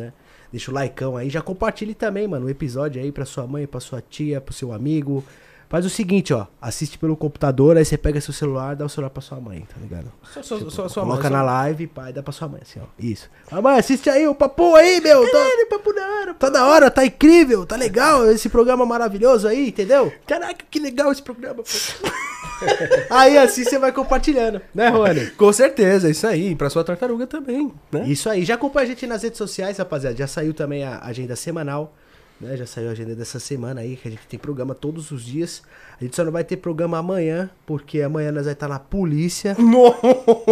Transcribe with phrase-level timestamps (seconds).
[0.00, 0.12] né?
[0.50, 3.78] Deixa o likeão aí, já compartilhe também, mano, o episódio aí pra sua mãe, pra
[3.78, 5.24] sua tia, pro seu amigo.
[5.70, 9.08] Faz o seguinte, ó, assiste pelo computador, aí você pega seu celular, dá o celular
[9.08, 10.10] pra sua mãe, tá ligado?
[10.34, 12.80] Só, só, Tipo, só, só coloca mãe, na live, pai, dá pra sua mãe, assim,
[12.82, 12.86] ó.
[12.98, 13.30] Isso.
[13.48, 15.24] Ah, mãe, assiste aí o papo aí, meu.
[15.30, 16.34] Caralho, papo da hora.
[16.34, 20.12] Tá da hora, tá incrível, tá legal esse programa maravilhoso aí, entendeu?
[20.26, 21.62] Caraca, que legal esse programa.
[21.62, 21.62] pô.
[23.08, 25.30] Aí assim você vai compartilhando, né, Rony?
[25.38, 26.54] Com certeza, isso aí.
[26.54, 28.04] Pra sua tartaruga também, né?
[28.06, 28.44] Isso aí.
[28.44, 30.14] Já acompanha a gente nas redes sociais, rapaziada.
[30.16, 31.94] Já saiu também a agenda semanal.
[32.40, 32.56] Né?
[32.56, 35.62] Já saiu a agenda dessa semana aí, que a gente tem programa todos os dias.
[36.00, 39.56] A gente só não vai ter programa amanhã, porque amanhã nós vai estar na polícia.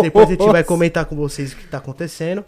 [0.02, 2.44] Depois a gente vai comentar com vocês o que tá acontecendo.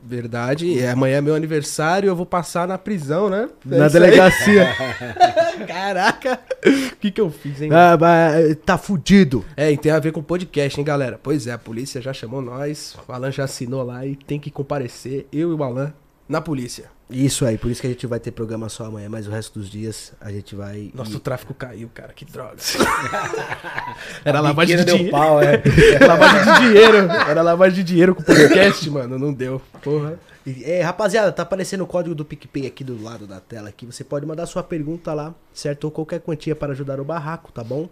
[0.00, 3.48] Verdade, é, amanhã é meu aniversário, eu vou passar na prisão, né?
[3.68, 4.68] É na delegacia.
[5.66, 7.70] Caraca, o que que eu fiz, hein?
[7.72, 9.44] Ah, mas, tá fudido.
[9.56, 11.18] É, e tem a ver com podcast, hein, galera?
[11.20, 14.52] Pois é, a polícia já chamou nós, o Alan já assinou lá e tem que
[14.52, 15.92] comparecer, eu e o Alan,
[16.28, 16.84] na polícia.
[17.10, 19.58] Isso aí, por isso que a gente vai ter programa só amanhã, mas o resto
[19.58, 20.90] dos dias a gente vai.
[20.94, 22.56] Nossa, e- o tráfico caiu, cara, que droga.
[24.24, 25.10] Era lavagem de dinheiro.
[25.10, 25.62] pau, é.
[26.06, 26.96] lavagem de dinheiro.
[27.28, 29.18] Era lavagem de dinheiro com podcast, mano.
[29.18, 29.60] Não deu.
[29.82, 30.18] Porra.
[30.62, 33.84] É, rapaziada, tá aparecendo o código do PicPay aqui do lado da tela aqui.
[33.86, 35.84] Você pode mandar sua pergunta lá, certo?
[35.84, 37.88] Ou qualquer quantia para ajudar o barraco, tá bom?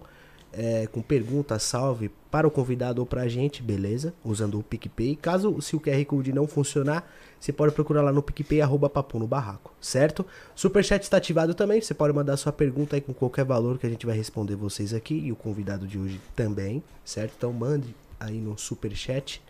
[0.59, 4.15] É, com pergunta, salve para o convidado ou pra gente, beleza?
[4.25, 5.15] Usando o PicPay.
[5.15, 7.07] Caso se o QR Code não funcionar,
[7.39, 10.25] você pode procurar lá no PicPay, arroba papo no barraco, certo?
[10.55, 13.91] Superchat está ativado também, você pode mandar sua pergunta aí com qualquer valor que a
[13.91, 17.35] gente vai responder vocês aqui e o convidado de hoje também, certo?
[17.37, 19.43] Então mande aí no Superchat.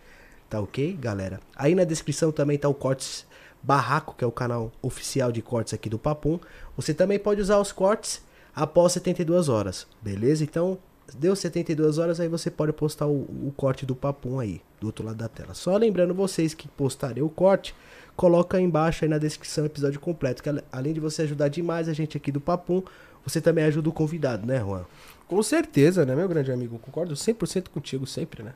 [0.50, 1.38] Tá ok, galera?
[1.54, 3.26] Aí na descrição também tá o Cortes
[3.62, 6.38] Barraco, que é o canal oficial de cortes aqui do Papum.
[6.76, 8.22] Você também pode usar os cortes
[8.54, 10.44] após 72 horas, beleza?
[10.44, 10.78] Então,
[11.14, 15.04] deu 72 horas, aí você pode postar o, o corte do Papum aí, do outro
[15.04, 15.54] lado da tela.
[15.54, 17.74] Só lembrando vocês que postarem o corte,
[18.16, 21.88] coloca aí embaixo aí na descrição o episódio completo, que além de você ajudar demais
[21.88, 22.82] a gente aqui do Papum,
[23.24, 24.84] você também ajuda o convidado, né, Juan?
[25.26, 26.78] Com certeza, né, meu grande amigo?
[26.78, 28.52] Concordo 100% contigo sempre, né?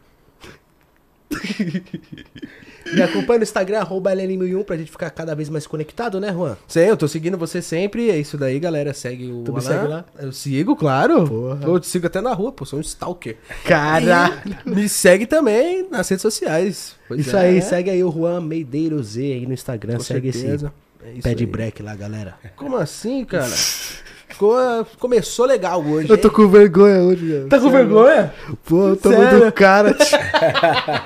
[2.93, 6.57] Me acompanha no Instagram, arroba LN1001, pra gente ficar cada vez mais conectado, né, Juan?
[6.67, 8.11] Sim, eu tô seguindo você sempre.
[8.11, 8.93] É isso daí, galera.
[8.93, 9.69] Segue o Tu me Alan.
[9.69, 10.05] segue lá?
[10.19, 11.25] Eu sigo, claro.
[11.29, 11.61] Porra.
[11.63, 12.65] Eu te sigo até na rua, pô.
[12.65, 13.37] Sou um stalker.
[13.65, 14.35] Caralho!
[14.67, 16.97] E me segue também nas redes sociais.
[17.07, 20.33] Pois Isso é, aí, segue aí o Juan Meideiro Z aí no Instagram, Com segue
[20.33, 20.73] certeza.
[21.05, 22.37] esse É pé de break lá, galera.
[22.57, 23.51] Como assim, cara?
[24.41, 26.09] Co- Começou legal hoje.
[26.09, 26.35] Eu tô hein?
[26.35, 27.47] com vergonha hoje, velho.
[27.49, 28.33] Tá com vergonha?
[28.65, 29.39] Pô, eu tô Sério?
[29.39, 29.93] muito cara.
[29.93, 30.19] tio.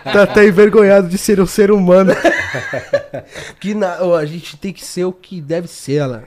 [0.05, 2.13] tá até envergonhado de ser um ser humano.
[3.59, 6.23] Que na- a gente tem que ser o que deve ser, Alan.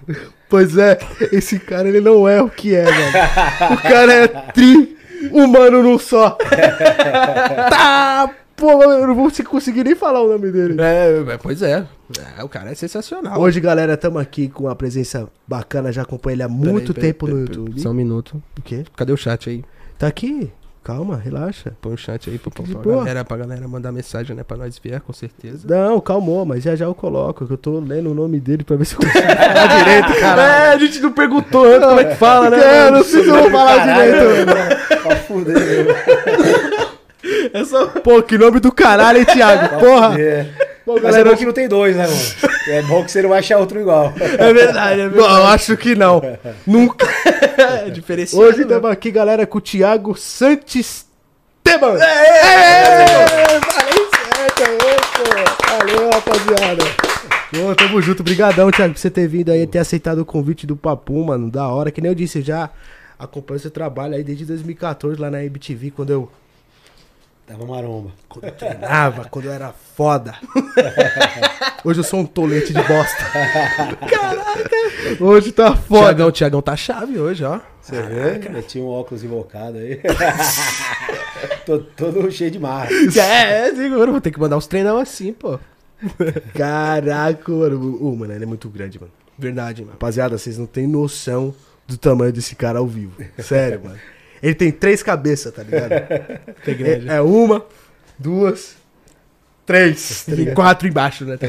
[0.49, 0.97] Pois é,
[1.31, 3.73] esse cara ele não é o que é, velho.
[3.73, 4.97] O cara é tri
[5.31, 6.31] humano num só.
[7.69, 10.75] tá, pô, eu não vou conseguir nem falar o nome dele.
[10.81, 11.85] É, é, pois é.
[12.37, 13.39] É, O cara é sensacional.
[13.39, 17.25] Hoje, galera, estamos aqui com uma presença bacana, já acompanho ele há muito Peraí, tempo
[17.27, 17.81] peraí, no peraí, YouTube.
[17.81, 18.43] Só um minuto.
[18.57, 18.83] O quê?
[18.95, 19.63] Cadê o chat aí?
[19.97, 20.51] Tá aqui.
[20.83, 21.73] Calma, relaxa.
[21.81, 24.41] Põe o chat aí pra, pra, pra galera, pra galera mandar mensagem, né?
[24.43, 25.67] Pra nós ver, com certeza.
[25.67, 28.77] Não, calmou, mas já já eu coloco, que eu tô lendo o nome dele pra
[28.77, 30.41] ver se eu consigo falar direito, cara.
[30.41, 32.57] É, a gente não perguntou antes como é que fala, né?
[32.57, 34.45] É, eu não sei se eu vou falar direito.
[34.47, 35.03] mano.
[35.03, 35.57] Pra fuder,
[37.57, 37.87] É só...
[37.87, 39.79] Pô, que nome do caralho, hein, Thiago?
[39.83, 40.21] Porra!
[40.21, 40.45] É.
[40.85, 42.57] Pô, Mas é galera, bom que não tem dois, né, mano?
[42.67, 44.13] É bom que você não vai achar outro igual.
[44.19, 46.21] É verdade, é Não, eu acho que não.
[46.67, 47.07] Nunca.
[47.57, 48.43] É diferenciado.
[48.45, 51.05] Hoje estamos aqui, galera, com o Thiago Santos
[51.63, 51.97] Teban.
[51.97, 52.07] Falei
[54.17, 55.23] certo, pô.
[55.77, 56.83] Valeu, rapaziada.
[57.51, 58.21] Pô, tamo junto.
[58.21, 61.49] Brigadão, Thiago, por você ter vindo aí, ter aceitado o convite do Papu, mano.
[61.49, 61.89] Da hora.
[61.89, 62.69] Que nem eu disse, eu já
[63.17, 66.29] acompanho seu trabalho aí desde 2014 lá na MTV, quando eu,
[67.47, 68.11] Tava maromba.
[68.27, 70.35] quando eu treinava, quando eu era foda.
[71.81, 73.23] Hoje eu sou um tolete de bosta.
[74.05, 75.23] Caraca.
[75.23, 76.07] Hoje tá foda.
[76.07, 77.61] Tiagão, Tiagão tá chave hoje, ó.
[77.81, 78.57] Você vê?
[78.57, 80.01] Eu tinha um óculos invocado aí.
[81.65, 82.89] Tô todo cheio de marra.
[83.17, 85.57] É, seguro, vou ter que mandar uns treinão assim, pô.
[86.53, 87.97] Caraca, mano.
[88.01, 89.11] Ô, mano, ele é muito grande, mano.
[89.37, 89.93] Verdade, mano.
[89.93, 91.55] Rapaziada, vocês não têm noção
[91.87, 93.13] do tamanho desse cara ao vivo.
[93.39, 93.97] Sério, mano.
[94.41, 95.93] Ele tem três cabeças, tá ligado?
[97.07, 97.65] É, é uma,
[98.19, 98.75] duas,
[99.65, 100.25] três.
[100.25, 101.37] tá E quatro embaixo, né?
[101.37, 101.47] Tá?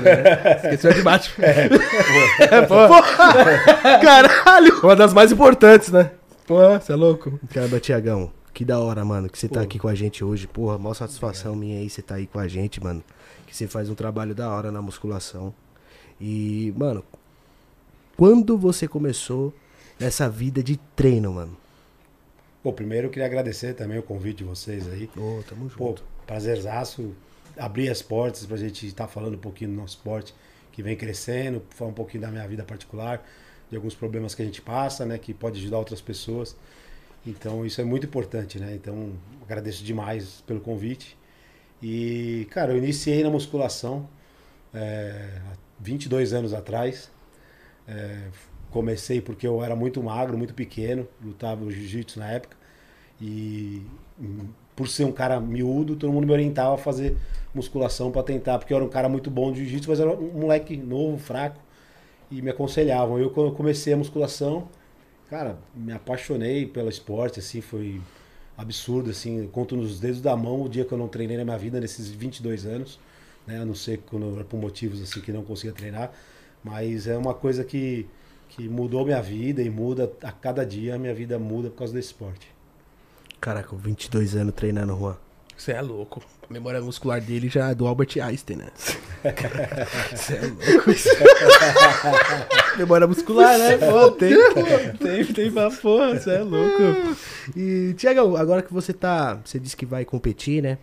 [0.56, 1.34] Esqueceu de baixo.
[4.02, 4.80] Caralho!
[4.82, 6.10] Uma das mais importantes, né?
[6.46, 7.38] Pô, você é louco?
[7.52, 10.46] Caramba, Tiagão, que da hora, mano, que você tá aqui com a gente hoje.
[10.46, 13.02] Porra, maior satisfação minha aí você tá aí com a gente, mano.
[13.46, 15.54] Que você faz um trabalho da hora na musculação.
[16.20, 17.04] E, mano,
[18.16, 19.54] quando você começou
[19.98, 21.56] nessa vida de treino, mano?
[22.62, 25.08] Pô, primeiro eu queria agradecer também o convite de vocês aí.
[25.16, 25.76] Ô, tamo junto.
[25.76, 25.94] Pô,
[26.26, 27.14] prazerzaço
[27.58, 30.34] abrir as portas pra gente estar falando um pouquinho do nosso esporte,
[30.72, 33.24] que vem crescendo, falar um pouquinho da minha vida particular,
[33.68, 35.18] de alguns problemas que a gente passa, né?
[35.18, 36.56] Que pode ajudar outras pessoas.
[37.26, 38.74] Então isso é muito importante, né?
[38.74, 39.12] Então
[39.42, 41.16] agradeço demais pelo convite.
[41.82, 44.08] E, cara, eu iniciei na musculação
[44.72, 47.10] é, há 22 anos atrás.
[47.86, 48.28] É,
[48.70, 52.56] comecei porque eu era muito magro, muito pequeno, lutava jiu-jitsu na época.
[53.20, 53.82] E
[54.76, 57.16] por ser um cara miúdo, todo mundo me orientava a fazer
[57.54, 60.40] musculação para tentar, porque eu era um cara muito bom de jiu-jitsu, mas era um
[60.40, 61.60] moleque novo, fraco,
[62.30, 63.18] e me aconselhavam.
[63.18, 64.68] Eu, quando eu comecei a musculação,
[65.28, 68.00] cara, me apaixonei pelo esporte, assim, foi
[68.56, 71.58] absurdo, assim, conto nos dedos da mão o dia que eu não treinei na minha
[71.58, 73.00] vida, nesses 22 anos,
[73.46, 76.12] né, a não ser quando, por motivos, assim, que não conseguia treinar,
[76.62, 78.06] mas é uma coisa que,
[78.48, 81.92] que mudou minha vida e muda a cada dia, a minha vida muda por causa
[81.92, 82.48] desse esporte.
[83.40, 85.16] Cara, com 22 anos treinando, Juan.
[85.56, 86.22] Você é louco.
[86.48, 88.68] A memória muscular dele já é do Albert Einstein, né?
[90.14, 90.90] Você é louco.
[92.78, 93.76] memória muscular, né?
[93.76, 94.36] Pô, tem,
[94.98, 97.16] tem, tem pra porra, você é louco.
[97.56, 99.40] E, Tiagão, agora que você tá.
[99.44, 100.78] Você disse que vai competir, né?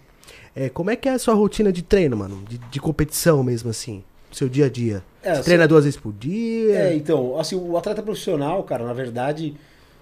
[0.53, 2.43] É, como é que é a sua rotina de treino, mano?
[2.47, 4.03] De, de competição mesmo, assim?
[4.35, 5.01] Seu dia a dia?
[5.23, 6.89] É, você assim, treina duas vezes por dia?
[6.89, 9.55] É, então, assim, o atleta profissional, cara, na verdade,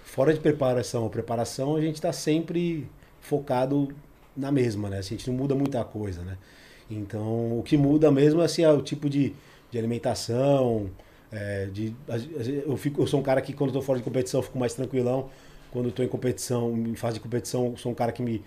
[0.04, 2.90] fora de preparação, preparação, a gente tá sempre
[3.22, 3.90] focado
[4.36, 4.98] na mesma, né?
[4.98, 6.36] Assim, a gente não muda muita coisa, né?
[6.90, 9.36] Então, o que muda mesmo assim, é o tipo de,
[9.70, 10.90] de alimentação.
[11.32, 11.96] É, de,
[12.66, 15.30] eu, fico, eu sou um cara que, quando estou fora de competição, fico mais tranquilão.
[15.72, 18.44] Quando estou em competição, em fase de competição, sou um cara que me,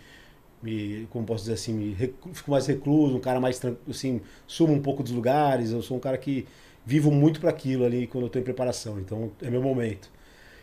[0.62, 1.94] me como posso dizer assim, me,
[2.32, 5.70] fico mais recluso, um cara mais assim, sumo um pouco dos lugares.
[5.70, 6.46] Eu sou um cara que
[6.84, 8.98] vivo muito para aquilo ali quando eu estou em preparação.
[9.00, 10.10] Então, é meu momento.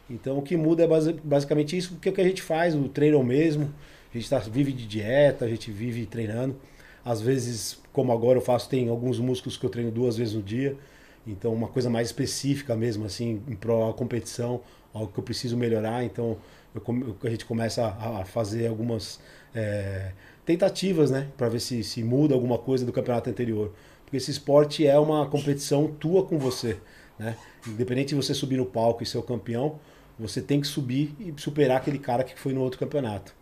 [0.09, 0.87] Então, o que muda é
[1.23, 3.73] basicamente isso, porque o que a gente faz, o treino é mesmo.
[4.13, 6.55] A gente tá, vive de dieta, a gente vive treinando.
[7.03, 10.41] Às vezes, como agora eu faço, tem alguns músculos que eu treino duas vezes no
[10.41, 10.77] dia.
[11.25, 14.61] Então, uma coisa mais específica mesmo, assim, em prol da competição,
[14.93, 16.03] algo que eu preciso melhorar.
[16.03, 16.37] Então,
[16.75, 19.19] eu, a gente começa a, a fazer algumas
[19.53, 20.11] é,
[20.45, 21.27] tentativas, né?
[21.37, 23.71] Para ver se, se muda alguma coisa do campeonato anterior.
[24.03, 26.77] Porque esse esporte é uma competição tua com você,
[27.17, 27.35] né?
[27.67, 29.79] Independente de você subir no palco e ser o campeão,
[30.19, 33.33] você tem que subir e superar aquele cara que foi no outro campeonato.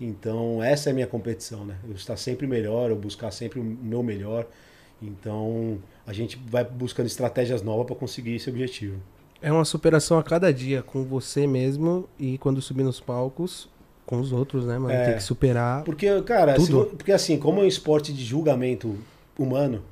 [0.00, 1.76] Então, essa é a minha competição, né?
[1.88, 4.46] Eu estar sempre melhor, eu buscar sempre o meu melhor.
[5.00, 9.00] Então, a gente vai buscando estratégias novas para conseguir esse objetivo.
[9.40, 13.68] É uma superação a cada dia com você mesmo e quando subir nos palcos
[14.06, 14.94] com os outros, né, mano?
[14.94, 15.82] É, Tem que superar.
[15.84, 16.90] Porque, cara, tudo.
[16.90, 18.96] Se, porque assim, como é um esporte de julgamento
[19.38, 19.82] humano,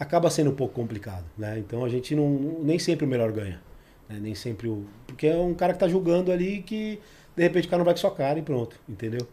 [0.00, 1.58] acaba sendo um pouco complicado, né?
[1.58, 3.60] Então a gente não nem sempre o melhor ganha,
[4.08, 4.18] né?
[4.20, 6.98] Nem sempre o porque é um cara que tá julgando ali que
[7.36, 9.26] de repente o cara não vai com sua cara e pronto, entendeu?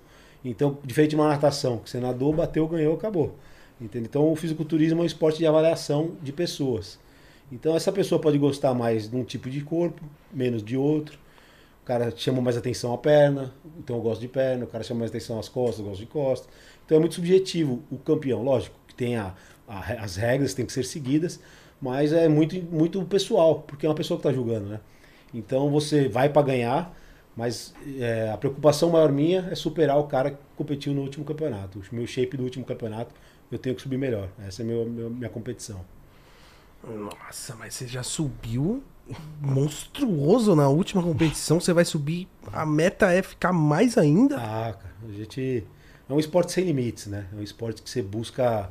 [0.45, 3.35] Então, diferente de uma natação, que você nadou, bateu, ganhou, acabou.
[3.79, 4.07] Entendeu?
[4.09, 6.99] Então, o fisiculturismo é um esporte de avaliação de pessoas.
[7.51, 10.01] Então, essa pessoa pode gostar mais de um tipo de corpo,
[10.33, 11.17] menos de outro.
[11.83, 14.63] O cara chama mais atenção à perna, então eu gosto de perna.
[14.63, 16.50] O cara chama mais atenção às costas, eu gosto de costas.
[16.85, 18.41] Então, é muito subjetivo o campeão.
[18.41, 19.35] Lógico que tem a,
[19.68, 21.39] a, as regras, tem que ser seguidas,
[21.81, 24.80] mas é muito, muito pessoal, porque é uma pessoa que está julgando, né?
[25.33, 26.95] Então, você vai para ganhar
[27.35, 31.80] mas é, a preocupação maior minha é superar o cara que competiu no último campeonato.
[31.80, 33.13] O meu shape do último campeonato,
[33.51, 34.30] eu tenho que subir melhor.
[34.45, 35.83] Essa é a meu, meu, minha competição.
[36.83, 38.83] Nossa, mas você já subiu
[39.41, 41.59] monstruoso na última competição.
[41.59, 42.28] Você vai subir.
[42.51, 44.37] A meta é ficar mais ainda?
[44.37, 45.63] Ah, cara, a gente.
[46.09, 47.28] É um esporte sem limites, né?
[47.33, 48.69] É um esporte que você busca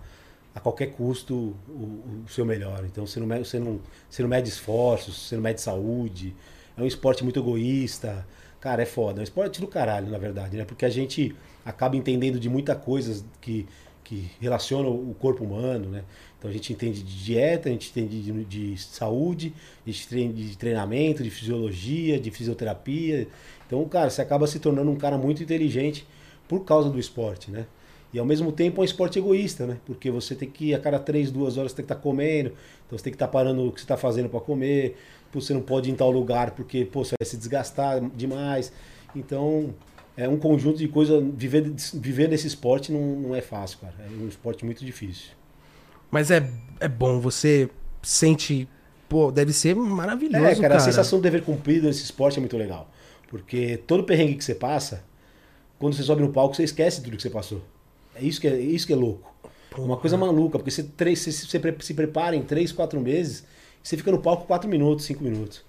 [0.55, 2.85] a qualquer custo o, o seu melhor.
[2.85, 6.35] Então você não, você, não, você não mede esforços, você não mede saúde.
[6.77, 8.27] É um esporte muito egoísta.
[8.61, 9.19] Cara, é foda.
[9.19, 10.65] É um esporte do caralho, na verdade, né?
[10.65, 13.67] Porque a gente acaba entendendo de muita coisas que,
[14.05, 16.05] que relacionam o corpo humano, né?
[16.43, 19.55] Então a gente entende de dieta, a gente entende de, de saúde,
[19.87, 23.29] a gente entende de treinamento, de fisiologia, de fisioterapia.
[23.65, 26.05] Então, cara, você acaba se tornando um cara muito inteligente
[26.49, 27.65] por causa do esporte, né?
[28.13, 29.79] E ao mesmo tempo é um esporte egoísta, né?
[29.87, 32.53] Porque você tem que, a cada três, duas horas, você tem que estar tá comendo,
[32.87, 34.97] então você tem que estar tá parando o que você está fazendo para comer,
[35.33, 38.73] você não pode ir em tal lugar porque pô, você vai se desgastar demais.
[39.15, 39.73] Então,
[40.17, 41.23] é um conjunto de coisas.
[41.37, 43.95] Viver, viver nesse esporte não, não é fácil, cara.
[44.01, 45.41] É um esporte muito difícil.
[46.13, 47.69] Mas é, é bom, você
[48.01, 48.69] sente.
[49.09, 50.45] Pô, deve ser maravilhoso.
[50.45, 52.89] É, cara, cara, a sensação de dever cumprido nesse esporte é muito legal.
[53.29, 55.03] Porque todo perrengue que você passa,
[55.79, 57.61] quando você sobe no palco, você esquece tudo que você passou.
[58.15, 59.35] É isso que é, isso que é louco.
[59.71, 59.83] Porra.
[59.83, 63.45] Uma coisa maluca, porque você, você, você se prepara em três, quatro meses
[63.83, 65.65] você fica no palco 4 minutos, 5 minutos.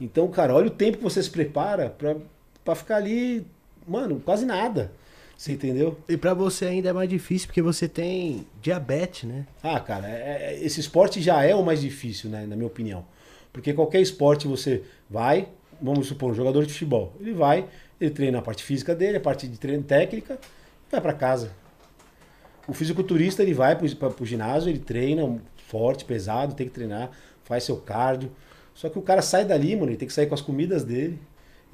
[0.00, 2.16] Então, cara, olha o tempo que você se prepara pra,
[2.64, 3.46] pra ficar ali,
[3.86, 4.90] mano, quase nada.
[5.36, 5.98] Você entendeu?
[6.08, 9.46] E para você ainda é mais difícil porque você tem diabetes, né?
[9.62, 13.04] Ah, cara, é, é, esse esporte já é o mais difícil, né, na minha opinião.
[13.52, 15.48] Porque qualquer esporte você vai,
[15.80, 17.66] vamos supor, um jogador de futebol, ele vai,
[18.00, 20.38] ele treina a parte física dele, a parte de treino técnica,
[20.90, 21.50] vai para casa.
[22.66, 25.38] O fisiculturista ele vai para o ginásio, ele treina
[25.68, 27.10] forte, pesado, tem que treinar,
[27.44, 28.30] faz seu cardio.
[28.74, 31.18] Só que o cara sai dali, mano, ele tem que sair com as comidas dele,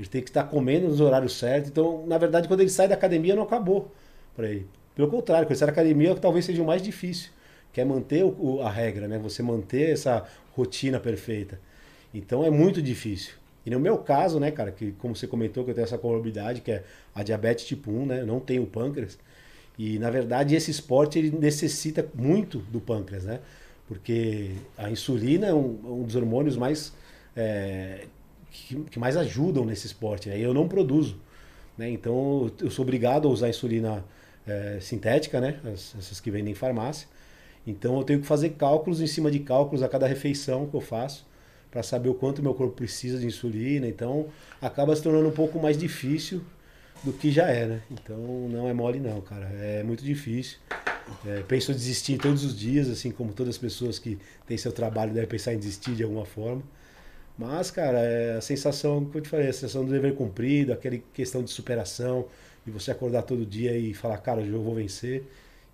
[0.00, 1.70] ele tem que estar comendo nos horários certos.
[1.70, 3.92] Então, na verdade, quando ele sai da academia, não acabou
[4.34, 4.66] para ele.
[4.94, 7.30] Pelo contrário, quando ele sai da academia, talvez seja o mais difícil,
[7.72, 9.18] que é manter o, a regra, né?
[9.18, 11.60] Você manter essa rotina perfeita.
[12.14, 13.34] Então, é muito difícil.
[13.64, 16.62] E no meu caso, né, cara, que como você comentou que eu tenho essa comorbidade,
[16.62, 16.82] que é
[17.14, 18.20] a diabetes tipo 1, né?
[18.22, 19.18] Eu não tenho pâncreas.
[19.78, 23.40] E na verdade esse esporte ele necessita muito do pâncreas, né?
[23.86, 26.92] Porque a insulina é um, um dos hormônios mais
[27.36, 28.06] é,
[28.50, 30.28] que, que, mais ajudam nesse esporte.
[30.28, 30.38] Né?
[30.38, 31.16] Eu não produzo,
[31.76, 31.90] né?
[31.90, 34.04] Então eu sou obrigado a usar insulina
[34.46, 35.60] é, sintética, né?
[35.64, 37.08] As, essas que vendem em farmácia.
[37.66, 40.80] Então eu tenho que fazer cálculos em cima de cálculos a cada refeição que eu
[40.80, 41.26] faço
[41.70, 43.86] para saber o quanto meu corpo precisa de insulina.
[43.86, 44.26] Então
[44.60, 46.42] acaba se tornando um pouco mais difícil
[47.02, 47.82] do que já é, né?
[47.90, 49.46] Então não é mole não, cara.
[49.60, 50.58] É muito difícil.
[51.26, 54.72] É, penso em desistir todos os dias, assim como todas as pessoas que têm seu
[54.72, 56.62] trabalho devem pensar em desistir de alguma forma.
[57.40, 60.98] Mas, cara, é a sensação que eu te falei, a sensação do dever cumprido, aquela
[61.14, 62.26] questão de superação,
[62.66, 65.24] de você acordar todo dia e falar, cara, hoje eu vou vencer.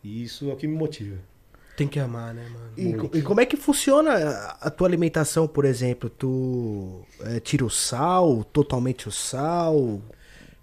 [0.05, 1.17] E isso é o que me motiva.
[1.77, 3.11] Tem que amar, né, mano?
[3.13, 4.15] E, e, como é que funciona
[4.61, 6.09] a tua alimentação, por exemplo?
[6.09, 10.01] Tu é, tira o sal, totalmente o sal?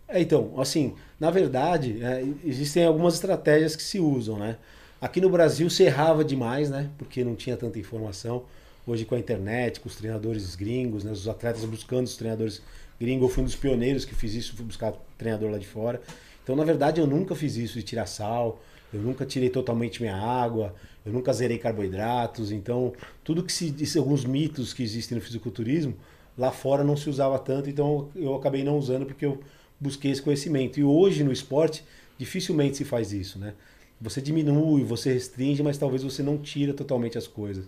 [0.07, 4.55] É, então, assim, na verdade, é, existem algumas estratégias que se usam, né?
[5.01, 6.89] Aqui no Brasil se errava demais, né?
[6.98, 8.45] Porque não tinha tanta informação.
[8.86, 11.12] Hoje com a internet, com os treinadores gringos, né?
[11.12, 12.62] os atletas buscando os treinadores
[13.00, 13.30] gringos.
[13.30, 16.02] Eu fui um dos pioneiros que fiz isso, fui buscar treinador lá de fora.
[16.44, 18.62] Então, na verdade, eu nunca fiz isso de tirar sal,
[18.94, 20.75] eu nunca tirei totalmente minha água,
[21.06, 22.52] eu nunca zerei carboidratos.
[22.52, 22.92] Então,
[23.24, 25.96] tudo que se disse, alguns mitos que existem no fisiculturismo,
[26.38, 29.40] lá fora não se usava tanto, então eu acabei não usando porque eu
[29.80, 30.80] busquei esse conhecimento.
[30.80, 31.86] E hoje no esporte,
[32.18, 33.54] dificilmente se faz isso, né?
[34.02, 37.66] Você diminui, você restringe, mas talvez você não tira totalmente as coisas.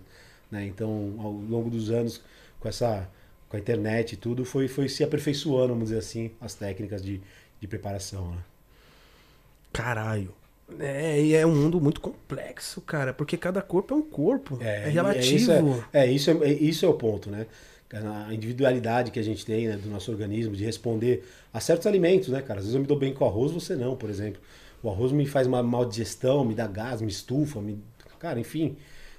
[0.50, 0.66] Né?
[0.66, 2.22] Então, ao longo dos anos,
[2.60, 3.08] com essa
[3.48, 7.20] com a internet e tudo, foi, foi se aperfeiçoando, vamos dizer assim, as técnicas de,
[7.60, 8.32] de preparação.
[8.32, 8.38] Né?
[9.72, 10.34] Caralho.
[10.80, 14.58] É, e é um mundo muito complexo, cara, porque cada corpo é um corpo.
[14.60, 15.84] É, é relativo.
[15.92, 17.46] É, isso é, é, isso é, isso é o ponto, né?
[18.28, 22.28] a individualidade que a gente tem né, do nosso organismo de responder a certos alimentos,
[22.28, 22.58] né, cara?
[22.58, 24.40] Às vezes eu me dou bem com arroz, você não, por exemplo.
[24.82, 27.78] O arroz me faz uma mal digestão, me dá gás, me estufa, me...
[28.18, 28.76] cara, enfim.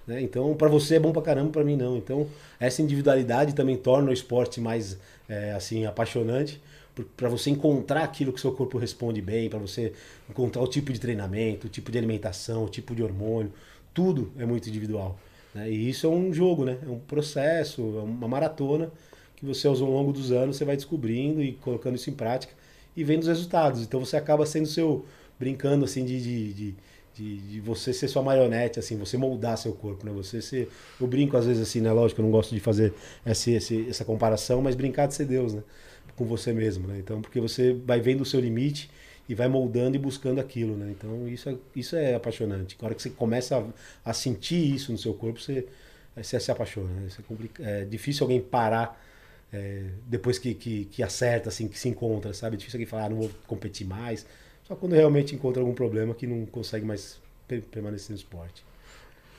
[0.07, 0.21] Né?
[0.21, 1.97] Então, para você é bom pra caramba, para mim não.
[1.97, 2.27] Então,
[2.59, 4.97] essa individualidade também torna o esporte mais,
[5.27, 6.59] é, assim, apaixonante
[7.15, 9.93] para você encontrar aquilo que seu corpo responde bem, para você
[10.29, 13.51] encontrar o tipo de treinamento, o tipo de alimentação, o tipo de hormônio,
[13.93, 15.17] tudo é muito individual.
[15.53, 15.69] Né?
[15.69, 16.77] E isso é um jogo, né?
[16.85, 18.91] É um processo, é uma maratona
[19.35, 22.53] que você ao longo dos anos você vai descobrindo e colocando isso em prática
[22.95, 23.81] e vendo os resultados.
[23.81, 25.05] Então você acaba sendo seu
[25.39, 26.75] brincando assim de, de, de,
[27.17, 30.11] de, de você ser sua marionete, assim, você moldar seu corpo, né?
[30.13, 30.69] Você ser,
[31.01, 31.91] eu brinco às vezes assim, né?
[31.91, 32.93] Lógico, eu não gosto de fazer
[33.25, 33.55] esse,
[33.89, 35.63] essa comparação, mas brincar de ser Deus, né?
[36.15, 36.99] Com você mesmo, né?
[36.99, 38.89] Então, porque você vai vendo o seu limite
[39.27, 40.93] e vai moldando e buscando aquilo, né?
[40.97, 42.77] Então isso é, isso é apaixonante.
[42.79, 43.57] Na hora que você começa
[44.05, 45.65] a, a sentir isso no seu corpo, você,
[46.15, 46.89] você se apaixona.
[46.89, 47.09] Né?
[47.59, 49.03] É, é, difícil alguém parar
[49.51, 52.55] é, depois que, que, que, acerta, assim, que se encontra, sabe?
[52.55, 54.25] É difícil alguém falar, ah, não vou competir mais.
[54.67, 57.19] Só quando realmente encontra algum problema que não consegue mais
[57.71, 58.65] permanecer no esporte.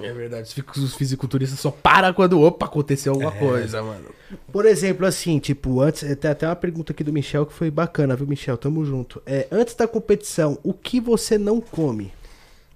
[0.00, 3.38] É verdade, os fisiculturistas só param quando, opa, aconteceu alguma é.
[3.38, 4.06] coisa, mano.
[4.52, 8.14] Por exemplo, assim, tipo, antes, tem até uma pergunta aqui do Michel que foi bacana,
[8.14, 8.56] viu, Michel?
[8.56, 9.20] Tamo junto.
[9.26, 12.12] É, antes da competição, o que você não come?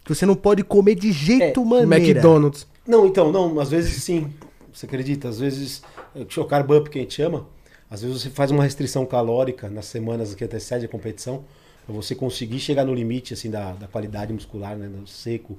[0.04, 2.18] Que você não pode comer de jeito é, maneira.
[2.18, 2.66] McDonald's.
[2.84, 4.28] Não, então, não, às vezes sim.
[4.72, 5.28] Você acredita?
[5.28, 5.80] Às vezes,
[6.14, 7.46] o carb up que a gente chama,
[7.88, 11.44] às vezes você faz uma restrição calórica nas semanas que antecede a competição,
[11.88, 15.58] você conseguir chegar no limite, assim, da, da qualidade muscular, né, no seco,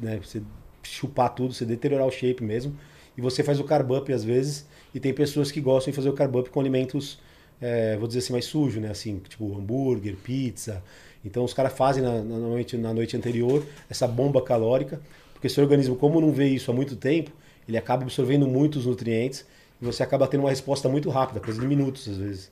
[0.00, 0.42] né, você
[0.82, 2.76] chupar tudo, você deteriorar o shape mesmo.
[3.16, 6.08] E você faz o carb up às vezes, e tem pessoas que gostam de fazer
[6.08, 7.18] o carb up com alimentos,
[7.60, 8.90] é, vou dizer assim, mais sujos, né?
[8.90, 10.82] Assim, tipo hambúrguer, pizza.
[11.24, 15.00] Então os caras fazem na, na, noite, na noite anterior essa bomba calórica,
[15.32, 17.30] porque seu organismo, como não vê isso há muito tempo,
[17.66, 19.44] ele acaba absorvendo muitos nutrientes
[19.80, 22.50] e você acaba tendo uma resposta muito rápida, coisa de minutos às vezes.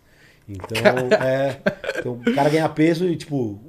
[0.49, 0.77] Então,
[1.23, 1.61] é,
[1.99, 3.61] então o cara ganhar peso e tipo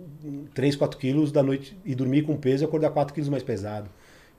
[0.53, 3.89] 3, 4 quilos da noite e dormir com peso e acordar 4 quilos mais pesado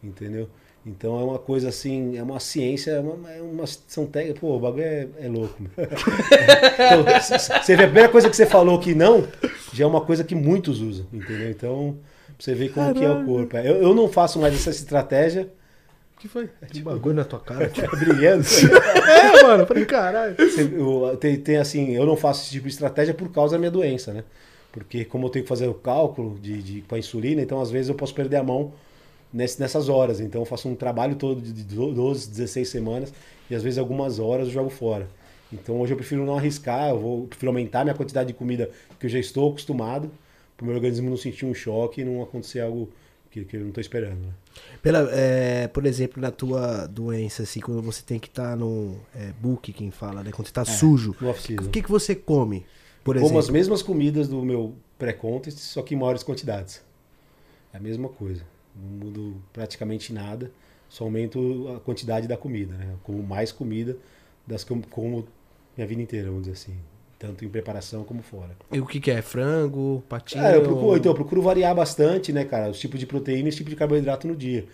[0.02, 0.48] entendeu?
[0.84, 4.56] Então é uma coisa assim, é uma ciência, é uma, é uma são técnicas, pô,
[4.56, 5.56] o bagulho é, é louco.
[5.76, 9.26] então, você vê a primeira coisa que você falou que não,
[9.72, 11.50] já é uma coisa que muitos usam, entendeu?
[11.50, 13.56] Então, pra você ver como que é o corpo.
[13.56, 15.52] Eu, eu não faço mais essa estratégia.
[16.16, 16.48] O que foi?
[16.70, 17.68] Que bagulho na tua cara.
[17.76, 18.42] Tá brilhando.
[19.06, 20.34] É, mano, eu falei, caralho.
[21.20, 24.14] Tem, tem assim, eu não faço esse tipo de estratégia por causa da minha doença,
[24.14, 24.24] né?
[24.72, 27.70] Porque como eu tenho que fazer o cálculo de, de, com a insulina, então às
[27.70, 28.72] vezes eu posso perder a mão
[29.32, 30.20] nessas horas.
[30.20, 33.12] Então eu faço um trabalho todo de 12, 16 semanas
[33.50, 35.06] e às vezes algumas horas eu jogo fora.
[35.52, 38.70] Então hoje eu prefiro não arriscar, eu vou eu prefiro aumentar minha quantidade de comida
[38.98, 40.10] que eu já estou acostumado,
[40.56, 42.88] para o meu organismo não sentir um choque e não acontecer algo
[43.44, 44.18] que, que eu não estou esperando.
[44.18, 44.32] Né?
[44.82, 49.32] Pela, é, por exemplo, na tua doença, assim, quando você tem que estar no é,
[49.40, 50.30] book, quem fala, né?
[50.32, 51.68] Quando você tá sujo, No off-season.
[51.68, 52.64] o que, que você come,
[53.04, 53.38] por Como exemplo?
[53.38, 56.82] as mesmas comidas do meu pré-contest, só que em maiores quantidades.
[57.72, 58.42] É a mesma coisa.
[58.74, 60.50] Não mudo praticamente nada,
[60.88, 62.74] só aumento a quantidade da comida.
[62.74, 62.88] Né?
[62.92, 63.96] Eu como mais comida
[64.46, 65.26] das que eu como
[65.76, 66.76] minha vida inteira, vamos dizer assim.
[67.26, 68.50] Tanto em preparação como fora.
[68.70, 69.20] E o que que é?
[69.20, 70.44] Frango, patinho?
[70.44, 72.70] É, eu procuro, então, eu procuro variar bastante, né, cara?
[72.70, 74.64] Os tipos de proteína e os tipos de carboidrato no dia.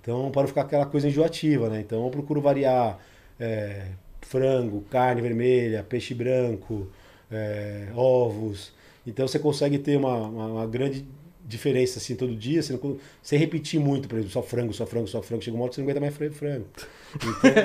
[0.00, 1.80] Então, para não ficar aquela coisa enjoativa, né?
[1.80, 2.98] Então, eu procuro variar
[3.40, 3.86] é,
[4.20, 6.86] frango, carne vermelha, peixe branco,
[7.30, 8.72] é, ovos.
[9.06, 11.04] Então, você consegue ter uma, uma, uma grande
[11.44, 12.98] diferença assim todo dia, você não-
[13.30, 15.42] repetir muito, por exemplo, só frango, só frango, só frango.
[15.42, 16.66] Chega uma hora que você não aguenta mais fran- frango.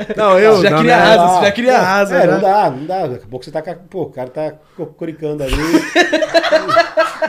[0.09, 1.03] Então, Não, eu Já não, queria né?
[1.03, 2.15] asa, você já queria asa.
[2.15, 2.33] É, né?
[2.33, 3.07] não dá, não dá.
[3.07, 3.61] Daqui a pouco você tá.
[3.89, 4.53] Pô, o cara tá
[4.97, 5.55] coricando ali.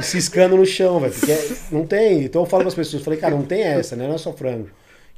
[0.03, 1.13] ciscando no chão, velho.
[1.13, 1.37] Porque
[1.71, 2.25] não tem.
[2.25, 4.07] Então eu falo pras pessoas, eu falei, cara, não tem essa, né?
[4.07, 4.69] Não é só frango.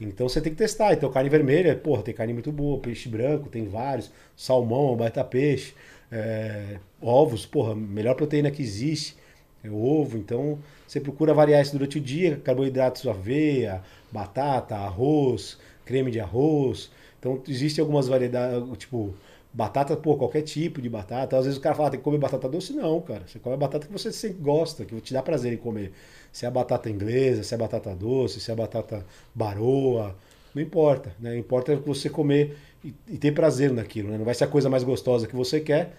[0.00, 0.92] Então você tem que testar.
[0.92, 5.74] Então carne vermelha, porra, tem carne muito boa, peixe branco, tem vários, salmão, baita peixe,
[6.10, 9.16] é, ovos, porra, melhor proteína que existe,
[9.62, 10.16] é o ovo.
[10.16, 16.90] Então você procura variar isso durante o dia, carboidratos, aveia, batata, arroz, creme de arroz.
[17.18, 19.14] Então existem algumas variedades, tipo,
[19.52, 21.38] batata, pô, qualquer tipo de batata.
[21.38, 22.72] Às vezes o cara fala, tem que comer batata doce.
[22.72, 23.22] Não, cara.
[23.26, 25.92] Você come a batata que você sempre gosta, que te dá prazer em comer.
[26.32, 30.16] Se é a batata inglesa, se é a batata doce, se é a batata baroa,
[30.54, 31.36] não importa, né?
[31.36, 34.18] Importa é você comer e, e ter prazer naquilo, né?
[34.18, 35.94] Não vai ser a coisa mais gostosa que você quer,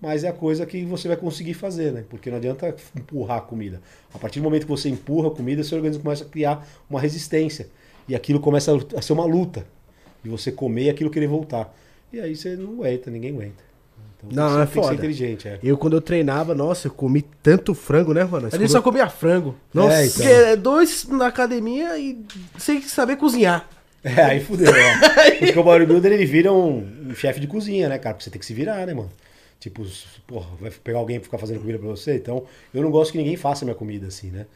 [0.00, 2.04] mas é a coisa que você vai conseguir fazer, né?
[2.08, 3.80] Porque não adianta empurrar a comida.
[4.12, 7.00] A partir do momento que você empurra a comida, seu organismo começa a criar uma
[7.00, 7.68] resistência.
[8.08, 9.66] E aquilo começa a ser uma luta.
[10.22, 11.72] De você comer e aquilo querer voltar.
[12.12, 13.64] E aí você não aguenta, ninguém aguenta.
[14.18, 14.88] Então, Não, é que ser- tem que foda.
[14.88, 15.58] ser inteligente, é.
[15.62, 18.50] Eu, quando eu treinava, nossa, eu comi tanto frango, né, mano?
[18.50, 19.54] Gente só comia frango.
[19.72, 20.16] Nossa, É, então.
[20.16, 22.24] Porque é dois na academia e
[22.58, 23.68] sem saber cozinhar.
[24.02, 25.30] É, aí fudeu, é.
[25.38, 28.14] Porque o bodybuilder ele vira um, um chefe de cozinha, né, cara?
[28.14, 29.10] Porque você tem que se virar, né, mano?
[29.60, 29.84] Tipo,
[30.26, 32.14] porra, vai pegar alguém pra ficar fazendo comida pra você?
[32.16, 34.46] Então, eu não gosto que ninguém faça minha comida assim, né?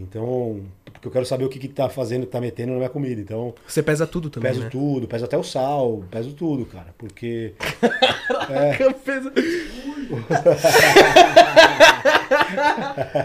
[0.00, 0.60] Então,
[0.92, 3.20] porque eu quero saber o que, que tá fazendo, que tá metendo na minha comida.
[3.20, 4.68] Então, Você pesa tudo também, peso né?
[4.70, 6.94] tudo, peso até o sal, peso tudo, cara.
[6.98, 7.52] Porque.
[8.80, 9.30] Eu peso-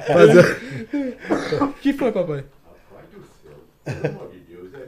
[1.62, 2.44] O que foi, papai?
[3.86, 4.35] De Deus, é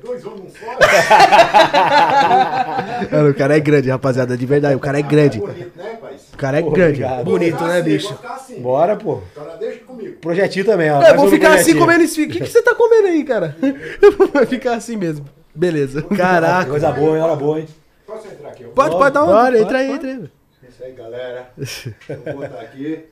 [0.07, 0.65] dois homens só.
[3.11, 4.75] Mano, o cara é grande, rapaziada, de verdade.
[4.75, 5.39] O cara é grande.
[5.39, 5.97] Bonito, né?
[6.33, 7.03] O cara é Pô, grande.
[7.03, 7.25] obrigado.
[7.25, 8.17] Bonito, né, bicho?
[8.23, 8.61] Assim.
[8.61, 9.21] Bora, pô.
[9.31, 10.17] Então deixa comigo.
[10.19, 10.97] Projetinho também, ó.
[11.01, 11.79] É, Mais vou um ficar assim projetinho.
[11.85, 12.29] comendo esfirra.
[12.29, 13.55] O que, que você tá comendo aí, cara?
[14.33, 15.25] Vai ficar assim mesmo.
[15.53, 16.01] Beleza.
[16.03, 16.69] Caraca.
[16.71, 17.23] Coisa boa, hein?
[17.23, 17.67] Hora boa, hein?
[18.05, 18.65] Posso entrar aqui?
[18.65, 18.69] ó?
[18.69, 19.33] Pode, pode dar uma.
[19.33, 20.29] Bora, entra aí, entra aí.
[20.69, 21.49] Isso aí, galera.
[22.25, 23.05] Vou botar aqui.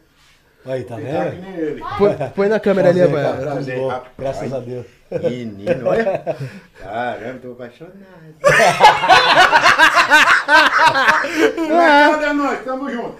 [0.65, 1.85] Aí, tá que vendo?
[1.97, 3.65] Põe, põe na câmera ali, rapaz.
[4.17, 4.85] Graças a Deus.
[5.11, 6.35] Menino, olha.
[6.81, 7.93] Caramba, tô apaixonado.
[11.57, 13.15] Molecada, é nós, tamo junto.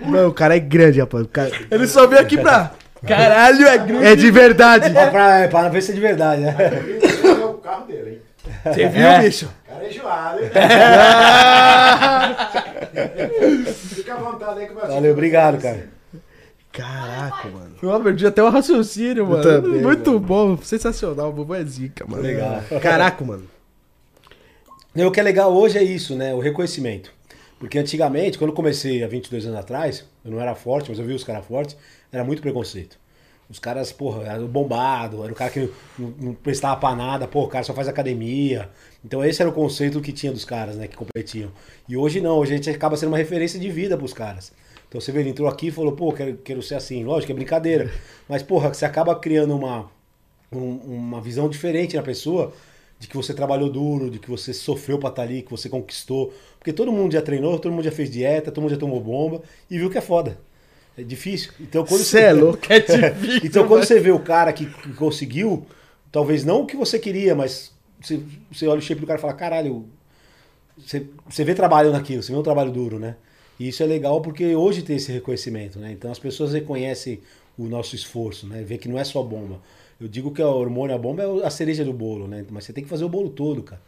[0.00, 1.24] Mano, o cara é grande, rapaz.
[1.32, 1.50] Cara...
[1.70, 2.72] Ele só veio aqui pra.
[3.06, 4.06] Caralho, é grande.
[4.06, 4.90] É de verdade.
[4.90, 6.54] Pra, pra, pra ver se é de verdade, né?
[7.22, 8.20] É o carro dele, hein?
[8.64, 9.48] Você viu, bicho?
[9.74, 10.50] O cara é enjoado, hein?
[13.74, 15.88] Fica à vontade aí que vai Valeu, obrigado, cara.
[16.70, 17.74] Caraca, mano.
[17.82, 19.42] Eu perdi até o raciocínio, mano.
[19.42, 21.32] também, Muito bom, sensacional.
[21.32, 22.22] O é zica, mano.
[22.22, 22.62] Legal.
[22.80, 23.44] Caraca, mano.
[24.94, 26.34] E o que é legal hoje é isso, né?
[26.34, 27.12] O reconhecimento.
[27.58, 31.04] Porque antigamente, quando eu comecei há 22 anos atrás, eu não era forte, mas eu
[31.04, 31.76] vi os caras fortes,
[32.12, 32.96] era muito preconceito.
[33.54, 37.44] Os caras, porra, era bombado, era o cara que não, não prestava pra nada, pô,
[37.44, 38.68] o cara só faz academia.
[39.04, 41.52] Então esse era o conceito que tinha dos caras, né, que competiam.
[41.88, 44.52] E hoje não, hoje a gente acaba sendo uma referência de vida pros caras.
[44.88, 47.04] Então você vê, ele entrou aqui e falou, pô, quero, quero ser assim.
[47.04, 47.92] Lógico, é brincadeira.
[48.28, 49.88] Mas, porra, você acaba criando uma,
[50.52, 52.52] um- uma visão diferente na pessoa
[52.98, 56.32] de que você trabalhou duro, de que você sofreu pra estar ali, que você conquistou.
[56.58, 59.42] Porque todo mundo já treinou, todo mundo já fez dieta, todo mundo já tomou bomba
[59.70, 60.38] e viu que é foda.
[60.96, 61.52] É difícil.
[61.60, 62.60] Então quando Cê é louco.
[62.68, 63.40] É difícil.
[63.44, 65.66] então quando você vê o cara que, que conseguiu,
[66.12, 69.22] talvez não o que você queria, mas você, você olha o shape do cara e
[69.22, 69.86] fala, caralho,
[70.78, 73.16] você, você vê trabalho naquilo, você vê um trabalho duro, né?
[73.58, 75.92] E isso é legal porque hoje tem esse reconhecimento, né?
[75.92, 77.20] Então as pessoas reconhecem
[77.56, 78.62] o nosso esforço, né?
[78.62, 79.60] Vê que não é só bomba.
[80.00, 82.44] Eu digo que a hormônio, a bomba é a cereja do bolo, né?
[82.50, 83.80] Mas você tem que fazer o bolo todo, cara.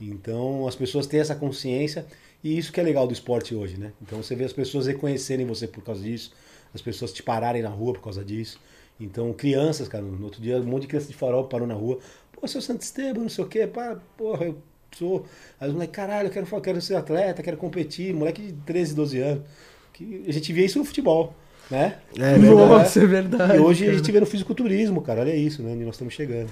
[0.00, 2.06] Então as pessoas têm essa consciência
[2.42, 3.92] e isso que é legal do esporte hoje, né?
[4.02, 6.32] Então você vê as pessoas reconhecerem você por causa disso,
[6.74, 8.60] as pessoas te pararem na rua por causa disso.
[8.98, 11.98] Então, crianças, cara, no outro dia um monte de criança de farol parou na rua.
[12.32, 14.58] Pô, seu Santo Esteban, não sei o quê, pá, porra, eu
[14.96, 15.26] sou.
[15.60, 19.18] Aí os moleques, caralho, eu quero, quero ser atleta, quero competir, moleque de 13, 12
[19.20, 19.44] anos.
[19.92, 21.34] Que a gente via isso no futebol,
[21.70, 21.98] né?
[22.18, 23.56] É Nossa, é verdade.
[23.56, 23.94] E hoje cara.
[23.94, 25.72] a gente vê no fisiculturismo, cara, olha isso, né?
[25.72, 26.50] Onde nós estamos chegando.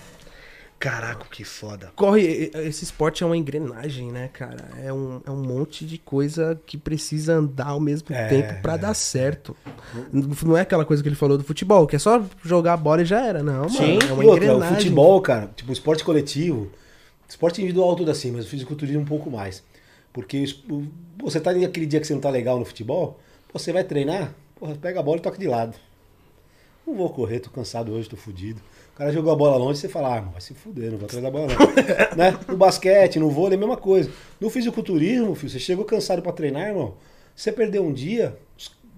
[0.83, 1.93] Caraca, que foda.
[1.95, 4.69] Corre, esse esporte é uma engrenagem, né, cara?
[4.83, 8.75] É um, é um monte de coisa que precisa andar ao mesmo é, tempo para
[8.75, 8.79] é.
[8.79, 9.57] dar certo.
[10.13, 13.03] Não é aquela coisa que ele falou do futebol, que é só jogar a bola
[13.03, 14.01] e já era, não, Sim, mano.
[14.03, 14.73] É uma outra, engrenagem.
[14.73, 16.69] O futebol, cara, tipo, esporte coletivo,
[17.29, 19.63] esporte individual tudo assim, mas o fisiculturismo um pouco mais.
[20.13, 20.45] Porque
[21.17, 23.21] você tá naquele dia que você não tá legal no futebol,
[23.53, 25.77] você vai treinar, porra, pega a bola e toca de lado.
[26.85, 28.61] Não vou correr, tô cansado hoje, tô fudido.
[28.95, 31.23] O cara jogou a bola longe, você fala, ah, vai se fuder, não vou atrás
[31.23, 31.57] da bola não.
[32.17, 32.39] né?
[32.47, 34.11] No basquete, no vôlei, a mesma coisa.
[34.39, 36.95] No fisiculturismo, filho, você chegou cansado para treinar, irmão.
[37.35, 38.37] Você perdeu um dia,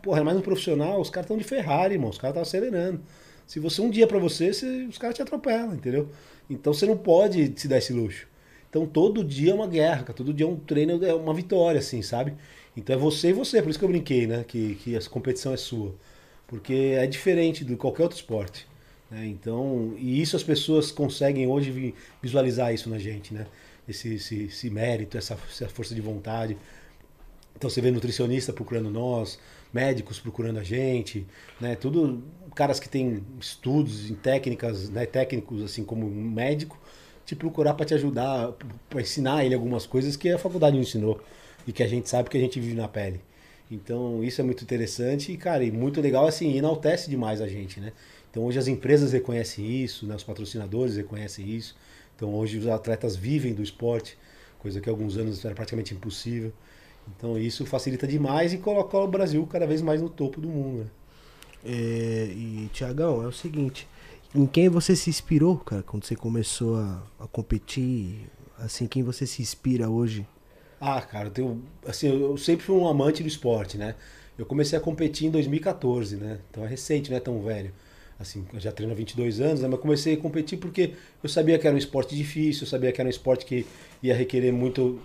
[0.02, 2.10] porra, é mais um profissional, os caras estão de Ferrari, irmão.
[2.10, 3.00] Os caras estão acelerando.
[3.46, 6.08] Se você um dia para você, você, os caras te atropelam, entendeu?
[6.50, 8.26] Então você não pode se dar esse luxo.
[8.68, 12.02] Então todo dia é uma guerra, todo dia é um treino, é uma vitória, assim,
[12.02, 12.34] sabe?
[12.76, 14.44] Então é você e você, por isso que eu brinquei, né?
[14.46, 15.94] Que, que essa competição é sua.
[16.48, 18.66] Porque é diferente de qualquer outro esporte.
[19.10, 19.26] Né?
[19.26, 23.46] Então, e isso as pessoas conseguem hoje visualizar isso na gente, né?
[23.88, 26.56] Esse, esse, esse mérito, essa, essa força de vontade.
[27.56, 29.38] Então você vê nutricionista procurando nós,
[29.72, 31.26] médicos procurando a gente,
[31.60, 31.76] né?
[31.76, 32.22] Tudo
[32.54, 35.06] caras que têm estudos em técnicas, né?
[35.06, 36.78] Técnicos assim como um médico,
[37.26, 38.52] te procurar para te ajudar,
[38.88, 41.20] para ensinar ele algumas coisas que a faculdade não ensinou
[41.66, 43.20] e que a gente sabe que a gente vive na pele.
[43.70, 47.80] Então isso é muito interessante e cara, e muito legal assim, enaltece demais a gente,
[47.80, 47.92] né?
[48.34, 50.16] Então hoje as empresas reconhecem isso, né?
[50.16, 51.76] os patrocinadores reconhecem isso.
[52.16, 54.18] Então hoje os atletas vivem do esporte,
[54.58, 56.52] coisa que há alguns anos era praticamente impossível.
[57.16, 60.80] Então isso facilita demais e coloca o Brasil cada vez mais no topo do mundo.
[60.80, 60.86] Né?
[61.64, 63.86] É, e Tiagão, é o seguinte,
[64.34, 68.28] em quem você se inspirou, cara, quando você começou a, a competir?
[68.58, 70.26] Assim, quem você se inspira hoje?
[70.80, 73.94] Ah, cara, eu, tenho, assim, eu sempre fui um amante do esporte, né?
[74.36, 76.40] Eu comecei a competir em 2014, né?
[76.50, 77.72] Então é recente, não é tão velho
[78.24, 81.66] assim, já treino há 22 anos, né, mas comecei a competir porque eu sabia que
[81.66, 83.66] era um esporte difícil, eu sabia que era um esporte que
[84.02, 85.00] ia requerer muito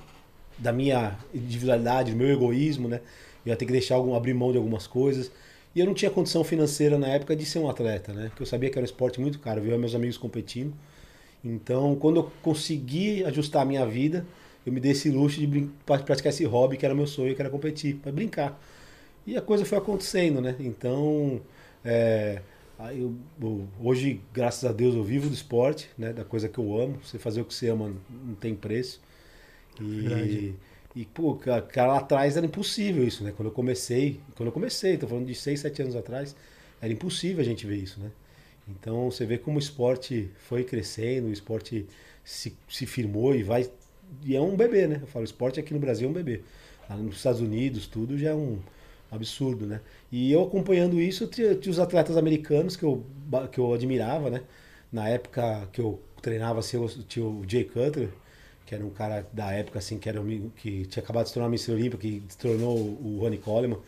[0.58, 3.02] da minha individualidade, do meu egoísmo, né?
[3.46, 5.32] Eu ia ter que deixar algum, abrir mão de algumas coisas.
[5.74, 8.28] E eu não tinha condição financeira na época de ser um atleta, né?
[8.30, 10.74] Porque eu sabia que era um esporte muito caro, via meus amigos competindo.
[11.44, 14.26] Então, quando eu consegui ajustar a minha vida,
[14.66, 17.50] eu me dei esse luxo de praticar esse hobby que era meu sonho, que era
[17.50, 18.60] competir, para brincar.
[19.26, 20.56] E a coisa foi acontecendo, né?
[20.60, 21.40] Então,
[21.86, 22.42] é,
[22.80, 23.14] Aí eu,
[23.78, 26.14] hoje, graças a Deus, eu vivo do esporte, né?
[26.14, 26.98] Da coisa que eu amo.
[27.04, 29.02] Você fazer o que você ama não tem preço.
[29.82, 30.54] E,
[30.96, 33.34] e pô, cara, lá atrás era impossível isso, né?
[33.36, 36.34] Quando eu comecei, quando eu comecei, tô falando de 6, 7 anos atrás,
[36.82, 38.12] era impossível a gente ver isso, né?
[38.66, 41.86] Então você vê como o esporte foi crescendo, o esporte
[42.24, 43.70] se, se firmou e vai.
[44.24, 45.00] E é um bebê, né?
[45.02, 46.44] Eu falo, esporte aqui no Brasil é um bebê.
[46.90, 48.60] Lá nos Estados Unidos, tudo já é um
[49.12, 49.82] absurdo, né?
[50.12, 53.04] E eu acompanhando isso, tinha, tinha, os atletas americanos que eu,
[53.52, 54.42] que eu admirava, né?
[54.92, 58.10] Na época que eu treinava, assim, eu tinha o Jay Cutler,
[58.66, 60.22] que era um cara da época, assim, que, era,
[60.58, 61.72] que tinha acabado de se tornar Mr.
[61.72, 63.80] Olímpia, que se tornou o Ronnie Coleman,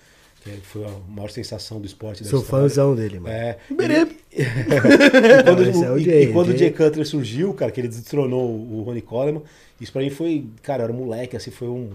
[0.43, 2.67] que foi a maior sensação do esporte da Sou história.
[2.67, 3.33] fãzão dele, mano.
[3.33, 3.57] É.
[3.69, 7.87] e quando, Não, é o Jay, e quando o Jay Cutler surgiu, cara, que ele
[7.87, 9.43] destronou o Ronnie Coleman,
[9.79, 11.91] isso pra mim foi, cara, era um moleque, assim, foi um,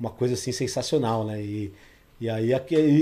[0.00, 1.42] uma coisa, assim, sensacional, né?
[1.42, 1.72] E
[2.20, 2.52] e aí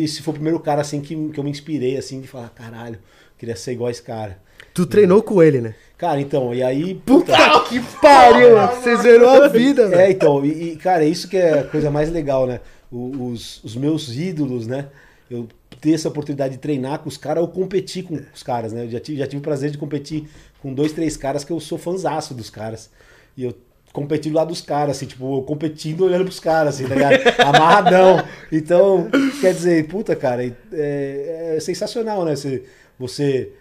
[0.02, 2.98] esse foi o primeiro cara assim que, que eu me inspirei assim de falar, caralho,
[3.38, 4.38] queria ser igual a esse cara.
[4.72, 5.74] Tu e, treinou com ele, né?
[5.96, 6.94] Cara, então, e aí.
[6.94, 8.56] Puta, puta que pariu!
[8.56, 10.00] Você zerou a vida, velho.
[10.00, 12.60] É, então, e, e, cara, isso que é a coisa mais legal, né?
[12.90, 14.88] Os, os meus ídolos, né?
[15.30, 15.48] Eu
[15.80, 18.84] ter essa oportunidade de treinar com os caras ou competir com os caras, né?
[18.84, 20.28] Eu já tive, já tive o prazer de competir
[20.60, 22.90] com dois, três caras que eu sou fãzaço dos caras.
[23.36, 23.54] E eu
[23.94, 27.14] competindo lá dos caras, assim, tipo, competindo olhando pros caras, assim, tá ligado?
[27.40, 28.24] Amarradão.
[28.50, 29.08] Então,
[29.40, 32.34] quer dizer, puta, cara, é, é sensacional, né?
[32.34, 32.64] Você,
[32.98, 33.52] você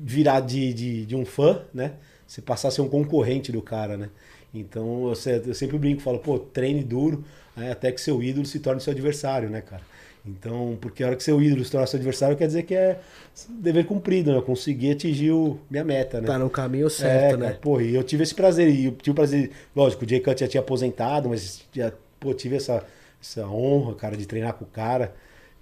[0.00, 1.94] virar de, de, de, um fã, né?
[2.24, 4.10] Você passar a ser um concorrente do cara, né?
[4.54, 7.24] Então, eu, eu sempre brinco, falo, pô, treine duro,
[7.56, 7.72] né?
[7.72, 9.82] até que seu ídolo se torne seu adversário, né, cara?
[10.24, 13.00] Então, porque a hora que seu ídolo se torna seu adversário, quer dizer que é
[13.48, 14.36] dever cumprido, né?
[14.36, 16.26] Eu consegui atingir o, minha meta, né?
[16.26, 17.58] Tá no caminho certo, é, né?
[17.60, 18.68] pô, e eu tive esse prazer.
[18.68, 22.34] E eu tive o prazer, lógico, o Jay Cut já tinha aposentado, mas já, pô,
[22.34, 22.84] tive essa,
[23.20, 25.14] essa honra, cara, de treinar com o cara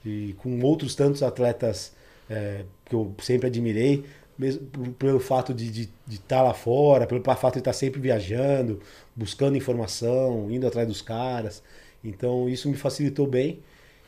[0.05, 1.93] e com outros tantos atletas
[2.29, 4.05] é, que eu sempre admirei,
[4.37, 4.67] mesmo
[4.99, 8.01] pelo fato de estar de, de tá lá fora, pelo fato de estar tá sempre
[8.01, 8.81] viajando,
[9.15, 11.63] buscando informação, indo atrás dos caras.
[12.03, 13.61] Então isso me facilitou bem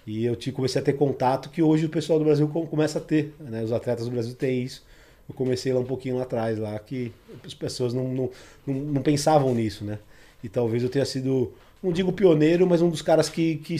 [0.06, 3.34] e eu comecei a ter contato que hoje o pessoal do Brasil começa a ter,
[3.38, 3.62] né?
[3.62, 4.84] Os atletas do Brasil têm isso.
[5.28, 7.12] Eu comecei lá um pouquinho lá atrás, lá que
[7.44, 8.30] as pessoas não, não,
[8.66, 9.98] não, não pensavam nisso, né?
[10.42, 13.76] E talvez eu tenha sido, não digo pioneiro, mas um dos caras que, que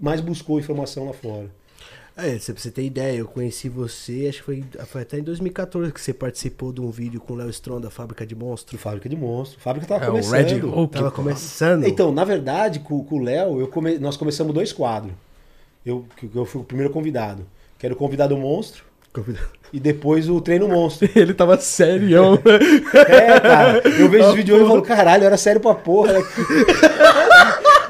[0.00, 1.50] mais buscou informação lá fora.
[2.16, 5.92] É, pra você ter ideia, eu conheci você, acho que foi, foi até em 2014
[5.92, 8.80] que você participou de um vídeo com o Léo Stron da Fábrica de Monstros.
[8.80, 9.62] Fábrica de Monstros.
[9.62, 10.32] Fábrica tava é, começando.
[10.32, 10.92] O Red Hulk.
[10.92, 11.86] Tava começando.
[11.86, 15.14] Então, na verdade, com, com o Léo, eu come, nós começamos dois quadros.
[15.84, 17.46] Eu, eu fui o primeiro convidado.
[17.78, 18.84] Que era o convidado monstro.
[19.12, 19.48] Convidado.
[19.72, 21.08] E depois o treino monstro.
[21.16, 22.38] Ele tava sério.
[22.94, 23.82] é, cara.
[23.98, 26.14] Eu vejo os vídeos e falo, caralho, era sério pra porra.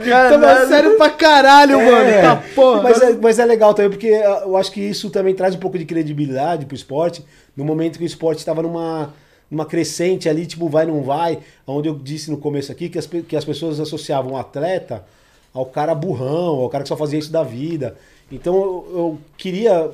[0.02, 0.40] Caralho.
[0.40, 2.22] Tava sério pra caralho, é, mano.
[2.22, 2.83] Tá porra.
[2.83, 5.78] Mas é, mas é legal também, porque eu acho que isso também traz um pouco
[5.78, 7.24] de credibilidade pro esporte.
[7.57, 9.14] No momento que o esporte estava numa,
[9.48, 11.38] numa crescente ali, tipo, vai, não vai.
[11.66, 15.05] Onde eu disse no começo aqui que as, que as pessoas associavam o atleta
[15.52, 17.96] ao cara burrão, ao cara que só fazia isso da vida.
[18.30, 19.90] Então eu, eu, queria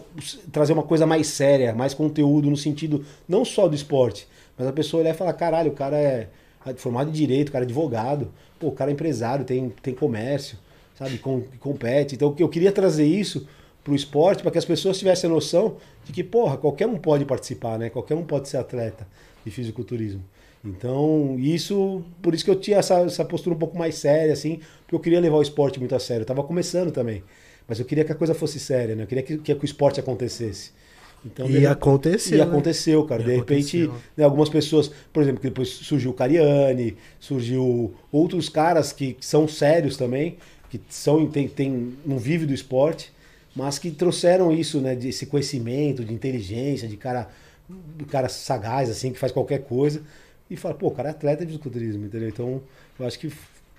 [0.52, 4.72] trazer uma coisa mais séria, mais conteúdo no sentido não só do esporte, mas a
[4.72, 6.28] pessoa olhar e falar, caralho, o cara é
[6.76, 10.58] formado em direito, o cara é advogado, pô, o cara é empresário, tem, tem comércio,
[10.96, 12.14] sabe, com, compete.
[12.14, 13.46] Então eu queria trazer isso
[13.82, 17.24] pro esporte para que as pessoas tivessem a noção de que, porra, qualquer um pode
[17.24, 17.88] participar, né?
[17.90, 19.06] Qualquer um pode ser atleta
[19.44, 20.22] de fisiculturismo.
[20.68, 24.60] Então, isso, por isso que eu tinha essa, essa postura um pouco mais séria, assim,
[24.82, 26.22] porque eu queria levar o esporte muito a sério.
[26.22, 27.22] Eu tava começando também.
[27.66, 29.02] Mas eu queria que a coisa fosse séria, né?
[29.02, 30.72] Eu queria que, que, o esporte acontecesse.
[31.24, 32.36] Então, e aconteceu.
[32.36, 32.46] E né?
[32.46, 33.22] aconteceu, cara.
[33.22, 33.80] E de aconteceu.
[33.80, 39.14] repente, né, algumas pessoas, por exemplo, que depois surgiu o Cariani, surgiu outros caras que,
[39.14, 40.38] que são sérios também,
[40.70, 43.12] que são tem, tem, não vive do esporte,
[43.54, 44.94] mas que trouxeram isso, né?
[44.94, 47.28] Desse conhecimento, de inteligência, de cara,
[47.68, 50.02] de cara sagaz, assim, que faz qualquer coisa.
[50.50, 52.28] E fala, pô, o cara é atleta de fisiculturismo, entendeu?
[52.28, 52.62] Então,
[52.98, 53.30] eu acho que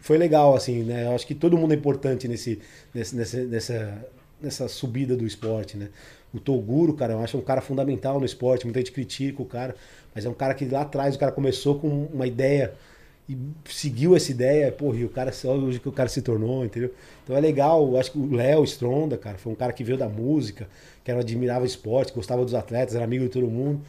[0.01, 1.05] foi legal, assim, né?
[1.05, 2.61] Eu acho que todo mundo é importante nesse,
[2.93, 4.05] nesse, nessa,
[4.41, 5.89] nessa, subida do esporte, né?
[6.33, 9.75] O Toguro, cara, eu acho um cara fundamental no esporte, muita gente critica o cara,
[10.13, 12.73] mas é um cara que lá atrás o cara começou com uma ideia
[13.27, 16.93] e seguiu essa ideia, porra, e o cara, hoje que o cara se tornou, entendeu?
[17.23, 19.97] Então é legal, eu acho que o Léo Stronda, cara, foi um cara que veio
[19.97, 20.67] da música,
[21.03, 23.81] que era, admirava esporte, gostava dos atletas, era amigo de todo mundo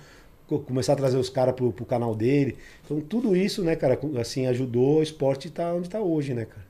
[0.58, 2.56] começar a trazer os caras pro, pro canal dele.
[2.84, 6.44] Então tudo isso, né, cara, assim, ajudou o esporte estar tá onde está hoje, né,
[6.44, 6.66] cara.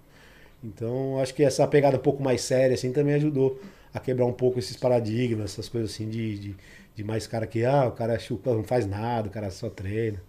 [0.62, 3.60] Então acho que essa pegada um pouco mais séria, assim, também ajudou
[3.92, 6.56] a quebrar um pouco esses paradigmas, essas coisas assim de, de,
[6.94, 10.20] de mais cara que, ah, o cara é não faz nada, o cara só treina.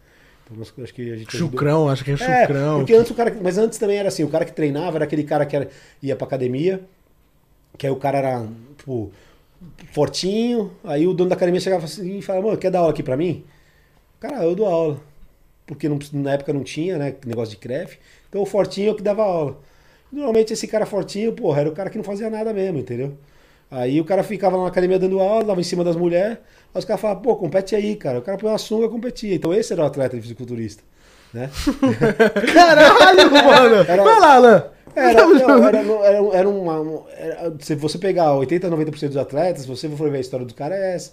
[0.44, 2.80] Então acho que a gente Chucrão, acho que é, é chucrão.
[2.80, 5.24] porque antes o cara, mas antes também era assim, o cara que treinava era aquele
[5.24, 5.70] cara que era,
[6.02, 6.82] ia pra academia,
[7.78, 9.12] que aí o cara era, tipo,
[9.92, 10.72] fortinho.
[10.84, 13.18] Aí o dono da academia chegava assim e falava, mano, quer dar aula aqui pra
[13.18, 13.44] mim?
[14.20, 15.00] Cara, eu dou aula.
[15.66, 17.16] Porque não, na época não tinha, né?
[17.26, 17.98] Negócio de CREF.
[18.30, 19.58] Então o fortinho é o que dava aula.
[20.12, 23.18] Normalmente esse cara fortinho, porra, era o cara que não fazia nada mesmo, entendeu?
[23.70, 26.38] Aí o cara ficava na academia dando aula, dava em cima das mulheres.
[26.74, 28.20] Aí os caras falavam, pô, compete aí, cara.
[28.20, 29.34] O cara põe uma sunga e competia.
[29.34, 30.84] Então esse era o atleta de fisiculturista.
[31.34, 31.50] Né?
[32.54, 33.76] Caralho, mano!
[33.88, 34.04] Era...
[34.04, 34.66] Vai lá, Alan!
[34.96, 37.04] Era, não, era, era, era uma.
[37.12, 40.76] Era, se você pegar 80, 90% dos atletas, você for ver a história do cara,
[40.76, 41.12] é essa.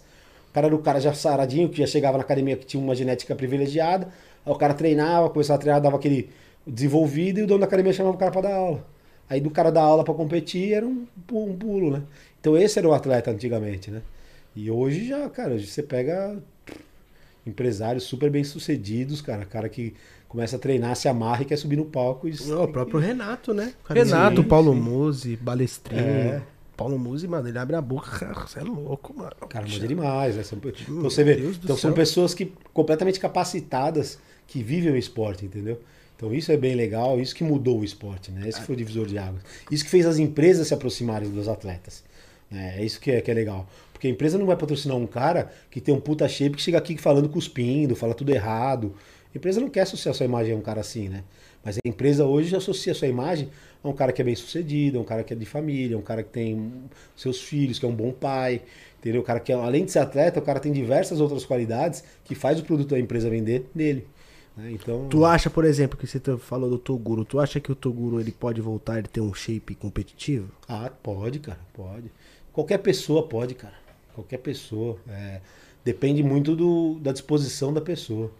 [0.50, 2.94] O cara era o cara já saradinho, que já chegava na academia que tinha uma
[2.94, 4.08] genética privilegiada.
[4.44, 6.30] Aí o cara treinava, começava a treinar, dava aquele
[6.66, 8.84] desenvolvido e o dono da academia chamava o cara para dar aula.
[9.28, 12.02] Aí do cara dar aula para competir era um, um pulo, né?
[12.40, 14.02] Então esse era o atleta antigamente, né?
[14.56, 16.36] E hoje já, cara, hoje você pega
[17.46, 19.94] empresários super bem sucedidos, cara, cara que
[20.28, 22.28] começa a treinar, se amarra e quer subir no palco.
[22.28, 22.34] E...
[22.52, 23.72] o próprio Renato, né?
[23.88, 24.80] Renato, sim, Paulo sim.
[24.80, 26.02] Musi, Balestrinho.
[26.02, 26.42] É.
[26.76, 29.34] Paulo Musi, mano, ele abre a boca, você é louco, mano.
[29.48, 30.44] Cara, manda demais, né?
[30.44, 35.80] São, então, você vê, então são pessoas que completamente capacitadas que vivem o esporte, entendeu?
[36.16, 38.48] Então isso é bem legal, isso que mudou o esporte, né?
[38.48, 39.42] Esse foi o divisor de águas.
[39.70, 42.04] Isso que fez as empresas se aproximarem dos atletas.
[42.50, 42.76] Né?
[42.78, 43.68] É isso que é, que é legal.
[43.92, 46.78] Porque a empresa não vai patrocinar um cara que tem um puta shape que chega
[46.78, 48.94] aqui falando cuspindo, fala tudo errado.
[49.34, 51.22] A empresa não quer associar sua imagem a um cara assim, né?
[51.64, 53.50] Mas a empresa hoje associa sua imagem
[53.82, 56.02] a um cara que é bem sucedido, a um cara que é de família, um
[56.02, 56.72] cara que tem
[57.14, 58.62] seus filhos, que é um bom pai,
[58.98, 59.20] entendeu?
[59.20, 62.58] O cara que, além de ser atleta, o cara tem diversas outras qualidades que faz
[62.58, 64.06] o produto da empresa vender nele.
[64.56, 64.72] Né?
[64.72, 65.08] Então...
[65.08, 68.32] Tu acha, por exemplo, que você falou do Toguro, tu acha que o Toguro ele
[68.32, 70.50] pode voltar e ter um shape competitivo?
[70.66, 72.10] Ah, pode, cara, pode.
[72.52, 73.74] Qualquer pessoa pode, cara.
[74.14, 74.96] Qualquer pessoa.
[75.08, 75.40] É,
[75.84, 78.32] depende muito do, da disposição da pessoa.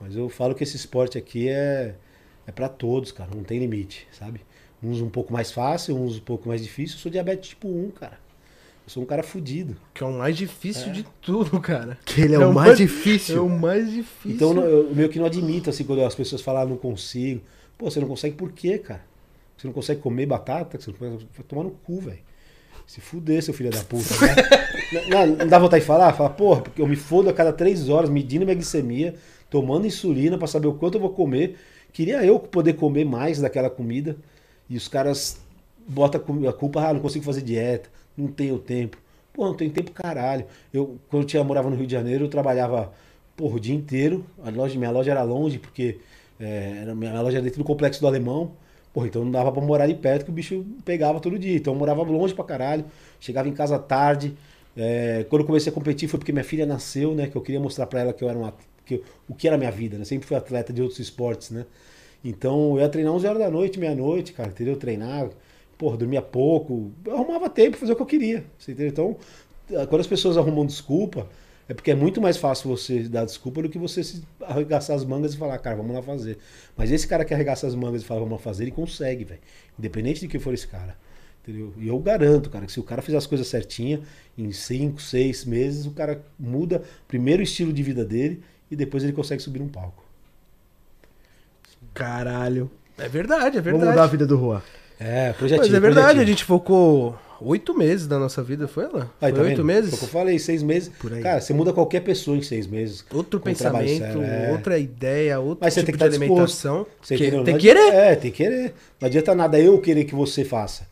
[0.00, 1.94] Mas eu falo que esse esporte aqui é,
[2.46, 4.40] é para todos, cara, não tem limite, sabe?
[4.82, 6.96] Uns um pouco mais fácil, uns um pouco mais difícil.
[6.96, 8.18] Eu sou diabetes tipo 1, cara.
[8.86, 9.76] Eu sou um cara fudido.
[9.92, 10.92] Que é o mais difícil é.
[10.92, 11.98] de tudo, cara.
[12.04, 13.36] Que ele é, é o mais, mais difícil.
[13.36, 14.30] É o mais difícil.
[14.30, 17.40] Então eu meio que não admito, assim, quando as pessoas falam, ah, não consigo.
[17.76, 19.02] Pô, você não consegue por quê, cara?
[19.56, 20.78] Você não consegue comer batata?
[20.78, 21.28] Você não consegue...
[21.34, 22.18] Vai tomar no cu, velho.
[22.86, 24.14] Se fuder, seu filho da puta.
[24.24, 24.34] Né?
[25.10, 26.12] não, não, dá vontade de falar?
[26.12, 29.16] Fala, porra, porque eu me fodo a cada três horas, medindo minha glicemia,
[29.50, 31.56] tomando insulina para saber o quanto eu vou comer.
[31.92, 34.16] Queria eu poder comer mais daquela comida.
[34.68, 35.40] E os caras
[35.86, 38.98] botam a culpa, ah, não consigo fazer dieta, não tenho tempo.
[39.32, 40.46] Pô, não tenho tempo caralho.
[40.72, 42.92] Eu, quando eu tinha, morava no Rio de Janeiro, eu trabalhava
[43.36, 44.24] porra, o dia inteiro.
[44.42, 45.98] A loja, minha loja era longe, porque
[46.40, 48.52] é, minha loja era dentro do complexo do Alemão.
[48.92, 51.56] Porra, então não dava pra morar ali perto que o bicho pegava todo dia.
[51.56, 52.84] Então eu morava longe pra caralho.
[53.20, 54.34] Chegava em casa tarde.
[54.76, 57.26] É, quando eu comecei a competir foi porque minha filha nasceu, né?
[57.28, 58.54] Que eu queria mostrar pra ela que eu era uma.
[58.86, 60.04] Que o que era minha vida, né?
[60.04, 61.66] Sempre fui atleta de outros esportes, né?
[62.24, 64.76] Então eu ia treinar 11 horas da noite, meia-noite, cara, entendeu?
[64.76, 65.28] Treinar,
[65.76, 66.92] porra, dormia pouco.
[67.04, 68.44] Eu arrumava tempo pra fazer o que eu queria.
[68.56, 68.90] Você entendeu?
[68.90, 69.16] Então,
[69.88, 71.28] quando as pessoas arrumam desculpa,
[71.68, 75.04] é porque é muito mais fácil você dar desculpa do que você se arregaçar as
[75.04, 76.38] mangas e falar, cara, vamos lá fazer.
[76.76, 79.40] Mas esse cara que arregaça as mangas e fala, vamos lá fazer, ele consegue, velho.
[79.76, 80.96] Independente de quem for esse cara.
[81.42, 81.72] Entendeu?
[81.76, 84.00] E eu garanto, cara, que se o cara fizer as coisas certinha,
[84.38, 89.04] em 5, 6 meses, o cara muda primeiro o estilo de vida dele e depois
[89.04, 90.02] ele consegue subir num palco.
[91.94, 92.70] Caralho.
[92.98, 93.70] É verdade, é verdade.
[93.70, 94.62] Vamos mudar a vida do Juan.
[94.98, 95.66] É, projetinho.
[95.66, 96.22] Mas é verdade, projetinho.
[96.22, 99.10] a gente focou oito meses da nossa vida, foi ela?
[99.20, 99.90] Aí, foi tá oito meses?
[99.90, 100.90] Foi o que eu falei, seis meses.
[100.98, 101.22] Por aí.
[101.22, 103.04] Cara, você muda qualquer pessoa em seis meses.
[103.12, 104.50] Outro pensamento, é.
[104.52, 106.86] outra ideia, outro Mas tipo você tem que de alimentação.
[107.02, 107.94] Você que, tem que querer.
[107.94, 108.74] É, tem que querer.
[109.00, 110.86] Não adianta nada eu querer que você faça.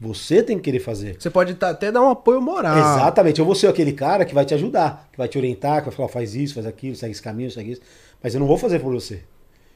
[0.00, 1.16] Você tem que querer fazer.
[1.18, 2.78] Você pode tá, até dar um apoio moral.
[2.78, 3.38] Exatamente.
[3.38, 5.94] Eu vou ser aquele cara que vai te ajudar, que vai te orientar, que vai
[5.94, 7.82] falar, faz isso, faz aquilo, segue esse caminho, segue isso.
[8.22, 9.22] Mas eu não vou fazer por você.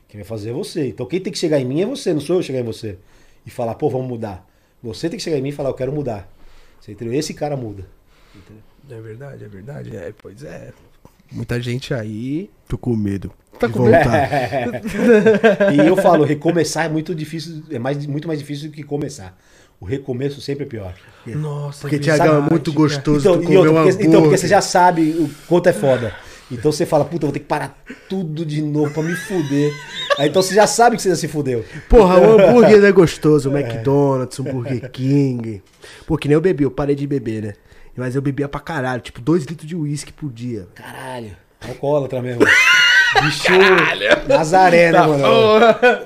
[0.08, 0.88] Quem vai fazer é você.
[0.88, 2.96] Então quem tem que chegar em mim é você, não sou eu chegar em você.
[3.44, 4.48] E falar, pô, vamos mudar.
[4.82, 6.26] Você tem que chegar em mim e falar, eu quero mudar.
[6.80, 7.12] Você entendeu?
[7.12, 7.86] Esse cara muda.
[8.34, 8.62] Entendeu?
[8.90, 9.96] É verdade, é verdade.
[9.96, 10.72] É, pois é.
[11.30, 12.50] Muita gente aí.
[12.66, 13.30] Tô com medo.
[13.58, 14.08] Tá com medo?
[15.74, 19.36] e eu falo, recomeçar é muito difícil, é mais, muito mais difícil do que começar.
[19.84, 20.94] O recomeço sempre é pior.
[21.26, 23.18] Nossa, porque Tiagão é muito gostoso.
[23.18, 26.14] Então, e outra, porque, então, porque você já sabe o quanto é foda.
[26.50, 27.76] Então você fala, puta, vou ter que parar
[28.08, 29.74] tudo de novo pra me fuder.
[30.18, 31.62] Aí então você já sabe que você já se fudeu.
[31.86, 35.62] Porra, o hambúrguer é gostoso, o McDonald's, o Burger King.
[36.06, 37.52] Pô, que nem eu bebi, eu parei de beber, né?
[37.94, 40.66] Mas eu bebia pra caralho, tipo, dois litros de uísque por dia.
[40.74, 41.36] Caralho.
[41.60, 42.42] Alcoólatra mesmo.
[43.22, 44.28] Bicho Caralho.
[44.28, 45.24] Nazaré, né, tá mano?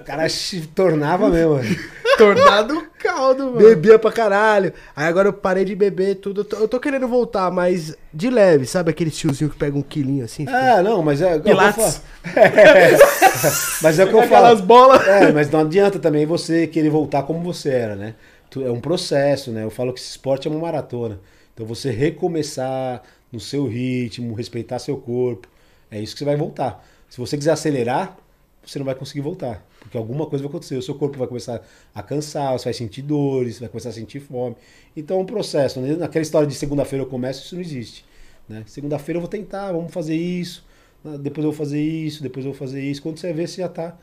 [0.00, 1.76] O cara se tornava mesmo, mano.
[2.16, 3.58] Tornado caldo, mano.
[3.58, 4.72] Bebia pra caralho.
[4.94, 6.40] Aí agora eu parei de beber tudo.
[6.40, 8.90] Eu tô, eu tô querendo voltar, mas de leve, sabe?
[8.90, 10.46] Aquele tiozinho que pega um quilinho assim.
[10.48, 11.38] É, não, mas é.
[11.38, 12.02] Pilates.
[12.36, 12.96] É,
[13.82, 14.46] mas é o que eu falo.
[14.46, 15.06] Aquelas bolas.
[15.06, 18.14] É, mas não adianta também você querer voltar como você era, né?
[18.56, 19.62] É um processo, né?
[19.64, 21.20] Eu falo que esse esporte é uma maratona.
[21.54, 25.48] Então você recomeçar no seu ritmo, respeitar seu corpo.
[25.90, 26.84] É isso que você vai voltar.
[27.08, 28.16] Se você quiser acelerar,
[28.64, 29.66] você não vai conseguir voltar.
[29.80, 30.76] Porque alguma coisa vai acontecer.
[30.76, 31.62] O seu corpo vai começar
[31.94, 34.56] a cansar, você vai sentir dores, vai começar a sentir fome.
[34.96, 35.80] Então é um processo.
[35.80, 35.96] Né?
[35.96, 38.04] Naquela história de segunda-feira eu começo, isso não existe.
[38.48, 38.64] Né?
[38.66, 40.64] Segunda-feira eu vou tentar, vamos fazer isso.
[41.04, 43.00] Ah, depois eu vou fazer isso, depois eu vou fazer isso.
[43.00, 43.96] Quando você vê, você já está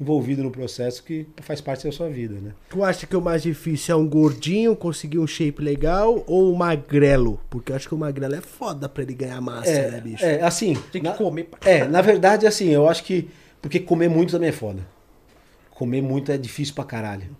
[0.00, 2.52] envolvido no processo que faz parte da sua vida, né?
[2.70, 6.56] Tu acha que o mais difícil é um gordinho conseguir um shape legal ou um
[6.56, 7.38] magrelo?
[7.50, 10.24] Porque eu acho que o magrelo é foda pra ele ganhar massa, é, né, bicho?
[10.24, 10.74] É, assim...
[10.90, 13.28] Tem que na, comer pra É, na verdade, assim, eu acho que...
[13.60, 14.80] Porque comer muito também é foda.
[15.70, 17.36] Comer muito é difícil pra caralho.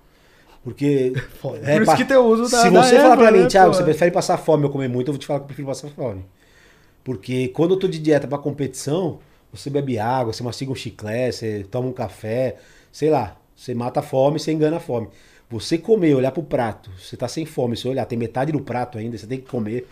[0.62, 1.14] Porque...
[1.40, 1.60] Foda.
[1.62, 3.72] É, Por isso que tem o uso da Se você falar pra mim, né, Thiago,
[3.72, 5.88] você prefere passar fome ou comer muito, eu vou te falar que eu prefiro passar
[5.88, 6.22] fome.
[7.02, 9.18] Porque quando eu tô de dieta pra competição
[9.52, 12.56] você bebe água, você mastiga um chiclete, você toma um café,
[12.92, 15.08] sei lá, você mata a fome, você engana a fome.
[15.50, 18.98] Você comer, olhar pro prato, você tá sem fome, você olhar, tem metade do prato
[18.98, 19.86] ainda, você tem que comer.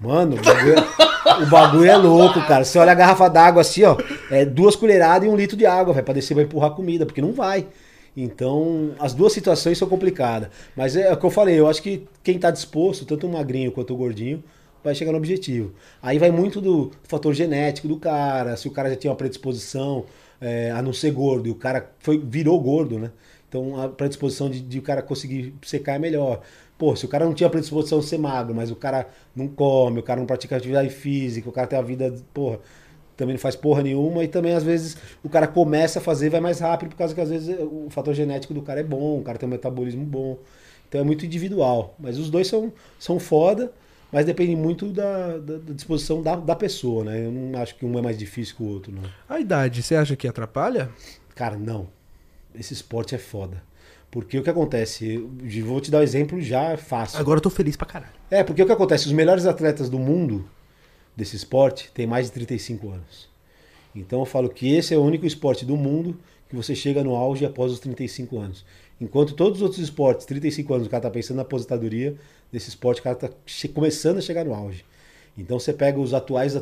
[0.00, 2.64] Mano, o bagulho, é, o bagulho é louco, cara.
[2.64, 3.96] Você olha a garrafa d'água assim, ó,
[4.30, 7.20] é duas colheradas e um litro de água, vai pra descer, vai empurrar comida, porque
[7.20, 7.68] não vai.
[8.16, 10.48] Então, as duas situações são complicadas.
[10.74, 13.32] Mas é, é o que eu falei, eu acho que quem tá disposto, tanto o
[13.32, 14.42] magrinho quanto o gordinho,
[14.82, 15.72] vai chegar no objetivo.
[16.02, 20.04] Aí vai muito do fator genético do cara, se o cara já tinha uma predisposição
[20.40, 23.10] é, a não ser gordo, e o cara foi, virou gordo, né?
[23.48, 26.40] Então a predisposição de, de o cara conseguir secar é melhor.
[26.78, 29.06] Pô, se o cara não tinha predisposição a ser magro, mas o cara
[29.36, 32.58] não come, o cara não pratica atividade física, o cara tem a vida, porra,
[33.16, 36.30] também não faz porra nenhuma, e também às vezes o cara começa a fazer e
[36.30, 39.18] vai mais rápido, por causa que às vezes o fator genético do cara é bom,
[39.20, 40.38] o cara tem um metabolismo bom.
[40.88, 41.94] Então é muito individual.
[41.98, 43.72] Mas os dois são, são foda.
[44.12, 47.24] Mas depende muito da, da, da disposição da, da, pessoa, né?
[47.24, 49.02] Eu não acho que um é mais difícil que o outro, não.
[49.26, 50.90] A idade, você acha que atrapalha?
[51.34, 51.88] Cara, não.
[52.54, 53.62] Esse esporte é foda.
[54.10, 55.14] Porque o que acontece?
[55.14, 57.18] Eu vou te dar um exemplo já fácil.
[57.18, 58.12] Agora eu tô feliz pra caralho.
[58.30, 59.06] É, porque o que acontece?
[59.06, 60.44] Os melhores atletas do mundo
[61.16, 63.30] desse esporte têm mais de 35 anos.
[63.94, 66.18] Então eu falo que esse é o único esporte do mundo
[66.50, 68.66] que você chega no auge após os 35 anos.
[69.00, 72.14] Enquanto todos os outros esportes, 35 anos, o cara tá pensando na aposentadoria,
[72.52, 73.30] nesse esporte o cara tá
[73.72, 74.84] começando a chegar no auge.
[75.36, 76.60] Então você pega os atuais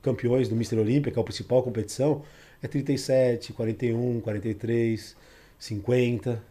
[0.00, 0.78] campeões do Mr.
[0.78, 2.22] Olímpia, que é a principal competição,
[2.62, 5.16] é 37, 41, 43,
[5.58, 6.42] 50.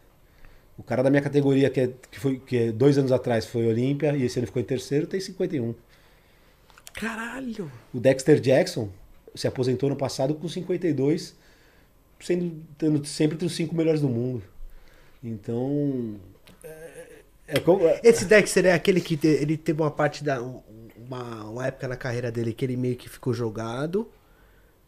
[0.78, 3.66] O cara da minha categoria, que, é, que foi que é dois anos atrás foi
[3.68, 5.74] Olímpia e esse ano ficou em terceiro, tem 51.
[6.94, 7.72] Caralho!
[7.94, 8.90] O Dexter Jackson
[9.34, 11.36] se aposentou no passado com 52,
[12.20, 14.44] sendo tendo sempre entre os cinco melhores do mundo.
[15.24, 16.20] Então.
[17.54, 17.82] É, como...
[18.04, 20.42] Esse Dexter é aquele que te, ele teve uma parte da.
[20.42, 24.10] Uma, uma época na carreira dele que ele meio que ficou jogado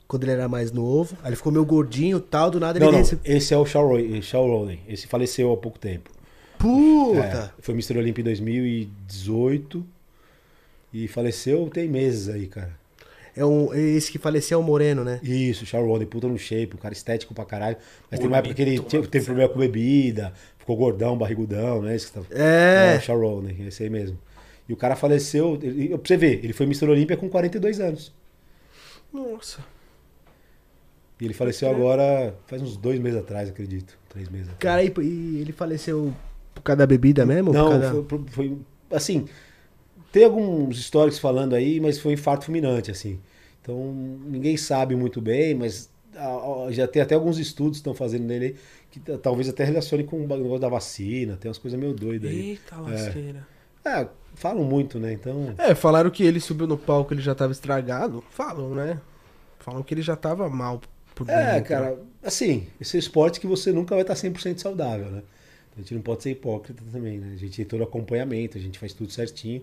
[0.07, 1.15] quando ele era mais novo.
[1.21, 2.97] Aí ele ficou meio gordinho tal, do nada não, ele...
[2.97, 4.81] Não, esse é o Shaw Rowley.
[4.87, 6.09] Esse faleceu há pouco tempo.
[6.57, 7.53] Puta!
[7.57, 7.97] É, foi Mr.
[7.97, 9.85] Olympia em 2018
[10.93, 12.71] e faleceu tem meses aí, cara.
[13.35, 15.19] É um, é esse que faleceu é o Moreno, né?
[15.21, 17.75] Isso, Shaw Rowley, puta no shape, um cara estético pra caralho.
[18.09, 20.33] Mas tem uma época que ele teve problema com bebida,
[20.65, 21.95] ficou gordão, barrigudão, né?
[21.95, 22.21] Esse que tá...
[22.31, 22.95] É.
[22.95, 24.17] É o Shaw Rowley, esse aí mesmo.
[24.67, 26.89] E o cara faleceu, ele, pra você ver, ele foi Mr.
[26.89, 28.11] Olímpia com 42 anos.
[29.13, 29.59] Nossa.
[31.21, 33.95] E ele faleceu agora, faz uns dois meses atrás, acredito.
[34.09, 34.59] Três meses atrás.
[34.59, 36.11] Cara, e, ele faleceu
[36.55, 37.53] por causa da bebida mesmo?
[37.53, 38.57] Não, foi, foi,
[38.89, 39.25] Assim,
[40.11, 43.19] tem alguns históricos falando aí, mas foi um infarto fulminante, assim.
[43.61, 43.93] Então,
[44.25, 45.89] ninguém sabe muito bem, mas
[46.71, 48.55] já tem até alguns estudos que estão fazendo nele
[48.91, 52.51] que talvez até relacione com o negócio da vacina, tem umas coisas meio doidas aí.
[52.51, 53.47] Eita lasqueira.
[53.83, 54.01] É.
[54.01, 55.13] é, falam muito, né?
[55.13, 55.53] Então.
[55.57, 58.23] É, falaram que ele subiu no palco, ele já estava estragado.
[58.29, 58.99] Falam, né?
[59.59, 60.81] Falam que ele já estava mal
[61.13, 61.69] por É, dentro.
[61.69, 65.23] cara, assim, esse é um esporte que você nunca vai estar 100% saudável, né?
[65.75, 67.33] A gente não pode ser hipócrita também, né?
[67.33, 69.61] A gente tem todo acompanhamento, a gente faz tudo certinho.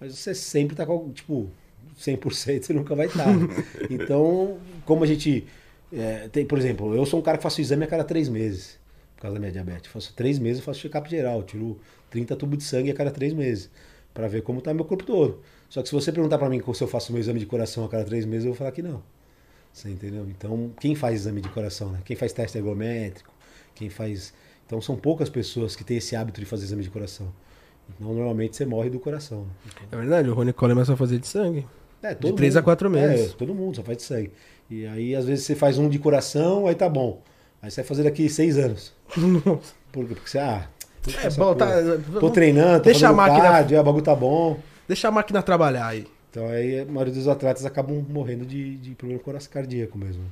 [0.00, 1.48] Mas você sempre tá com, tipo,
[1.98, 3.28] 100% você nunca vai estar.
[3.88, 5.46] então, como a gente
[5.92, 8.78] é, tem, por exemplo, eu sou um cara que faço exame a cada três meses,
[9.16, 9.86] por causa da minha diabetes.
[9.86, 11.78] Eu faço três meses, eu faço check-up geral, tiro
[12.10, 13.70] 30 tubos de sangue a cada três meses,
[14.12, 15.40] para ver como tá meu corpo todo.
[15.68, 17.88] Só que se você perguntar para mim se eu faço meu exame de coração a
[17.88, 19.02] cada três meses, eu vou falar que não.
[19.72, 20.26] Você entendeu?
[20.28, 22.00] Então, quem faz exame de coração, né?
[22.04, 23.32] Quem faz teste ergométrico,
[23.74, 24.32] quem faz.
[24.66, 27.32] Então, são poucas pessoas que têm esse hábito de fazer exame de coração.
[27.88, 29.42] Então, normalmente você morre do coração.
[29.42, 29.50] Né?
[29.66, 29.98] Então...
[29.98, 31.66] É verdade, o Rony Coleman só fazer de sangue.
[32.02, 33.32] É, de 3 a 4 meses.
[33.32, 34.32] É, todo mundo só faz de sangue.
[34.70, 37.22] E aí, às vezes, você faz um de coração, aí tá bom.
[37.62, 38.92] Aí você vai fazer daqui seis anos.
[39.16, 39.74] Nossa.
[39.90, 40.04] Por?
[40.06, 40.68] Porque você, ah.
[41.22, 41.68] É bom, tá.
[42.20, 43.42] Tô treinando, tô deixa a máquina.
[43.42, 44.58] Cardio, o bagulho tá bom.
[44.86, 46.06] Deixa a máquina trabalhar aí.
[46.30, 50.24] Então aí a maioria dos atletas acabam morrendo de, de problema coração cardíaco mesmo.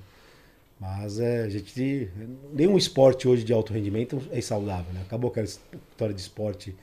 [0.79, 2.11] Mas é, a gente.
[2.53, 5.01] Nenhum esporte hoje de alto rendimento é saudável, né?
[5.07, 6.75] Acabou aquela história de esporte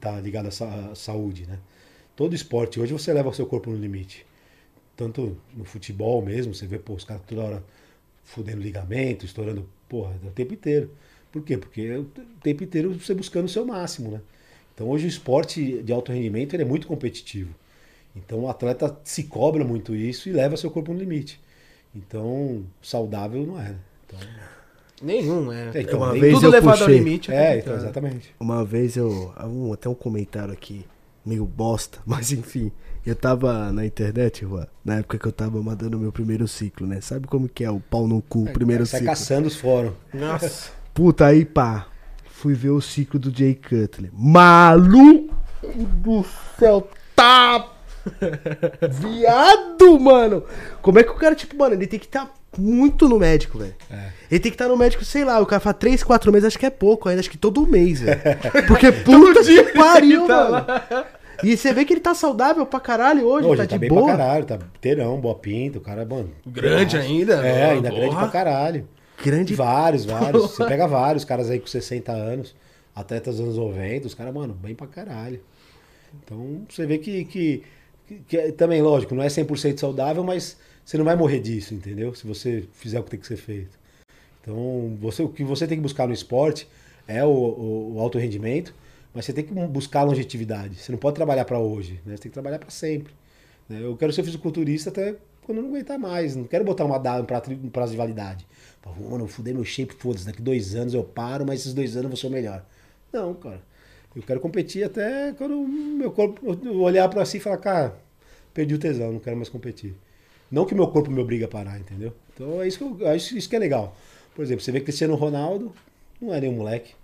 [0.00, 1.58] tá ligada à saúde, né?
[2.16, 4.26] Todo esporte hoje você leva o seu corpo no limite.
[4.96, 7.64] Tanto no futebol mesmo, você vê pô, os caras toda hora
[8.24, 10.90] fudendo ligamento, estourando, porra, o tempo inteiro.
[11.30, 11.56] Por quê?
[11.58, 12.04] Porque é o
[12.42, 14.20] tempo inteiro você buscando o seu máximo, né?
[14.74, 17.54] Então hoje o esporte de alto rendimento ele é muito competitivo.
[18.14, 21.40] Então o atleta se cobra muito isso e leva seu corpo no limite.
[21.94, 23.70] Então, saudável não é.
[23.70, 23.78] Né?
[24.06, 24.18] Então...
[25.02, 25.70] Nenhum, é.
[25.74, 26.94] é então, uma vez tudo eu levado puxei.
[26.94, 27.30] ao limite.
[27.30, 28.34] É, é então, exatamente.
[28.40, 29.34] Uma vez eu.
[29.44, 30.86] Um, até um comentário aqui,
[31.24, 32.72] meio bosta, mas enfim.
[33.06, 36.88] Eu tava na internet, Juan, na época que eu tava mandando o meu primeiro ciclo,
[36.88, 37.00] né?
[37.00, 39.14] Sabe como que é o pau no cu, é, primeiro sai ciclo?
[39.14, 39.94] Sai caçando os fóruns.
[40.12, 40.72] Nossa.
[40.92, 41.86] Puta, aí pá.
[42.28, 44.10] Fui ver o ciclo do Jay Cutler.
[44.12, 45.34] Maluco
[46.02, 46.24] do
[46.58, 47.76] céu, tá
[48.90, 50.44] Viado, mano!
[50.82, 53.58] Como é que o cara, tipo, mano, ele tem que estar tá muito no médico,
[53.58, 53.74] velho.
[53.90, 54.10] É.
[54.30, 56.46] Ele tem que estar tá no médico, sei lá, o cara fala 3, 4 meses,
[56.46, 58.20] acho que é pouco ainda, acho que todo mês, velho.
[58.66, 61.06] Porque puta que pariu, tá mano.
[61.42, 63.88] E você vê que ele tá saudável pra caralho hoje, hoje tá, tá de bem
[63.88, 64.04] boa.
[64.04, 66.30] pra caralho, tá inteirão, boa pinta, o cara, mano.
[66.46, 67.46] Grande ainda?
[67.46, 68.00] É, ainda porra.
[68.00, 68.88] grande pra caralho.
[69.24, 69.54] Grande.
[69.54, 70.50] Vários, vários.
[70.50, 72.54] Você pega vários caras aí com 60 anos,
[72.94, 75.40] atletas dos anos 90, os caras, mano, bem pra caralho.
[76.22, 77.64] Então, você vê que, que
[78.06, 81.74] que, que é, também, lógico, não é 100% saudável, mas você não vai morrer disso,
[81.74, 82.14] entendeu?
[82.14, 83.78] Se você fizer o que tem que ser feito.
[84.40, 86.68] Então, você, o que você tem que buscar no esporte
[87.08, 88.72] é o, o, o alto rendimento,
[89.16, 90.74] mas você tem que buscar longevidade.
[90.76, 92.14] Você não pode trabalhar para hoje, né?
[92.14, 93.14] Você tem que trabalhar para sempre.
[93.66, 93.80] Né?
[93.82, 96.36] Eu quero ser fisiculturista até quando eu não aguentar mais.
[96.36, 98.46] Não quero botar uma data, um prazo de validade.
[99.00, 102.04] Mano, eu fudei meu shape, foda-se, daqui dois anos eu paro, mas esses dois anos
[102.04, 102.62] eu vou ser o melhor.
[103.10, 103.62] Não, cara.
[104.14, 106.46] Eu quero competir até quando meu corpo
[106.78, 107.98] olhar para si e falar, cara,
[108.52, 109.94] perdi o tesão, não quero mais competir.
[110.50, 112.12] Não que meu corpo me obriga a parar, entendeu?
[112.34, 113.96] Então é isso que eu acho isso que é legal.
[114.34, 115.72] Por exemplo, você vê Cristiano Ronaldo,
[116.20, 116.94] não é nem um moleque.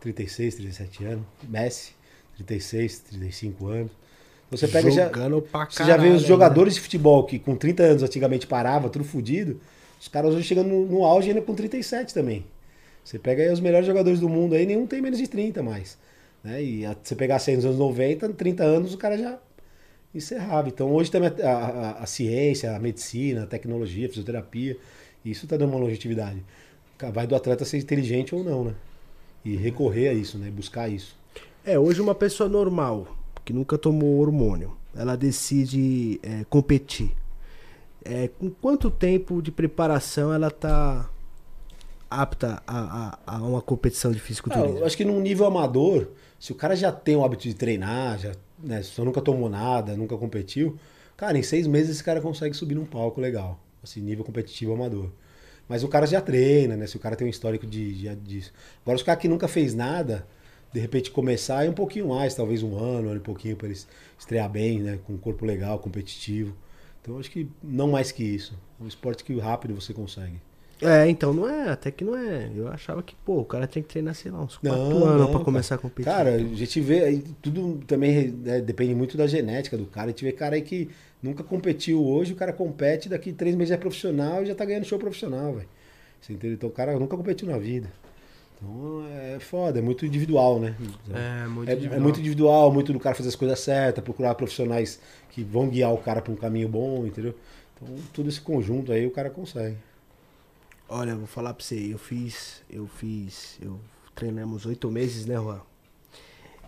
[0.00, 1.24] 36, 37 anos.
[1.48, 1.92] Messi,
[2.36, 3.92] 36, 35 anos.
[4.50, 5.42] Você pega Jogando já.
[5.42, 8.88] pra Você já vê os caralho, jogadores de futebol que com 30 anos antigamente parava,
[8.88, 9.60] tudo fudido.
[10.00, 12.44] Os caras hoje chegando no, no auge ainda com 37 também.
[13.04, 15.96] Você pega aí os melhores jogadores do mundo aí, nenhum tem menos de 30 mais.
[16.42, 16.62] Né?
[16.62, 19.38] E a, você pegar 100 nos anos 90, 30 anos o cara já
[20.12, 20.68] encerrava.
[20.68, 24.76] Então hoje também a, a, a ciência, a medicina, a tecnologia, a fisioterapia,
[25.24, 26.42] isso tá dando uma longevidade.
[27.12, 28.74] Vai do atleta ser inteligente ou não, né?
[29.44, 30.50] E recorrer a isso, né?
[30.50, 31.16] Buscar isso.
[31.64, 37.12] É, hoje uma pessoa normal, que nunca tomou hormônio, ela decide é, competir.
[38.04, 41.08] É, com quanto tempo de preparação ela tá
[42.08, 44.78] apta a, a, a uma competição de Ah, fisiculturismo?
[44.78, 48.18] eu acho que num nível amador, se o cara já tem o hábito de treinar,
[48.18, 50.76] já, né, só nunca tomou nada, nunca competiu,
[51.16, 53.60] cara, em seis meses esse cara consegue subir num palco legal.
[53.82, 55.10] Assim, nível competitivo amador.
[55.70, 56.84] Mas o cara já treina, né?
[56.88, 58.52] Se o cara tem um histórico de, de, disso.
[58.82, 60.26] Agora, os caras que nunca fez nada,
[60.72, 63.86] de repente começar é um pouquinho mais, talvez um ano, um pouquinho, para eles
[64.18, 64.98] estrear bem, né?
[65.06, 66.56] Com um corpo legal, competitivo.
[67.00, 68.58] Então, acho que não mais que isso.
[68.80, 70.40] É um esporte que rápido você consegue.
[70.82, 72.50] É, então não é, até que não é.
[72.52, 75.18] Eu achava que, pô, o cara tinha que treinar, sei lá, uns quatro Não, anos
[75.18, 75.44] não, pra cara.
[75.44, 76.10] começar a competir.
[76.10, 80.06] Cara, a gente vê, tudo também né, depende muito da genética do cara.
[80.06, 80.90] A gente vê cara aí que
[81.22, 84.84] nunca competiu hoje, o cara compete, daqui três meses é profissional e já tá ganhando
[84.84, 85.68] show profissional, velho.
[86.20, 86.54] Você entendeu?
[86.54, 87.90] Então o cara nunca competiu na vida.
[88.56, 90.76] Então é foda, é muito individual, né?
[91.14, 92.00] É, muito É, é individual.
[92.02, 95.00] muito individual, muito do cara fazer as coisas certas, procurar profissionais
[95.30, 97.34] que vão guiar o cara pra um caminho bom, entendeu?
[97.74, 99.76] Então, tudo esse conjunto aí o cara consegue.
[100.88, 103.80] Olha, eu vou falar pra você, eu fiz, eu fiz, eu
[104.14, 105.60] treinamos oito meses, né, Juan?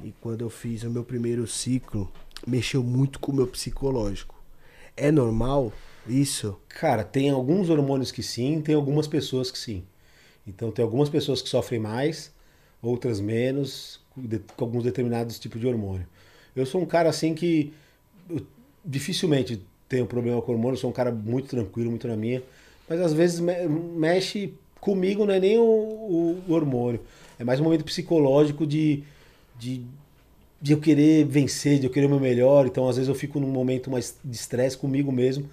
[0.02, 2.10] E quando eu fiz o meu primeiro ciclo,
[2.46, 4.34] mexeu muito com o meu psicológico.
[4.96, 5.72] É normal
[6.06, 6.58] isso?
[6.68, 9.84] Cara, tem alguns hormônios que sim, tem algumas pessoas que sim.
[10.46, 12.32] Então tem algumas pessoas que sofrem mais,
[12.82, 14.00] outras menos,
[14.56, 16.06] com alguns determinados tipos de hormônio.
[16.56, 17.72] Eu sou um cara assim que
[18.84, 22.42] dificilmente tenho problema com hormônio, sou um cara muito tranquilo, muito na minha.
[22.88, 27.00] Mas às vezes me- mexe comigo, não é nem o, o- o hormônio.
[27.38, 29.02] É mais um momento psicológico de,
[29.58, 29.84] de,
[30.62, 32.66] de eu querer vencer, de eu querer o meu melhor.
[32.66, 35.50] Então às vezes eu fico num momento mais de estresse comigo mesmo.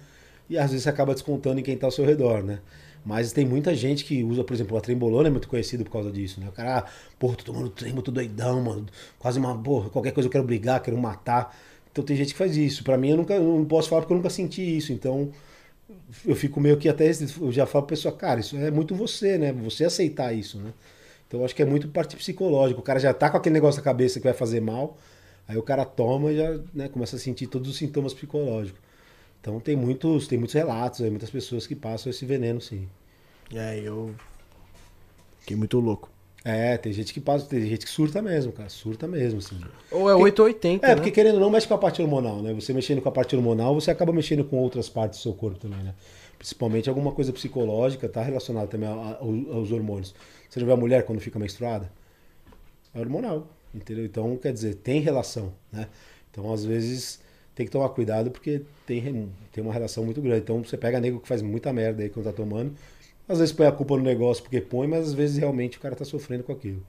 [0.48, 2.60] E às vezes você acaba descontando em quem está ao seu redor, né?
[3.04, 6.10] Mas tem muita gente que usa, por exemplo, a trembolona é muito conhecido por causa
[6.10, 6.48] disso, né?
[6.48, 8.86] O cara, ah, porra, tô tomando trembo, tô doidão, mano.
[9.18, 11.56] Quase uma, porra, qualquer coisa eu quero brigar, quero matar.
[11.90, 12.84] Então tem gente que faz isso.
[12.84, 14.92] Pra mim eu nunca, eu não posso falar porque eu nunca senti isso.
[14.92, 15.30] Então
[16.26, 19.38] eu fico meio que até, eu já falo pra pessoa, cara, isso é muito você,
[19.38, 19.52] né?
[19.52, 20.72] Você aceitar isso, né?
[21.30, 22.80] Então eu acho que é muito parte psicológica.
[22.80, 24.98] O cara já tá com aquele negócio na cabeça que vai fazer mal.
[25.46, 28.80] Aí o cara toma e já né, começa a sentir todos os sintomas psicológicos.
[29.40, 32.88] Então tem muitos, tem muitos relatos, aí, muitas pessoas que passam esse veneno, sim.
[33.54, 34.12] É, eu
[35.38, 36.10] fiquei muito louco.
[36.44, 39.60] É, tem gente que passa, tem gente que surta mesmo, cara, surta mesmo, assim.
[39.90, 40.94] Ou é 880, É, né?
[40.96, 42.52] porque querendo ou não, mexe com a parte hormonal, né?
[42.54, 45.58] Você mexendo com a parte hormonal, você acaba mexendo com outras partes do seu corpo
[45.60, 45.94] também, né?
[46.38, 50.14] Principalmente alguma coisa psicológica, tá relacionada também a- a- aos hormônios.
[50.50, 51.90] Você já viu a mulher quando fica menstruada?
[52.92, 54.04] É hormonal, entendeu?
[54.04, 55.86] Então, quer dizer, tem relação, né?
[56.30, 57.20] Então, às vezes,
[57.54, 60.40] tem que tomar cuidado porque tem, tem uma relação muito grande.
[60.40, 62.74] Então, você pega nego que faz muita merda aí quando tá tomando,
[63.28, 65.94] às vezes põe a culpa no negócio porque põe, mas às vezes realmente o cara
[65.94, 66.82] tá sofrendo com aquilo.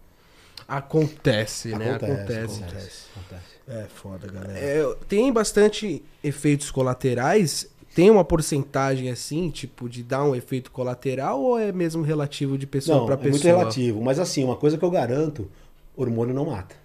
[0.68, 1.92] Acontece, né?
[1.92, 2.62] Acontece, Acontece.
[2.64, 3.08] acontece.
[3.16, 3.62] acontece.
[3.68, 4.58] É foda, galera.
[4.58, 7.70] É, tem bastante efeitos colaterais.
[7.94, 12.66] Tem uma porcentagem assim, tipo, de dar um efeito colateral ou é mesmo relativo de
[12.66, 13.32] pessoa Não, pra é pessoa?
[13.32, 14.02] muito relativo.
[14.02, 15.50] Mas assim, uma coisa que eu garanto,
[15.96, 16.76] hormônio não mata.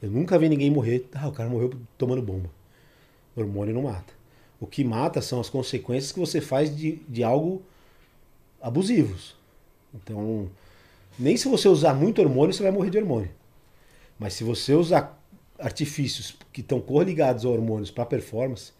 [0.00, 1.08] Eu nunca vi ninguém morrer.
[1.14, 2.48] Ah, o cara morreu tomando bomba.
[3.36, 4.14] Hormônio não mata.
[4.58, 7.62] O que mata são as consequências que você faz de, de algo
[8.60, 9.36] abusivos.
[9.94, 10.48] Então,
[11.18, 13.30] nem se você usar muito hormônio, você vai morrer de hormônio.
[14.18, 15.20] Mas se você usar
[15.58, 18.72] artifícios que estão correligados a hormônios para performance,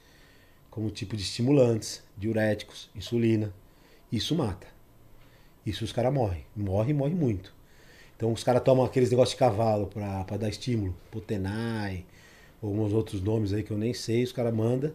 [0.76, 3.50] como tipo de estimulantes, diuréticos, insulina,
[4.12, 4.66] isso mata.
[5.64, 6.44] Isso os caras morrem.
[6.54, 7.54] Morre morre muito.
[8.14, 10.94] Então os caras tomam aqueles negócios de cavalo pra dar estímulo.
[11.10, 12.04] Potenai,
[12.60, 14.22] ou uns outros nomes aí que eu nem sei.
[14.22, 14.90] Os caras mandam,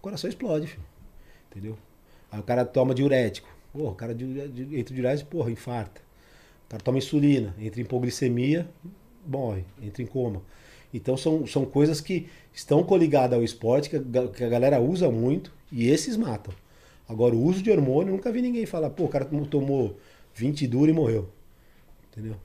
[0.00, 0.82] o coração explode, filho.
[1.48, 1.78] Entendeu?
[2.32, 3.48] Aí o cara toma diurético.
[3.72, 6.00] Porra, o cara entra diurético, porra, infarta.
[6.66, 8.68] O cara toma insulina, entra em hipoglicemia,
[9.24, 10.42] morre, entra em coma.
[10.92, 15.10] Então são, são coisas que estão coligadas ao esporte, que a, que a galera usa
[15.10, 16.52] muito, e esses matam.
[17.08, 19.96] Agora, o uso de hormônio, nunca vi ninguém falar, pô, o cara tom- tomou
[20.34, 21.28] 20 duro e morreu.
[22.12, 22.36] Entendeu?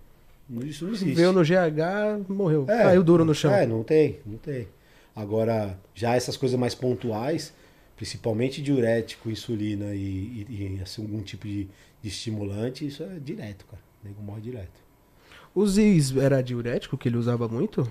[0.63, 1.13] Isso não existe.
[1.15, 2.65] Veio no GH, morreu.
[2.67, 3.51] É, Caiu duro no chão.
[3.53, 4.67] É, não tem, não tem.
[5.15, 7.53] Agora, já essas coisas mais pontuais,
[7.95, 11.67] principalmente diurético, insulina e, e- e, assim, algum tipo de,
[12.01, 13.81] de estimulante, isso é direto, cara.
[14.03, 14.83] O nego morre direto.
[15.53, 17.89] O Ziz era diurético que ele usava muito?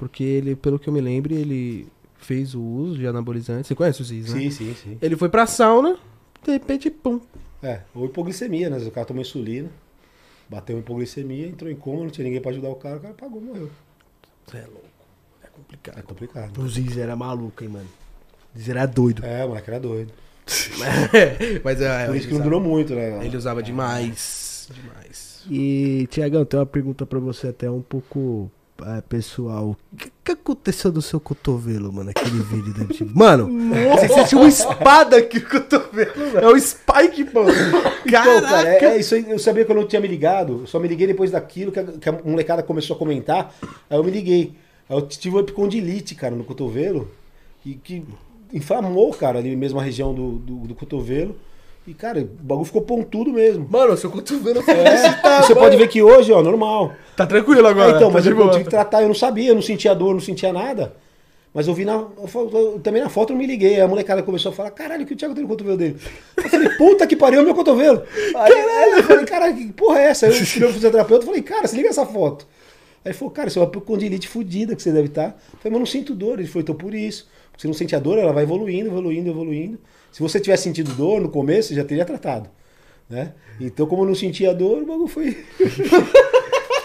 [0.00, 1.86] Porque ele, pelo que eu me lembro, ele
[2.16, 3.68] fez o uso de anabolizante.
[3.68, 4.40] Você conhece o Ziz, né?
[4.40, 4.98] Sim, sim, sim.
[5.02, 5.98] Ele foi pra sauna,
[6.42, 7.20] de repente, pum.
[7.62, 8.78] É, ou hipoglicemia, né?
[8.78, 9.68] O cara tomou insulina,
[10.48, 13.42] bateu hipoglicemia, entrou em coma, não tinha ninguém pra ajudar o cara, o cara pagou,
[13.42, 13.70] morreu.
[14.46, 14.88] Você é louco.
[15.44, 15.98] É complicado.
[15.98, 16.62] É complicado.
[16.62, 17.88] O Ziz era maluco, hein, mano.
[18.54, 19.22] O Ziz era doido.
[19.22, 20.14] É, o moleque era doido.
[21.62, 23.22] Mas é, Por isso que não durou muito, né?
[23.22, 24.66] Ele usava demais.
[24.72, 25.44] Demais.
[25.50, 28.50] E, Tiagão, tem uma pergunta pra você até um pouco
[28.86, 29.76] é, pessoal.
[29.92, 32.10] O que, que aconteceu do seu cotovelo, mano?
[32.10, 33.10] Aquele vídeo da MTV.
[33.14, 33.48] Mano,
[33.96, 36.38] você tinha uma espada aqui no cotovelo, velho.
[36.38, 37.42] É o Spike, pô.
[38.06, 39.24] Então, cara, é, é isso aí.
[39.28, 40.60] Eu sabia que eu não tinha me ligado.
[40.62, 43.54] Eu só me liguei depois daquilo que a, que a molecada começou a comentar.
[43.88, 44.54] Aí eu me liguei.
[44.88, 47.10] Aí eu tive uma epicondilite, cara, no cotovelo.
[47.64, 48.02] E que
[48.52, 51.36] inflamou, cara, ali mesmo a região do, do, do cotovelo.
[51.86, 53.66] E, cara, o bagulho ficou pontudo mesmo.
[53.68, 56.92] Mano, seu cotovelo foi É, tá, você pode ver que hoje, ó, normal.
[57.16, 57.92] Tá tranquilo agora.
[57.92, 59.94] É, então, tá mas eu, eu tive que tratar, eu não sabia, eu não sentia
[59.94, 60.94] dor, não sentia nada.
[61.52, 61.94] Mas eu vi na.
[61.94, 63.74] eu também na foto eu me liguei.
[63.74, 65.96] Aí a molecada começou a falar: caralho, que o Thiago tem no cotovelo dele.
[66.36, 68.04] Eu falei, puta que pariu, é meu cotovelo.
[68.36, 70.26] Aí eu falei, caralho, que porra é essa?
[70.26, 72.46] Aí eu fui no fisioterapeuta e falei, cara, se liga essa foto.
[73.04, 75.24] Aí ele falou, cara, isso é uma condilite fudida que você deve estar.
[75.24, 76.38] Eu falei, mas eu não sinto dor.
[76.38, 77.28] Ele falou, então por isso.
[77.50, 79.78] Porque você não sente a dor, ela vai evoluindo, evoluindo, evoluindo.
[80.12, 82.48] Se você tivesse sentido dor no começo, você já teria tratado.
[83.08, 83.32] Né?
[83.60, 85.36] Então, como eu não sentia dor, o bagulho foi.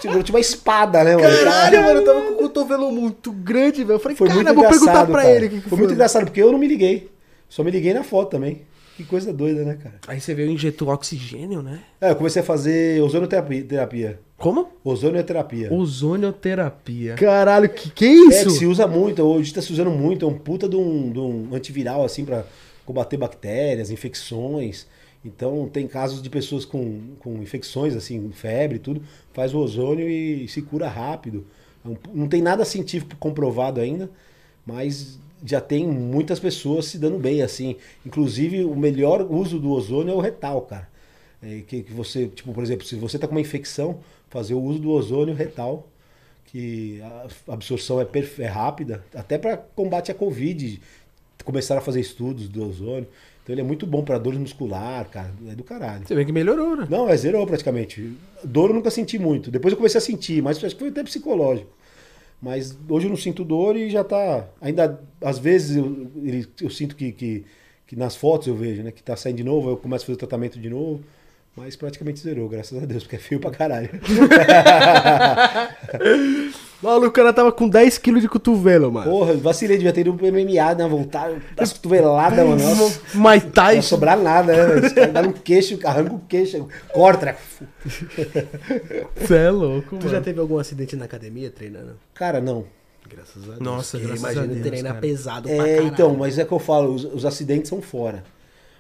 [0.02, 1.28] tipo, eu tinha uma espada, né, mano?
[1.28, 3.96] Caralho, mano, eu tava com o cotovelo muito grande, velho.
[3.96, 5.36] Eu falei, Foi cara, muito vou perguntar engraçado, pra cara.
[5.36, 7.10] ele que, que foi muito engraçado, porque eu não me liguei.
[7.48, 8.62] Só me liguei na foto também.
[8.98, 9.96] Que coisa doida, né, cara?
[10.08, 11.80] Aí você veio e injetou oxigênio, né?
[12.00, 13.64] É, eu comecei a fazer ozonioterapia.
[13.64, 14.20] terapia.
[14.38, 14.70] Como?
[14.84, 15.72] Ozonioterapia.
[15.74, 17.16] Ozonioterapia.
[17.16, 18.46] Caralho, que que é É, isso?
[18.46, 21.20] que se usa muito, hoje tá se usando muito, é um puta de um, de
[21.20, 22.46] um antiviral, assim, pra
[22.86, 24.88] combater bactérias, infecções.
[25.24, 29.02] Então, tem casos de pessoas com, com infecções, assim, febre tudo,
[29.34, 31.46] faz o ozônio e se cura rápido.
[31.84, 34.10] É Não tem nada científico comprovado ainda,
[34.66, 37.76] mas já tem muitas pessoas se dando bem, assim.
[38.06, 40.88] Inclusive, o melhor uso do ozônio é o retal, cara.
[41.42, 44.62] É, que, que você, tipo, por exemplo, se você tá com uma infecção, fazer o
[44.62, 45.88] uso do ozônio retal,
[46.46, 48.08] que a absorção é,
[48.40, 50.82] é rápida, até para combate à Covid.
[51.44, 53.08] Começaram a fazer estudos do ozônio.
[53.44, 55.32] Então ele é muito bom para dor muscular, cara.
[55.48, 56.08] É do caralho.
[56.08, 56.88] Você vê que melhorou, né?
[56.90, 58.14] Não, é zerou praticamente.
[58.44, 59.52] Dor eu nunca senti muito.
[59.52, 61.70] Depois eu comecei a sentir, mas acho que foi até psicológico.
[62.42, 64.48] Mas hoje eu não sinto dor e já tá.
[64.60, 67.46] Ainda, às vezes, eu, ele- eu sinto que, que,
[67.88, 68.92] que nas fotos eu vejo, né?
[68.92, 71.04] Que tá saindo de novo, eu começo a fazer o tratamento de novo.
[71.56, 73.90] Mas praticamente zerou, graças a Deus, porque é feio pra caralho.
[76.86, 79.10] Maluco, o cara tava com 10kg de cotovelo, mano.
[79.12, 80.88] Porra, eu vacilei, devia ter ido pro MMA, né?
[80.88, 82.64] Voltar, dar as cotoveladas, mano.
[82.64, 83.42] Nossa, Mai
[83.76, 84.88] não sobrar nada, né?
[84.88, 87.26] Os caras dão um queixo, arranca o queixo, corta.
[87.28, 87.36] né?
[89.16, 91.98] Você é louco, Tu já teve algum acidente na academia treinando?
[92.14, 92.66] Cara, não.
[93.08, 93.60] Graças a Deus.
[93.60, 95.02] Nossa, graças a imagina Deus, treinar cara.
[95.02, 95.88] pesado pra É, caralho.
[95.88, 98.24] então, mas é que eu falo, os, os acidentes são fora.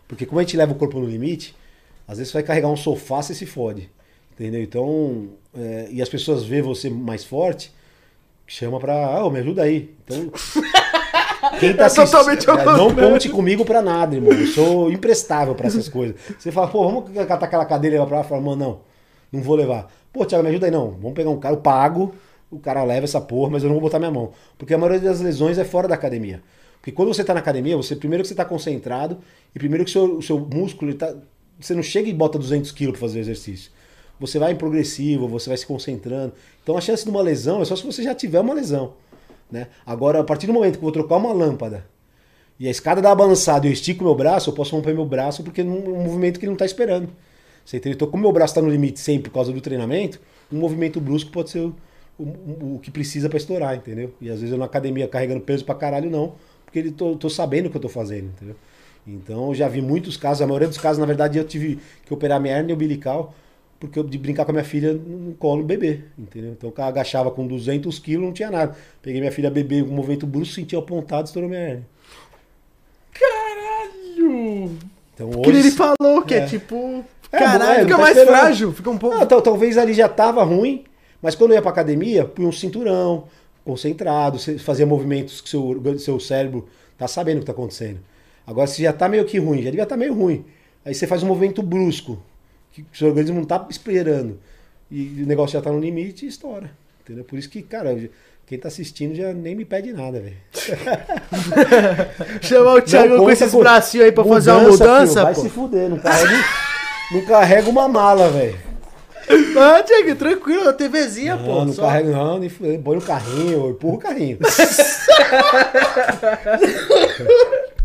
[0.08, 1.56] Porque como a gente leva o corpo no limite,
[2.08, 3.89] às vezes você vai carregar um sofá, você se fode.
[4.34, 4.62] Entendeu?
[4.62, 7.72] Então, é, e as pessoas vê você mais forte,
[8.47, 9.95] chama pra, ah, me ajuda aí.
[10.03, 10.31] Então,
[11.59, 13.11] quem tá É totalmente ao é, não contrário.
[13.13, 14.31] conte comigo pra nada, irmão.
[14.33, 16.15] Eu sou imprestável pra essas coisas.
[16.37, 18.23] Você fala, pô, vamos catar aquela cadeira e levar pra lá?
[18.23, 18.79] Fala, mano, não,
[19.31, 19.91] não vou levar.
[20.11, 20.91] Pô, Thiago, me ajuda aí, não.
[20.91, 22.13] Vamos pegar um cara, eu pago,
[22.49, 24.31] o cara leva essa porra, mas eu não vou botar minha mão.
[24.57, 26.41] Porque a maioria das lesões é fora da academia.
[26.79, 29.17] Porque quando você tá na academia, você primeiro que você tá concentrado
[29.55, 31.13] e primeiro que o seu, o seu músculo, ele tá,
[31.59, 33.71] você não chega e bota 200 quilos pra fazer exercício.
[34.20, 36.34] Você vai em progressivo, você vai se concentrando.
[36.63, 38.93] Então a chance de uma lesão é só se você já tiver uma lesão.
[39.51, 39.68] Né?
[39.86, 41.86] Agora, a partir do momento que eu vou trocar uma lâmpada
[42.59, 45.05] e a escada dá uma balançada e eu estico meu braço, eu posso romper meu
[45.05, 47.09] braço porque é um movimento que ele não está esperando.
[47.66, 47.95] Você entendeu?
[47.95, 50.20] Então, como meu braço está no limite sempre por causa do treinamento,
[50.51, 51.74] um movimento brusco pode ser o,
[52.18, 54.13] o, o que precisa para estourar, entendeu?
[54.22, 57.30] E às vezes eu na academia carregando peso pra caralho, não, porque ele tô, tô
[57.30, 58.55] sabendo o que eu tô fazendo, entendeu?
[59.05, 62.13] Então, eu já vi muitos casos, a maioria dos casos, na verdade, eu tive que
[62.13, 63.34] operar minha hernia umbilical
[63.86, 66.51] porque eu de brincar com a minha filha no colo bebê, entendeu?
[66.51, 68.75] Então, eu agachava com 200 quilos, não tinha nada.
[69.01, 71.83] Peguei minha filha bebê com um movimento brusco, senti apontado, estourou minha hernia.
[73.13, 74.77] Caralho!
[75.13, 75.59] Então, Que hoje...
[75.59, 76.45] ele falou que é, É.
[76.45, 77.03] tipo.
[77.31, 78.39] É, Caralho, não é, fica não tá mais esperando.
[78.39, 79.17] frágil, fica um pouco.
[79.17, 80.83] Ah, tal- talvez ali já tava ruim,
[81.21, 83.25] mas quando eu ia pra academia, punha um cinturão,
[83.65, 86.67] concentrado, fazia movimentos que seu, seu cérebro
[86.97, 87.99] tá sabendo o que tá acontecendo.
[88.47, 90.45] Agora, se já tá meio que ruim, já devia estar meio ruim.
[90.86, 92.19] Aí você faz um movimento brusco,
[92.84, 94.39] que o seu organismo não tá esperando.
[94.91, 96.69] E o negócio já tá no limite e estoura.
[97.03, 97.23] Entendeu?
[97.23, 97.97] Por isso que, cara,
[98.45, 100.38] quem tá assistindo já nem me pede nada, velho.
[102.41, 105.41] Chamar o Thiago Não com esses bracinhos aí pra fazer uma mudança, filho, vai pô.
[105.41, 106.43] se fuder, não carrega,
[107.11, 108.57] não carrega uma mala, velho.
[109.57, 111.65] Ah, Diego, tranquilo, a TVzinha, Não, pô.
[111.65, 114.38] não só- carrega, não, nem f- põe no carrinho, eu empurro o carrinho.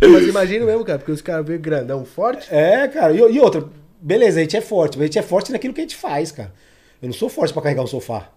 [0.00, 2.46] Mas imagina mesmo, cara, porque os caras veem grandão forte.
[2.54, 3.64] É, cara, e, e outra,
[4.00, 6.32] beleza, a gente é forte, mas a gente é forte naquilo que a gente faz,
[6.32, 6.52] cara.
[7.00, 8.28] Eu não sou forte pra carregar um sofá.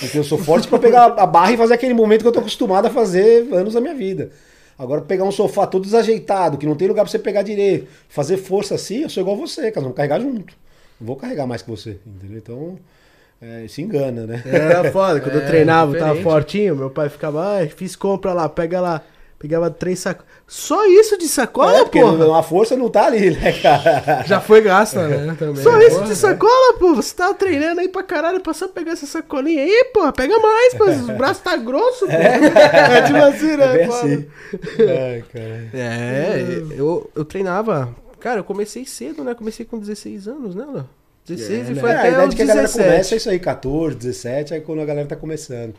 [0.00, 2.40] Porque eu sou forte pra pegar a barra e fazer aquele momento que eu tô
[2.40, 4.30] acostumado a fazer anos da minha vida.
[4.78, 8.38] Agora, pegar um sofá todo desajeitado, que não tem lugar pra você pegar direito, fazer
[8.38, 10.54] força assim, eu sou igual você, cara, vamos carregar junto.
[10.98, 12.38] Não vou carregar mais que você, entendeu?
[12.38, 12.78] Então,
[13.42, 14.42] é, se engana, né?
[14.46, 16.22] Era foda, quando eu É, treinava, tava diferente.
[16.22, 19.02] fortinho, meu pai ficava, ai, fiz compra lá, pega lá.
[19.40, 20.26] Pegava três sacos.
[20.46, 22.38] Só isso de sacola, é, porra?
[22.38, 24.22] a força não tá ali, né, cara?
[24.28, 25.34] Já foi gasta, né?
[25.40, 25.62] Também.
[25.62, 26.94] Só isso de sacola, pô.
[26.94, 30.12] Você tava treinando aí pra caralho, passou a pegar essa sacolinha aí, porra.
[30.12, 30.84] Pega mais, pô.
[30.84, 32.12] Os braços tá grosso, pô.
[32.20, 33.64] É, tipo assim, né?
[33.64, 34.26] É bem assim.
[34.78, 35.70] Ai, cara.
[35.72, 37.96] É, eu, eu treinava.
[38.20, 39.34] Cara, eu comecei cedo, né?
[39.34, 40.86] Comecei com 16 anos, né, Léo?
[41.26, 41.80] 16 É, e né?
[41.80, 42.88] foi É, a até idade os que a galera 17.
[42.90, 45.74] começa é isso aí, 14, 17, aí quando a galera tá começando.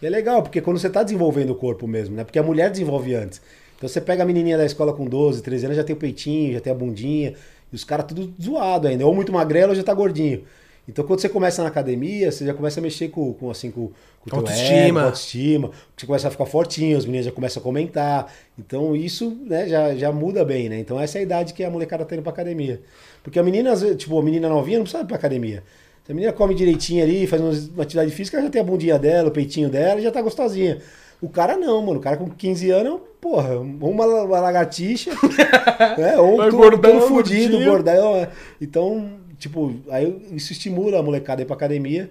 [0.00, 2.24] E é legal, porque quando você tá desenvolvendo o corpo mesmo, né?
[2.24, 3.40] Porque a mulher desenvolve antes.
[3.76, 6.54] Então você pega a menininha da escola com 12, 13 anos, já tem o peitinho,
[6.54, 7.34] já tem a bundinha,
[7.72, 10.44] e os caras tudo zoado ainda, ou muito magrelo ou já tá gordinho.
[10.88, 13.88] Então quando você começa na academia, você já começa a mexer com, com assim, com,
[14.20, 14.76] com o teu Autoestima.
[14.76, 18.32] ego, com autoestima, você começa a ficar fortinho, as meninas já começam a comentar.
[18.56, 20.78] Então isso, né, já, já muda bem, né?
[20.78, 22.80] Então essa é a idade que a molecada tá indo pra academia.
[23.22, 25.64] Porque a menina, tipo, a menina novinha não precisa ir pra academia.
[26.06, 28.96] Se a menina come direitinho ali, faz uma atividade física, ela já tem a bundinha
[28.96, 30.80] dela, o peitinho dela, e já tá gostosinha.
[31.20, 31.98] O cara não, mano.
[31.98, 35.10] O cara com 15 anos, porra, ou uma, uma lagartixa,
[35.98, 36.16] né?
[36.16, 38.14] ou tu, gordão, fudido, gordão.
[38.14, 38.30] é.
[38.60, 42.08] Então, tipo, aí isso estimula a molecada a ir pra academia,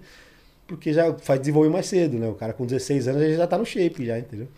[0.68, 2.28] porque já faz desenvolver mais cedo, né?
[2.28, 4.50] O cara com 16 anos ele já tá no shape, já, entendeu?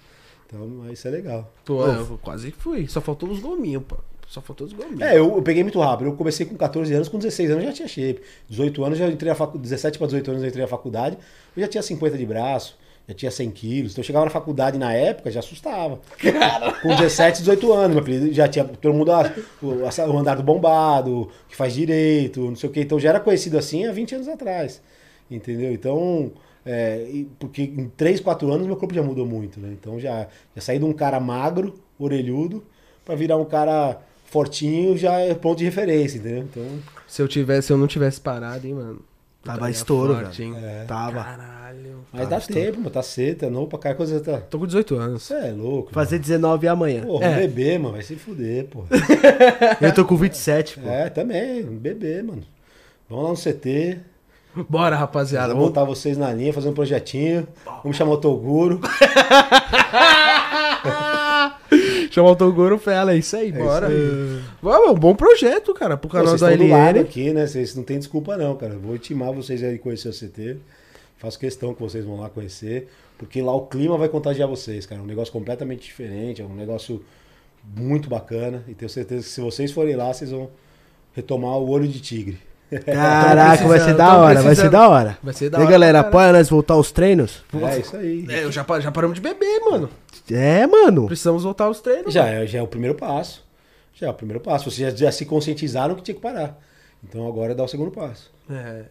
[0.48, 1.54] Então, isso é legal.
[1.64, 2.88] Pô, eu quase fui.
[2.88, 3.98] Só faltou os gominhos, pô.
[4.28, 5.02] Só faltou os gominhos.
[5.02, 6.08] É, eu, eu peguei muito rápido.
[6.08, 8.22] Eu comecei com 14 anos, com 16 anos eu já tinha shape.
[8.50, 11.18] 18 anos eu entrei na faculdade, 17 para 18 anos eu entrei na faculdade,
[11.56, 13.92] eu já tinha 50 de braço, já tinha 100 quilos.
[13.94, 16.02] Então eu chegava na faculdade na época, já assustava.
[16.82, 20.44] Com 17, 18 anos, meu filho, já tinha todo mundo ah, o, o andar do
[20.44, 22.82] bombado, que faz direito, não sei o que.
[22.82, 24.82] Então já era conhecido assim há 20 anos atrás.
[25.32, 25.72] Entendeu?
[25.72, 26.34] Então,
[26.66, 29.70] é, porque em 3, 4 anos meu corpo já mudou muito, né?
[29.72, 32.62] Então já, já saí de um cara magro, orelhudo,
[33.06, 36.44] para virar um cara fortinho, já é ponto de referência, entendeu?
[36.44, 36.64] Então,
[37.08, 39.02] Se eu tivesse, se eu não tivesse parado, hein, mano.
[39.44, 40.58] Tava estouro, forte, velho.
[40.66, 40.84] É.
[40.84, 41.24] Tava.
[41.24, 42.00] Caralho.
[42.12, 44.42] mas dá tempo, mano, tá cedo, tá novo pra cada coisa, tá...
[44.42, 45.24] Tô com 18 anos.
[45.24, 45.94] Você é louco.
[45.94, 47.04] Fazer 19 amanhã.
[47.06, 47.30] Porra, É.
[47.30, 48.88] um bebê, mano, vai se fuder, porra.
[49.80, 50.90] Eu tô com 27, pô.
[50.90, 52.44] É, também, um bebê, mano.
[53.10, 54.00] Vamos lá no CT,
[54.68, 55.54] Bora, rapaziada.
[55.54, 55.70] Vamos...
[55.70, 57.48] botar vocês na linha, fazer um projetinho.
[57.84, 58.82] Vamos chamar o Toguro.
[62.18, 63.94] Chamar o Toguro Fela, é isso aí, bora.
[63.94, 66.96] isso Vamos, é um bom projeto, cara, pro Pô, canal vocês da estão do lado
[66.98, 67.00] LN.
[67.02, 67.46] aqui, né?
[67.46, 68.76] Vocês não tem desculpa não, cara.
[68.76, 70.58] Vou intimar vocês aí conhecer o CT.
[71.18, 72.88] Faço questão que vocês vão lá conhecer,
[73.20, 75.00] porque lá o clima vai contagiar vocês, cara.
[75.00, 77.04] É um negócio completamente diferente, é um negócio
[77.76, 78.64] muito bacana.
[78.68, 80.50] E tenho certeza que se vocês forem lá, vocês vão
[81.14, 82.40] retomar o olho de tigre.
[82.84, 85.18] Caraca, vai ser da hora, vai ser da hora.
[85.24, 87.44] Vai ser da E aí, hora galera, pra apoia nós voltar aos treinos?
[87.54, 88.26] É isso aí.
[88.28, 89.90] É, eu já, já paramos de beber, mano.
[90.32, 91.06] É, mano.
[91.08, 92.14] Precisamos voltar aos treinos.
[92.14, 93.46] Já é, já é o primeiro passo.
[93.94, 94.70] Já é o primeiro passo.
[94.70, 96.60] Vocês já, já se conscientizaram que tinha que parar.
[97.04, 98.32] Então agora dá o segundo passo.
[98.50, 98.86] É.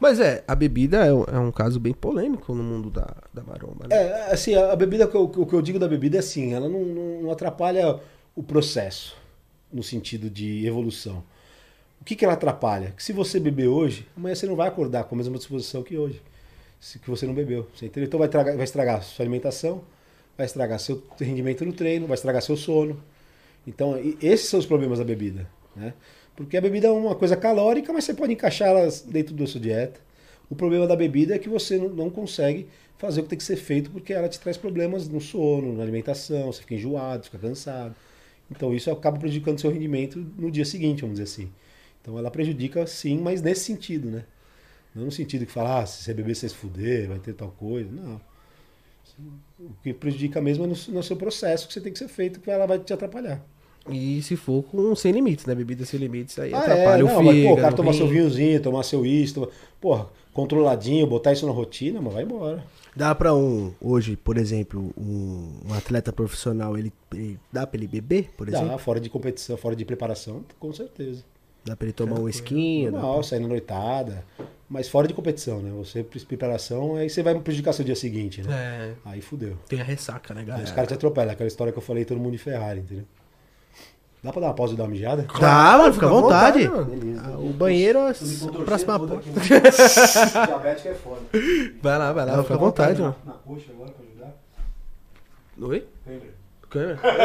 [0.00, 3.42] Mas é, a bebida é um, é um caso bem polêmico no mundo da, da
[3.42, 3.94] maromba, né?
[3.96, 6.20] É, assim, a a bebida, o que eu- o que eu digo da bebida é
[6.20, 8.00] assim, ela não, não- não atrapalha
[8.34, 9.14] o processo,
[9.70, 11.22] no sentido de evolução.
[12.00, 12.92] O que, que ela atrapalha?
[12.96, 15.96] Que se você beber hoje, amanhã você não vai acordar com a mesma disposição que
[15.98, 16.22] hoje.
[16.80, 17.66] Se que você não bebeu.
[17.74, 18.06] Você entendeu?
[18.06, 19.82] Então vai, tragar- vai estragar sua alimentação,
[20.36, 23.02] vai estragar seu rendimento no treino, vai estragar seu sono.
[23.66, 25.48] Então, esses são os problemas da bebida.
[25.74, 25.92] Né?
[26.36, 30.00] Porque a bebida é uma coisa calórica, mas você pode encaixá-la dentro da sua dieta.
[30.48, 32.68] O problema da bebida é que você não, consegue
[32.98, 35.82] fazer o que tem que ser feito porque ela te traz problemas no sono, na
[35.82, 37.94] alimentação, você fica enjoado, fica cansado.
[38.50, 41.50] Então isso acaba prejudicando seu rendimento no dia seguinte, vamos dizer assim.
[42.00, 44.24] Então ela prejudica sim, mas nesse sentido, né?
[44.94, 47.50] Não no sentido que fala, ah, se você beber, você se fuder, vai ter tal
[47.50, 47.90] coisa.
[47.90, 48.20] Não.
[49.58, 52.40] O que prejudica mesmo é no, no seu processo que você tem que ser feito,
[52.40, 53.42] que ela vai te atrapalhar.
[53.88, 55.54] E se for com sem limites, né?
[55.54, 57.24] Bebida sem limites, aí Ah, atrapalha é, o não, fígado.
[57.36, 61.46] mas, pô, o cara tomar seu vinhozinho, tomar seu isto, toma- porra, controladinho, botar isso
[61.46, 62.64] na rotina, mas vai embora.
[62.96, 67.86] Dá pra um, hoje, por exemplo, um, um atleta profissional, ele, ele- dá pra ele
[67.86, 68.68] beber, por exemplo?
[68.68, 71.22] Dá, fora de competição, fora de preparação, com certeza.
[71.64, 72.90] Dá pra ele tomar um esquinho?
[72.90, 74.24] dá Normal, sair na noitada,
[74.68, 75.70] mas fora de competição, né?
[75.76, 78.52] Você, preparação, aí você vai prejudicar seu dia seguinte, né?
[78.52, 79.56] É, Aí fudeu.
[79.68, 80.64] tem a ressaca, né, Aí galera?
[80.64, 83.04] os caras te atropelam, aquela história que eu falei, todo mundo de Ferrari, entendeu?
[84.24, 85.24] Dá pra dar uma pausa e dar uma mijada?
[85.38, 86.66] Dá, mano, fica à vontade.
[86.66, 89.20] Ah, o banheiro é a próxima porta.
[90.46, 91.20] Diabético é foda.
[91.80, 93.16] Vai lá, vai lá, Não, fica à vontade, vontade, mano.
[93.24, 94.34] Na coxa agora pra ajudar?
[95.62, 95.86] Oi?
[96.06, 96.36] Lembra?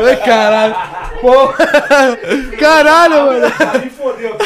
[0.04, 0.76] Oi, caralho.
[1.22, 1.48] Pô.
[2.60, 3.46] Caralho, mano.
[3.84, 4.38] Me fodeu.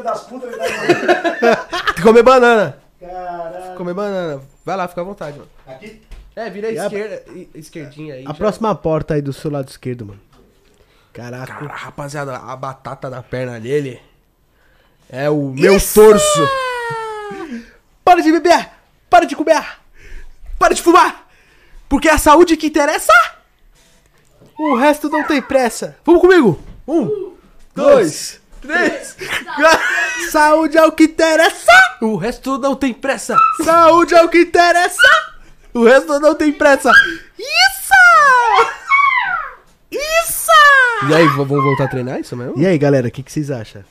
[0.00, 0.50] Filha das putas.
[0.56, 2.78] Tem que comer banana.
[2.98, 3.76] Caralho.
[3.76, 4.42] Comer banana.
[4.64, 5.50] Vai lá, fica à vontade, mano.
[5.66, 6.02] Aqui?
[6.36, 7.22] É, vira a E a- esquerda,
[7.54, 8.24] esquerdinha aí.
[8.24, 8.34] A já.
[8.34, 10.20] próxima porta aí do seu lado esquerdo, mano.
[11.12, 11.52] Caraca.
[11.54, 14.00] Cara, rapaziada, a batata da perna dele
[15.10, 16.48] é o meu torso.
[18.04, 18.68] Para de beber!
[19.08, 19.64] Para de comer!
[20.58, 21.28] Para de fumar!
[21.88, 23.12] Porque é a saúde que interessa!
[24.58, 25.96] O resto não tem pressa.
[26.04, 26.60] Vamos comigo!
[26.86, 27.34] Um,
[27.74, 29.16] dois, três!
[30.30, 31.72] Saúde é o que interessa.
[32.00, 33.36] O resto não tem pressa!
[33.64, 34.96] Saúde é o que interessa.
[35.74, 36.90] O resto não tem pressa!
[37.38, 38.70] Isso!
[39.90, 41.08] Isso!
[41.08, 42.58] E aí, vamos voltar a treinar isso mesmo?
[42.58, 43.82] E aí, galera, o que, que vocês acham?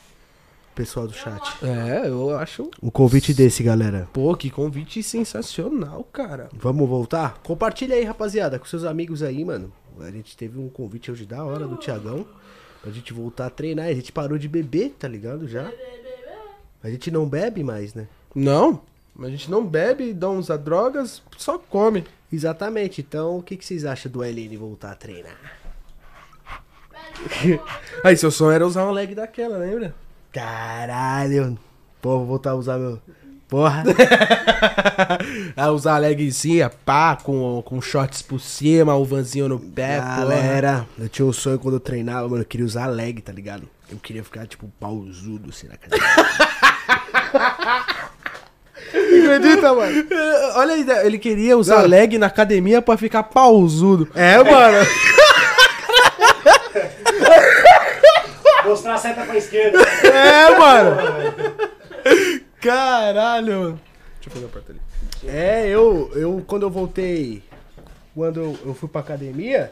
[0.76, 1.42] Pessoal do chat.
[1.62, 2.70] É, eu acho.
[2.82, 4.08] O convite desse, galera.
[4.14, 6.48] Pô, que convite sensacional, cara.
[6.54, 7.40] Vamos voltar?
[7.44, 9.74] Compartilha aí, rapaziada, com seus amigos aí, mano.
[10.00, 12.26] A gente teve um convite hoje da hora do Tiagão.
[12.82, 13.88] Pra gente voltar a treinar.
[13.88, 15.48] A gente parou de beber, tá ligado?
[15.48, 15.72] Já.
[16.82, 18.08] A gente não bebe mais, né?
[18.34, 18.82] Não,
[19.20, 22.06] a gente não bebe, não usa drogas, só come.
[22.32, 23.02] Exatamente.
[23.02, 25.36] Então, o que, que vocês acham do LN voltar a treinar?
[28.04, 29.94] Aí, seu sonho era usar uma leg daquela, lembra?
[30.32, 31.58] Caralho.
[32.02, 33.02] Pô, vou voltar a usar meu.
[33.50, 33.84] Porra.
[35.58, 40.86] ah, usar a legzinha, pá, com, com shorts por cima, o vanzinho no pé, Galera,
[41.00, 42.44] eu tinha um sonho quando eu treinava, mano.
[42.44, 43.68] Eu queria usar leg, tá ligado?
[43.92, 46.06] Eu queria ficar, tipo, pausudo, assim, na academia.
[48.90, 50.04] Acredita, mano?
[50.04, 50.54] porra.
[50.58, 54.08] Olha a ideia, ele queria usar leg na academia pra ficar pausudo.
[54.14, 54.78] É, mano.
[58.64, 59.80] Mostrar a seta pra esquerda.
[60.04, 60.98] É, mano.
[62.62, 63.80] Caralho.
[64.16, 64.80] Deixa eu fazer a porta ali.
[65.28, 67.44] É, eu, eu quando eu voltei,
[68.16, 69.72] quando eu, eu fui pra academia,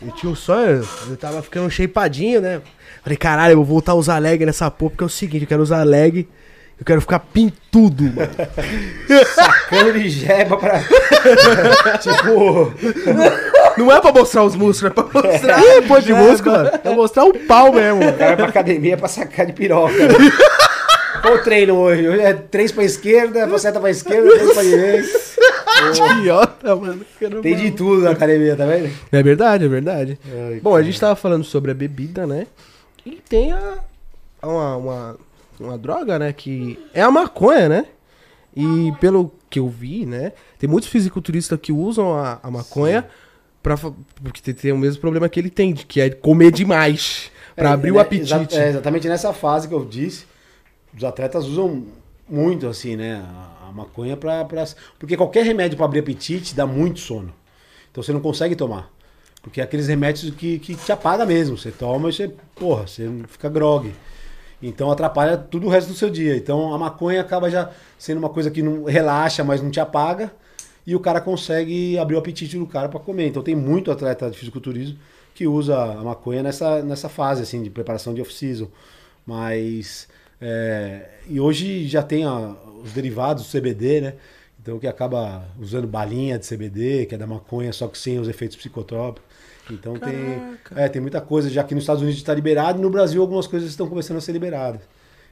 [0.00, 2.60] eu tinha um sonho, eu tava ficando shapeadinho, né?
[3.02, 5.48] Falei, caralho, eu vou voltar a usar leg nessa porra, porque é o seguinte, eu
[5.48, 6.28] quero usar leg,
[6.78, 8.30] eu quero ficar pintudo, mano.
[9.34, 10.80] Sacando de jeba pra.
[11.98, 12.74] tipo.
[13.78, 15.58] Não é pra mostrar os músculos, é pra mostrar.
[15.58, 16.70] Ih, pô, de músculo, mano.
[16.84, 18.00] É mostrar o pau mesmo.
[18.00, 19.94] O cara vai pra academia pra sacar de piroca.
[19.94, 20.65] Qual
[21.34, 22.06] o treino hoje?
[22.20, 25.08] É três pra esquerda, pra seta pra esquerda, três pra direita.
[26.20, 27.04] Idiota, mano.
[27.42, 28.90] Tem de tudo na academia, tá vendo?
[29.12, 30.18] É verdade, é verdade.
[30.26, 32.46] Ai, Bom, a gente tava falando sobre a bebida, né?
[33.04, 33.78] E tem a,
[34.42, 35.16] uma, uma,
[35.60, 36.32] uma droga, né?
[36.32, 37.84] Que é a maconha, né?
[38.56, 40.32] E pelo que eu vi, né?
[40.58, 43.06] Tem muitos fisiculturistas que usam a, a maconha
[43.62, 47.30] pra, porque tem, tem o mesmo problema que ele tem, que é comer demais.
[47.54, 48.32] Pra É, abrir o né, apetite.
[48.34, 50.24] exa- é, exatamente nessa fase que eu disse,
[50.96, 51.86] os atletas usam
[52.28, 53.22] muito, assim, né?
[53.62, 54.64] A, maconha pra, pra.
[54.98, 57.32] Porque qualquer remédio pra abrir apetite dá muito sono.
[57.90, 58.90] Então você não consegue tomar.
[59.42, 61.56] Porque é aqueles remédios que, que te apaga mesmo.
[61.56, 63.92] Você toma e você, porra, você fica grog.
[64.62, 66.36] Então atrapalha tudo o resto do seu dia.
[66.36, 70.32] Então a maconha acaba já sendo uma coisa que não relaxa, mas não te apaga.
[70.86, 73.28] E o cara consegue abrir o apetite do cara para comer.
[73.28, 74.98] Então tem muito atleta de fisiculturismo
[75.34, 78.68] que usa a maconha nessa, nessa fase assim de preparação de off-season.
[79.26, 80.08] Mas
[80.40, 84.14] é, e hoje já tem a- os derivados do CBD, né?
[84.60, 88.28] Então que acaba usando balinha de CBD, que é da maconha, só que sem os
[88.28, 89.22] efeitos psicotrópicos.
[89.70, 90.14] Então tem,
[90.76, 93.46] é, tem muita coisa, já que nos Estados Unidos está liberado, e no Brasil algumas
[93.46, 94.80] coisas estão começando a ser liberadas.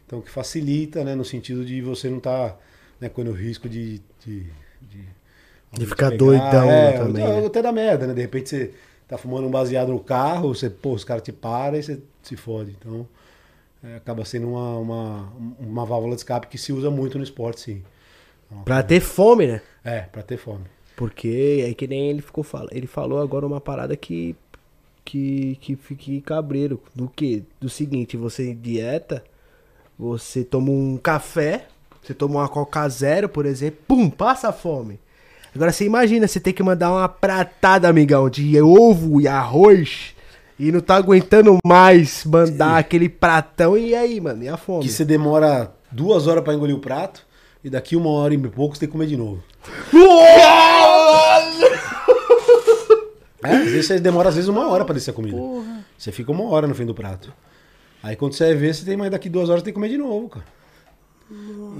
[0.06, 2.58] Então que facilita, né, no sentido de você não estar
[3.00, 4.46] né, correndo o risco de, de,
[4.82, 5.04] de,
[5.72, 7.46] De ficar pegar, doidão é, também, né?
[7.46, 8.14] Até da merda, né?
[8.14, 8.70] De repente você
[9.08, 12.36] tá fumando um baseado no carro, você, pô, os caras te param e você se
[12.36, 12.76] fode.
[12.78, 13.06] Então
[13.84, 17.60] é, acaba sendo uma, uma, uma válvula de escape que se usa muito no esporte,
[17.60, 17.82] sim.
[18.64, 19.60] Pra ter fome, né?
[19.84, 20.64] É, pra ter fome.
[20.96, 22.72] Porque é que nem ele ficou falando.
[22.72, 24.34] Ele falou agora uma parada que.
[25.04, 26.80] Que, que fique cabreiro.
[26.94, 27.44] Do que?
[27.60, 29.22] Do seguinte, você dieta,
[29.98, 31.66] você toma um café,
[32.02, 34.98] você toma uma Coca Zero, por exemplo, pum, passa fome.
[35.54, 40.13] Agora você imagina, você tem que mandar uma pratada, amigão, de ovo e arroz.
[40.58, 43.76] E não tá aguentando mais mandar aquele pratão.
[43.76, 44.42] E aí, mano?
[44.44, 44.84] E a fome?
[44.84, 47.26] Que você demora duas horas pra engolir o prato
[47.62, 49.42] e daqui uma hora e pouco você tem que comer de novo.
[53.42, 55.36] É, às vezes você demora às vezes uma hora pra descer a comida.
[55.98, 57.32] Você fica uma hora no fim do prato.
[58.02, 59.88] Aí quando você vai ver, você tem mais daqui duas horas você tem que comer
[59.88, 60.46] de novo, cara.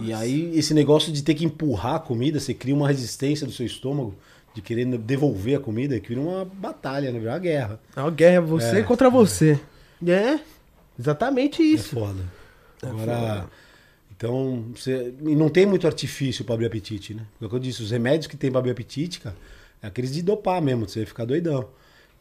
[0.03, 3.53] E aí esse negócio de ter que empurrar a comida, você cria uma resistência do
[3.53, 4.15] seu estômago
[4.55, 7.19] de querer devolver a comida, que vira uma batalha, né?
[7.19, 7.81] Vira uma guerra.
[7.97, 9.59] É uma guerra, você É, contra você.
[10.07, 10.39] É,
[10.99, 11.97] exatamente É isso.
[11.97, 12.23] foda.
[12.83, 13.47] Agora,
[14.17, 17.23] então, você, e não tem muito artifício pra abrir apetite, né?
[17.33, 19.37] Porque, como eu disse, os remédios que tem pra abrir apetite, cara,
[19.83, 21.69] é aqueles de dopar mesmo, de você ficar doidão.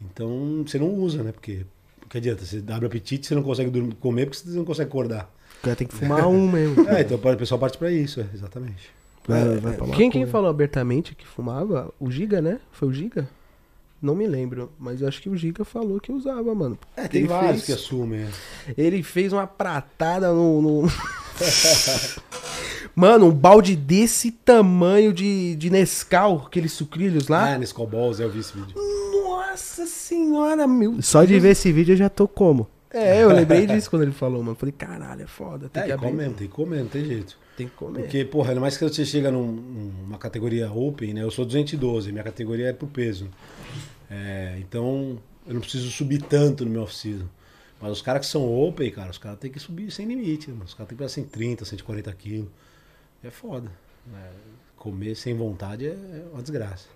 [0.01, 1.31] Então, você não usa, né?
[1.31, 1.65] Porque,
[2.03, 2.43] o que adianta?
[2.45, 5.31] Você abre apetite, você não consegue dormir, comer porque você não consegue acordar.
[5.59, 6.83] O cara tem que fumar um mesmo.
[6.89, 8.89] É, então o pessoal parte pra isso, é, exatamente.
[9.27, 11.93] Vai, vai pra Quem, quem falou abertamente que fumava?
[11.99, 12.59] O Giga, né?
[12.71, 13.27] Foi o Giga?
[14.01, 16.77] Não me lembro, mas eu acho que o Giga falou que usava, mano.
[16.97, 18.25] É, tem Ele vários fez- que assumem.
[18.67, 18.73] é.
[18.77, 20.61] Ele fez uma pratada no.
[20.61, 20.91] no-
[22.95, 27.53] Mano, um balde desse tamanho de, de Nescau, aqueles sucrilhos lá.
[27.53, 28.75] Ah, nesse Balls, eu vi esse vídeo.
[28.77, 31.01] Nossa senhora, meu.
[31.01, 32.67] Só de ver esse vídeo eu já tô como.
[32.91, 34.55] É, eu lembrei disso quando ele falou, mano.
[34.55, 35.69] Falei, caralho, é foda.
[35.69, 36.15] Tem É, que abrir.
[36.17, 37.35] tem que comer, não tem jeito.
[37.57, 38.01] Tem que comer.
[38.01, 41.21] Porque, porra, ainda mais que você chega num- numa categoria open, né?
[41.23, 43.29] Eu sou 212, minha categoria é pro peso.
[44.09, 47.27] É, então, eu não preciso subir tanto no meu off-season.
[47.81, 50.49] Mas os caras que são open, cara, os caras têm que subir sem limite.
[50.49, 50.57] né?
[50.65, 52.47] Os caras têm que pegar 130, 140 quilos.
[53.23, 53.71] É foda.
[54.13, 54.29] É,
[54.77, 56.87] comer sem vontade é é uma desgraça.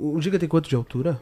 [0.00, 1.20] O Giga tem quanto de altura?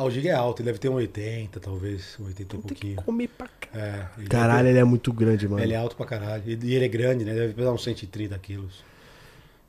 [0.00, 2.68] Ah, o Giga é alto, ele deve ter um 80, talvez, um 80 e que
[2.68, 2.96] pouquinho.
[3.02, 3.68] comer pra cá.
[3.74, 5.60] É, ele Caralho, ele é muito grande, mano.
[5.60, 6.44] Ele é alto pra caralho.
[6.46, 7.34] E ele é grande, né?
[7.34, 8.84] Deve pesar uns 130 quilos.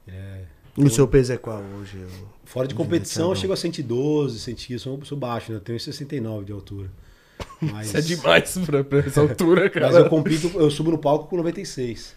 [0.07, 0.43] Ele é-
[0.77, 1.97] E o seu peso é qual hoje?
[1.97, 5.57] Eu- Fora de competição, eu chego a 112, 100 eu sou, sou baixo, né?
[5.57, 6.91] Eu tenho 69 de altura.
[7.59, 9.87] Mas, Isso é demais pra, pra essa altura, cara.
[9.87, 12.15] mas eu compito, eu subo no palco com 96.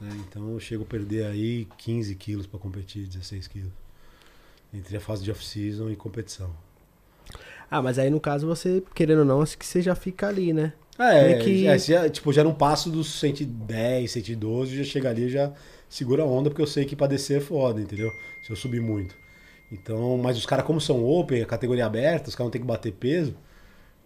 [0.00, 0.08] né?
[0.26, 3.72] Então eu chego a perder aí 15 quilos pra competir, 16 quilos.
[4.72, 6.50] Entre a fase de off-season e competição.
[7.70, 10.52] Ah, mas aí no caso você, querendo ou não, acho que você já fica ali,
[10.52, 10.72] né?
[10.98, 15.52] É, que- é, já, tipo, já não passo dos 110, 112, já chega ali já
[15.88, 18.10] segura a onda, porque eu sei que pra descer é foda, entendeu?
[18.42, 19.14] Se eu subir muito.
[19.70, 22.66] Então, mas os caras, como são open, a categoria aberta, os caras não tem que
[22.66, 23.34] bater peso.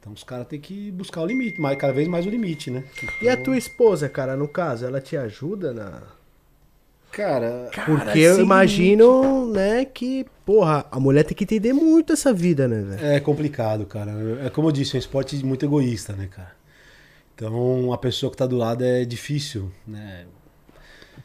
[0.01, 2.85] Então os caras têm que buscar o limite, mais, cada vez mais o limite, né?
[3.21, 6.03] E a Então, tua esposa, cara, no caso, ela te ajuda na.
[7.13, 12.69] Cara, Porque eu imagino, né, que, porra, a mulher tem que entender muito essa vida,
[12.69, 13.05] né, velho?
[13.05, 14.13] é complicado, cara.
[14.45, 16.53] É como eu disse, é um esporte muito egoísta, né, cara?
[17.35, 20.27] Então a pessoa que tá do lado é difícil, né?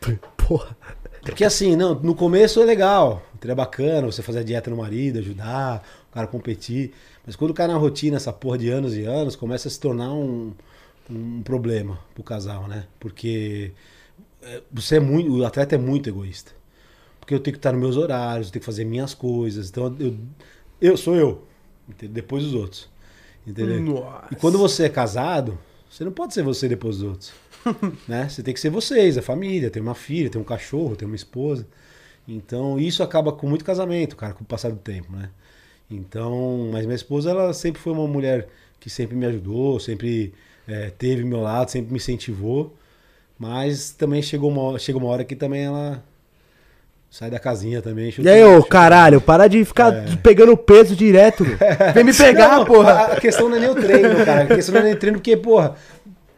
[0.38, 0.76] Porra.
[1.22, 5.20] Porque assim, não, no começo é legal, é bacana você fazer a dieta no marido,
[5.20, 6.94] ajudar o cara a competir.
[7.26, 10.14] Mas quando cai na rotina, essa porra de anos e anos, começa a se tornar
[10.14, 10.54] um,
[11.10, 12.86] um problema pro casal, né?
[13.00, 13.72] Porque
[14.72, 16.52] você é muito, o atleta é muito egoísta.
[17.20, 19.70] Porque eu tenho que estar nos meus horários, eu tenho que fazer minhas coisas.
[19.70, 20.16] Então eu,
[20.80, 21.44] eu sou eu,
[22.10, 22.90] depois os outros.
[23.46, 23.82] Entendeu?
[23.82, 24.28] Nossa.
[24.32, 25.58] E quando você é casado,
[25.90, 27.34] você não pode ser você depois dos outros.
[28.08, 28.30] né?
[28.30, 31.16] Você tem que ser vocês, a família, tem uma filha, tem um cachorro, tem uma
[31.16, 31.68] esposa.
[32.28, 35.30] Então isso acaba com muito casamento, cara, com o passar do tempo, né?
[35.90, 38.48] Então, mas minha esposa, ela sempre foi uma mulher
[38.80, 40.34] que sempre me ajudou, sempre
[40.68, 42.76] eh, teve meu lado, sempre me incentivou.
[43.38, 46.04] Mas também chegou uma, chega uma hora que também ela
[47.10, 48.14] sai da casinha também.
[48.18, 51.46] E aí, ô, caralho, para de ficar pegando peso direto.
[51.94, 53.14] Vem me pegar, Não, porra.
[53.14, 54.44] A, questão não é nem o treino, cara.
[54.44, 55.76] A questão não é nem o treino, porque, porra,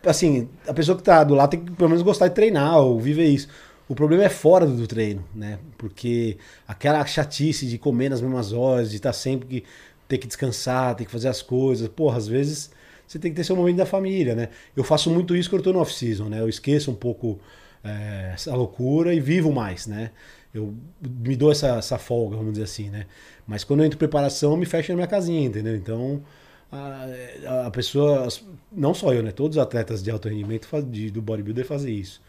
[0.05, 2.99] assim, a pessoa que tá do lado tem que pelo menos gostar de treinar ou
[2.99, 3.47] viver isso.
[3.89, 5.59] O problema é fora do treino, né?
[5.77, 6.37] Porque
[6.67, 9.63] aquela chatice de comer nas mesmas horas, de estar sempre que
[10.07, 12.69] ter que descansar, ter que fazer as coisas, porra, às vezes
[13.07, 14.49] você tem que ter seu momento da família, né?
[14.75, 16.41] Eu faço muito isso quando eu tô no off-season, né?
[16.41, 17.39] Eu esqueço um pouco
[17.83, 20.11] é, essa loucura e vivo mais, né?
[20.53, 23.05] Eu me dou essa, essa folga, vamos dizer assim, né?
[23.47, 25.75] Mas quando eu entro em preparação, eu me fecho na minha casinha, entendeu?
[25.75, 26.23] Então,
[26.71, 28.27] a, a pessoa,
[28.71, 29.31] não só eu, né?
[29.31, 32.21] Todos os atletas de alto rendimento faz- de- do bodybuilder fazem isso.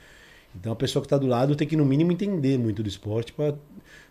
[0.55, 3.33] Então, a pessoa que está do lado tem que, no mínimo, entender muito do esporte
[3.33, 3.55] para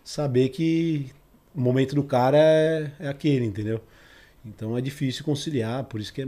[0.04, 1.06] saber que
[1.54, 3.80] o momento do cara é, é aquele, entendeu?
[4.44, 6.26] Então, é difícil conciliar, por isso que é,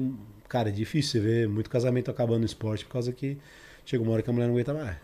[0.48, 3.38] cara, é difícil você ver muito casamento acabando no esporte, por causa que
[3.84, 4.96] chega uma hora que a mulher não aguenta mais.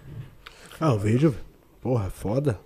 [0.80, 1.34] Ah, eu vejo.
[1.80, 2.58] Porra, é foda.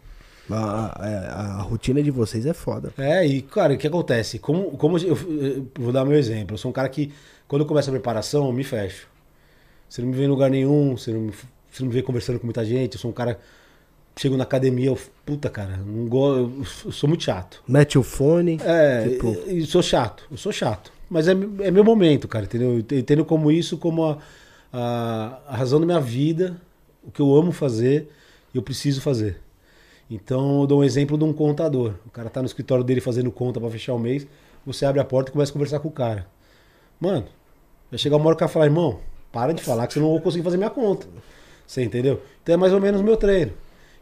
[0.50, 2.92] A, a- a rotina de vocês é foda.
[2.98, 4.38] É, e, cara, o que acontece?
[4.38, 6.54] Como, como eu, eu vou dar meu exemplo.
[6.54, 7.12] Eu sou um cara que,
[7.46, 9.06] quando eu começo a preparação, eu me fecho.
[9.88, 11.28] Você não me vê em lugar nenhum, você não,
[11.70, 12.94] você não me vê conversando com muita gente.
[12.94, 13.40] Eu sou um cara.
[14.20, 14.98] Chego na academia, eu.
[15.24, 16.52] Puta, cara, não go, eu,
[16.84, 17.62] eu sou muito chato.
[17.66, 18.58] Mete o fone.
[18.62, 20.92] É, Tipo- e, e sou chato, eu sou chato.
[21.08, 22.72] Mas é, é meu momento, cara, entendeu?
[22.90, 24.18] Eu entendo como isso, como a,
[24.70, 26.60] a, a razão da minha vida,
[27.02, 28.10] o que eu amo fazer,
[28.54, 29.38] eu preciso fazer.
[30.10, 31.94] Então eu dou um exemplo de um contador.
[32.06, 34.26] O cara tá no escritório dele fazendo conta pra fechar o mês,
[34.66, 36.26] você abre a porta e começa a conversar com o cara.
[37.00, 37.24] Mano,
[37.90, 39.00] vai chegar uma hora que o cara fala, irmão,
[39.32, 41.06] para de falar que você não vou conseguir fazer minha conta.
[41.66, 42.20] Você entendeu?
[42.42, 43.52] Então é mais ou menos o meu treino.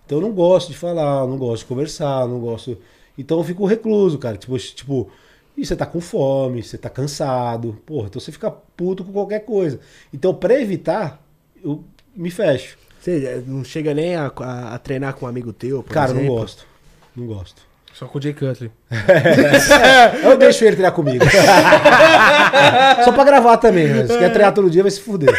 [0.08, 2.78] Então eu não gosto de falar, não gosto de conversar, não gosto.
[3.18, 4.38] Então eu fico recluso, cara.
[4.38, 5.10] Tipo, tipo
[5.54, 9.40] E você tá com fome, você tá cansado, porra, então você fica puto com qualquer
[9.40, 9.80] coisa.
[10.14, 11.22] Então, pra evitar,
[11.62, 11.84] eu
[12.16, 12.78] me fecho.
[13.00, 16.12] Você eh, não chega nem a, a- a treinar com um amigo teu, por Cara,
[16.14, 16.40] não exemplo?
[16.40, 16.66] gosto.
[17.14, 17.67] Não gosto.
[17.98, 18.70] Só com o Jay Cutler.
[20.22, 21.24] Eu deixo ele treinar comigo.
[23.04, 23.88] Só pra gravar também.
[23.88, 24.06] né?
[24.06, 25.30] Se quer treinar todo dia, vai se fuder.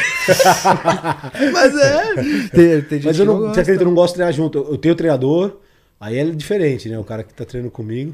[1.54, 2.16] Mas é.
[2.50, 3.54] Tem, tem gente Mas eu que não, gosta.
[3.54, 4.58] você acredita, eu não gosto de treinar junto.
[4.58, 5.58] Eu tenho treinador,
[6.00, 7.00] aí é diferente, né?
[7.00, 8.14] O cara que tá treinando comigo.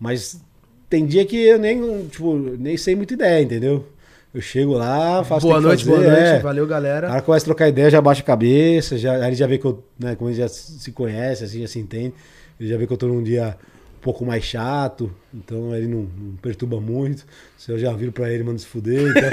[0.00, 0.40] Mas
[0.88, 3.86] tem dia que eu nem, tipo, nem sei muita ideia, entendeu?
[4.32, 6.26] Eu chego lá, faço Boa o noite, fazer, boa noite.
[6.26, 6.38] é.
[6.38, 7.08] Valeu, O galera.
[7.08, 9.66] cara começa a trocar ideia, já baixa a cabeça, já, aí ele já vê que
[9.66, 12.14] eu, né, como ele já se conhece, assim, já se entende,
[12.58, 13.54] ele já vê que eu tô num dia
[14.02, 17.24] pouco mais chato, então ele não, não perturba muito.
[17.56, 19.10] Se eu já viro pra ele, manda se fuder.
[19.10, 19.30] Então,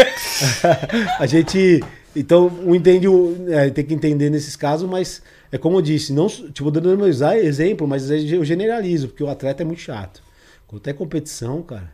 [1.19, 1.83] a gente.
[2.15, 3.07] Então, um entende,
[3.49, 7.07] é, tem que entender nesses casos, mas é como eu disse, não, tipo, dando meu
[7.07, 10.21] exemplo, mas eu generalizo, porque o atleta é muito chato.
[10.67, 11.91] Quando tem competição, cara,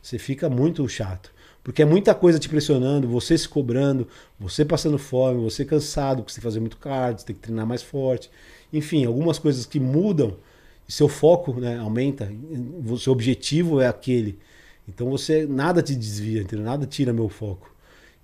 [0.00, 1.32] você fica muito chato.
[1.62, 4.08] Porque é muita coisa te pressionando, você se cobrando,
[4.38, 7.42] você passando fome, você cansado, porque você tem que fazer muito cardio, você tem que
[7.42, 8.30] treinar mais forte.
[8.72, 10.36] Enfim, algumas coisas que mudam
[10.92, 12.30] seu foco né, aumenta,
[12.86, 14.38] o seu objetivo é aquele.
[14.86, 16.66] Então você nada te desvia, entendeu?
[16.66, 17.74] Nada tira meu foco.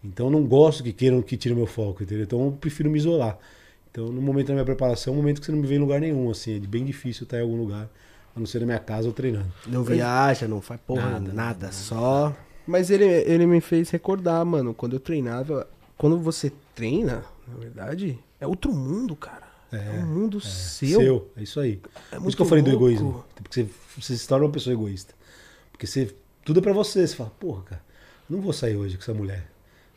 [0.05, 2.25] Então eu não gosto que queiram que tire meu foco, entendeu?
[2.25, 3.39] Então eu prefiro me isolar.
[3.91, 5.79] Então no momento da minha preparação, é um momento que você não me vê em
[5.79, 7.89] lugar nenhum, assim, é bem difícil estar em algum lugar,
[8.37, 9.51] a não ser na minha casa ou treinando.
[9.67, 12.37] Não viaja, não faz porra, nada, Nada, só.
[12.67, 15.67] Mas ele, ele me fez recordar, mano, quando eu treinava.
[15.97, 19.48] Quando você treina, na verdade, é outro mundo, cara.
[19.73, 21.01] É, um mundo seu.
[21.01, 21.81] Seu, é isso aí.
[22.11, 22.87] É Por muito isso que eu falei do louco.
[22.87, 23.25] egoísmo.
[23.35, 25.15] Porque você, você se torna uma pessoa egoísta.
[25.71, 26.15] Porque você,
[26.45, 27.07] tudo é pra você.
[27.07, 27.83] Você fala, porra, cara,
[28.29, 29.47] não vou sair hoje com essa mulher.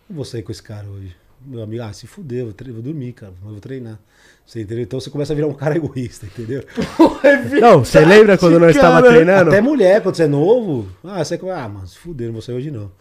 [0.10, 1.16] Não vou sair com esse cara hoje.
[1.44, 4.00] Meu amigo, ah, se fuder, vou, vou dormir, cara, mas vou treinar.
[4.46, 4.84] Você entendeu?
[4.84, 6.64] Então você começa a virar um cara egoísta, entendeu?
[7.60, 9.50] Não, você lembra quando nós estava treinando?
[9.50, 12.56] Até mulher, quando você é novo, ah, você ah, mano, se fuder, não vou sair
[12.56, 12.92] hoje não.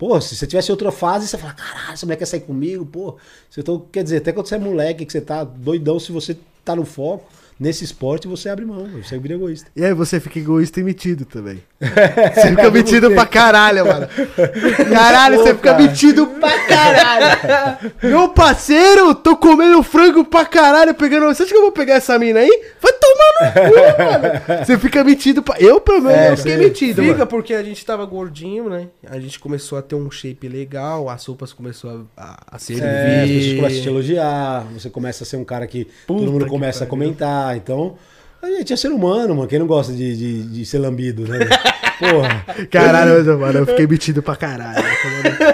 [0.00, 3.18] Pô, se você tivesse outra fase, você fala, caralho, essa mulher quer sair comigo, pô.
[3.50, 6.38] Você tô, quer dizer, até quando você é moleque, que você tá doidão, se você
[6.64, 7.30] tá no foco,
[7.60, 9.70] nesse esporte, você abre mão, você vira egoísta.
[9.76, 11.62] E aí você fica egoísta e metido também.
[12.34, 14.06] Você fica metido pra caralho, mano.
[14.92, 15.82] Caralho, Pô, você fica cara.
[15.82, 17.92] metido pra caralho.
[18.02, 21.26] Meu parceiro, tô comendo frango pra caralho, pegando.
[21.26, 22.64] Você acha que eu vou pegar essa mina aí?
[22.82, 24.64] Vai tomar no cu, mano.
[24.64, 25.56] Você fica metido pra.
[25.58, 27.26] Eu, pelo menos, É, eu fiquei metido, Fica mano.
[27.26, 28.88] porque a gente tava gordinho, né?
[29.08, 32.84] A gente começou a ter um shape legal, as roupas começou a, a, a servir.
[32.84, 36.20] É, as pessoas começam a te elogiar, você começa a ser um cara que Puta
[36.20, 37.49] todo mundo que começa a comentar.
[37.56, 37.96] Então,
[38.42, 39.48] a gente é ser humano, mano.
[39.48, 41.38] Quem não gosta de, de, de ser lambido, né?
[42.00, 42.44] Porra.
[42.70, 44.82] Caralho, mas, mano, eu fiquei metido pra caralho.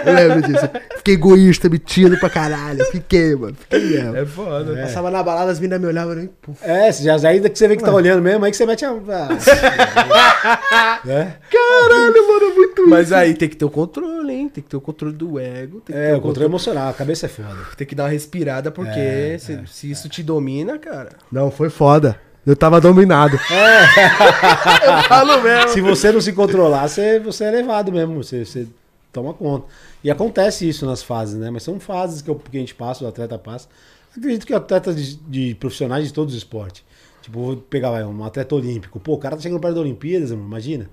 [0.04, 0.68] Eu lembro disso.
[0.98, 2.84] Fiquei egoísta, metido pra caralho.
[2.86, 3.56] Fiquei, mano.
[3.58, 4.16] Fiquei mesmo.
[4.16, 4.80] É foda.
[4.80, 6.58] Passava na balada, as minas me olhavam e puf.
[6.62, 8.84] É, já, já ainda que você vê que tá olhando mesmo, aí que você mete
[8.84, 8.90] a.
[8.90, 11.34] Ah, né?
[11.50, 14.48] Caralho, mano, muito Mas aí tem que ter o controle, hein?
[14.48, 15.80] Tem que ter o controle do ego.
[15.80, 17.56] Tem que ter É, o controle emocional, a cabeça é foda.
[17.76, 21.10] Tem que dar uma respirada, porque É, se, se isso te domina, cara.
[21.30, 22.18] Não, foi foda.
[22.46, 23.36] Eu tava dominado.
[24.86, 25.70] Eu falo mesmo.
[25.70, 28.66] Se você não se controlar, você, você é levado mesmo, você, você
[29.12, 29.66] toma conta.
[30.04, 31.50] E acontece isso nas fases, né?
[31.50, 33.68] Mas são fases que, eu- que a gente passa, o atleta passa.
[34.16, 36.84] Acredito que atletas de, de profissionais de todos os esportes.
[37.20, 39.00] Tipo, vou pegar vai, um atleta olímpico.
[39.00, 40.88] Pô, o cara tá chegando perto da Olimpíadas, imagina.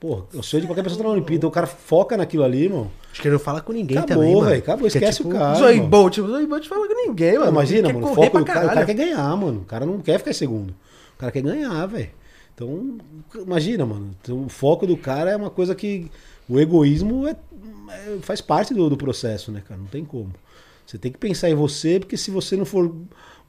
[0.00, 2.64] Pô, eu sei de qualquer pessoa que tá na Olimpíada, o cara foca naquilo ali,
[2.64, 2.90] irmão.
[3.12, 4.48] Acho que ele não fala com ninguém Acabou, também, mano.
[4.48, 5.58] velho, acabou, esquece o cara.
[5.58, 5.88] Zoe mano.
[5.90, 7.50] Bolt, o Zoe Bolt fala com ninguém, mano.
[7.50, 9.60] Imagina, mano, o foco do cara, o cara quer ganhar, mano.
[9.60, 10.70] O cara não quer ficar em segundo.
[10.70, 12.08] O cara quer ganhar, velho.
[12.54, 12.98] Então,
[13.36, 14.10] imagina, mano.
[14.22, 16.10] Então, o foco do cara é uma coisa que.
[16.48, 17.36] O egoísmo é,
[17.90, 19.78] é- faz parte do, do processo, né, cara?
[19.78, 20.32] Não tem como.
[20.86, 22.90] Você tem que pensar em você, porque se você não for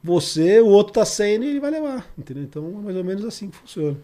[0.04, 2.06] você, o outro tá sendo e ele vai levar.
[2.16, 2.42] Entendeu?
[2.42, 3.96] Então é mais ou menos assim que funciona.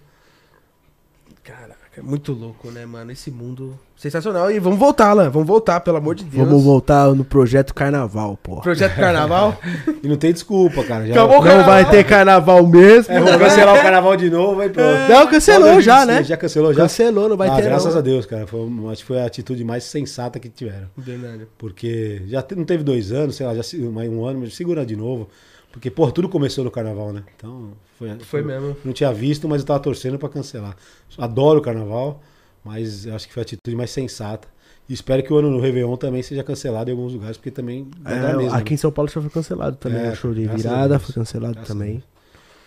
[1.48, 3.10] Caraca, é muito louco, né, mano?
[3.10, 4.50] Esse mundo sensacional.
[4.50, 5.30] E vamos voltar, Lan.
[5.30, 6.46] Vamos voltar, pelo amor de Deus.
[6.46, 8.60] Vamos voltar no projeto Carnaval, porra.
[8.60, 9.58] Projeto Carnaval.
[10.02, 11.06] E não tem desculpa, cara.
[11.06, 11.66] Já, Acabou o Não carnaval.
[11.72, 13.12] vai ter carnaval mesmo.
[13.14, 15.08] É, vamos cancelar o carnaval de novo, aí pronto.
[15.08, 16.24] Não, cancelou já, 2026, né?
[16.24, 16.82] Já cancelou já?
[16.82, 17.98] Cancelou, não vai ah, ter graças não.
[17.98, 18.46] a Deus, cara.
[18.46, 18.60] Foi,
[18.92, 20.88] acho que foi a atitude mais sensata que tiveram.
[20.96, 21.46] Verdade.
[21.56, 24.84] Porque já te- não teve dois anos, sei lá, já mais um ano, mas segura
[24.84, 25.28] de novo.
[25.72, 27.22] Porque, pô, tudo começou no carnaval, né?
[27.36, 28.76] Então, foi, Foi mesmo.
[28.84, 30.76] Não tinha visto, mas eu tava torcendo pra cancelar.
[31.16, 32.22] Adoro o carnaval,
[32.64, 34.48] mas eu acho que foi a atitude mais sensata.
[34.88, 37.86] E espero que o ano no Réveillon também seja cancelado em alguns lugares, porque também
[38.06, 38.54] É, mesmo.
[38.54, 38.74] aqui né?
[38.74, 40.00] em São Paulo já foi cancelado também.
[40.00, 42.02] É, o show de virada foi cancelado Graças a também.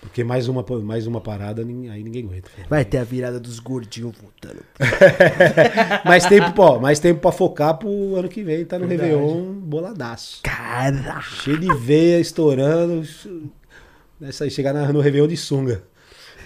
[0.01, 2.49] Porque mais uma, mais uma parada, aí ninguém aguenta.
[2.67, 4.61] Vai ter a virada dos gordinhos voltando.
[6.03, 9.11] mais tempo, pô, mais tempo pra focar pro ano que vem, tá no Verdade.
[9.11, 10.39] Réveillon boladaço.
[10.43, 13.03] Cara, Cheio de veia, estourando.
[14.21, 15.83] Essa aí, chegar na- no Réveillon de sunga.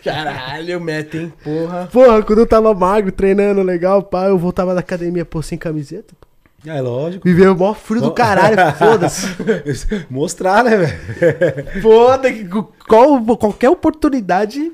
[0.03, 1.33] Caralho, mete, hein?
[1.43, 1.87] Porra.
[1.91, 6.13] Porra, quando eu tava magro, treinando legal, pá, eu voltava da academia, pô, sem camiseta.
[6.19, 6.27] pô.
[6.67, 7.23] É lógico.
[7.27, 9.27] Viveu o maior frio do caralho, foda-se.
[10.09, 11.81] Mostrar, né, velho?
[11.81, 12.47] Foda, que
[12.87, 14.71] qual, qualquer oportunidade.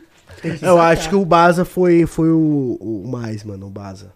[0.61, 4.13] Eu acho que o Baza foi, foi o, o mais, mano, o Baza.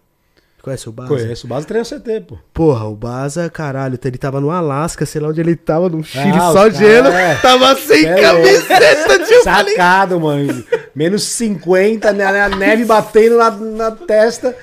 [0.62, 1.08] Conhece o Baza?
[1.08, 1.46] Conheço.
[1.46, 2.38] O base treina CT, pô.
[2.52, 6.32] Porra, o Baza, caralho, ele tava no Alasca, sei lá onde ele tava, no Chile,
[6.34, 7.06] Ah, só gelo.
[7.06, 7.36] é.
[7.36, 9.44] Tava sem É, camiseta, tio.
[9.44, 10.64] falei, Sacado, mano.
[10.96, 14.56] Menos 50, né, a neve batendo na, na testa.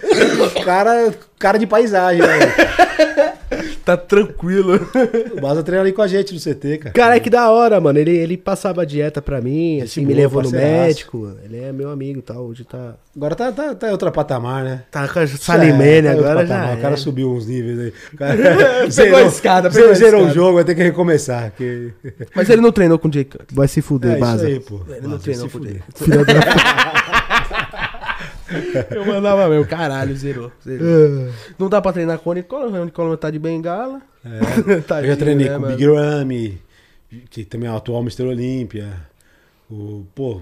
[0.66, 3.33] Cara, cara de paisagem, né?
[3.86, 4.80] Tá tranquilo.
[5.36, 6.94] O Baza treina ali com a gente no CT, cara.
[6.94, 8.00] Cara, que da hora, mano.
[8.00, 11.36] Ele, ele passava dieta pra mim, Gente assim, me boa, levou no médico.
[11.44, 12.46] Ele é meu amigo e tal.
[12.46, 12.96] Hoje tá.
[13.16, 14.84] Agora tá, tá, tá em outra patamar, né?
[14.90, 16.56] Tá com a Salimene É, tá outro agora já.
[16.56, 16.78] patamar.
[16.78, 16.98] O cara é.
[16.98, 17.94] subiu uns níveis aí.
[18.14, 18.38] O cara
[18.96, 20.34] Pegou a escada, pegou zerou o escada.
[20.34, 21.52] jogo, vai ter que recomeçar.
[21.52, 21.92] Que...
[22.36, 23.48] Mas ele não treinou com o Jay Cutler.
[23.52, 24.48] Vai se fuder, É isso Baza.
[24.48, 24.80] aí, pô.
[24.90, 25.74] Ele não Baza, treinou se com o fuder.
[25.74, 25.84] Jay.
[25.96, 27.03] Filha da
[28.92, 30.52] Eu mandava meu, caralho, zerou.
[30.64, 30.88] zerou.
[30.88, 31.32] É.
[31.58, 34.02] Não dá pra treinar com o Nicola, o Nicola tá de bengala.
[34.26, 34.82] É.
[34.82, 35.68] Tadinho, Eu já treinei né, com o?
[35.68, 36.62] Big Ramy,
[37.30, 38.24] que também é o atual Mr.
[38.24, 38.94] Olímpia.
[39.70, 40.42] O, pô,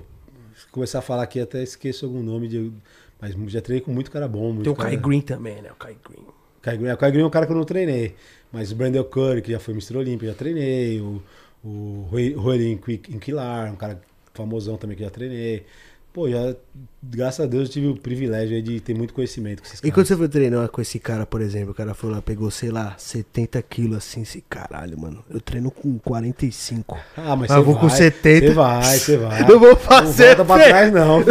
[0.56, 2.72] se começar a falar aqui até esqueço algum nome, de,
[3.20, 4.52] mas já treinei com muito cara bom.
[4.52, 5.72] Muito Tem o cara, Kai Green também, né?
[5.72, 6.26] O Kai Green.
[6.62, 8.16] Kai Green, o Kai Green é um cara que eu não treinei.
[8.52, 9.98] Mas o Brandon Curry, que já foi Mr.
[9.98, 11.00] Olímpia, já treinei.
[11.00, 11.22] O,
[11.64, 12.80] o Roelin
[13.10, 14.02] Inquilar, um cara
[14.34, 15.66] famosão também que já treinei.
[16.14, 16.54] Pô, já,
[17.02, 19.82] graças a Deus, eu tive o privilégio aí de ter muito conhecimento com esses E
[19.84, 19.94] caras.
[19.96, 22.70] quando você foi treinar com esse cara, por exemplo, o cara foi lá, pegou, sei
[22.70, 25.24] lá, 70 quilos assim, esse caralho, mano.
[25.30, 26.98] Eu treino com 45.
[27.16, 28.48] Ah, mas Ah, você vou com vai, 70.
[28.48, 29.42] Você vai, você vai.
[29.50, 31.24] Eu vou fazer, Não volta pra trás, não.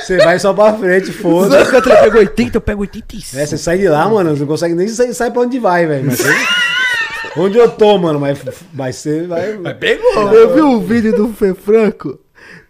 [0.00, 1.60] Você vai só pra frente, foda.
[1.60, 3.42] O Cutler pegou 80, eu pego 85.
[3.42, 5.84] É, você sai de lá, mano, você não consegue nem sair, sair pra onde vai,
[5.84, 6.06] velho.
[6.06, 6.20] Mas
[7.36, 8.38] Onde eu tô, mano, mas,
[8.72, 9.56] mas você vai.
[9.58, 10.32] Mas pegou.
[10.32, 12.18] Eu vi um vídeo do Fê Franco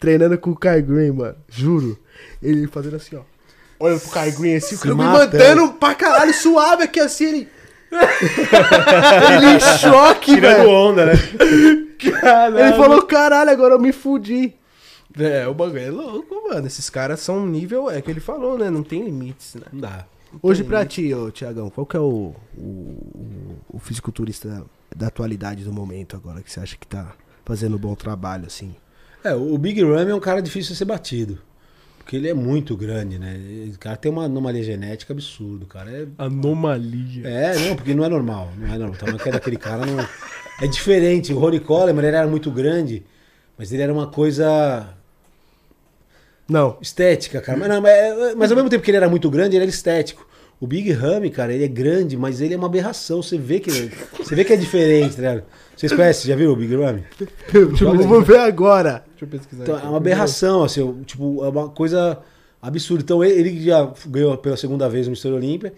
[0.01, 1.37] treinando com o Kai Green, mano.
[1.49, 1.99] Juro.
[2.43, 3.23] Ele fazendo assim, ó.
[3.81, 5.33] Olha pro Kai Green assim, o Kai Green matando.
[5.39, 7.49] mantendo pra caralho, suave aqui assim, ele.
[9.33, 10.71] ele em choque, Tirando velho.
[10.71, 11.13] onda, né?
[12.01, 14.55] Ele falou, caralho, agora eu me fudi.
[15.19, 16.65] É, o bagulho é louco, mano.
[16.67, 18.71] Esses caras são nível, é que ele falou, né?
[18.71, 19.63] Não tem limites, né?
[19.73, 20.07] Não dá.
[20.41, 24.65] Hoje pra ti, ô Tiagão, qual que é o, o, o- o fisiculturista
[24.95, 27.15] da atualidade do momento agora que você acha que tá
[27.45, 28.77] fazendo um bom trabalho, assim?
[29.25, 31.39] É, o Big Ram é um cara difícil de ser batido.
[31.99, 33.37] Porque ele é muito grande, né?
[33.75, 35.91] O cara tem uma anomalia genética absurda, cara.
[35.91, 37.29] É, Anomalia.
[37.29, 38.51] é não, porque não é normal.
[38.57, 38.95] Não é normal.
[38.95, 39.99] O tamanho que é daquele cara não.
[40.61, 41.33] É diferente.
[41.33, 43.05] O Ronnie Coleman ele era muito grande,
[43.59, 44.89] mas ele era uma coisa
[46.49, 46.79] Não.
[46.81, 47.59] estética, cara.
[47.59, 50.27] Mas, não, mas, mas ao mesmo tempo que ele era muito grande, ele era estético.
[50.61, 53.23] O Big Ramy, cara, ele é grande, mas ele é uma aberração.
[53.23, 55.45] Você vê que, ele- você vê que é diferente, ligado?
[55.77, 57.05] Vocês conhecem, já viram o Big Ramy?
[57.77, 59.05] Tipo, vou ver agora.
[59.11, 59.63] Deixa eu pesquisar.
[59.63, 59.87] Então, aqui.
[59.87, 62.19] é uma aberração, assim, tipo, é uma coisa
[62.61, 63.03] absurda.
[63.05, 65.29] Então, ele já ganhou pela segunda vez o Mr.
[65.31, 65.73] Olímpia.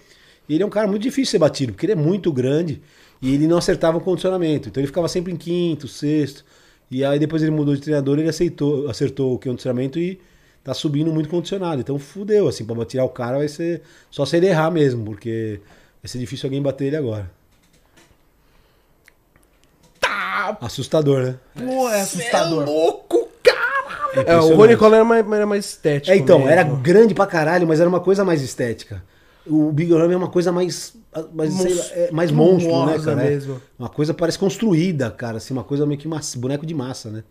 [0.49, 2.81] E ele é um cara muito difícil de ser batido, porque ele é muito grande
[3.21, 4.69] e ele não acertava o condicionamento.
[4.71, 6.43] Então, ele ficava sempre em quinto, sexto.
[6.91, 10.19] E aí, depois ele mudou de treinador, ele aceitou, acertou o condicionamento e
[10.63, 11.81] tá subindo muito condicionado.
[11.81, 15.61] Então, fudeu, assim, pra tirar o cara vai ser só se ele errar mesmo, porque
[16.03, 17.31] vai ser difícil alguém bater ele agora.
[20.01, 21.37] Tá, Assustador, né?
[21.55, 22.65] pô, é assustador.
[22.65, 23.61] louco, cara!
[24.15, 24.57] É, o impressionante.
[24.57, 26.13] Rony Coleman era mais, era mais estético.
[26.13, 26.51] É, então, mesmo.
[26.51, 29.03] era grande pra caralho, mas era uma coisa mais estética.
[29.47, 30.95] O Big Ram é uma coisa mais.
[31.33, 33.25] mais, sei lá, é mais monstro, né, cara?
[33.25, 33.61] É mesmo.
[33.79, 35.39] Uma coisa parece construída, cara.
[35.39, 37.25] Assim, uma coisa meio que massa, boneco de massa, né?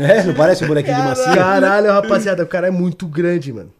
[0.00, 1.36] É, não parece um bonequinho de massinha?
[1.36, 3.72] Caralho, rapaziada, o cara é muito grande, mano.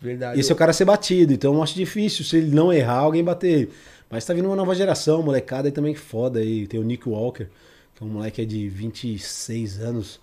[0.00, 0.38] Verdade.
[0.38, 3.24] Esse é o cara ser batido, então eu acho difícil se ele não errar, alguém
[3.24, 3.72] bater ele.
[4.10, 6.66] Mas tá vindo uma nova geração, molecada aí também foda aí.
[6.66, 7.46] Tem o Nick Walker,
[7.94, 10.20] que é um moleque de 26 anos.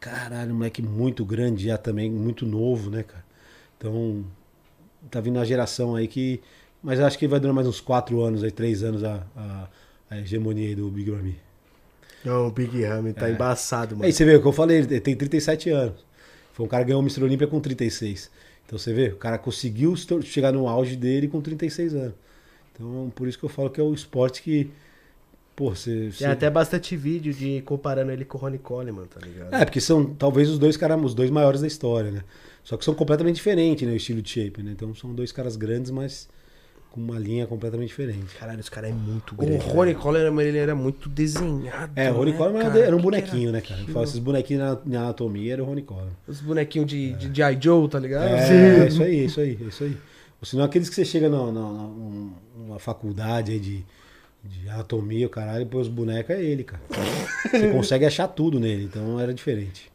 [0.00, 3.24] Caralho, um moleque muito grande já também, muito novo, né, cara?
[3.78, 4.24] Então,
[5.10, 6.40] tá vindo uma geração aí que.
[6.82, 9.68] Mas eu acho que vai durar mais uns 4 anos aí, 3 anos a, a,
[10.10, 11.36] a hegemonia aí do Big Ramy.
[12.24, 14.04] Não, o Big Ram tá embaçado, mano.
[14.06, 16.04] Aí você vê o que eu falei, ele tem 37 anos.
[16.52, 17.24] Foi um cara que ganhou o Mr.
[17.24, 18.30] Olímpia com 36.
[18.66, 22.14] Então você vê, o cara conseguiu chegar no auge dele com 36 anos.
[22.74, 24.70] Então, por isso que eu falo que é o esporte que.
[25.54, 26.10] Pô, você.
[26.10, 29.54] você- Tem até bastante vídeo de comparando ele com o Ronnie Coleman, tá ligado?
[29.54, 32.22] É, porque são talvez os dois caras, os dois maiores da história, né?
[32.64, 33.92] Só que são completamente diferentes, né?
[33.92, 34.70] O estilo de shape, né?
[34.72, 36.28] Então são dois caras grandes, mas
[36.92, 38.34] com uma linha completamente diferente.
[38.38, 39.64] Caralho, esse cara é muito O grande.
[39.66, 41.92] Rony Coleman, ele era muito desenhado.
[41.96, 42.78] É, o Rony né, Coleman cara?
[42.78, 43.92] era um bonequinho, que né, era cara?
[43.92, 46.12] Fala, esses bonequinhos na, na anatomia era o Rony Coleman.
[46.28, 47.58] Os bonequinhos de, de G.I.
[47.60, 48.28] Joe, tá ligado?
[48.28, 49.96] É, é isso aí, é isso aí, é isso aí.
[50.40, 53.84] Ou senão aqueles que você chega na, na, um- numa faculdade aí de,
[54.44, 56.82] de anatomia, o caralho, põe os bonecos, é ele, cara.
[57.50, 59.90] Você consegue achar tudo nele, então era diferente.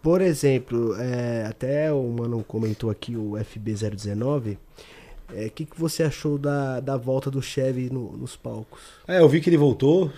[0.00, 4.56] Por exemplo, é, até o mano comentou aqui, o FB019.
[5.30, 8.80] O é, que, que você achou da, da volta do Chevy no, nos palcos?
[9.06, 10.10] É, eu vi que ele voltou.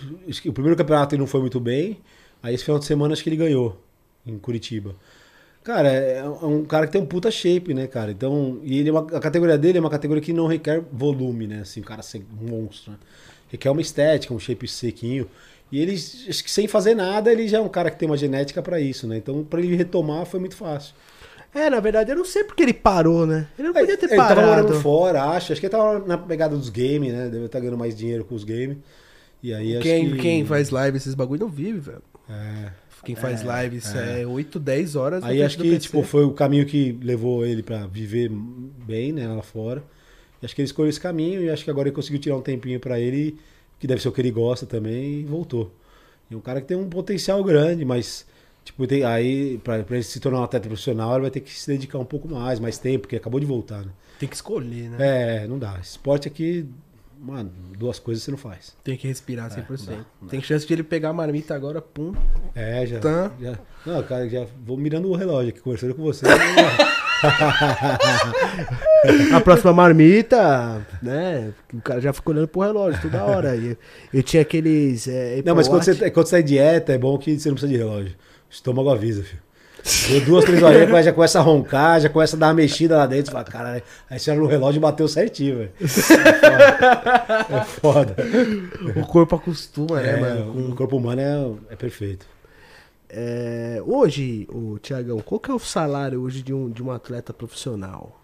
[0.45, 1.99] O primeiro campeonato ele não foi muito bem.
[2.41, 3.77] Aí esse final de semana acho que ele ganhou
[4.25, 4.95] em Curitiba.
[5.63, 8.11] Cara, é, é um cara que tem um puta shape, né, cara?
[8.11, 11.45] Então, e ele é uma, a categoria dele é uma categoria que não requer volume,
[11.45, 11.59] né?
[11.61, 12.97] Assim, o cara ser um monstro, né?
[13.49, 15.29] Requer uma estética, um shape sequinho.
[15.71, 18.17] E ele, acho que sem fazer nada, ele já é um cara que tem uma
[18.17, 19.17] genética para isso, né?
[19.17, 20.95] Então, para ele retomar foi muito fácil.
[21.53, 23.47] É, na verdade, eu não sei porque ele parou, né?
[23.57, 24.39] Ele não podia ter ele parado.
[24.39, 25.51] Ele tava morando fora, acho.
[25.51, 27.29] Acho que ele tava na pegada dos games, né?
[27.29, 28.77] Deve estar ganhando mais dinheiro com os games.
[29.43, 30.17] E aí quem, que...
[30.19, 32.03] quem faz live esses bagulho não vive, velho.
[32.29, 32.71] É.
[33.03, 34.21] Quem faz é, live, isso é.
[34.21, 35.23] é 8, 10 horas.
[35.23, 39.41] Aí acho que tipo, foi o caminho que levou ele para viver bem, né, lá
[39.41, 39.83] fora.
[40.41, 42.41] E acho que ele escolheu esse caminho e acho que agora ele conseguiu tirar um
[42.41, 43.37] tempinho para ele,
[43.79, 45.71] que deve ser o que ele gosta também, e voltou.
[46.29, 48.25] E um cara que tem um potencial grande, mas
[48.63, 51.67] tipo, tem, aí para ele se tornar um atleta profissional, ele vai ter que se
[51.67, 53.91] dedicar um pouco mais, mais tempo, porque acabou de voltar, né?
[54.19, 54.97] Tem que escolher, né?
[55.43, 55.79] É, não dá.
[55.79, 56.67] Esporte aqui
[57.23, 58.75] Mano, duas coisas você não faz.
[58.83, 59.53] Tem que respirar 100%.
[59.53, 62.15] É, não dá, não Tem chance de ele pegar a marmita agora, pum.
[62.55, 62.99] É, já.
[62.99, 63.31] Tá.
[63.39, 66.25] já não, cara, já vou mirando o relógio aqui, conversando com você.
[69.35, 71.53] a próxima marmita, né?
[71.71, 73.55] O cara já ficou olhando pro relógio toda hora.
[73.55, 73.77] Eu,
[74.11, 75.07] eu tinha aqueles.
[75.07, 77.55] É, não, mas quando você, quando você tá em dieta, é bom que você não
[77.55, 78.15] precisa de relógio.
[78.51, 79.41] Estômago avisa, filho.
[80.09, 83.07] Deu duas, três horinhas, já começa a roncar, já começa a dar uma mexida lá
[83.07, 83.31] dentro.
[83.31, 85.71] Fala, cara, aí você olha no relógio e bateu certinho, velho.
[87.49, 88.15] É foda.
[88.95, 90.71] O corpo acostuma, né, é, mano?
[90.71, 91.21] O corpo humano
[91.69, 92.27] é, é perfeito.
[93.09, 97.33] É, hoje, o Tiagão, qual que é o salário hoje de um, de um atleta
[97.33, 98.21] profissional?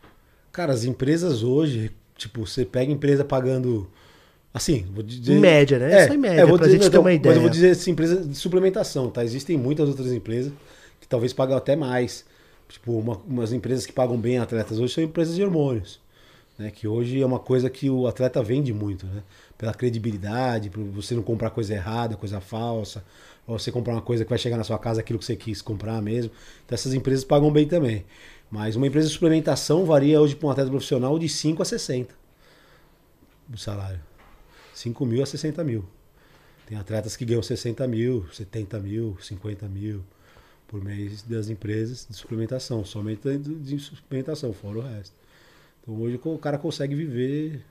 [0.51, 3.89] Cara, as empresas hoje, tipo, você pega empresa pagando.
[4.57, 5.33] Assim, vou dizer.
[5.33, 6.03] Em média, né?
[6.03, 7.29] É, Só em média, é, vou pra dizer, gente ter uma ideia.
[7.29, 9.23] Mas eu vou dizer assim, empresa de suplementação, tá?
[9.23, 10.51] Existem muitas outras empresas
[10.99, 12.25] que talvez pagam até mais.
[12.67, 15.99] Tipo, uma, umas empresas que pagam bem atletas hoje são empresas de hormônios.
[16.57, 16.71] Né?
[16.71, 19.21] Que hoje é uma coisa que o atleta vende muito, né?
[19.57, 23.03] Pela credibilidade, por você não comprar coisa errada, coisa falsa,
[23.45, 25.61] ou você comprar uma coisa que vai chegar na sua casa aquilo que você quis
[25.61, 26.31] comprar mesmo.
[26.65, 28.05] Então essas empresas pagam bem também.
[28.49, 32.27] Mas uma empresa de suplementação varia hoje para um atleta profissional de 5 a 60
[33.53, 33.99] o salário.
[34.77, 35.83] 5 mil a 60 mil.
[36.67, 40.03] Tem atletas que ganham 60 mil, 70 mil, 50 mil
[40.67, 45.15] por mês das empresas de suplementação, somente de suplementação, fora o resto.
[45.81, 47.63] Então hoje o cara consegue viver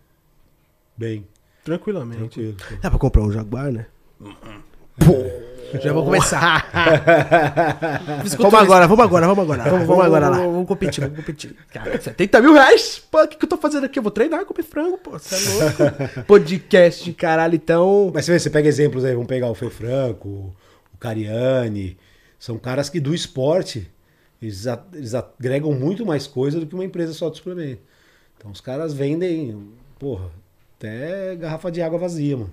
[0.96, 1.24] bem.
[1.62, 2.18] Tranquilamente.
[2.18, 2.56] Tranquilo.
[2.82, 3.86] Dá pra comprar um Jaguar, né?
[4.18, 5.12] Pô,
[5.80, 6.70] já vou começar.
[8.38, 9.70] vamos agora, vamos agora, vamos agora.
[9.70, 10.38] Vamos, vamos agora lá.
[10.38, 11.56] Vamos competir, vamos competir.
[11.72, 13.02] Cara, 70 mil reais?
[13.10, 13.98] Pô, o que, que eu tô fazendo aqui?
[13.98, 15.18] Eu vou treinar, comer frango, pô.
[15.18, 16.22] Você é louco?
[16.26, 18.10] Podcast, caralho, então.
[18.14, 20.54] Mas você, vê, você pega exemplos aí, vamos pegar o Fê Franco,
[20.92, 21.96] o Cariani.
[22.38, 23.90] São caras que do esporte
[24.40, 27.82] eles, eles agregam muito mais coisa do que uma empresa só de suplemento.
[28.36, 30.30] Então os caras vendem, porra,
[30.76, 32.52] até garrafa de água vazia, mano.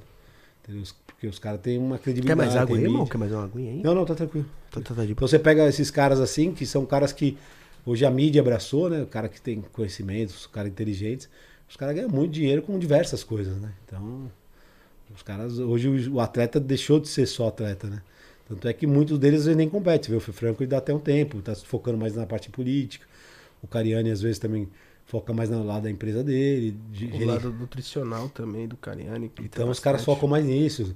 [0.64, 0.84] Entendeu?
[1.24, 2.38] Porque os caras têm uma credibilidade.
[2.38, 3.08] Quer mais água aí, irmão?
[3.08, 3.82] Quer mais uma aguinha aí?
[3.82, 4.46] Não, não, tá tranquilo.
[4.70, 7.38] Tá, tá, tá então você pega esses caras assim, que são caras que
[7.86, 9.04] hoje a mídia abraçou, né?
[9.04, 11.30] O cara que tem conhecimentos, caras inteligentes.
[11.70, 13.72] Os caras ganham muito dinheiro com diversas coisas, né?
[13.86, 14.30] Então,
[15.16, 15.60] os caras.
[15.60, 18.02] Hoje o atleta deixou de ser só atleta, né?
[18.46, 20.18] Tanto é que muitos deles nem competem, viu?
[20.18, 23.06] O Franco ele dá até um tempo, está focando mais na parte política.
[23.62, 24.68] O Cariani às vezes também
[25.06, 26.76] foca mais no lado da empresa dele.
[26.92, 29.32] De, o lado nutricional também do Cariani.
[29.42, 30.96] Então os caras focam mais nisso.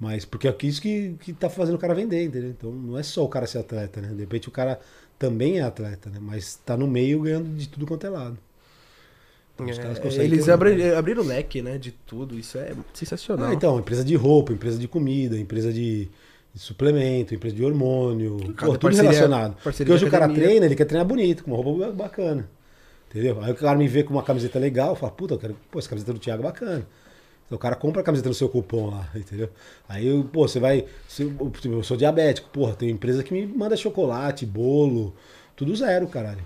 [0.00, 2.50] Mas porque é isso que, que tá fazendo o cara vender, entendeu?
[2.50, 4.08] Então não é só o cara ser atleta, né?
[4.08, 4.78] De repente o cara
[5.18, 6.18] também é atleta, né?
[6.20, 8.38] Mas tá no meio ganhando de tudo quanto é lado.
[9.54, 11.78] Então, é, eles abri, abriram o leque, né?
[11.78, 12.38] De tudo.
[12.38, 13.50] Isso é sensacional.
[13.50, 16.08] Ah, então, empresa de roupa, empresa de comida, empresa de
[16.52, 19.54] de suplemento, empresa de hormônio, pô, tudo parceria, relacionado.
[19.62, 22.48] Parceria Porque hoje o cara treina, ele quer treinar bonito, com uma roupa bacana.
[23.10, 23.38] Entendeu?
[23.40, 25.88] Aí o cara me vê com uma camiseta legal, fala, puta, eu quero, pô, essa
[25.88, 26.86] camiseta do Thiago é bacana.
[27.46, 29.48] Então o cara compra a camiseta no seu cupom lá, entendeu?
[29.88, 30.84] Aí, pô, você vai.
[31.64, 35.14] Eu sou diabético, porra, tem empresa que me manda chocolate, bolo,
[35.56, 36.42] tudo zero, caralho.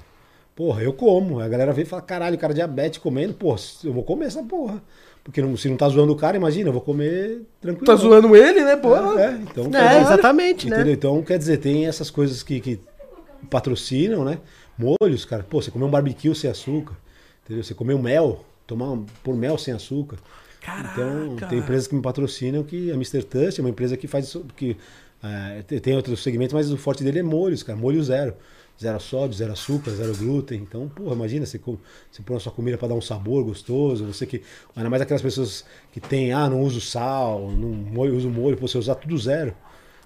[0.54, 1.40] Porra, eu como.
[1.40, 4.04] Aí a galera vem e fala, caralho, o cara é diabético comendo, porra, eu vou
[4.04, 4.80] comer essa porra.
[5.24, 7.86] Porque não, se não tá zoando o cara, imagina, eu vou comer tranquilo.
[7.86, 8.94] Tá zoando ele, né, pô?
[8.96, 10.76] É, é, então, é exatamente, né?
[10.76, 10.94] Entendeu?
[10.94, 12.80] Então, quer dizer, tem essas coisas que, que
[13.48, 14.38] patrocinam, né?
[14.82, 15.42] Molhos, cara.
[15.42, 16.96] Pô, você comer um barbecue sem açúcar,
[17.44, 17.62] entendeu?
[17.62, 20.18] Você comer um mel, tomar um, por mel sem açúcar.
[20.60, 20.92] Caraca.
[20.92, 23.22] Então, tem empresas que me patrocinam que a Mr.
[23.24, 24.76] Touch é uma empresa que faz que
[25.22, 28.34] é, tem outros segmentos, mas o forte dele é molhos, cara, molho zero
[28.80, 30.60] zero sódio, zero açúcar, zero glúten.
[30.60, 34.04] Então, porra, imagina você, você põe a sua comida para dar um sabor gostoso.
[34.06, 34.42] Você que.
[34.74, 38.76] Ainda mais aquelas pessoas que tem, ah, não uso sal, não molho, uso molho, você
[38.76, 39.54] usar tudo zero.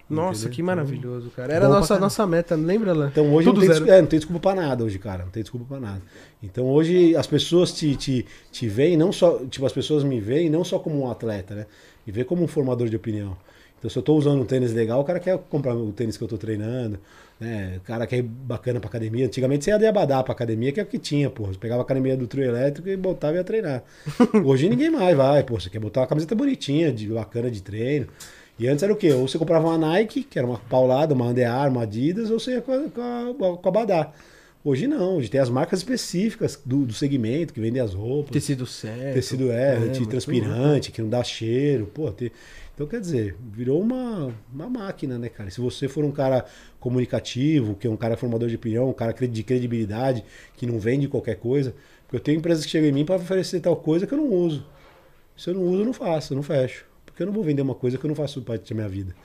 [0.09, 0.55] Nossa, entendeu?
[0.55, 1.53] que Então, maravilhoso, cara.
[1.53, 3.09] Era a nossa, nossa meta, lembra, Lan?
[3.09, 3.81] Então hoje Tudo não tem, zero.
[3.81, 5.24] desculpa, é, não tem desculpa pra nada hoje, cara.
[5.24, 6.03] Não tem desculpa pra nada.
[6.43, 9.41] Então hoje as pessoas te, te, te veem, não só.
[9.51, 11.66] Tipo, as pessoas me veem não só como um atleta, né?
[12.07, 13.37] Me veem como um formador de opinião.
[13.78, 16.23] Então se eu tô usando um tênis legal, o cara quer comprar o tênis que
[16.23, 16.99] eu tô treinando.
[17.39, 17.74] Né?
[17.77, 19.27] O cara quer ir bacana pra academia.
[19.27, 21.47] Antigamente você ia de abadá pra academia, que é o que tinha, pô.
[21.47, 23.83] Você pegava a academia do trio elétrico e botava e ia treinar.
[24.45, 25.61] Hoje ninguém mais vai, pô.
[25.61, 28.07] Você quer botar uma camiseta bonitinha, de bacana de treino.
[28.59, 29.12] E antes era o quê?
[29.12, 32.53] Ou você comprava uma Nike, que era uma paulada, uma Armour, uma Adidas, ou você
[32.53, 34.12] ia com a, com a, com a Badá.
[34.65, 38.33] Hoje não, hoje tem as marcas específicas do, do segmento, que vendem as roupas.
[38.33, 39.15] Tecido certo.
[39.15, 42.12] Tecido é, antitranspirante, que não dá cheiro, pô.
[42.74, 45.51] Então, quer dizer, virou uma, uma máquina, né, cara?
[45.51, 46.45] Se você for um cara
[46.81, 50.24] comunicativo, que é um cara formador de opinião, um cara de credibilidade,
[50.57, 51.73] que não vende qualquer coisa.
[52.03, 54.33] Porque eu tenho empresas que chegam em mim para oferecer tal coisa que eu não
[54.33, 54.66] uso.
[55.37, 56.85] Se eu não uso, eu não faço, eu não fecho.
[57.17, 59.17] Porque eu não vou vender uma coisa que eu não faço parte da minha vida.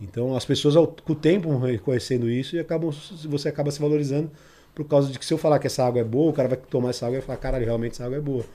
[0.00, 2.90] Então, as pessoas, ao- com o tempo, vão reconhecendo isso e acabam,
[3.26, 4.30] você acaba se valorizando
[4.74, 6.56] por causa de que se eu falar que essa água é boa, o cara vai
[6.56, 8.46] tomar essa água e vai falar, caralho, realmente essa água é boa.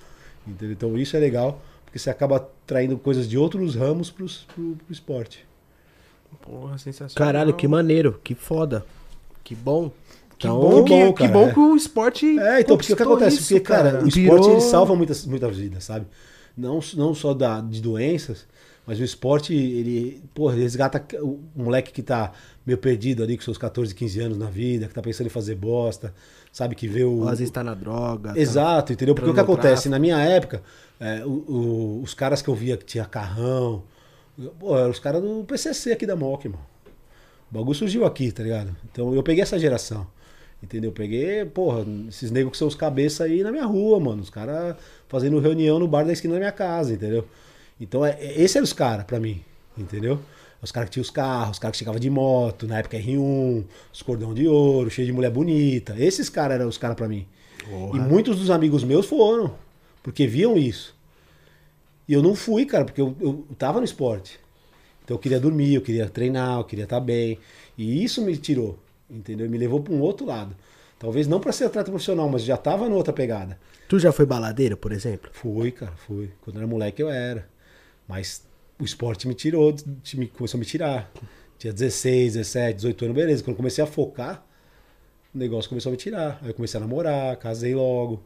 [0.48, 0.72] Entendeu?
[0.74, 4.26] Então, isso é legal, porque você acaba traindo coisas de outros ramos pro,
[4.56, 5.46] pro esporte.
[6.42, 7.16] Porra, sensacional.
[7.16, 8.84] Caralho, que maneiro, que foda.
[9.44, 9.92] Que bom.
[10.38, 12.40] Que Então, bom, que, bom, que cara, bom que o esporte.
[12.40, 13.38] É, então, porque o que acontece?
[13.38, 16.06] isso, porque, cara, o esporte Virou- ele salva muitas, muitas vidas, sabe?
[16.58, 18.46] Não, não só da, de doenças,
[18.90, 22.32] mas o esporte, ele, porra, resgata o moleque que tá
[22.66, 25.54] meio perdido ali com seus 14, 15 anos na vida, que tá pensando em fazer
[25.54, 26.12] bosta,
[26.52, 26.74] sabe?
[26.74, 27.20] Que vê o.
[27.20, 28.34] Ou às vezes tá na droga.
[28.34, 29.14] tá- Exato, entendeu?
[29.14, 29.68] Porque o que acontece?
[29.68, 29.90] tráfico.
[29.90, 30.64] Na minha época,
[31.00, 33.84] é, o- o- os caras que eu via que tinha carrão,
[34.60, 36.66] pô, eram os caras do PCC aqui da MOC, mano.
[37.52, 38.76] O bagulho surgiu aqui, tá ligado?
[38.92, 40.08] Então eu peguei essa geração.
[40.64, 40.90] Entendeu?
[40.90, 44.22] Eu peguei, porra, esses negros com seus cabeças aí na minha rua, mano.
[44.22, 44.76] Os caras
[45.08, 47.24] fazendo reunião no bar da esquina da minha casa, entendeu?
[47.80, 49.42] Então, é, é- esse eram os caras pra mim,
[49.78, 50.20] entendeu?
[50.62, 53.64] Os caras que tinham os carros, os caras que chegavam de moto, na época R1,
[53.94, 55.96] os cordão de ouro, cheio de mulher bonita.
[55.98, 57.26] Esses caras eram os caras pra mim.
[57.96, 59.56] E muitos dos amigos meus foram,
[60.04, 60.94] porque viam isso.
[62.08, 64.40] E eu não fui, cara, porque eu, eu tava no esporte.
[65.06, 67.40] Então eu queria dormir, eu queria treinar, eu queria estar bem.
[67.78, 68.78] E isso me tirou,
[69.10, 69.50] entendeu?
[69.50, 70.56] Me levou para um outro lado.
[70.98, 73.58] Talvez não para ser atleta profissional, mas já tava em outra pegada.
[73.88, 75.30] Tu já foi baladeiro, por exemplo?
[75.34, 76.30] Fui, cara, fui.
[76.42, 77.48] Quando eu era moleque eu era.
[78.10, 78.44] Mas
[78.80, 79.74] o esporte me tirou,
[80.16, 81.10] me- começou a me tirar.
[81.60, 83.44] Tinha 16, 17, 18 anos, beleza.
[83.44, 84.44] Quando comecei a focar,
[85.34, 86.40] o negócio começou a me tirar.
[86.42, 88.22] Aí eu comecei a namorar, casei logo.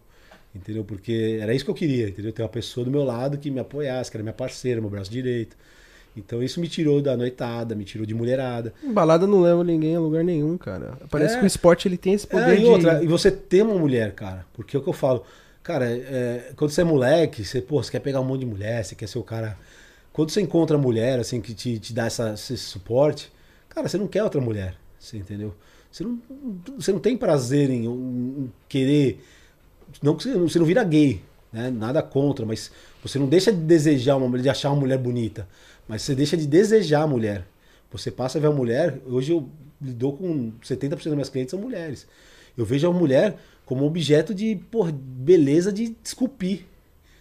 [0.56, 0.84] Entendeu?
[0.86, 2.32] Porque era isso que eu queria, entendeu?
[2.32, 5.10] Ter uma pessoa do meu lado que me apoiasse, que era minha parceira, meu braço
[5.12, 5.58] direito.
[6.16, 8.72] Então isso me tirou da noitada, me tirou de mulherada.
[8.94, 10.96] Balada não leva ninguém a lugar nenhum, cara.
[11.10, 11.40] Parece É.
[11.40, 12.66] que o esporte ele tem esse poder É, e de.
[12.66, 14.46] outra, e você ter uma mulher, cara.
[14.54, 15.24] Porque é o que eu falo,
[15.64, 18.84] cara, é, quando você é moleque, você, pô, você quer pegar um monte de mulher,
[18.84, 19.58] você quer ser o cara.
[20.12, 23.32] Quando você encontra mulher, assim, que te, te dá essa, esse suporte,
[23.70, 24.76] cara, você não quer outra mulher.
[25.00, 25.56] Você entendeu?
[25.92, 26.20] Você não,
[26.78, 29.24] você não tem prazer em, em querer.
[30.02, 31.22] Não você, não vira gay,
[31.52, 31.70] né?
[31.70, 32.72] Nada contra, mas
[33.02, 35.48] você não deixa de desejar uma mulher, de achar uma mulher bonita.
[35.88, 37.46] Mas você deixa de desejar a mulher.
[37.92, 39.00] Você passa a ver a mulher.
[39.06, 39.48] Hoje eu
[39.82, 42.08] lido com 70% das minhas clientes são mulheres.
[42.58, 46.66] Eu vejo a mulher como objeto de porra, beleza de esculpir.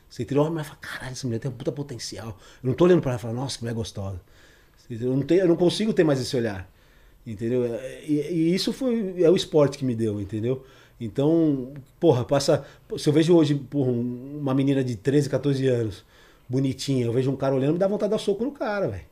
[0.09, 0.45] Você entendeu?
[0.51, 2.39] Mulher fala, caralho, essa mulher tem um puta potencial.
[2.63, 4.21] Eu não tô olhando pra ela e falando, nossa, que mulher gostosa.
[4.91, 6.71] Eu não, tenho, eu não consigo ter mais esse olhar.
[7.27, 7.65] Entendeu?
[8.07, 10.65] E, e isso foi é o esporte que me deu, entendeu?
[11.01, 12.65] Então, porra, passa.
[12.99, 16.05] Se eu vejo hoje porra, um- uma menina de 13, 14 anos,
[16.49, 19.05] bonitinha, eu vejo um cara olhando, me dá vontade de dar soco no cara, velho.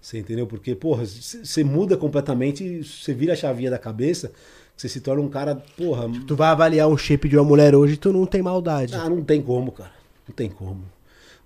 [0.00, 0.46] Você entendeu?
[0.46, 4.32] Porque, porra, você muda completamente, você vira a chavinha da cabeça,
[4.76, 6.06] você se torna um cara, porra.
[6.26, 8.94] Tu vai avaliar um shape de uma mulher hoje, tu não tem maldade.
[8.94, 9.90] Ah, não tem como, cara.
[10.28, 10.82] Não tem como.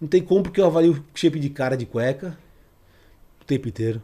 [0.01, 2.37] Não tem como porque eu avalio o shape de cara de cueca
[3.41, 4.03] o tempo inteiro.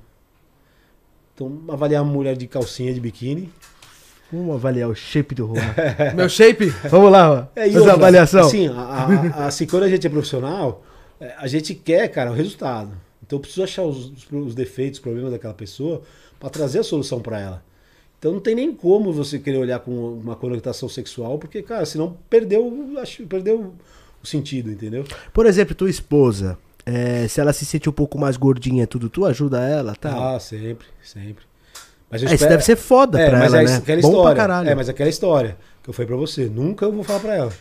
[1.34, 3.52] Então, avaliar uma mulher de calcinha, de biquíni.
[4.32, 5.62] Vamos avaliar o shape do Juan.
[6.16, 6.66] Meu shape?
[6.90, 7.48] Vamos lá, Juan.
[7.56, 8.46] É, e Fazer outra, uma avaliação.
[8.46, 10.82] Assim, a, a- assim, quando a gente é profissional,
[11.20, 12.90] é, a gente quer, cara, o resultado.
[13.24, 16.02] Então eu preciso achar os, os- os defeitos, os problemas daquela pessoa
[16.40, 17.64] para trazer a solução para ela.
[18.26, 22.16] Então não tem nem como você querer olhar com uma conotação sexual, porque, cara, senão
[22.28, 23.72] perdeu, acho, perdeu
[24.20, 25.04] o sentido, entendeu?
[25.32, 29.24] Por exemplo, tua esposa, é, se ela se sente um pouco mais gordinha, tudo, tu
[29.24, 30.34] ajuda ela, tá?
[30.34, 31.44] Ah, sempre, sempre.
[32.10, 33.76] Mas eu É, isso espero- deve ser foda é, pra mas ela, é né?
[33.76, 34.36] aquela Bom pra história.
[34.36, 34.68] caralho.
[34.70, 37.52] É, mas aquela história que eu falei pra você, nunca eu vou falar pra ela.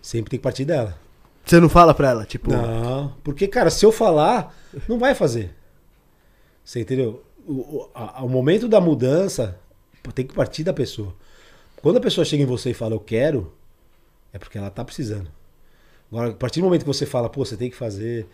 [0.00, 0.96] Sempre tem que partir dela.
[1.44, 2.50] Você não fala pra ela, tipo...
[2.50, 4.56] Não, porque, cara, se eu falar,
[4.88, 5.54] não vai fazer.
[6.64, 7.22] Você entendeu?
[7.46, 9.58] O, o, a- o momento da mudança
[10.12, 11.14] tem que partir da pessoa.
[11.80, 13.52] Quando a pessoa chega em você e fala, eu quero,
[14.32, 15.30] é porque ela tá precisando.
[16.10, 18.26] Agora, a partir do momento que você fala, pô, você tem que fazer.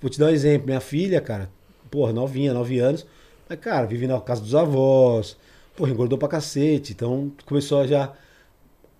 [0.00, 0.66] Vou te dar um exemplo.
[0.66, 1.50] Minha filha, cara,
[1.90, 3.06] porra, novinha, nove anos,
[3.48, 5.36] Mas, cara, vive na casa dos avós,
[5.76, 6.92] porra, engordou pra cacete.
[6.92, 8.12] Então começou a já.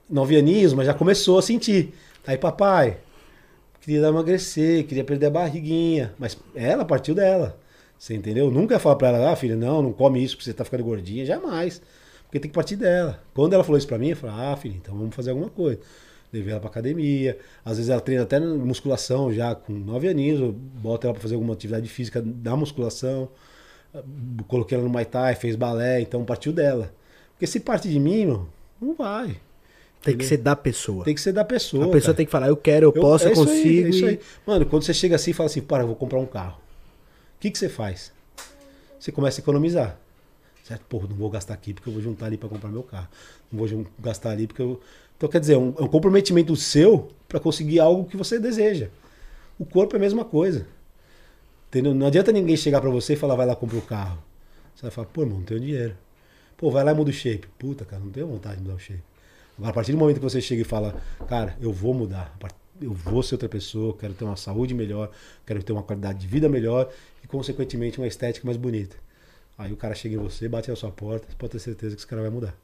[0.09, 1.92] Nove aninhos, mas já começou a sentir.
[2.26, 2.98] Aí, papai,
[3.80, 6.14] queria emagrecer, queria perder a barriguinha.
[6.18, 7.59] Mas ela partiu dela.
[7.98, 8.50] Você entendeu?
[8.50, 11.26] Nunca falar pra ela, ah, filha, não, não come isso porque você tá ficando gordinha.
[11.26, 11.82] Jamais.
[12.28, 13.22] Porque tem que partir dela.
[13.32, 15.80] Quando ela falou isso pra mim, eu falei, ah, filha, então vamos fazer alguma coisa.
[16.30, 17.38] Levei ela pra academia.
[17.64, 20.38] Às vezes ela treina até musculação já com nove aninhos.
[20.38, 23.30] Eu boto ela pra fazer alguma atividade física da musculação.
[24.46, 26.92] Coloquei ela no Muay Thai, fez balé, então partiu dela.
[27.32, 28.48] Porque se parte de mim, meu,
[28.78, 29.40] não vai.
[30.02, 31.05] Tem que ser da pessoa.
[31.05, 31.86] Tem que ser da pessoa.
[31.86, 32.14] A pessoa cara.
[32.14, 33.86] tem que falar, eu quero, eu, posso, eu é isso aí, consigo.
[33.86, 34.20] é isso e- aí.
[34.46, 36.59] Mano, quando você chega assim e fala assim, para, eu vou comprar um carro.
[37.36, 38.12] O que, que você faz?
[38.98, 39.98] Você começa a economizar.
[40.69, 40.82] Certo?
[40.82, 43.09] Porra, não vou gastar aqui porque eu vou juntar ali para comprar meu carro.
[43.51, 44.78] Não vou gastar ali porque eu.
[45.16, 48.89] Então, quer dizer, é um, é um comprometimento seu para conseguir algo que você deseja.
[49.59, 50.66] O corpo é a mesma coisa.
[51.69, 51.95] Entendeu?
[51.95, 54.23] Não adianta ninguém chegar para você e falar, vai lá comprar o carro.
[54.77, 55.97] Você vai falar, pô, irmão, não tenho dinheiro.
[56.55, 57.49] Pô, vai lá e muda o shape.
[57.59, 59.03] Puta, cara, não tenho vontade de mudar o shape.
[59.57, 62.36] Agora, a partir do momento que você chega e fala, cara, eu vou mudar,
[62.78, 65.11] eu vou ser outra pessoa, quero ter uma saúde melhor,
[65.47, 66.93] quero ter uma qualidade de vida melhor
[67.24, 69.07] e, consequentemente, uma estética mais bonita.
[69.59, 72.01] Aí o cara chega em você, bate na sua porta, você pode ter certeza que
[72.01, 72.55] esse cara vai mudar.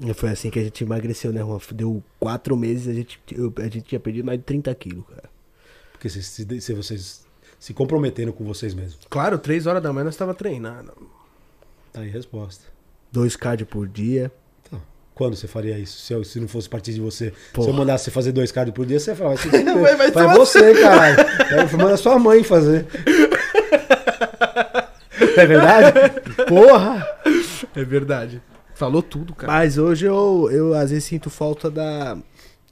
[0.00, 1.58] E Foi assim que a gente emagreceu, né, Juan?
[1.74, 5.28] Deu quatro meses, a gente, eu- a gente tinha perdido mais de 30 quilos, cara.
[5.92, 7.24] Porque se, se, se vocês
[7.58, 10.92] se comprometendo com vocês mesmos, Claro, três horas da manhã nós tava treinando.
[11.92, 12.64] tá aí a resposta.
[13.10, 14.30] Dois cardio por dia.
[14.62, 14.80] Então,
[15.14, 15.98] quando você faria isso?
[16.00, 17.68] Se, eu- se não fosse partir de você, se Porra.
[17.70, 19.64] eu mandasse você fazer dois cardio por dia, você ia falar, vai
[19.96, 20.10] Vai- vai.
[20.10, 21.16] Vai você, caralho.
[21.78, 22.86] Manda sua mãe fazer.
[25.36, 25.92] É verdade?
[26.48, 27.06] Porra!
[27.74, 28.42] É verdade.
[28.74, 29.52] Falou tudo, cara.
[29.52, 32.16] Mas hoje eu, eu às vezes sinto falta da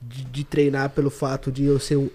[0.02, 2.10] de, de treinar pelo fato de eu ser um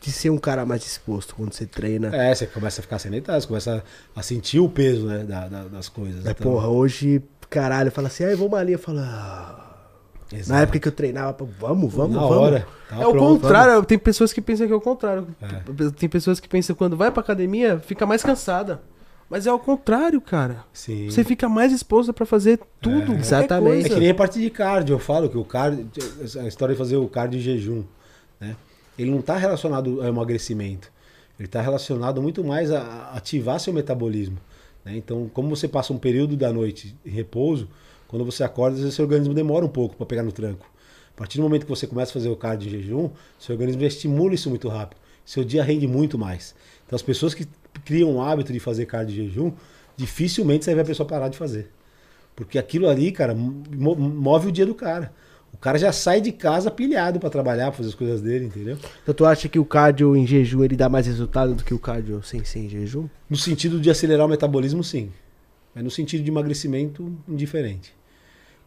[0.00, 2.14] de ser um cara mais disposto quando você treina.
[2.16, 3.84] É, você começa a ficar sedentário, você começa
[4.16, 6.24] a sentir o peso né, da- da- das coisas.
[6.24, 7.20] É, então- porra, hoje,
[7.50, 9.66] caralho, fala assim, ai, vamos ali, eu falo, ah.
[10.32, 10.52] Exato.
[10.52, 12.36] Na época que eu treinava, vamos, vamos, Na vamos.
[12.36, 12.66] hora.
[12.92, 13.40] É o pronto.
[13.42, 15.26] contrário, tem pessoas que pensam que é o contrário.
[15.42, 15.90] É.
[15.90, 18.80] Tem pessoas que pensam que quando vai pra academia, fica mais cansada.
[19.30, 20.64] Mas é o contrário, cara.
[20.72, 21.08] Sim.
[21.08, 23.06] Você fica mais exposta pra fazer tudo.
[23.06, 23.70] qualquer exatamente.
[23.70, 23.88] É coisa.
[23.94, 25.88] que nem a parte de cardio, eu falo que o cardio,
[26.42, 27.84] a história de fazer o cardio em jejum,
[28.40, 28.56] né?
[28.98, 30.90] Ele não está relacionado ao emagrecimento.
[31.38, 34.36] Ele está relacionado muito mais a ativar seu metabolismo.
[34.84, 34.96] né?
[34.96, 37.68] Então, como você passa um período da noite em repouso,
[38.08, 40.66] quando você acorda, às vezes seu organismo demora um pouco para pegar no tranco.
[41.14, 43.80] A partir do momento que você começa a fazer o cardio em jejum, seu organismo
[43.80, 44.98] já estimula isso muito rápido.
[45.24, 46.54] Seu dia rende muito mais.
[46.90, 47.46] Então, as pessoas que
[47.84, 49.52] criam o hábito de fazer cardio em jejum,
[49.96, 51.70] dificilmente você vai ver a pessoa parar de fazer.
[52.34, 55.12] Porque aquilo ali, cara, mo- move o dia do cara.
[55.52, 58.76] O cara já sai de casa pilhado pra trabalhar, pra fazer as coisas dele, entendeu?
[59.04, 61.78] Então tu acha que o cardio em jejum ele dá mais resultado do que o
[61.78, 63.08] cardio sem sem jejum?
[63.28, 65.12] No sentido de acelerar o metabolismo, sim.
[65.72, 67.94] Mas no sentido de emagrecimento, indiferente.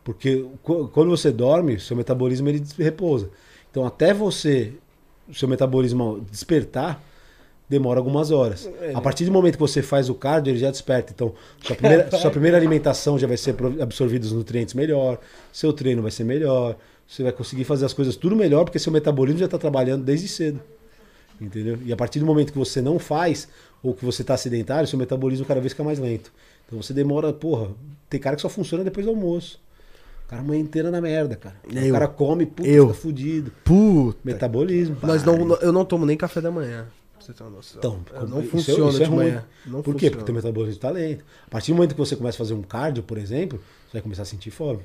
[0.02, 3.30] Porque qu- quando você dorme, seu metabolismo ele repousa.
[3.70, 4.72] Então, até você,
[5.34, 7.04] seu metabolismo despertar,
[7.70, 8.70] demora algumas horas.
[8.94, 11.12] A partir do momento que você faz o cardio, ele já desperta.
[11.14, 15.20] Então, sua primeira, sua primeira alimentação já vai ser absorvidos os nutrientes melhor,
[15.52, 16.76] seu treino vai ser melhor,
[17.08, 20.28] você vai conseguir fazer as coisas tudo melhor, porque seu metabolismo já está trabalhando desde
[20.28, 20.60] cedo.
[21.42, 21.78] Entendeu?
[21.84, 23.48] E a partir do momento que você não faz,
[23.82, 26.32] ou que você está sedentário, seu metabolismo cada vez fica mais lento.
[26.66, 27.70] Então você demora, porra,
[28.10, 29.60] tem cara que só funciona depois do almoço.
[30.26, 31.56] O cara a manhã inteira na merda, cara.
[31.72, 31.90] Eu.
[31.90, 32.88] O cara come, puta, Eu.
[32.88, 33.52] fica fudido.
[33.64, 34.20] Puta.
[34.24, 34.96] Metabolismo.
[35.04, 36.88] Nós não, eu não tomo nem café da manhã.
[37.26, 37.80] Você ter uma noção.
[37.80, 39.18] Então, Eu não isso é- funciona isso é de ruim.
[39.26, 39.46] manhã.
[39.66, 40.08] Não Por quê?
[40.08, 40.12] funciona.
[40.12, 41.24] Porque teu metabolismo está lento.
[41.48, 44.02] A partir do momento que você começa a fazer um cardio, por exemplo, você vai
[44.02, 44.80] começar a sentir fome.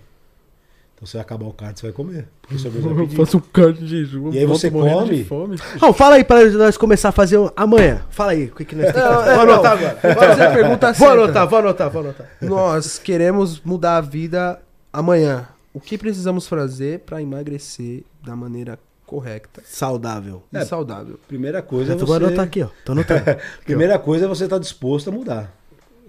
[0.95, 2.29] Então você vai acabar o cardio, você vai comer.
[2.43, 4.33] Porque o seu organismo vai Eu faço um cardio de jejum.
[4.33, 5.17] E aí você come?
[5.17, 5.57] de fome.
[5.81, 8.03] Não, fala aí pra nós começar a fazer um- amanhã.
[8.11, 9.31] Fala aí, o que, que nós temos que fazer?
[9.31, 9.99] É, Vou anotar agora.
[10.03, 12.31] Vou fazer a pergunta Vou anotar, vou anotar, vou anotar.
[12.43, 14.61] Nós queremos mudar a vida
[14.93, 15.49] amanhã.
[15.73, 18.77] O que precisamos fazer pra emagrecer da maneira
[19.09, 20.43] correta Saudável.
[20.53, 20.65] e É.
[20.65, 21.19] saudável?
[21.27, 22.41] Primeira coisa é Eu vou anotar você...
[22.43, 22.69] aqui, ó.
[22.85, 23.23] Tô anotando.
[23.65, 25.53] Primeira coisa é você estar disposto a mudar.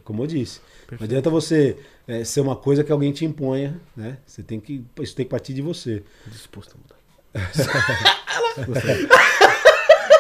[0.04, 0.60] Como eu disse.
[0.92, 1.78] Não adianta você
[2.08, 4.18] é, ser uma coisa que alguém te imponha, né?
[4.26, 4.84] Você tem que.
[5.02, 6.04] Isso tem que partir de você.
[6.28, 7.00] Disposto a mudar.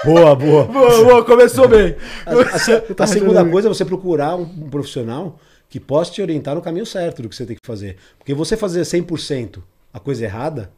[0.06, 0.64] Boa, boa.
[0.66, 1.96] Boa, boa, começou bem.
[2.26, 5.38] A, a- a segunda coisa é você procurar um, um profissional
[5.70, 7.98] que possa te orientar no caminho certo do que você tem que fazer.
[8.18, 9.62] Porque você fazer 100%
[9.94, 10.72] a coisa errada,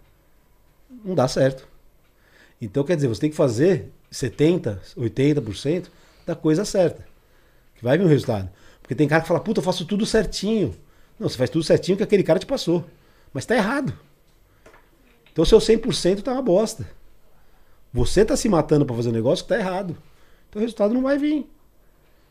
[1.06, 1.68] não dá certo.
[2.62, 5.88] Então, quer dizer, você tem que fazer 70%, 80%
[6.26, 7.06] da coisa certa.
[7.76, 8.50] Que vai vir um resultado.
[8.82, 10.76] Porque tem cara que fala, puta, eu faço tudo certinho.
[11.20, 12.86] Não, você faz tudo certinho que aquele cara te passou.
[13.34, 13.98] Mas tá errado.
[15.32, 16.88] Então, seu 100% tá uma bosta.
[17.94, 19.98] Você tá se matando para fazer um negócio que tá errado.
[20.50, 21.50] Então o resultado não vai vir.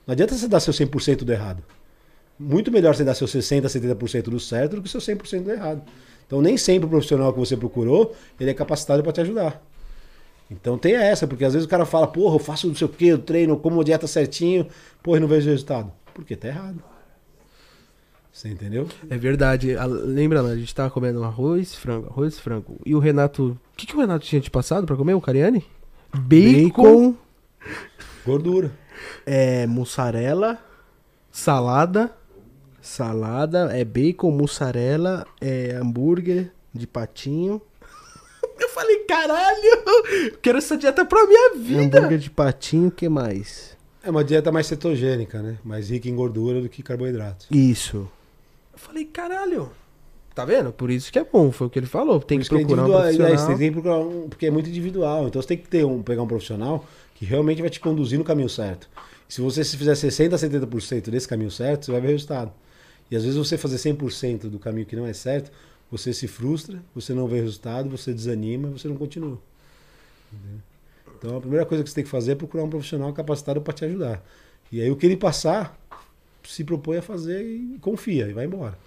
[0.07, 1.63] Não adianta você dar seu 100% do errado.
[2.39, 5.83] muito melhor você dar seu 60%, 70% do certo do que seu 100% do errado.
[6.27, 9.63] Então nem sempre o profissional que você procurou, ele é capacitado para te ajudar.
[10.51, 12.91] Então tem essa, porque às vezes o cara fala, porra, eu faço não sei o
[12.91, 14.67] que, eu treino, como dieta certinho,
[15.03, 15.93] porra, e não vejo resultado.
[16.13, 16.83] Porque tá errado.
[18.33, 18.89] Você entendeu?
[19.09, 19.77] É verdade.
[19.77, 22.79] A- Lembrando, a gente tava comendo arroz, frango, arroz, frango.
[22.85, 23.59] E o Renato.
[23.73, 25.65] O que, que o Renato tinha te passado pra comer, o Cariani?
[26.15, 27.15] Bacon, Bacon,
[28.27, 28.73] Gordura.
[29.27, 30.59] é, mussarela,
[31.31, 32.13] salada.
[32.81, 37.61] salada, é bacon, mussarela, é hambúrguer de patinho.
[38.61, 40.37] Eu falei, caralho!
[40.43, 41.99] Quero essa dieta pra minha vida!
[41.99, 43.77] Hambúrguer de patinho, o que mais?
[44.03, 45.59] É uma dieta mais cetogênica, né?
[45.65, 47.47] Mais rica em gordura do que carboidratos.
[47.51, 48.09] Isso.
[48.73, 49.73] Eu falei, caralho!
[50.35, 50.73] Tá vendo?
[50.73, 52.21] Por isso que é bom, foi o que ele falou.
[52.21, 53.37] Tem que é procurar um é, profissional.
[53.37, 55.27] você tem que procurar um, porque é muito individual.
[55.27, 58.25] Então você tem que ter um, pegar um profissional que realmente vai te conduzir no
[58.25, 58.89] caminho certo.
[59.29, 62.53] Se você se fizer 60% a 70% desse caminho certo, você vai ver resultado.
[63.11, 65.51] E às vezes você fazer 100% do caminho que não é certo,
[65.91, 69.39] você se frustra, você não vê resultado, você desanima, você não continua.
[70.33, 70.61] Entendeu?
[71.19, 73.75] Então a primeira coisa que você tem que fazer é procurar um profissional capacitado para
[73.75, 74.23] te ajudar.
[74.73, 75.79] E aí o que ele passar,
[76.45, 78.79] se propõe a fazer e confia e vai embora.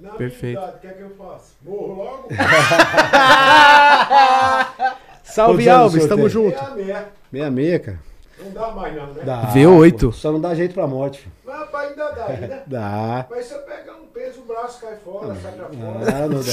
[0.00, 0.58] Na Perfeito.
[0.58, 1.54] minha idade, o que é que eu faço?
[1.62, 2.28] Morro logo?
[5.22, 6.58] Salve Alves, tamo junto.
[6.58, 7.08] É a meia.
[7.30, 8.00] Meia meia, cara.
[8.42, 9.22] Não dá mais não, né?
[9.24, 10.00] Dá, V8.
[10.00, 10.12] pô.
[10.12, 11.20] Só não dá jeito pra morte.
[11.20, 11.32] filho.
[11.44, 12.62] Mas rapaz, ainda dá ainda.
[12.66, 13.26] Dá.
[13.30, 16.16] Mas se eu pegar um peso, o braço cai fora, sai pra fora.
[16.24, 16.52] Ah, não dá.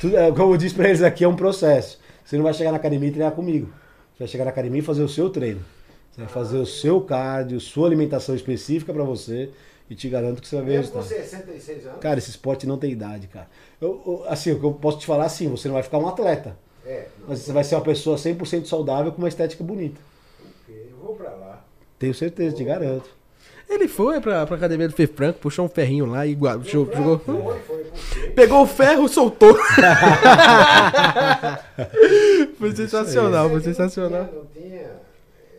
[0.00, 1.98] Tudo, é, como eu disse pra eles aqui, é um processo.
[2.24, 3.66] Você não vai chegar na academia e treinar comigo.
[4.14, 5.60] Você vai chegar na academia e fazer o seu treino.
[6.10, 9.50] Você vai fazer o seu cardio, sua alimentação específica pra você
[9.88, 11.20] e te garanto que você vai ver Mesmo com resultado.
[11.24, 12.00] 66 anos?
[12.00, 13.46] Cara, esse esporte não tem idade, cara.
[13.80, 16.08] Eu, eu- assim, o que eu posso te falar assim, você não vai ficar um
[16.08, 20.00] atleta, É, não, mas você vai ser uma pessoa 100% saudável com uma estética bonita.
[21.10, 21.64] Vou pra lá.
[21.98, 23.08] Tenho certeza, te garanto.
[23.68, 26.86] Ele foi pra, pra academia do Fê Franco, puxou um ferrinho lá e gua- jo-
[26.86, 27.18] Foi, jogou.
[27.20, 28.26] Foi, foi, porque...
[28.30, 29.56] Pegou o ferro, soltou.
[32.58, 34.28] foi sensacional, foi sensacional.
[34.32, 34.90] Não tinha...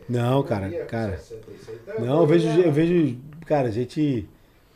[0.08, 1.16] Não, cara, cara.
[1.18, 1.78] 66.
[1.88, 3.16] Então, Não, eu vejo, ia- eu vejo,
[3.46, 4.28] cara, gente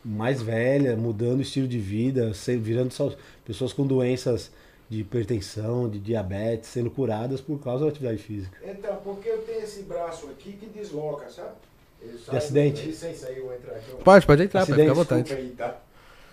[0.04, 3.12] mais velha, mudando o estilo de vida, virando só
[3.44, 4.50] pessoas com doenças
[4.88, 8.58] de hipertensão, de diabetes, sendo curadas por causa da atividade física.
[8.64, 11.54] Então, porque eu tenho esse braço aqui que desloca, sabe?
[12.00, 12.92] Ele sai- acidente?
[12.92, 13.90] Sem sair, eu entrar aqui.
[14.04, 15.34] Pode, pode entrar, pode Acidente, ficar à vontade.
[15.34, 15.80] Aí, tá?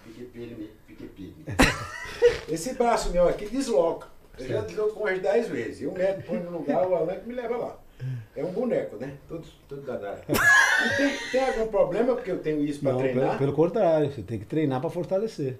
[0.03, 1.45] Fique firme, fique firme.
[2.47, 4.07] Esse braço meu aqui desloca.
[4.38, 5.81] Eu já deslocou umas 10 vezes.
[5.81, 7.80] E o médico põe no lugar, o Alan que me leva lá.
[8.35, 9.13] É um boneco, né?
[9.27, 10.21] Tudo, tudo danado.
[10.27, 13.27] E tem, tem algum problema porque eu tenho isso para treinar?
[13.27, 15.57] pelo, pelo contrário, você tem que treinar para fortalecer.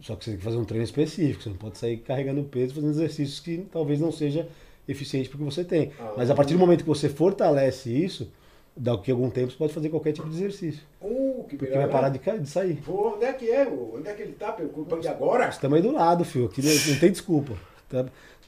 [0.00, 2.74] Só que você tem que fazer um treino específico, você não pode sair carregando peso,
[2.74, 4.48] fazendo exercícios que talvez não seja
[4.88, 5.92] eficiente porque você tem.
[6.00, 6.14] Ah.
[6.16, 8.30] Mas a partir do momento que você fortalece isso,
[8.76, 10.82] daqui a algum tempo você pode fazer qualquer tipo de exercício.
[11.00, 12.76] Uh, que Porque vai parar de, de sair.
[12.84, 13.66] Pô, onde é que é?
[13.66, 14.52] Onde é que ele tá?
[14.52, 15.48] Preocupa de agora?
[15.48, 16.46] Estamos aí do lado, filho.
[16.46, 17.54] Aqui não, não tem desculpa.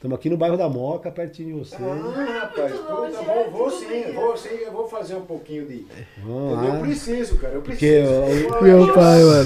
[0.03, 1.77] Estamos aqui no bairro da Moca, pertinho de você.
[1.77, 5.65] Ah, rapaz, puta, longe, vou, é, vou sim, vou sim, eu vou fazer um pouquinho
[5.65, 5.87] de.
[6.27, 6.79] Eu lá.
[6.81, 8.11] preciso, cara, eu preciso.
[8.11, 9.45] o- Eu- Meu eu- pai, mano.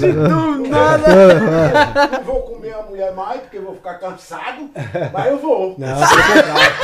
[0.58, 2.08] Do nada.
[2.10, 4.68] Não vou comer a mulher mais, porque eu vou ficar cansado,
[5.12, 5.76] mas eu vou.
[5.78, 6.74] Não, pelo contrário.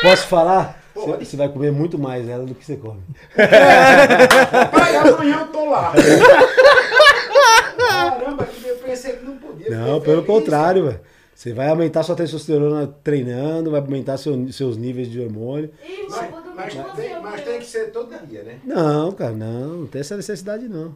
[0.00, 0.80] Posso falar?
[0.94, 3.02] Você, você vai comer muito mais ela do que você come.
[3.36, 5.92] Pai, amanhã eu tô lá.
[7.76, 9.68] Caramba, que eu pensei que não podia.
[9.68, 10.26] Não, pelo feliz.
[10.26, 11.00] contrário, velho.
[11.34, 15.70] Você vai aumentar sua testosterona treinando, vai aumentar seu- seus níveis de hormônio.
[15.84, 18.60] Ih, Mas, mas você, tem, mas vou- tem que ser todo dia, né?
[18.64, 20.94] Não, cara, não, não tem essa necessidade não.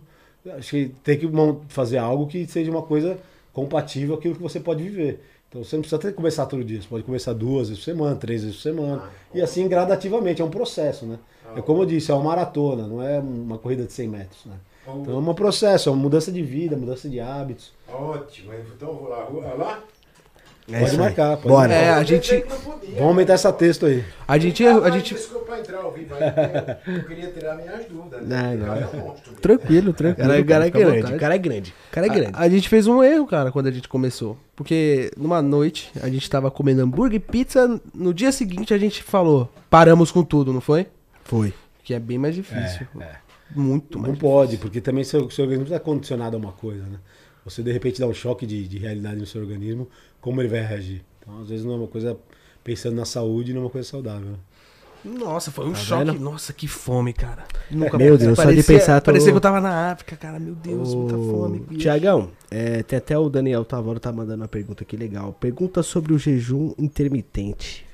[0.57, 1.29] Acho que tem que
[1.69, 3.19] fazer algo que seja uma coisa
[3.53, 5.21] compatível com aquilo que você pode viver.
[5.49, 7.91] Então você não precisa ter que começar todo dia, você pode começar duas vezes por
[7.91, 9.03] semana, três vezes por semana.
[9.05, 11.19] Ah, e assim gradativamente, é um processo, né?
[11.57, 14.55] É como eu disse, é uma maratona, não é uma corrida de 100 metros, né?
[14.87, 17.73] Então é um processo, é uma mudança de vida, mudança de hábitos.
[17.91, 19.25] Ótimo, então eu vou lá.
[19.25, 19.83] Vou lá?
[20.71, 21.69] É pode marcar, pode Bora.
[21.69, 21.83] marcar.
[21.85, 22.79] É, a gente- não.
[22.89, 24.03] Vamos aumentar essa texto aí.
[24.27, 26.23] A gente, Ah, a gente, Desculpa entrar ao vivo aí,
[26.87, 28.21] eu, eu queria tirar minhas dúvidas.
[28.23, 28.57] Não, Né?
[28.57, 28.75] não.
[28.75, 29.35] É monstro.
[29.41, 30.29] tranquilo, tranquilo.
[30.29, 31.75] Cara, o cara é grande, cara é grande.
[31.89, 32.33] O cara é grande.
[32.35, 34.37] A, a gente fez um erro, cara, quando a gente começou.
[34.57, 37.81] Porque numa noite a gente tava comendo hambúrguer e pizza.
[37.95, 40.87] No dia seguinte a gente falou, paramos com tudo, não foi?
[41.25, 41.53] Foi.
[41.85, 42.87] Que é bem mais difícil.
[43.01, 43.07] É,
[43.55, 44.19] Muito Não mais.
[44.19, 46.99] pode, porque também seu, seu organismo está condicionado a uma coisa, né?
[47.49, 49.89] Você de repente dá um choque de, de realidade no seu organismo,
[50.21, 51.03] como ele vai reagir?
[51.21, 52.17] Então, às vezes não é uma coisa
[52.65, 54.31] pensando na saúde, não é uma coisa saudável.
[54.31, 54.37] né?
[55.05, 56.05] Nossa, foi um Tá choque.
[56.05, 56.21] vendo?
[56.21, 57.45] Nossa, que fome, cara.
[57.71, 60.41] Meu Deus, só de parecia, pensar, tô- Parecia que eu tava na África, cara.
[60.41, 61.61] Meu Deus, muita fome.
[61.61, 61.81] bicho.
[61.81, 65.33] Tiagão, é, tem até o Daniel Tavoro tá mandando uma pergunta aqui legal.
[65.35, 67.87] Pergunta sobre o jejum intermitente.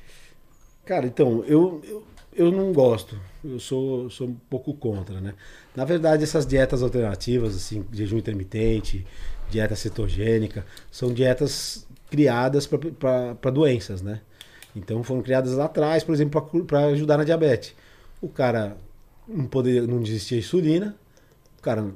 [0.85, 2.03] Cara, então, eu, eu,
[2.35, 3.19] eu não gosto.
[3.45, 5.35] Eu sou, sou um pouco contra, né?
[5.77, 9.07] Na verdade, essas dietas alternativas, assim, jejum intermitente,
[9.55, 14.21] dieta cetogênica, são dietas criadas para doenças, né?
[14.75, 17.73] Então foram criadas lá atrás, por exemplo, para ajudar na diabetes.
[18.21, 18.77] O cara
[19.29, 20.97] não poderia, não existia insulina,
[21.59, 21.87] o cara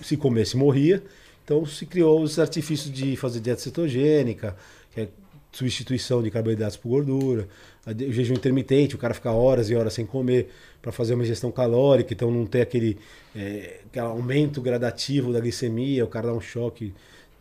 [0.00, 1.02] se comesse morria.
[1.44, 4.56] Então se criou os artifícios de fazer dieta cetogênica,
[4.92, 5.08] que é
[5.50, 7.48] substituição de carboidratos por gordura,
[7.86, 10.50] o jejum intermitente, o cara fica horas e horas sem comer
[10.80, 12.98] para fazer uma ingestão calórica, então não ter aquele,
[13.34, 16.94] é, aquele aumento gradativo da glicemia, o cara dá um choque.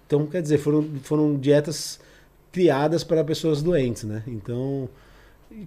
[0.06, 2.00] Então, quer dizer, foram, foram dietas
[2.52, 4.24] criadas para pessoas doentes, né?
[4.26, 4.90] Então,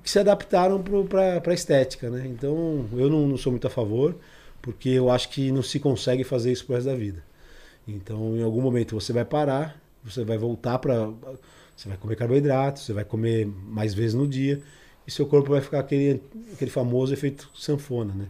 [0.03, 2.27] que se adaptaram para a estética, né?
[2.27, 4.17] Então, eu não, não, sou muito a favor,
[4.63, 7.23] porque eu acho que não se consegue fazer isso pro resto da vida.
[7.87, 11.11] Então, em algum momento você vai parar, você vai voltar para
[11.77, 14.61] você vai comer carboidrato, você vai comer mais vezes no dia,
[15.07, 18.29] e seu corpo vai ficar aquele, aquele famoso efeito sanfona, né?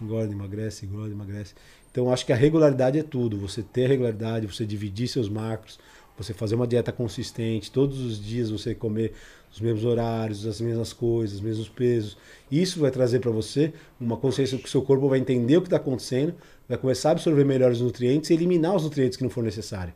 [0.00, 1.54] Engorda, emagrece, engorda, emagrece.
[1.90, 3.38] Então, acho que a regularidade é tudo.
[3.38, 5.78] Você ter regularidade, você dividir seus macros,
[6.16, 9.12] você fazer uma dieta consistente, todos os dias você comer
[9.52, 12.16] os mesmos horários, as mesmas coisas, os mesmos pesos.
[12.50, 15.66] Isso vai trazer para você uma consciência que o seu corpo vai entender o que
[15.66, 16.34] está acontecendo,
[16.68, 19.92] vai começar a absorver melhor os nutrientes e eliminar os nutrientes que não for necessário.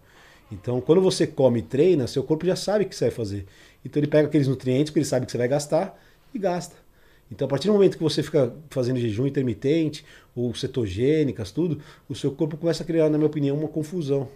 [0.50, 3.46] Então, quando você come e treina, seu corpo já sabe o que você vai fazer.
[3.84, 5.98] Então, ele pega aqueles nutrientes que ele sabe que você vai gastar
[6.32, 6.83] e gasta.
[7.30, 10.04] Então, a partir do momento que você fica fazendo jejum intermitente
[10.36, 14.28] ou cetogênicas, tudo, o seu corpo começa a criar, na minha opinião, uma confusão.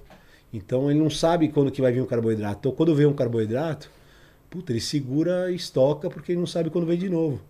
[0.52, 2.58] Então ele não sabe quando que vai vir um carboidrato.
[2.60, 3.90] Então quando vem um carboidrato,
[4.48, 7.40] puta, ele segura e estoca porque ele não sabe quando vem de novo.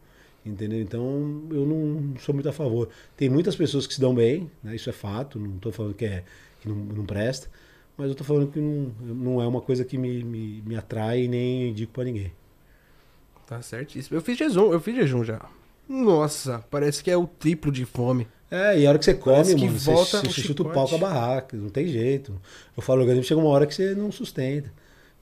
[0.45, 0.81] Entendeu?
[0.81, 2.89] Então eu não sou muito a favor.
[3.17, 4.75] Tem muitas pessoas que se dão bem, né?
[4.75, 6.25] isso é fato, não estou falando que, é,
[6.61, 7.49] que não, não, presta,
[7.97, 11.29] mas eu estou falando que não, não é uma coisa que me, me, me atrai
[11.29, 12.33] nem indico para ninguém.
[13.49, 14.17] Tá certíssimo.
[14.17, 15.41] Eu fiz jejum, eu fiz jejum já.
[15.89, 18.29] Nossa, parece que é o triplo de fome.
[18.51, 20.87] É, e a hora que você come, Parece mano, volta você, você chuta o pau
[20.87, 22.39] com a barraca, não tem jeito.
[22.77, 24.71] Eu falo, o organismo chega uma hora que você não sustenta.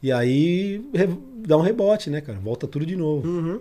[0.03, 0.85] E aí
[1.47, 2.39] dá um rebote, né, cara?
[2.39, 3.27] Volta tudo de novo.
[3.29, 3.61] Uhum.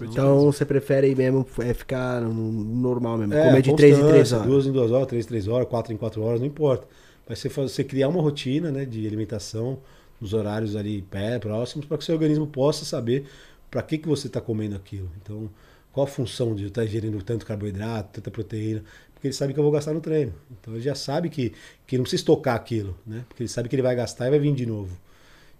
[0.00, 4.46] Então você prefere mesmo é, ficar normal mesmo, é, comer de 3 em 3 horas.
[4.46, 6.88] Duas em 2 horas, 3 em 3 horas, 4 em 4 horas, não importa.
[7.28, 9.78] Mas você, você criar uma rotina né, de alimentação
[10.20, 13.26] nos horários ali pé, próximos, para que o seu organismo possa saber
[13.72, 15.10] para que, que você está comendo aquilo.
[15.20, 15.50] Então,
[15.92, 18.84] qual a função de eu estar ingerindo tanto carboidrato, tanta proteína?
[19.14, 20.34] Porque ele sabe que eu vou gastar no treino.
[20.50, 21.54] Então ele já sabe que,
[21.86, 23.24] que não precisa estocar aquilo, né?
[23.26, 24.94] Porque ele sabe que ele vai gastar e vai vir de novo.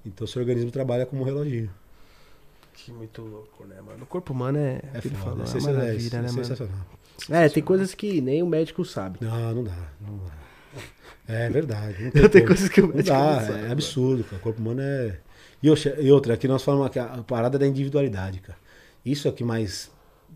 [0.05, 1.71] Então o seu organismo trabalha como um reloginho.
[2.75, 4.03] Que muito louco, né, mano?
[4.03, 4.83] O corpo humano é.
[4.93, 6.87] É, foda, é, é maravilha, é, né, sensacional.
[7.31, 9.19] É, tem coisas que nem o médico sabe.
[9.23, 10.43] Não, não dá, não dá.
[11.29, 12.05] É verdade.
[12.05, 14.37] Não tem, tem coisas que o médico não dá, não sabe, é absurdo, cara.
[14.37, 15.19] O corpo humano é.
[15.63, 18.59] E outra, aqui nós falamos a parada da individualidade, cara.
[19.05, 19.91] Isso é que mais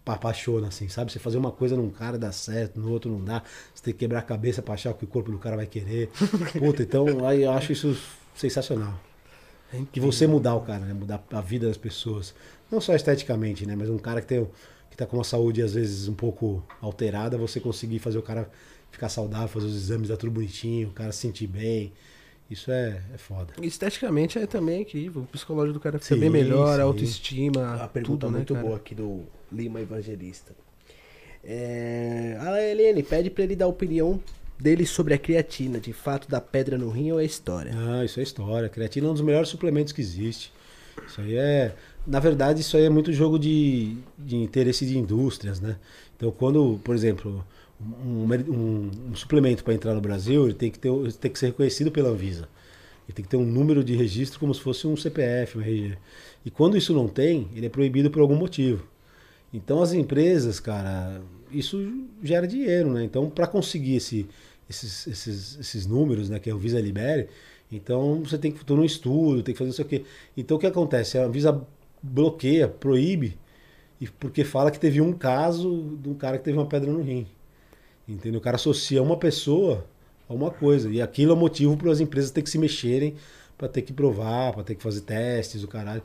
[0.04, 1.10] apaixona, assim, sabe?
[1.10, 3.42] Você fazer uma coisa num cara dá certo, no outro não dá.
[3.74, 5.66] Você tem que quebrar a cabeça pra achar o que o corpo do cara vai
[5.66, 6.10] querer.
[6.58, 7.96] Puta, então aí eu acho isso
[8.34, 8.94] sensacional.
[9.72, 10.94] É que você mudar o cara, né?
[10.94, 12.34] Mudar a vida das pessoas.
[12.70, 13.74] Não só esteticamente, né?
[13.74, 14.46] Mas um cara que tem
[14.90, 18.48] que tá com uma saúde às vezes um pouco alterada, você conseguir fazer o cara
[18.90, 21.92] ficar saudável, fazer os exames, dar tudo bonitinho, o cara se sentir bem.
[22.50, 23.52] Isso é, é foda.
[23.60, 25.22] Esteticamente é também incrível.
[25.22, 26.80] O psicológico do cara fica sim, bem melhor, sim.
[26.80, 27.74] a autoestima.
[27.74, 30.54] A pergunta tudo, né, muito né, boa aqui do Lima Evangelista.
[31.44, 32.36] É...
[32.40, 34.20] A Helene pede para ele dar a opinião
[34.58, 35.80] dele sobre a creatina.
[35.80, 37.72] De fato, da pedra no rim ou é história?
[37.74, 38.66] Ah, isso é história.
[38.66, 40.52] A creatina é um dos melhores suplementos que existe.
[41.06, 41.74] Isso aí é.
[42.06, 45.76] Na verdade, isso aí é muito jogo de, de interesse de indústrias, né?
[46.16, 47.44] Então, quando, por exemplo,
[47.80, 50.90] um, um, um suplemento para entrar no Brasil, ele tem que, ter,
[51.20, 52.48] tem que ser reconhecido pela Anvisa.
[53.06, 55.96] Ele tem que ter um número de registro como se fosse um CPF, um RG.
[56.44, 58.86] E quando isso não tem, ele é proibido por algum motivo.
[59.52, 61.20] Então as empresas, cara,
[61.50, 63.04] isso gera dinheiro, né?
[63.04, 64.26] Então para conseguir esse,
[64.68, 67.28] esses, esses, esses números, né, que a Anvisa libere,
[67.70, 70.04] então você tem que fazer um estudo, tem que fazer isso aqui.
[70.36, 71.18] Então o que acontece?
[71.18, 71.64] A Anvisa
[72.02, 73.38] bloqueia, proíbe,
[74.18, 77.26] porque fala que teve um caso de um cara que teve uma pedra no rim.
[78.08, 78.38] Entendeu?
[78.38, 79.84] O cara associa uma pessoa
[80.28, 80.88] a uma coisa.
[80.90, 83.16] E aquilo é motivo para as empresas ter que se mexerem
[83.56, 86.02] para ter que provar, para ter que fazer testes, o caralho.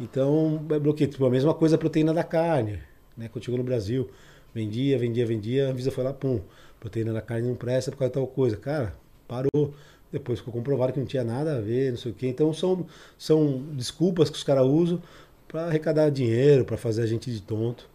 [0.00, 1.10] Então, é bloqueio.
[1.10, 2.80] Tipo, a mesma coisa a proteína da carne.
[3.16, 3.28] Né?
[3.28, 4.08] Quando chegou no Brasil,
[4.54, 6.40] vendia, vendia, vendia, a Anvisa foi lá, pum,
[6.80, 8.56] proteína da carne não presta por causa de tal coisa.
[8.56, 8.94] Cara,
[9.28, 9.74] parou.
[10.10, 12.28] Depois ficou comprovado que não tinha nada a ver, não sei o quê.
[12.28, 12.86] Então são,
[13.18, 15.02] são desculpas que os caras usam
[15.48, 17.88] para arrecadar dinheiro, para fazer a gente de tonto.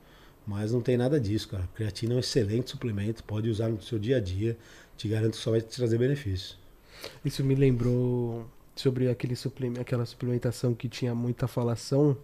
[0.49, 1.69] Mas não tem nada disso, cara.
[1.76, 4.57] Creatina é um excelente suplemento, pode usar no seu dia a dia.
[4.97, 6.57] Te garanto que só vai te trazer benefícios.
[7.23, 12.17] Isso me lembrou sobre aquele suplemento, aquela suplementação que tinha muita falação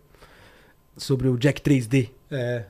[0.97, 2.09] sobre o Jack 3D.
[2.31, 2.65] É.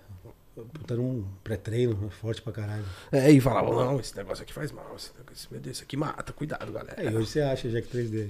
[0.73, 2.85] Puta, num pré-treino, né, forte pra caralho.
[3.09, 6.69] É, e falavam, não, esse negócio aqui faz mal, esse, negócio, isso aqui mata, cuidado,
[6.69, 7.01] galera.
[7.01, 8.29] É, e hoje você acha Jack 3D.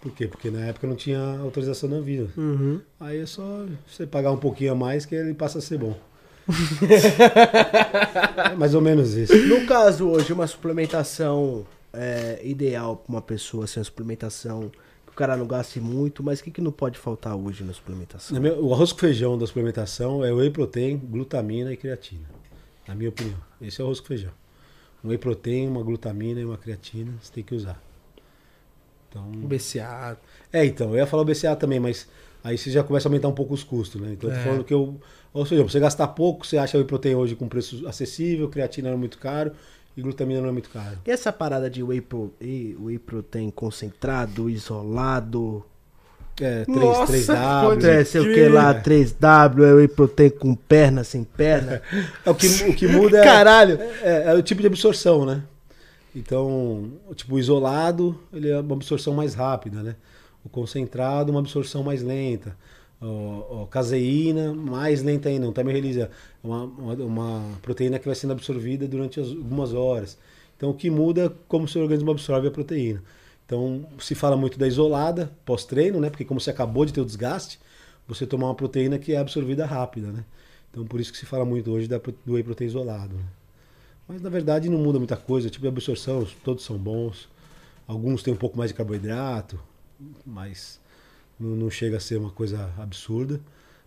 [0.00, 0.26] Por quê?
[0.26, 2.30] Porque na época não tinha autorização da Anvisa.
[2.36, 2.80] Uhum.
[2.98, 5.94] Aí é só você pagar um pouquinho a mais que ele passa a ser bom.
[8.50, 9.36] é mais ou menos isso.
[9.46, 14.70] No caso hoje, uma suplementação é, ideal pra uma pessoa, assim, uma suplementação
[15.06, 17.72] que o cara não gaste muito, mas o que, que não pode faltar hoje na
[17.72, 18.34] suplementação?
[18.34, 22.28] Na minha- o arroz com feijão da suplementação é whey protein, glutamina e creatina.
[22.86, 23.38] Na minha opinião.
[23.60, 24.32] Esse é o arroz com feijão.
[25.04, 27.80] Um whey protein, uma glutamina e uma creatina, você tem que usar.
[29.10, 30.16] Então, Um BCA.
[30.52, 32.06] É, então, eu ia falar o BCA também, mas
[32.42, 34.10] aí você já começa a aumentar um pouco os custos, né?
[34.12, 34.44] Então eu tô É.
[34.44, 34.98] falando que eu.
[35.32, 38.48] Ou seja, pra você gastar pouco, você acha o whey protein hoje com preço acessível,
[38.48, 39.52] creatina não é muito caro
[39.96, 40.98] e glutamina não é muito caro.
[41.06, 45.64] E essa parada de whey, pro, whey protein concentrado, isolado,
[46.40, 47.62] É, 3, Nossa, 3W.
[47.68, 51.82] pode é, sei o que lá, 3W, é whey protein com perna, sem perna.
[52.24, 53.78] É, o, que, o que muda é, Caralho!
[54.02, 55.42] é, é o tipo de absorção, né?
[56.14, 59.96] Então, tipo, o isolado, ele é uma absorção mais rápida, né?
[60.44, 62.56] O concentrado, uma absorção mais lenta.
[63.00, 65.48] O, o caseína, mais lenta ainda.
[65.48, 66.10] Um time release é
[66.42, 70.18] uma, uma, uma proteína que vai sendo absorvida durante as- algumas horas.
[70.56, 73.02] Então, o que muda é como o seu organismo absorve a proteína.
[73.46, 76.10] Então, se fala muito da isolada, pós-treino, né?
[76.10, 77.58] Porque como você acabou de ter o desgaste,
[78.06, 80.24] você tomar uma proteína que é absorvida rápida, né?
[80.70, 83.14] Então, por isso que se fala muito hoje da, do whey protein isolado.
[83.14, 83.22] Né?
[84.10, 85.46] Mas, na verdade, não muda muita coisa.
[85.46, 87.28] O tipo de absorção, todos são bons.
[87.86, 89.56] Alguns têm um pouco mais de carboidrato,
[90.26, 90.80] mas
[91.38, 93.40] não, não chega a ser uma coisa absurda.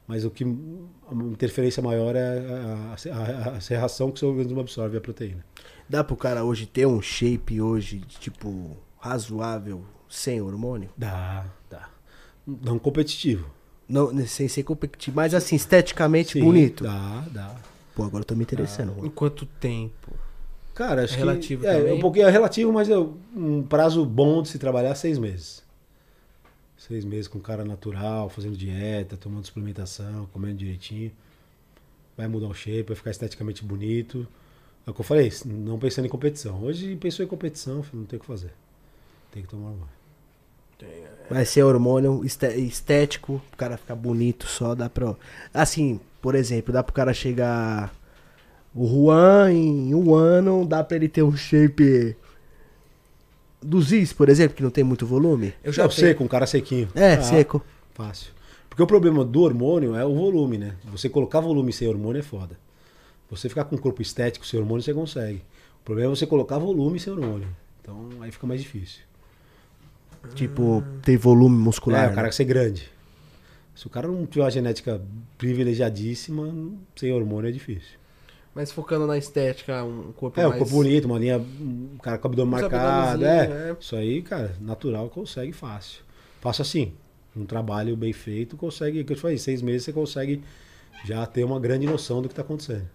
[0.07, 4.29] Mas o que a interferência maior é a, a, a, a serração que o seu
[4.29, 5.43] organismo absorve a proteína.
[5.89, 10.89] Dá pro cara hoje ter um shape hoje, de, tipo, razoável, sem hormônio?
[10.97, 11.89] Dá, dá.
[12.47, 13.49] Não competitivo.
[13.89, 16.85] Não, sem ser competitivo, mas assim, esteticamente Sim, bonito.
[16.85, 17.55] Dá, dá.
[17.95, 18.89] Pô, agora eu tô me interessando.
[18.95, 19.05] mano.
[19.05, 20.02] Em quanto tempo?
[20.73, 24.41] Cara, acho É relativo que é, um pouquinho é relativo, mas é um prazo bom
[24.41, 25.63] de se trabalhar seis meses.
[26.77, 31.11] Seis meses com cara natural, fazendo dieta, tomando suplementação, comendo direitinho.
[32.17, 34.27] Vai mudar o shape, vai ficar esteticamente bonito.
[34.85, 36.61] É o que eu falei, não pensando em competição.
[36.61, 38.51] Hoje pensou em competição, não tem o que fazer.
[39.31, 40.03] Tem que tomar hormônio.
[41.29, 45.15] Vai ser hormônio estético, o cara ficar bonito só, dá pra.
[45.53, 47.93] Assim, por exemplo, dá pro cara chegar.
[48.75, 52.15] O Juan em um ano, dá pra ele ter um shape.
[53.61, 55.53] Do Ziz, por exemplo, que não tem muito volume.
[55.63, 56.89] Eu Já é tenho- seco, um cara sequinho.
[56.95, 57.63] É, Ah, seco.
[57.93, 58.31] Fácil.
[58.67, 60.75] Porque o problema do hormônio é o volume, né?
[60.91, 62.57] Você colocar volume sem hormônio é foda.
[63.29, 65.43] Você ficar com um corpo estético sem hormônio, você consegue.
[65.79, 67.47] O problema é você colocar volume sem hormônio.
[67.81, 69.01] Então aí fica mais difícil.
[70.35, 72.05] Tipo, ter volume muscular.
[72.05, 72.21] é, o cara né?
[72.23, 72.89] tem que ser grande.
[73.75, 75.01] Se o cara não tiver uma genética
[75.37, 76.53] privilegiadíssima,
[76.95, 77.99] sem hormônio é difícil.
[78.55, 80.59] Mas focando na estética, um corpo É, um mais...
[80.59, 83.25] corpo bonito, uma linha, um cara com o abdômen marcado.
[83.25, 83.75] É, é.
[83.79, 86.01] Isso aí, cara, natural consegue fácil.
[86.39, 86.93] Faça assim,
[87.35, 90.43] um trabalho bem feito, consegue, que eu te falei, seis meses você consegue
[91.03, 92.87] já ter uma grande noção do que está acontecendo.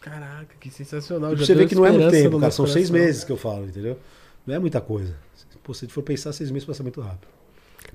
[0.00, 1.34] Caraca, que sensacional.
[1.34, 3.64] Já você vê que não é muito tempo, cara, são seis meses que eu falo,
[3.64, 3.98] entendeu?
[4.46, 5.16] Não é muita coisa.
[5.62, 7.26] Pô, se for pensar, seis meses passa muito rápido.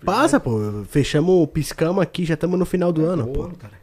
[0.03, 0.83] Passa, pô.
[0.85, 3.49] Fechamos, piscamos aqui, já estamos no final do ano, pô.
[3.49, 3.79] Pô, cara.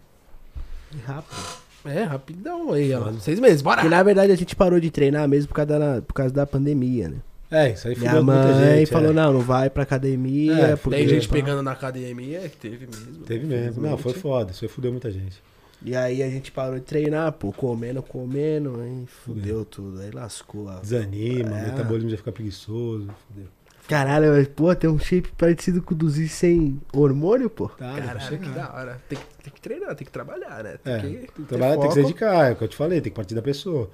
[1.05, 1.66] Rápido.
[1.87, 3.13] É, rapidão aí, ó.
[3.15, 3.77] Seis meses, bora!
[3.83, 6.47] Porque na verdade a gente parou de treinar mesmo por causa da, por causa da
[6.47, 7.17] pandemia, né?
[7.51, 8.91] É, isso aí Minha fudeu mãe gente.
[8.91, 9.15] falou, é.
[9.15, 10.53] não, não vai pra academia.
[10.53, 10.99] É, porque...
[10.99, 13.25] Tem gente pegando na academia, que teve mesmo.
[13.25, 13.83] Teve mesmo.
[13.83, 14.51] Não, foi foda.
[14.51, 15.41] Isso aí fudeu muita gente.
[15.85, 20.69] E aí a gente parou de treinar, pô, comendo, comendo, aí fudeu tudo, aí lascou.
[20.69, 20.81] A...
[20.81, 21.63] Desanima, É.
[21.63, 23.09] o metabolismo já fica preguiçoso.
[23.29, 23.47] Fudeu.
[23.89, 27.69] Caralho, mas, pô, tem um shape parecido com o do Ziz sem hormônio, pô.
[27.69, 29.01] Tá, Caralho, que da hora.
[29.09, 30.77] Tem, que- tem que treinar, tem que trabalhar, né?
[30.83, 32.69] Tem É, que, tem que, ter trabalhar, tem que se dedicar, é o que eu
[32.69, 33.89] te falei, tem que partir da pessoa.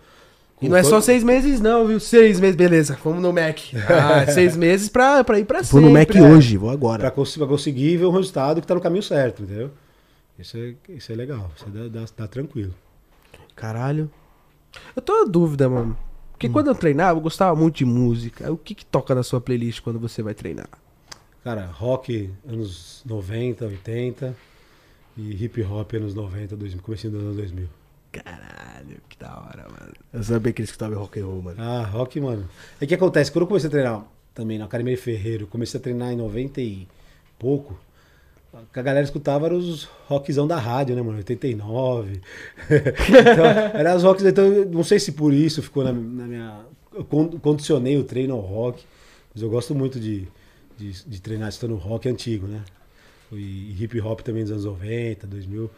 [0.63, 1.99] E não é só seis meses, não, viu?
[2.01, 2.97] Seis meses, beleza.
[3.05, 3.59] Vamos no Mac.
[3.91, 5.87] Ah, seis meses pra, pra ir pra Vou sempre.
[5.87, 6.23] no Mac é.
[6.23, 7.01] hoje, vou agora.
[7.01, 9.71] Pra, cons- pra conseguir ver o resultado que tá no caminho certo, entendeu?
[10.39, 12.73] Isso é, isso é legal, isso dá, dá, dá tranquilo.
[13.55, 14.11] Caralho.
[14.97, 15.97] Eu tô na dúvida, mano.
[16.43, 16.53] Porque Hum.
[16.55, 18.51] quando eu treinava, eu gostava muito de música.
[18.51, 20.69] O que que toca na sua playlist quando você vai treinar?
[21.45, 24.35] Cara, rock anos 90, 80
[25.17, 27.69] e hip hop anos 90, 2000, comecinho dos anos 2000.
[28.11, 29.93] Caralho, que da hora, mano.
[30.13, 31.63] Eu sabia que eles escutavam rock and roll, mano.
[31.63, 32.49] Ah, rock, mano.
[32.81, 34.05] É que acontece, quando eu comecei a treinar
[34.35, 36.89] também na Academia Ferreiro, comecei a treinar em 90 e
[37.39, 37.79] pouco,
[38.73, 41.19] que a galera escutava era os rockzão da rádio, né, mano?
[41.19, 42.21] 89.
[42.69, 46.61] então, era os rocks, então, eu não sei se por isso ficou na, na minha.
[46.95, 48.85] Eu con- condicionei o treino ao rock,
[49.35, 50.29] mas eu gosto muito de,
[50.77, 52.63] de, de treinar estando rock antigo, né?
[53.33, 55.71] E hip hop também dos anos 90, 2000,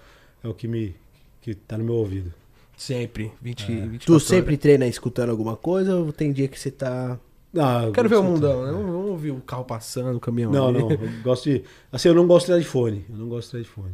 [0.42, 0.94] é o que me,
[1.40, 2.32] que tá no meu ouvido.
[2.76, 3.30] Sempre.
[3.40, 3.66] 20, É.
[3.66, 4.22] 24 Tu horas.
[4.24, 7.16] sempre treina escutando alguma coisa ou tem dia que você tá.
[7.56, 8.72] Ah, Quero ver o mundão, né?
[8.72, 10.51] Vamos vamos ouvir o carro passando, o caminhão.
[10.51, 10.78] Não, ali.
[10.81, 10.90] não.
[10.90, 11.62] Eu gosto de.
[11.93, 13.05] Assim, eu não gosto de iPhone.
[13.09, 13.93] Eu não gosto de iPhone.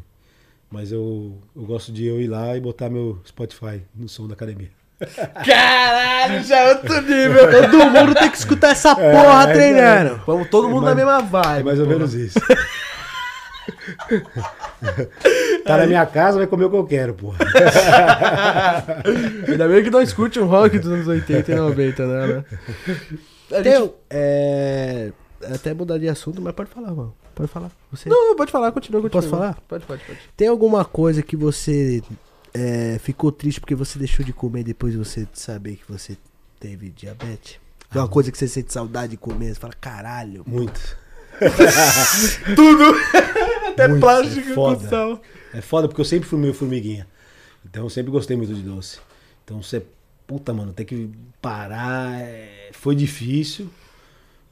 [0.71, 4.35] Mas eu, eu gosto de eu ir lá e botar meu Spotify no som da
[4.35, 4.71] academia.
[5.45, 7.51] Caralho, já é outro nível.
[7.71, 10.21] Todo mundo tem que escutar essa porra é, treinando.
[10.27, 11.65] Vamos todo mundo na mais- mesma É vibe.
[11.65, 11.97] mais ou porra.
[11.99, 12.39] menos isso.
[15.65, 17.39] tá na minha casa, vai comer o que eu quero, porra.
[19.49, 22.45] Ainda bem que não escute um rock dos anos 80 e 90, né?
[23.53, 25.13] A Tem, gente- é,
[25.53, 27.15] até mudar de assunto, mas pode falar, mano.
[27.35, 27.71] Pode falar.
[27.91, 28.09] Você.
[28.09, 29.23] Não, pode falar, continua, continua.
[29.23, 29.61] Posso falar?
[29.67, 30.19] Pode, pode, pode.
[30.37, 32.03] Tem alguma coisa que você
[32.53, 36.17] é, ficou triste porque você deixou de comer depois de você saber que você
[36.59, 37.59] teve diabetes?
[37.91, 40.45] Tem uma coisa que você sente saudade de comer, você fala, caralho.
[40.47, 40.81] Muito.
[42.55, 42.85] Tudo!
[43.69, 44.77] Até Muito, plástico é foda.
[44.83, 45.23] com sal.
[45.55, 47.07] É foda porque eu sempre fui meio formiguinha.
[47.65, 48.99] Então eu sempre gostei muito de doce.
[49.45, 49.83] Então você,
[50.31, 51.11] puta, mano, tem que
[51.43, 52.21] parar.
[52.21, 53.69] é, Foi difícil.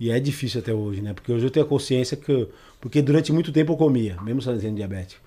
[0.01, 1.13] E é difícil até hoje, né?
[1.15, 2.31] Porque hoje eu tenho a consciência que.
[2.33, 2.51] eu-
[2.81, 5.23] Porque durante muito tempo eu comia, mesmo sendo diabético.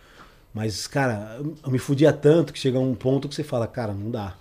[0.53, 4.11] Mas, cara, eu- me fudia tanto que chega um ponto que você fala, cara, não
[4.11, 4.35] dá.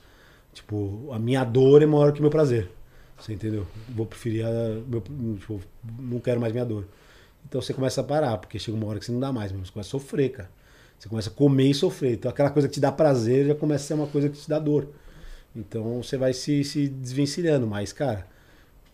[0.55, 2.71] Tipo, a minha dor é maior que o meu prazer.
[3.19, 3.67] Você entendeu?
[3.89, 4.51] Vou preferir a.
[4.89, 5.03] Meu,
[5.39, 5.61] tipo,
[5.99, 6.87] não quero mais minha dor.
[7.49, 9.67] Então você começa a parar, porque chega uma hora que você não dá mais, mesmo.
[9.67, 10.51] Você começa a sofrer, cara.
[10.99, 12.15] Você começa a comer e sofrer.
[12.15, 14.49] Então aquela coisa que te dá prazer já começa a ser uma coisa que te
[14.49, 14.89] dá dor.
[15.55, 17.67] Então você vai se, se desvencilhando.
[17.67, 18.27] Mas, cara,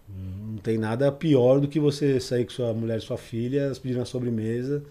[0.08, 3.78] não tem nada pior do que você sair com sua mulher e sua filha, elas
[3.78, 4.82] pedirem uma sobremesa,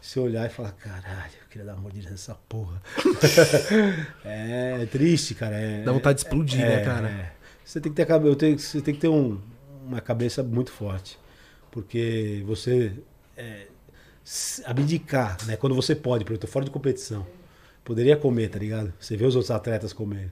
[0.00, 2.82] você olhar e falar, caralho, eu queria dar uma mordida nessa porra.
[4.24, 5.56] é, é triste, cara.
[5.56, 7.08] É, Dá vontade de explodir, é, né, cara?
[7.08, 7.32] é.
[7.64, 9.40] Você tem que ter, a eu tenho- você tem que ter um-
[9.86, 11.18] uma cabeça muito forte.
[11.70, 12.92] Porque você
[13.36, 13.66] é,
[14.64, 15.56] abdicar, né?
[15.56, 17.26] Quando você pode, porque eu tô fora de competição.
[17.84, 18.92] Poderia comer, tá ligado?
[18.98, 20.30] Você vê os outros atletas comendo.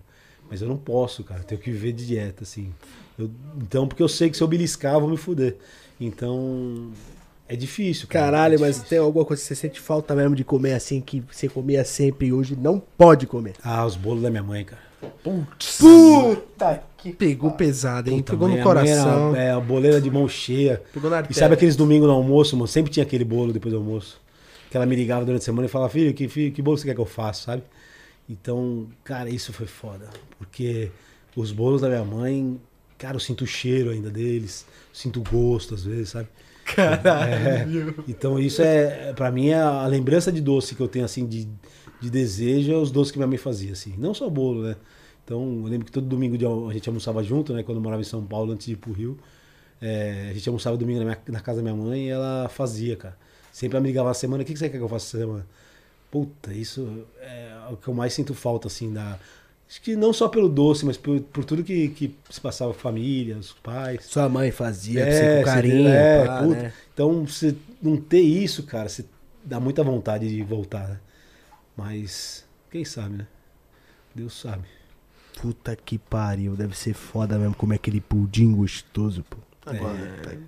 [0.50, 1.40] Mas eu não posso, cara.
[1.40, 2.72] Eu tenho que viver de dieta, assim.
[3.18, 5.56] Eu- então, porque eu sei que se eu beliscar, eu vou me fuder.
[6.00, 6.90] Então,
[7.48, 8.26] é difícil, cara.
[8.26, 8.88] Caralho, É mas difícil.
[8.88, 12.26] tem alguma coisa que você sente falta mesmo de comer assim, que você comia sempre
[12.28, 13.54] e hoje não pode comer?
[13.62, 14.82] Ah, os bolos da minha mãe, cara.
[15.24, 15.78] Putz.
[15.78, 17.12] Puta que.
[17.12, 18.18] Pegou pesado, hein?
[18.18, 19.34] Puta, Pegou no era- coração.
[19.34, 20.82] É, a boleira de mão cheia.
[20.92, 21.38] Pegou na E artéria.
[21.40, 22.68] sabe aqueles domingos no almoço, mano?
[22.68, 24.20] Sempre tinha aquele bolo depois do almoço.
[24.70, 26.86] Que ela me ligava durante a semana e falava, filho, que, filho, que bolo você
[26.86, 27.62] quer que eu faça, sabe?
[28.32, 30.08] Então, cara, isso foi foda.
[30.38, 30.90] Porque
[31.36, 32.60] os bolos da minha mãe,
[32.98, 36.28] cara, eu sinto o cheiro ainda deles, sinto o gosto às vezes, sabe?
[36.64, 37.32] Caralho.
[37.34, 37.68] É,
[38.06, 41.48] então isso é, pra mim, é a lembrança de doce que eu tenho, assim, de,
[42.00, 43.94] de desejo é os doces que minha mãe fazia, assim.
[43.98, 44.76] Não só o bolo, né?
[45.24, 46.36] Então, eu lembro que todo domingo
[46.68, 47.62] a gente almoçava junto, né?
[47.62, 49.18] Quando eu morava em São Paulo, antes de ir pro Rio.
[49.80, 52.96] É, a gente almoçava domingo na, minha- na casa da minha mãe e ela fazia,
[52.96, 53.16] cara.
[53.52, 55.18] Sempre ela me ligava na semana, o que que você quer que eu faça essa
[55.26, 55.46] semana?
[56.12, 59.18] Puta, isso é o que eu mais sinto falta, assim, da...
[59.68, 62.78] Acho que não só pelo doce, mas por, por tudo que, que se passava com
[62.78, 64.04] a família, os pais.
[64.04, 66.54] Sua mãe fazia pra É, você com carinho, é, pá, puta.
[66.54, 66.72] né?
[66.92, 69.06] Então, você não ter isso, cara, você
[69.42, 71.00] dá muita vontade de voltar, né?
[71.74, 73.26] Mas, quem sabe, né?
[74.14, 74.64] Deus sabe.
[75.40, 79.38] Puta que pariu, deve ser foda mesmo comer aquele pudim gostoso, pô.
[79.64, 80.42] Agora,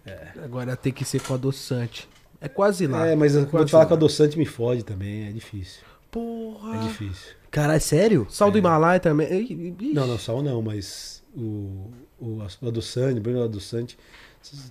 [0.44, 2.06] agora tem que ser com adoçante.
[2.40, 3.06] É quase lá.
[3.06, 5.82] É, mas quase te falar o adoçante me fode também, é difícil.
[6.10, 6.76] Porra.
[6.76, 7.32] É difícil.
[7.50, 8.26] Caralho, sério?
[8.30, 9.28] Sal do Himalaia também.
[9.42, 11.90] Ih, Não, não, sal não, mas o,
[12.20, 13.96] o, o adoçante, o adoçante,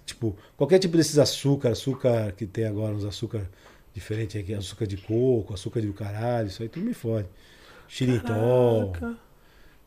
[0.05, 3.49] tipo, qualquer tipo desses açúcar, açúcar que tem agora, uns açúcar
[3.93, 7.27] diferentes aqui, açúcar de coco, açúcar de caralho, isso aí tudo me fode.
[7.87, 8.91] Xilitol.
[8.91, 9.17] Caraca.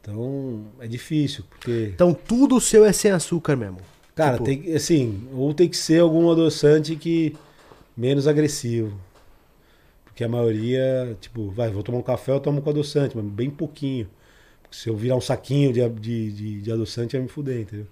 [0.00, 3.78] Então, é difícil, porque Então tudo seu é sem açúcar mesmo.
[4.14, 7.36] Cara, Tipo- tem que, assim, ou tem que ser algum adoçante que
[7.96, 8.98] menos agressivo.
[10.04, 13.50] Porque a maioria, tipo, vai, vou tomar um café, eu tomo com adoçante, mas bem
[13.50, 14.08] pouquinho.
[14.62, 17.86] Porque se eu virar um saquinho de, de, de, de adoçante, vai me fuder, entendeu?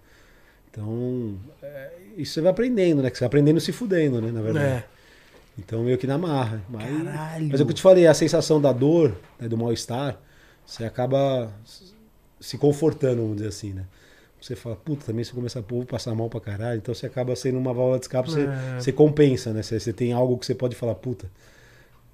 [0.70, 3.10] Então, é, isso você vai aprendendo, né?
[3.10, 4.30] Que você vai aprendendo se fudendo, né?
[4.32, 4.66] Na verdade.
[4.66, 4.84] É.
[5.58, 6.62] Então, meio que na marra.
[6.68, 7.48] Mas, Caralho.
[7.48, 10.18] mas é o que eu te falei, a sensação da dor, né, do mal-estar,
[10.66, 11.52] você acaba
[12.40, 13.84] se confortando, vamos dizer assim, né?
[14.44, 16.76] Você fala, puta, também se eu começar a pôr, vou passar mal pra caralho.
[16.76, 18.78] Então você acaba sendo uma válvula de escape, você, É.
[18.78, 19.62] você compensa, né?
[19.62, 21.30] Você, você tem algo que você pode falar, puta,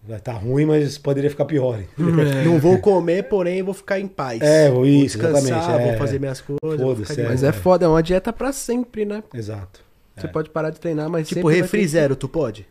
[0.07, 1.81] vai estar ruim, mas poderia ficar pior.
[1.99, 2.45] É.
[2.45, 4.41] Não vou comer, porém vou ficar em paz.
[4.43, 5.97] É, vou isso, descansar, exatamente, vou é.
[5.97, 6.81] fazer minhas coisas.
[6.81, 6.93] vou
[7.25, 7.29] é.
[7.29, 9.25] Mas é foda, é uma dieta pra sempre, né?
[9.35, 9.81] Exato.
[10.17, 10.31] Você É.
[10.31, 12.65] pode parar de treinar, mas Tipo, refri ter- zero, tu pode?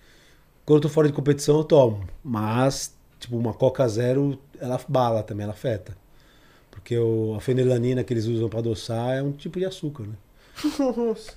[0.66, 2.08] Quando eu tô fora de competição, eu tomo.
[2.24, 5.98] Mas, tipo, uma Coca Zero, ela bala também, ela afeta.
[6.80, 10.16] Porque o, a fenilanina que eles usam pra adoçar é um tipo de açúcar, né?
[10.98, 11.34] Nossa.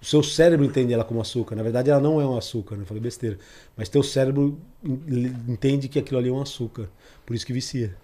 [0.00, 1.56] O seu cérebro entende ela como açúcar.
[1.56, 2.82] Na verdade, ela não é um açúcar, né?
[2.82, 3.36] Eu falei besteira.
[3.76, 6.88] Mas teu cérebro en- entende que aquilo ali é um açúcar.
[7.26, 7.96] Por isso que vicia.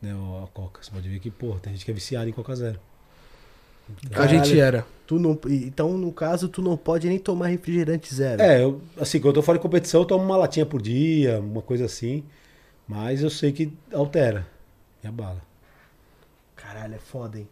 [0.00, 0.82] né, a Coca.
[0.82, 2.78] Você pode ver que, pô, tem gente que é viciada em Coca Zero.
[4.14, 4.86] A gente era.
[5.06, 8.40] Tu não, então, no caso, tu não pode nem tomar refrigerante zero.
[8.42, 11.40] É, eu, assim, quando eu tô fora de competição, eu tomo uma latinha por dia,
[11.40, 12.24] uma coisa assim.
[12.88, 14.46] Mas eu sei que altera.
[15.02, 15.42] E abala.
[16.74, 17.48] Caralho, é foda, hein?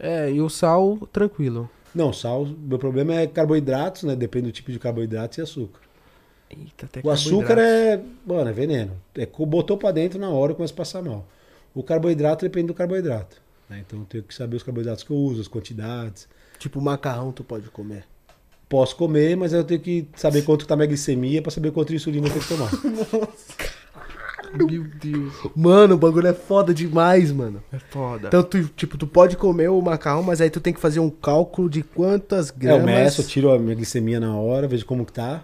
[0.00, 1.68] É, e o sal, tranquilo.
[1.94, 4.16] Não, sal, meu problema é carboidratos, né?
[4.16, 5.80] Depende do tipo de carboidratos e açúcar.
[6.48, 8.96] Eita, até O açúcar é, mano, é veneno.
[9.14, 11.28] É, botou pra dentro na hora começa a passar mal.
[11.74, 13.40] O carboidrato depende do carboidrato.
[13.68, 13.84] né?
[13.86, 16.26] Então eu tenho que saber os carboidratos que eu uso, as quantidades.
[16.58, 18.04] Tipo, macarrão tu pode comer.
[18.66, 21.96] Posso comer, mas eu tenho que saber quanto tá minha glicemia pra saber quanto de
[21.96, 22.70] insulina eu tenho que tomar.
[24.54, 25.32] Meu Deus.
[25.56, 27.62] Mano, o bagulho é foda demais, mano.
[27.72, 28.28] É foda.
[28.28, 31.10] Então, tu, tipo, tu pode comer o macarrão, mas aí tu tem que fazer um
[31.10, 32.84] cálculo de quantas É, eu gramas.
[32.84, 35.42] meço, eu tiro a minha glicemia na hora, vejo como que tá.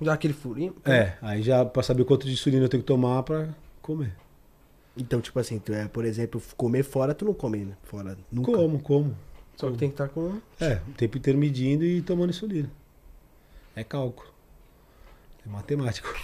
[0.00, 0.74] Dá aquele furinho.
[0.84, 3.48] É, aí já pra saber quanto de insulina eu tenho que tomar pra
[3.82, 4.14] comer.
[4.96, 7.72] Então, tipo assim, tu é, por exemplo, comer fora, tu não come né?
[7.84, 8.16] fora.
[8.30, 8.52] Nunca.
[8.52, 9.16] Como, como.
[9.56, 10.38] Só que tem que estar com.
[10.58, 12.70] É, o tempo inteiro medindo e tomando insulina.
[13.76, 14.29] É cálculo.
[15.46, 16.08] É matemático.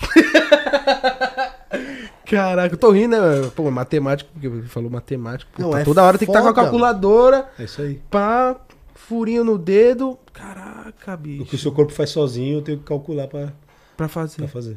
[2.24, 3.50] Caraca, eu tô rindo, né?
[3.54, 5.50] Pô, matemático, porque ele falou matemático.
[5.60, 8.00] Não, Puta, é toda hora tem que estar com a calculadora, É isso aí.
[8.10, 8.56] pá,
[8.94, 10.18] furinho no dedo.
[10.32, 11.58] Caraca, O que o bicho.
[11.58, 13.52] seu corpo faz sozinho, eu tenho que calcular pra,
[13.96, 14.36] Pra fazer.
[14.38, 14.76] pra fazer.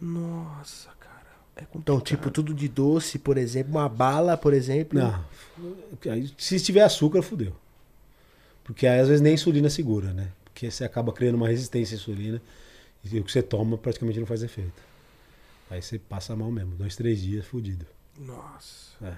[0.00, 1.14] Nossa, cara.
[1.56, 1.64] É.
[1.74, 4.98] Então, tipo, tudo de doce, por exemplo, uma bala, por exemplo.
[4.98, 5.24] Não.
[6.36, 7.52] Se tiver açúcar, fudeu.
[8.64, 10.28] Porque aí às vezes nem a insulina segura, né?
[10.44, 12.42] Porque você acaba criando uma resistência à insulina
[13.12, 14.82] e o que você toma praticamente não faz efeito.
[15.70, 16.74] Aí você passa mal mesmo.
[16.76, 17.86] Dois, três dias, fudido.
[18.18, 19.04] Nossa.
[19.04, 19.16] É.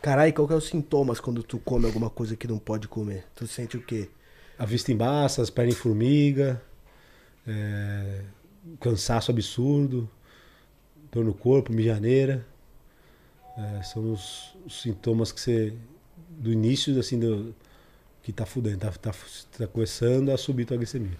[0.00, 3.24] Caralho, qual que é os sintomas quando tu come alguma coisa que não pode comer?
[3.34, 4.08] Tu sente o quê?
[4.58, 6.62] A vista embaça, as pernas em formiga,
[7.46, 8.22] é,
[8.80, 10.08] cansaço absurdo,
[11.10, 12.46] dor no corpo, mijaneira.
[13.56, 15.74] É, são os, os sintomas que você.
[16.28, 17.54] Do início, assim, do,
[18.24, 19.14] que tá fudendo, tá, tá,
[19.58, 21.16] tá começando a subir tua glicemia.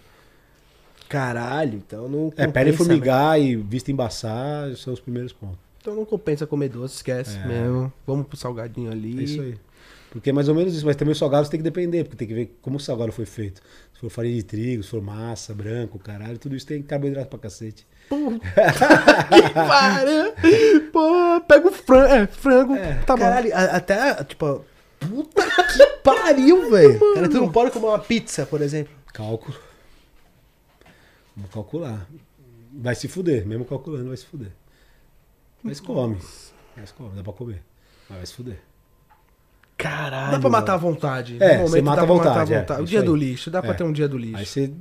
[1.09, 2.77] Caralho, então não É, perna compensa, né?
[2.77, 5.59] formigar e vista embaçar são os primeiros pontos.
[5.81, 7.47] Então não compensa comer doce, esquece É.
[7.47, 7.93] mesmo.
[8.07, 9.21] Vamos pro salgadinho ali.
[9.21, 9.55] É isso aí.
[10.11, 12.17] Porque é mais ou menos isso, mas também o salgado você tem que depender, porque
[12.17, 13.61] tem que ver como o salgado foi feito.
[13.93, 17.39] Se for farinha de trigo, se for massa, branco, caralho, tudo isso tem carboidrato pra
[17.39, 17.85] cacete.
[19.55, 20.33] Pariu.
[20.93, 22.15] Pô, pega o frango.
[22.15, 22.75] É, frango.
[23.07, 23.23] tá bom.
[23.23, 24.65] Caralho, a- até, tipo,
[25.01, 27.15] puta que pariu, velho.
[27.15, 28.93] Cara, tu não pode comer uma pizza, por exemplo.
[29.13, 29.57] Cálculo.
[31.37, 32.07] Vamos calcular.
[32.73, 34.51] Vai se fuder, mesmo calculando vai se fuder.
[35.63, 36.17] Mas come.
[36.77, 37.63] Mas come, dá pra comer.
[38.09, 38.59] Mas vai se fuder.
[39.77, 40.33] Caralho.
[40.33, 40.91] Dá pra matar à mano.
[40.93, 41.43] vontade.
[41.43, 43.05] É, você mata à pra matar vontade, é, O dia aí.
[43.05, 43.75] do lixo, dá pra É.
[43.75, 44.37] ter um dia do lixo.
[44.37, 44.73] Aí você.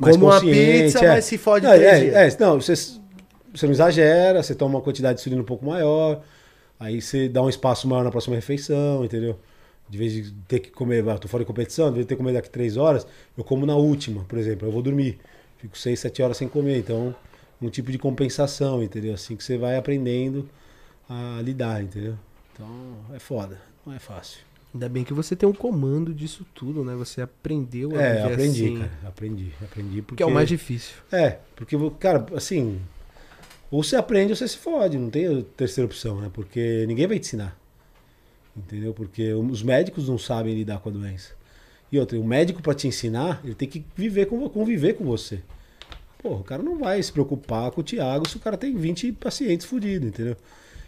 [0.00, 2.34] Como uma consciente, pizza, mas se fode não, três é, dias.
[2.34, 6.22] é, não, você, você não exagera, você toma uma quantidade de insulina um pouco maior,
[6.80, 9.38] aí você dá um espaço maior na próxima refeição, entendeu?
[9.90, 12.18] De vez de ter que comer, tô fora de competição, de vez de ter que
[12.22, 13.06] comer daqui três horas,
[13.36, 15.18] eu como na última, por exemplo, eu vou dormir.
[15.62, 17.14] Fico seis, sete horas sem comer, então
[17.60, 19.14] um tipo de compensação, entendeu?
[19.14, 20.48] Assim que você vai aprendendo
[21.08, 22.18] a lidar, entendeu?
[22.52, 22.66] Então
[23.14, 24.40] é foda, não é fácil.
[24.74, 26.96] Ainda bem que você tem um comando disso tudo, né?
[26.96, 28.78] Você aprendeu a É, aprendi, assim.
[28.78, 30.16] cara, aprendi, aprendi porque...
[30.16, 30.96] Que é o mais difícil.
[31.12, 32.80] É, porque, cara, assim,
[33.70, 36.28] ou você aprende ou você se fode, não tem terceira opção, né?
[36.32, 37.56] Porque ninguém vai te ensinar.
[38.56, 38.92] Entendeu?
[38.92, 41.34] Porque os médicos não sabem lidar com a doença.
[41.92, 45.40] E outra, o médico para te ensinar, ele tem que viver com, conviver com você.
[46.22, 49.12] Porra, o cara não vai se preocupar com o Thiago se o cara tem 20
[49.12, 50.36] pacientes fodidos, entendeu?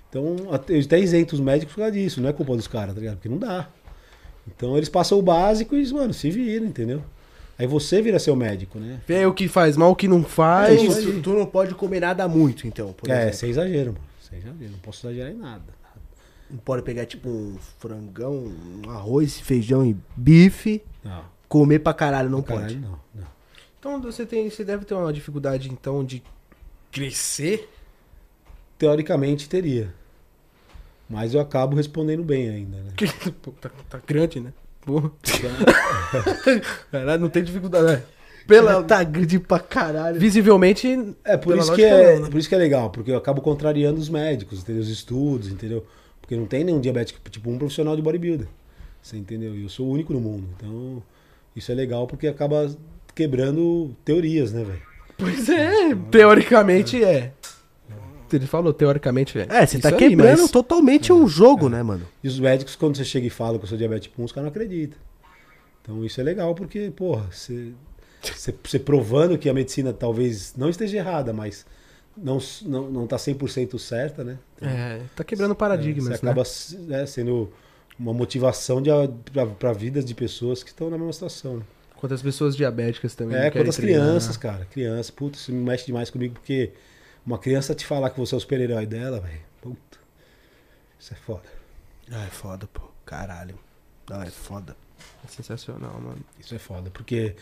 [0.09, 2.95] Então, até- eu até isento os médicos por causa disso, não é culpa dos caras,
[2.95, 3.17] tá ligado?
[3.17, 3.69] Porque não dá.
[4.47, 7.03] Então eles passam o básico e, mano, se viram, entendeu?
[7.59, 9.01] Aí você vira seu médico, né?
[9.07, 10.83] Vê o que faz mal, o que não É faz.
[10.83, 13.37] isso tu, não pode comer nada muito, então, por é, exemplo.
[13.39, 14.05] sem exagero, mano.
[14.29, 14.71] Sem exagero.
[14.73, 15.65] Não posso exagerar em nada.
[16.51, 18.53] Não pode pegar, tipo, um frangão,
[18.85, 21.25] um arroz, feijão e bife, Não.
[21.49, 22.77] comer pra caralho, não Caralho, pode.
[22.79, 23.27] Não, não.
[23.79, 26.23] Então você tem, você deve ter uma dificuldade então de
[26.93, 27.69] crescer.
[28.79, 29.93] Teoricamente teria.
[31.09, 32.93] Mas eu acabo respondendo bem ainda, né?
[32.97, 33.07] Que-
[33.43, 34.53] Pô, tá, tá grande, né?
[34.81, 35.11] Porra.
[36.91, 38.03] Caralho, não tem dificuldade, né?
[38.47, 38.83] Pela...
[38.83, 40.21] Tá grande pra caralho.
[40.21, 41.15] Visivelmente.
[41.25, 42.31] É, por isso, que lógica, é, não, né?
[42.31, 44.83] por isso que é legal, porque eu acabo contrariando os médicos, entendeu?
[44.83, 45.87] Os estudos, entendeu?
[46.25, 48.49] Porque não tem nenhum diabético, tipo um profissional de bodybuilder.
[49.03, 49.55] Você entendeu?
[49.55, 50.49] E eu sou o único no mundo.
[50.57, 51.03] Então,
[51.55, 52.75] isso é legal porque acaba
[53.15, 54.83] quebrando teorias, né, velho?
[55.19, 57.35] Pois é, teoricamente é.
[58.33, 59.47] Ele falou, teoricamente é.
[59.51, 62.07] É, você tá quebrando mas- totalmente um jogo, né, mano?
[62.23, 64.47] E os médicos, quando você chega e fala que eu sou diabético 1, os caras
[64.47, 64.99] não acreditam.
[65.83, 67.73] Então isso é legal porque, porra, você,
[68.23, 71.67] você, você provando que a medicina talvez não esteja errada, mas
[72.17, 74.39] não, não, não tá 100% certa, né?
[74.57, 76.43] Então, é, tá quebrando paradigmas, é, Você acaba
[76.87, 77.53] né, sendo
[77.99, 78.83] uma motivação
[79.59, 81.65] para vidas de pessoas que estão na mesma situação, né?
[81.97, 83.37] Quantas pessoas diabéticas também.
[83.37, 84.67] É, quantas crianças, cara.
[84.67, 86.73] Criança, puta, isso me mexe demais comigo, porque
[87.25, 89.41] uma criança te falar que você é o super-herói dela, velho.
[89.63, 89.99] Puta.
[90.99, 91.49] Isso é foda.
[92.11, 92.83] Ah, é foda, pô.
[93.07, 93.59] Caralho.
[94.11, 94.77] Não, é foda.
[95.25, 96.19] É sensacional, mano.
[96.39, 97.35] Isso é foda, porque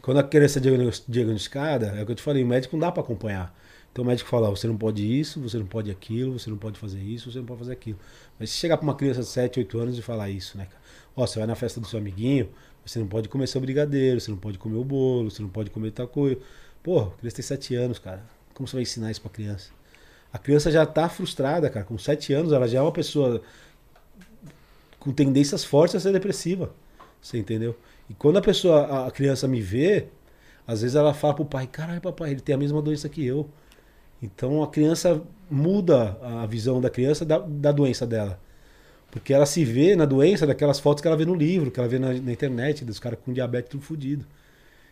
[0.00, 0.62] quando a criança é
[1.08, 3.54] diagnosticada, é o que eu te falei, o médico não dá pra acompanhar.
[3.96, 6.78] Então o médico fala, você não pode isso, você não pode aquilo, você não pode
[6.78, 7.98] fazer isso, você não pode fazer aquilo.
[8.38, 10.68] Mas se chegar pra uma criança de 7, 8 anos e falar isso, né?
[11.16, 12.46] Ó, você vai na festa do seu amiguinho,
[12.84, 15.70] você não pode comer seu brigadeiro, você não pode comer o bolo, você não pode
[15.70, 16.38] comer tal coisa.
[16.82, 18.22] Porra, a criança tem 7 anos, cara.
[18.52, 19.70] Como você vai ensinar isso pra criança?
[20.30, 21.86] A criança já tá frustrada, cara.
[21.86, 23.40] Com 7 anos, ela já é uma pessoa
[25.00, 26.70] com tendências fortes a ser depressiva.
[27.22, 27.74] Você entendeu?
[28.10, 30.08] E quando a pessoa, a criança me vê,
[30.66, 33.48] às vezes ela fala pro pai, caralho, papai, ele tem a mesma doença que eu.
[34.22, 38.40] Então a criança muda a visão da criança da, da doença dela.
[39.10, 41.88] Porque ela se vê na doença daquelas fotos que ela vê no livro, que ela
[41.88, 44.24] vê na, na internet, dos caras com diabetes tudo fodido.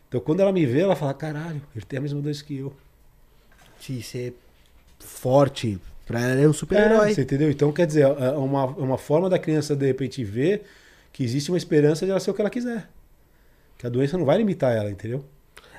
[0.08, 2.72] Então quando ela me vê, ela fala, caralho, ele tem a mesma doença que eu.
[3.80, 4.34] Se ser
[4.98, 7.10] forte, pra ela é um super-herói.
[7.10, 7.50] É, você entendeu?
[7.50, 10.62] Então quer dizer, é uma, é uma forma da criança de repente ver
[11.12, 12.88] que existe uma esperança de ela ser o que ela quiser.
[13.76, 15.24] Que a doença não vai limitar ela, entendeu?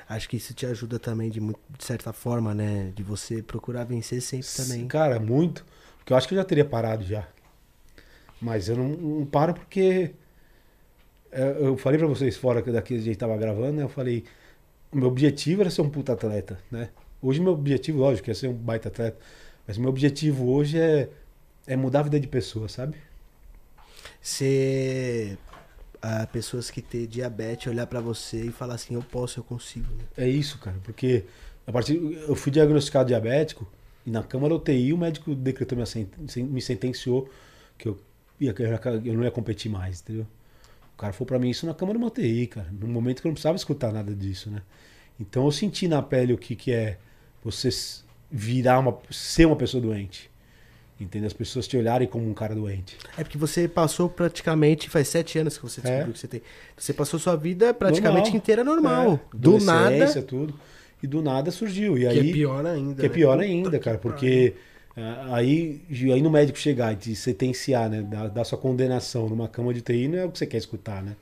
[0.08, 1.54] Acho que isso te ajuda também de, de
[1.84, 2.92] certa forma, né?
[2.94, 4.86] De você procurar vencer sempre também.
[4.86, 5.64] Cara, muito.
[5.98, 7.26] Porque eu acho que eu já teria parado já.
[8.40, 10.12] Mas eu não, não paro porque.
[11.32, 13.82] É, eu falei pra vocês fora que daqui a gente tava gravando, né?
[13.82, 14.24] Eu falei.
[14.92, 16.90] O meu objetivo era ser um puta atleta, né?
[17.20, 19.18] Hoje meu objetivo, lógico, é ser um baita atleta.
[19.66, 21.08] Mas meu objetivo hoje é,
[21.66, 22.96] é mudar a vida de pessoas, sabe?
[24.22, 25.36] Ser
[26.32, 29.86] pessoas que têm diabetes olhar para você e falar assim, eu posso, eu consigo.
[30.16, 31.24] É isso, cara, porque
[31.66, 33.66] a partir eu fui diagnosticado diabético
[34.04, 35.76] e na câmara UTI o médico decretou
[36.36, 37.28] me sentenciou
[37.76, 37.98] que eu,
[38.40, 38.54] ia,
[39.04, 40.26] eu não ia competir mais, entendeu?
[40.94, 43.30] O cara falou para mim isso na câmara uma UTI, cara, no momento que eu
[43.30, 44.62] não precisava escutar nada disso, né?
[45.18, 46.98] Então eu senti na pele o que que é
[47.42, 47.68] você
[48.30, 50.30] virar uma ser uma pessoa doente.
[50.98, 51.26] Entendeu?
[51.26, 52.96] As pessoas te olharem como um cara doente.
[53.18, 56.12] É porque você passou praticamente, faz sete anos que você descobriu é.
[56.12, 56.42] que você tem.
[56.74, 58.36] Você passou sua vida praticamente normal.
[58.36, 59.12] inteira normal.
[59.12, 59.36] É.
[59.36, 60.22] Do nada.
[60.22, 60.54] tudo.
[61.02, 61.98] E do nada surgiu.
[61.98, 62.94] E que aí, é pior ainda.
[62.94, 63.14] Que é né?
[63.14, 64.54] é pior ainda, cara, porque
[65.30, 68.02] aí, aí no médico chegar e te sentenciar, né?
[68.02, 71.02] Dar, dar sua condenação numa cama de TI não é o que você quer escutar,
[71.02, 71.14] né?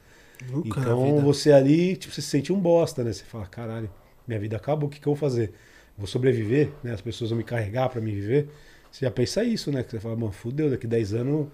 [0.49, 3.13] Nunca então você ali, tipo, você se sente um bosta, né?
[3.13, 3.91] Você fala, caralho,
[4.27, 5.53] minha vida acabou, o que, que eu vou fazer?
[5.97, 6.93] Vou sobreviver, né?
[6.93, 8.49] As pessoas vão me carregar para me viver.
[8.95, 9.83] Você já pensa isso, né?
[9.83, 11.49] Que você fala, mano, fudeu, daqui 10 anos,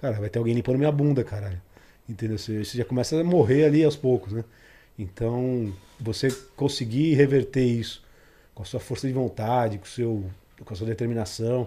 [0.00, 1.60] cara, vai ter alguém limpando minha bunda, caralho.
[2.08, 2.38] Entendeu?
[2.38, 4.44] Você, você já começa a morrer ali aos poucos, né?
[4.96, 8.00] Então, você conseguir reverter isso
[8.54, 10.24] com a sua força de vontade, com, seu,
[10.64, 11.66] com a sua determinação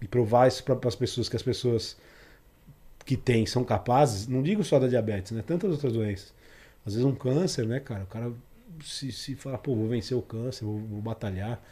[0.00, 1.98] e provar isso para as pessoas que as pessoas
[3.04, 5.44] que têm são capazes, não digo só da diabetes, né?
[5.46, 6.32] Tantas outras doenças.
[6.86, 8.04] Às vezes um câncer, né, cara?
[8.04, 8.32] O cara
[8.82, 11.62] se, se fala, pô, vou vencer o câncer, vou, vou batalhar.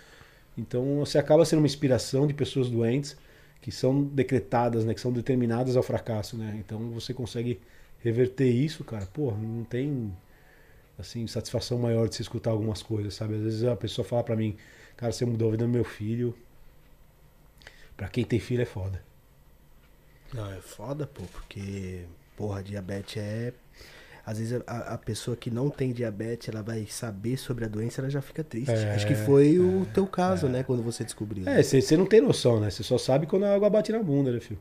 [0.57, 3.17] Então você acaba sendo uma inspiração de pessoas doentes
[3.61, 6.57] que são decretadas, né, que são determinadas ao fracasso, né?
[6.59, 7.61] Então você consegue
[8.03, 9.07] reverter isso, cara.
[9.07, 10.13] Pô, não tem
[10.99, 13.35] assim satisfação maior de se escutar algumas coisas, sabe?
[13.35, 14.57] Às vezes a pessoa fala para mim,
[14.97, 16.35] cara, você mudou a vida do meu filho.
[17.97, 19.03] Para quem tem filho é foda.
[20.33, 22.05] Não, é foda, pô, porque
[22.37, 23.53] porra, diabetes é
[24.25, 28.01] às vezes a, a, pessoa que não tem diabetes, ela vai saber sobre a doença,
[28.01, 28.71] ela já fica triste.
[28.71, 30.51] É, Acho que foi é, o teu caso, é.
[30.51, 31.49] né, quando você descobriu.
[31.49, 32.71] É, você não tem noção, né?
[32.71, 34.61] Você só sabe quando a água bate na bunda, né, filho?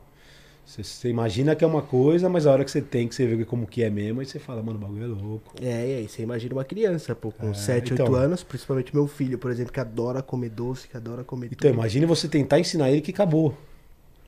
[0.65, 3.43] Você imagina que é uma coisa, mas a hora que você tem, que você vê
[3.43, 5.55] como que é mesmo, aí você fala, mano, o bagulho é louco.
[5.59, 8.93] É, e aí você imagina uma criança, pô, com é, 7, então, 8 anos, principalmente
[8.93, 11.73] meu filho, por exemplo, que adora comer doce, que adora comer Então, tudo.
[11.73, 13.57] imagine você tentar ensinar ele que acabou.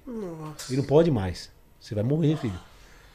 [0.05, 0.73] Nossa.
[0.73, 1.51] Ele não pode mais.
[1.79, 2.59] Você vai morrer, filho.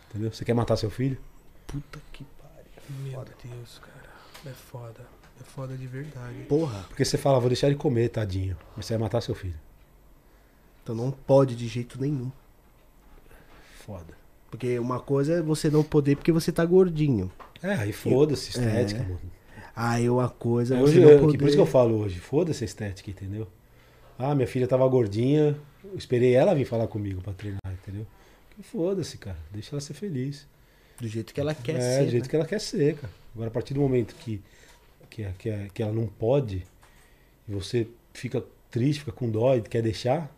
[0.09, 0.31] Entendeu?
[0.31, 1.19] Você quer matar seu filho?
[1.67, 3.01] Puta que pariu.
[3.03, 3.33] Meu foda.
[3.43, 4.07] Deus, cara.
[4.47, 5.07] É foda.
[5.41, 6.45] É foda de verdade.
[6.49, 6.85] Porra.
[6.89, 8.57] Porque você fala, vou deixar ele comer, tadinho.
[8.77, 9.59] Mas você vai matar seu filho.
[10.83, 12.31] Então não pode de jeito nenhum.
[13.85, 14.17] Foda.
[14.51, 17.31] Porque uma coisa é você não poder porque você tá gordinho.
[17.63, 19.05] É, aí foda-se estética, é.
[19.05, 19.21] mano.
[19.75, 21.39] Aí uma coisa é, hoje, não poder...
[21.39, 23.47] Por isso que eu falo hoje, foda-se a estética, entendeu?
[24.19, 25.55] Ah, minha filha tava gordinha,
[25.95, 28.07] esperei ela vir falar comigo pra treinar, entendeu?
[28.63, 29.37] Foda-se, cara.
[29.53, 30.47] Deixa ela ser feliz.
[30.99, 32.03] Do jeito que ela quer é, ser.
[32.03, 32.31] É, do jeito né?
[32.31, 33.13] que ela quer ser, cara.
[33.35, 34.43] Agora, a partir do momento que,
[35.11, 36.67] que, que, que ela não pode,
[37.47, 40.31] e você fica triste, fica com dó e quer deixar,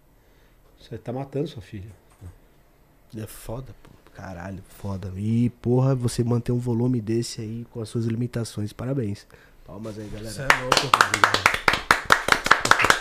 [0.80, 1.90] você tá matando sua filha.
[3.16, 3.90] É foda, pô.
[4.12, 5.12] Caralho, foda.
[5.16, 8.72] E, porra, você manter um volume desse aí com as suas limitações.
[8.72, 9.26] Parabéns.
[9.64, 10.30] Palmas aí, galera.
[10.30, 10.76] Você é louco,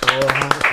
[0.02, 0.68] Porra.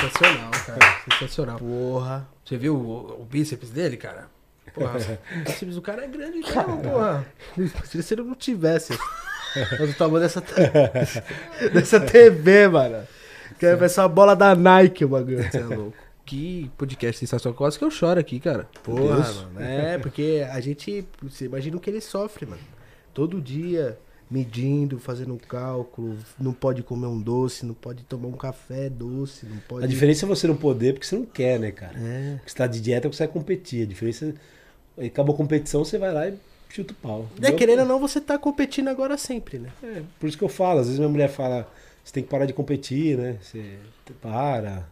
[0.00, 1.00] Sensacional, cara.
[1.10, 1.58] Sensacional.
[1.58, 2.28] Porra.
[2.44, 4.28] Você viu o, o bíceps dele, cara?
[4.74, 4.98] Porra,
[5.76, 7.26] o cara é grande mesmo, porra.
[7.84, 8.96] Se ele não tivesse.
[9.78, 10.42] Mas o tamanho dessa,
[11.72, 13.06] dessa TV, mano.
[13.58, 15.42] Que é essa bola da Nike, o bagulho.
[15.42, 15.94] Você é louco.
[16.24, 17.56] Que podcast sensacional.
[17.56, 18.68] Quase que eu choro aqui, cara.
[18.82, 19.18] Porra,
[19.52, 19.60] mano.
[19.60, 21.06] É, porque a gente.
[21.22, 22.62] Você imagina o que ele sofre, mano.
[23.12, 23.98] Todo dia
[24.32, 29.44] medindo, fazendo um cálculo, não pode comer um doce, não pode tomar um café doce,
[29.44, 29.84] não pode.
[29.84, 31.98] A diferença é você não poder porque você não quer, né, cara?
[31.98, 32.36] É.
[32.36, 33.82] Porque você tá de dieta, você vai competir.
[33.82, 34.34] A diferença
[34.96, 35.06] é.
[35.06, 36.34] Acabou a competição, você vai lá e
[36.70, 37.28] chuta o pau.
[37.38, 39.70] É, Meu- querendo ou não, você tá competindo agora sempre, né?
[39.82, 41.70] É, por isso que eu falo, às vezes minha mulher fala,
[42.02, 43.36] você tem que parar de competir, né?
[43.42, 43.76] Você
[44.20, 44.86] para,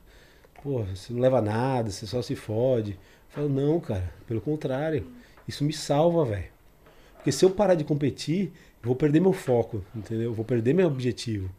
[0.63, 2.93] pô, você não leva nada, você só se fode.
[2.93, 2.99] Eu
[3.35, 5.07] falo, não, cara, pelo contrário,
[5.49, 6.45] isso me salva, velho.
[7.17, 10.31] Porque se eu parar de competir, vou perder meu foco, entendeu?
[10.31, 11.51] Eu vou perder meu objetivo.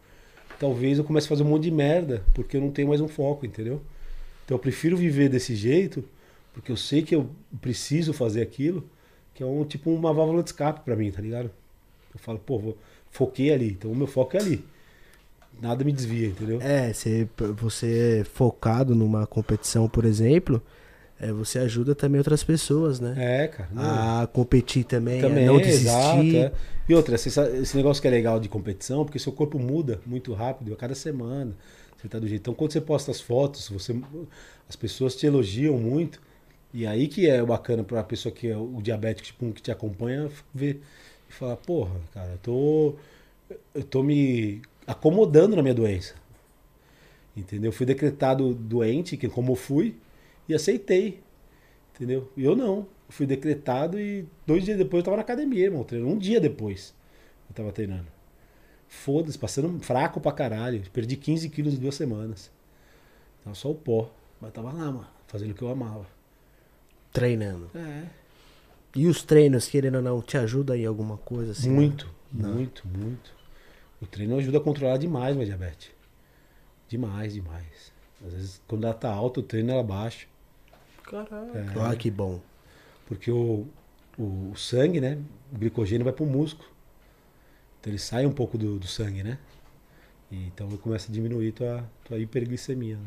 [0.59, 3.07] Talvez eu comece a fazer um monte de merda, porque eu não tenho mais um
[3.07, 3.81] foco, entendeu?
[4.45, 6.03] Então eu prefiro viver desse jeito,
[6.53, 7.29] porque eu sei que eu
[7.59, 8.87] preciso fazer aquilo,
[9.33, 11.49] que é um tipo uma válvula de escape pra mim, tá ligado?
[12.13, 12.77] Eu falo, pô, vou,
[13.09, 14.65] foquei ali, então o meu foco é ali.
[15.61, 16.59] Nada me desvia, entendeu?
[16.61, 20.61] É, você, você focado numa competição, por exemplo,
[21.21, 23.13] é, você ajuda também outras pessoas, né?
[23.15, 23.69] É, cara.
[24.23, 26.17] A competir também, Também, a não exato.
[26.17, 26.37] desistir.
[26.37, 26.51] é.
[26.89, 30.33] E outra, esse, esse negócio que é legal de competição, porque seu corpo muda muito
[30.33, 31.55] rápido a cada semana.
[31.95, 32.41] Você tá do jeito.
[32.41, 33.95] Então, quando você posta as fotos, você,
[34.67, 36.19] as pessoas te elogiam muito.
[36.73, 40.27] E aí que é bacana pra pessoa que é o diabético tipo, que te acompanha
[40.53, 40.81] ver
[41.29, 42.95] e falar, porra, cara, eu tô,
[43.75, 46.15] eu tô me acomodando na minha doença.
[47.37, 47.71] Entendeu?
[47.71, 49.95] Fui decretado doente, que como eu fui,
[50.51, 51.21] e aceitei.
[51.95, 52.31] Entendeu?
[52.35, 52.77] E eu não.
[52.77, 56.13] Eu fui decretado e dois dias depois eu tava na academia, irmão, treinando.
[56.13, 56.93] Um dia depois
[57.49, 58.07] eu tava treinando.
[58.87, 60.83] Foda-se, passando fraco pra caralho.
[60.91, 62.51] Perdi 15 quilos em duas semanas.
[63.43, 64.11] Tava só o pó.
[64.39, 66.05] Mas tava lá, mano, fazendo o que eu amava.
[67.13, 67.69] Treinando.
[67.75, 68.03] É.
[68.95, 71.51] E os treinos, querendo ou não, te ajudam em alguma coisa?
[71.51, 72.53] Assim, muito, Não.
[72.53, 73.33] muito, muito.
[74.01, 75.91] O treino ajuda a controlar demais minha diabetes.
[76.89, 77.93] Demais, demais.
[78.25, 80.27] Às vezes, quando ela tá alta, o treino ela baixa.
[81.11, 81.57] Caralho.
[81.57, 81.91] É.
[81.91, 82.39] Ah, que bom.
[83.05, 83.67] Porque o,
[84.17, 85.17] o, sangue, né?
[85.53, 86.67] O glicogênio vai pro músculo.
[87.79, 89.37] Então ele sai um pouco do, do sangue, né?
[90.31, 92.95] E, então começa a diminuir tua, tua hiperglicemia.
[92.95, 93.05] Né?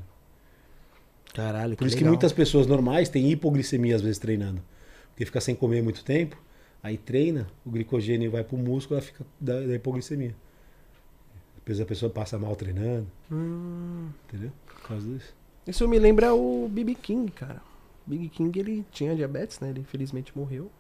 [1.33, 2.13] Caralho, Por isso que legal.
[2.13, 4.63] muitas pessoas normais têm hipoglicemia às vezes treinando.
[5.11, 6.37] Porque fica sem comer muito tempo,
[6.83, 10.35] aí treina, o glicogênio vai pro músculo, ela fica da, da hipoglicemia.
[11.57, 14.53] Depois a pessoa passa mal treinando, Hum, entendeu?
[14.67, 15.35] Por causa disso.
[15.67, 17.63] isso me lembra o BB King, cara.
[18.07, 19.71] Big King, ele tinha diabetes, né?
[19.71, 20.71] Ele infelizmente morreu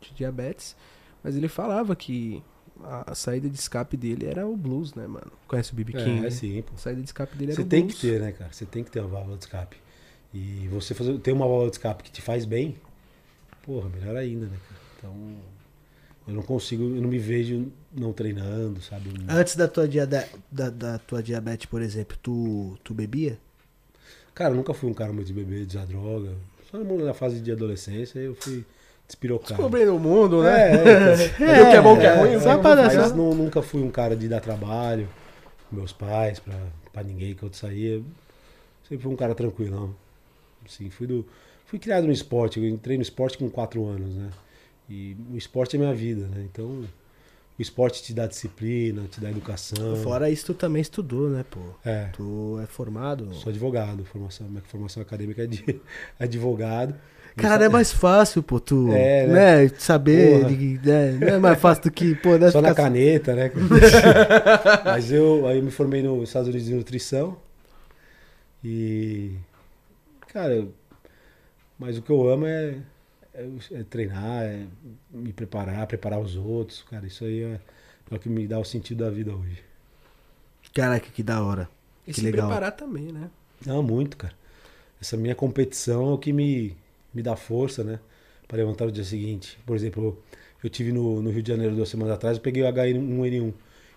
[0.00, 0.76] de diabetes.
[1.22, 2.42] Mas ele falava que
[2.82, 5.32] a, a saída de escape dele era o blues, né, mano?
[5.46, 6.18] Conhece o BB King?
[6.18, 6.30] É, né?
[6.30, 6.74] sim, pô.
[6.74, 7.94] A saída de escape dele era Você o tem blues.
[7.94, 8.52] que ter, né, cara?
[8.52, 9.76] Você tem que ter uma válvula de escape.
[10.32, 12.76] E você fazer, ter uma válvula de escape que te faz bem,
[13.62, 14.80] porra, melhor ainda, né, cara?
[14.98, 15.36] Então,
[16.26, 19.10] eu não consigo, eu não me vejo não treinando, sabe?
[19.28, 23.38] Antes da tua, diade- da, da tua diabetes, por exemplo, tu, tu bebia?
[24.34, 26.32] Cara, eu nunca fui um cara muito de beber, de usar droga.
[26.70, 28.64] Só na fase de adolescência eu fui
[29.06, 29.54] despirocado.
[29.54, 30.72] Descobrindo o mundo, né?
[30.72, 31.14] É, é,
[31.54, 33.82] Viu o que é bom, o que é ruim, vai- pra Mas nu- nunca fui
[33.82, 35.08] um cara de dar trabalho
[35.72, 36.54] meus pais, pra,
[36.92, 38.00] pra ninguém que eu saía.
[38.88, 39.94] Sempre fui um cara tranquilão.
[40.66, 41.26] Assim, fui, do,
[41.66, 42.58] fui criado no esporte.
[42.58, 44.30] Eu entrei no esporte com 4 anos, né?
[44.88, 46.46] E o esporte é minha vida, né?
[46.50, 46.84] Então,
[47.58, 49.96] o esporte te dá disciplina, te dá educação.
[49.96, 51.58] Fora isso, tu também estudou, né, pô?
[51.84, 52.04] É.
[52.12, 53.34] Tu é formado.
[53.34, 55.80] Sou advogado, formação, minha formação acadêmica é de
[56.18, 56.94] advogado.
[57.36, 59.68] Cara, é mais fácil, pô, tu, É, né?
[59.78, 60.48] saber, Porra.
[60.56, 63.50] de- né, não é mais fácil do que, pô, né, Só na caneta, né?
[64.84, 67.36] Mas eu aí eu me formei nos Estados Unidos em nutrição.
[68.64, 69.32] E.
[70.32, 70.66] Cara,
[71.78, 72.74] mas o que eu amo é
[73.90, 74.66] treinar, é
[75.10, 76.82] me preparar, preparar os outros.
[76.84, 77.60] Cara, isso aí é,
[78.10, 79.62] é o que me dá o sentido da vida hoje.
[80.74, 81.68] Caraca, que da hora.
[82.06, 82.48] E Que se legal.
[82.48, 83.30] preparar também, né?
[83.64, 84.34] Não, muito, cara.
[85.00, 86.76] Essa minha competição é o que me,
[87.14, 88.00] me dá força, né?
[88.48, 89.58] Para levantar o dia seguinte.
[89.66, 90.22] Por exemplo,
[90.62, 93.54] eu tive no, no Rio de Janeiro duas semanas atrás, eu peguei o H1N1.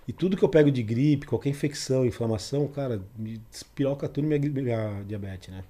[0.08, 4.40] E tudo que eu pego de gripe, qualquer infecção, inflamação, cara, me despiroca tudo minha,
[4.40, 5.64] minha diabetes, né?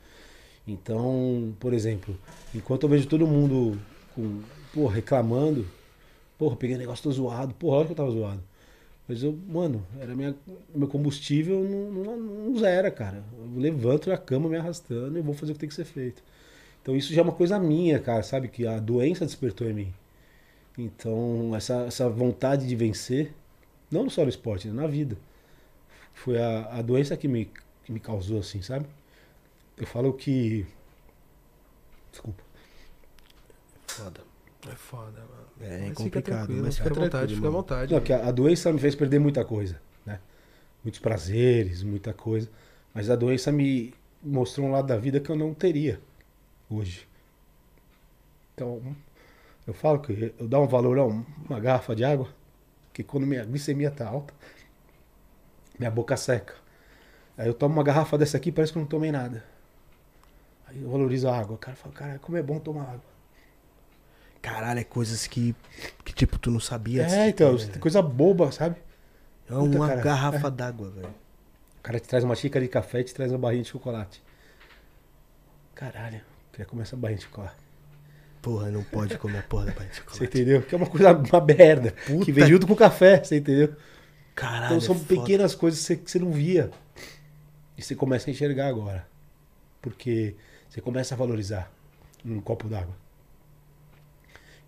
[0.67, 2.17] Então, por exemplo,
[2.53, 3.77] enquanto eu vejo todo mundo
[4.15, 4.41] com,
[4.73, 5.67] pô, reclamando,
[6.37, 8.41] porra, peguei um negócio, tô zoado, porra, olha que eu tava zoado.
[9.07, 10.35] Mas eu, mano, era minha,
[10.73, 13.23] meu combustível não, não, não zera, cara.
[13.37, 16.23] Eu levanto da cama me arrastando e vou fazer o que tem que ser feito.
[16.81, 18.47] Então isso já é uma coisa minha, cara, sabe?
[18.47, 19.93] Que a doença despertou em mim.
[20.77, 23.33] Então, essa, essa vontade de vencer,
[23.91, 24.73] não só no esporte, né?
[24.73, 25.17] na vida.
[26.13, 27.49] Foi a, a doença que me,
[27.83, 28.85] que me causou, assim, sabe?
[29.81, 30.65] Eu falo que.
[32.11, 32.43] Desculpa.
[33.87, 34.21] Foda.
[34.71, 35.47] É foda, mano.
[35.73, 37.93] É, Mas complicado, Fica mas fica fica à vontade, fica à vontade.
[37.93, 40.19] Não, que a, a doença me fez perder muita coisa, né?
[40.83, 42.49] Muitos prazeres, muita coisa.
[42.93, 43.93] Mas a doença me
[44.23, 45.99] mostrou um lado da vida que eu não teria
[46.69, 47.07] hoje.
[48.53, 48.81] Então,
[49.67, 52.29] eu falo que eu dou um valor a um- uma garrafa de água,
[52.93, 54.33] que quando minha glicemia tá alta,
[55.77, 56.53] minha boca seca.
[57.37, 59.43] Aí eu tomo uma garrafa dessa aqui, parece que eu não tomei nada.
[60.71, 61.55] Aí eu valorizo a água.
[61.55, 63.11] O cara fala, cara, como é bom tomar água.
[64.41, 65.55] Caralho, é coisas que,
[66.03, 67.05] que tipo, tu não sabia.
[67.05, 68.75] É, então, coisa boba, sabe?
[69.47, 71.13] É uma cara, garrafa d'água, velho.
[71.77, 74.23] O cara te traz uma xícara de café e te traz uma barrinha de chocolate.
[75.75, 76.21] Caralho,
[76.51, 77.55] queria comer essa barrinha de chocolate.
[78.41, 80.23] Porra, não pode comer a porra da barra de Você chocolate.
[80.25, 80.61] entendeu?
[80.63, 81.91] Que é uma coisa, uma merda.
[82.07, 83.75] Puta Que vem junto com o café, você entendeu?
[84.33, 85.07] Caralho, Então são é foda.
[85.21, 86.71] pequenas coisas que você, que você não via.
[87.77, 89.07] E você começa a enxergar agora.
[89.81, 90.35] Porque
[90.71, 91.69] você começa a valorizar
[92.25, 92.95] um copo d'água.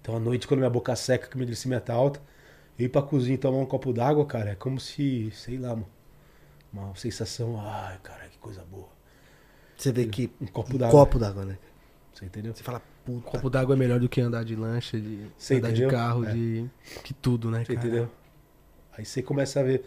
[0.02, 2.22] Então à noite, quando minha boca seca, que minha glicemia tá alta,
[2.78, 5.74] eu ir pra cozinha e tomar um copo d'água, cara, é como se, sei lá,
[5.74, 5.86] uma,
[6.74, 8.90] uma sensação, ai, cara, que coisa boa.
[9.78, 11.06] Você vê que Um copo um d'água.
[11.06, 11.58] copo d'água, né?
[12.14, 12.54] Você entendeu?
[12.54, 13.32] Você fala, puta.
[13.32, 15.90] Copo d'água é melhor do que andar de lancha, de Você andar entendeu?
[15.90, 16.34] de carro, É.
[16.34, 16.70] de
[17.02, 17.88] que tudo, né, Você cara?
[17.88, 18.10] entendeu?
[18.98, 19.86] Aí você começa a ver.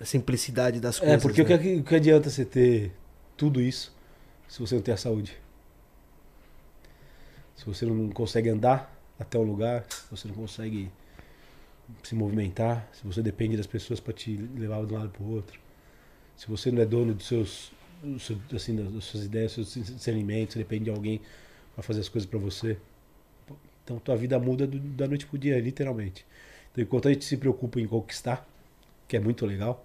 [0.00, 1.22] A simplicidade das É, coisas.
[1.22, 1.58] porque o, né?
[1.58, 2.92] que, o que adianta você ter
[3.36, 3.94] tudo isso
[4.48, 5.36] se você não tem a saúde?
[7.56, 10.90] Se você não consegue andar até o lugar, se você não consegue
[12.02, 15.30] se movimentar, se você depende das pessoas para te levar de um lado para o
[15.30, 15.58] outro,
[16.36, 17.72] se você não é dono dos seus,
[18.54, 21.20] assim, das suas ideias, dos seus discernimentos, depende de alguém
[21.74, 22.78] para fazer as coisas para você.
[23.84, 26.24] Então tua vida muda do- da noite pro dia, literalmente.
[26.70, 28.46] Então enquanto a gente se preocupa em conquistar,
[29.08, 29.84] que é muito legal,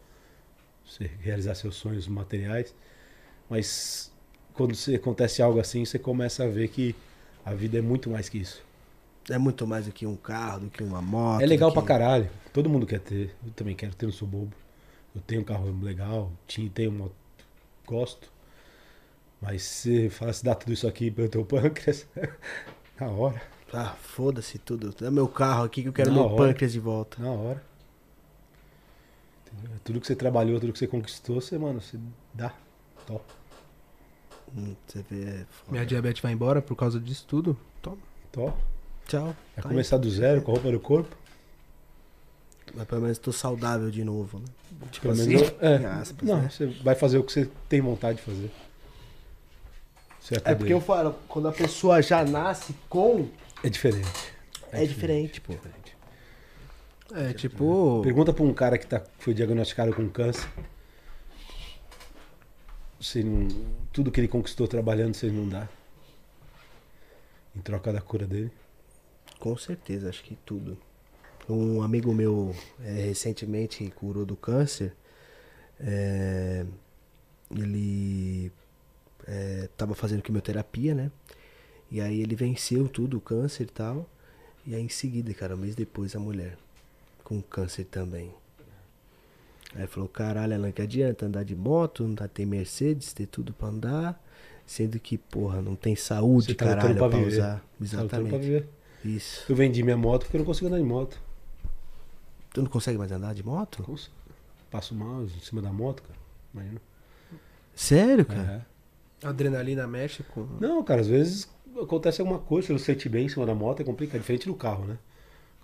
[0.86, 2.76] você realizar seus sonhos materiais,
[3.50, 4.12] mas
[4.58, 6.96] quando acontece algo assim, você começa a ver que
[7.46, 8.62] a vida é muito mais que isso.
[9.30, 11.42] É muito mais do que um carro, do que uma moto.
[11.42, 11.88] é legal do pra que...
[11.88, 12.30] caralho.
[12.54, 13.36] Todo mundo quer ter.
[13.46, 14.54] Eu também quero ter, não sou bobo.
[15.14, 17.16] Eu tenho um carro legal, tinha, tenho moto,
[17.86, 18.32] gosto.
[19.42, 22.08] Mas se fala se dá tudo isso aqui pelo teu pâncreas,
[23.00, 23.42] na hora,
[23.74, 24.94] Ah, foda-se tudo.
[25.06, 26.36] É meu carro aqui que eu quero Na meu hora.
[26.36, 27.22] pâncreas de volta.
[27.22, 27.64] na hora.
[29.54, 29.78] Entendeu?
[29.84, 31.98] Tudo que você trabalhou, tudo que você conquistou, você, mano, você
[32.34, 32.54] dá.
[33.06, 33.24] Top.
[34.56, 35.24] Hum, Você vê.
[35.24, 35.72] é foda.
[35.72, 37.58] Minha diabetes vai embora por causa disso tudo?
[37.82, 37.98] Toma.
[38.32, 38.58] Top.
[39.08, 39.36] Tchau.
[39.56, 41.16] É Tá começar do zero, com a roupa do corpo.
[41.16, 42.74] aí.
[42.76, 44.46] Mas pelo menos tô saudável de novo, né?
[44.92, 45.86] Tipo Pelo assim, menos eu- é.
[45.86, 46.50] aspas, Não, né?
[46.50, 48.52] você vai fazer o que você tem vontade de fazer.
[50.30, 53.30] Vai É porque eu falo, quando a pessoa já nasce com.
[53.64, 54.34] É diferente.
[54.74, 55.54] É diferente, pô.
[55.54, 55.96] diferente.
[57.16, 58.02] É, tipo.
[58.04, 60.46] Pergunta pra um cara que tá, foi diagnosticado com câncer.
[63.00, 63.48] Se não,
[63.94, 65.68] tudo que ele conquistou trabalhando, ele não dá.
[67.56, 68.52] Em troca da cura dele.
[69.40, 70.78] Com certeza, acho que tudo.
[71.50, 74.94] Um amigo meu é, recentemente curou do câncer.
[75.80, 76.66] É,
[77.52, 78.52] ele
[79.26, 81.12] é, tava fazendo quimioterapia, né?
[81.90, 84.10] E aí ele venceu tudo, o câncer e tal.
[84.66, 86.58] E aí em seguida, cara, um mês depois a mulher
[87.24, 88.34] com câncer também.
[89.78, 93.54] Aí falou, caralho, Alan, que adianta andar de moto, não dá, ter Mercedes, ter tudo
[93.54, 94.24] pra andar,
[94.66, 97.32] sendo que, porra, não tem saúde, Você tá caralho, pra pra, viver.
[97.32, 97.56] usar.
[97.58, 98.30] Tá Exatamente.
[98.30, 98.68] pra viver.
[99.06, 99.46] Isso.
[99.48, 101.22] Eu vendi minha moto porque eu não consigo andar de moto.
[102.54, 103.86] Tu não consegue mais andar de moto?
[103.88, 104.10] Nossa,
[104.72, 106.20] Passo mal em cima da moto, cara.
[106.54, 106.82] Imagina.
[107.76, 108.66] Sério, cara?
[109.24, 109.28] É.
[109.28, 110.46] Adrenalina mexe com.
[110.60, 111.48] Não, cara, às vezes
[111.82, 114.20] acontece alguma coisa, você não se sente bem em cima da moto, é complicado, é
[114.20, 114.98] diferente do carro, né?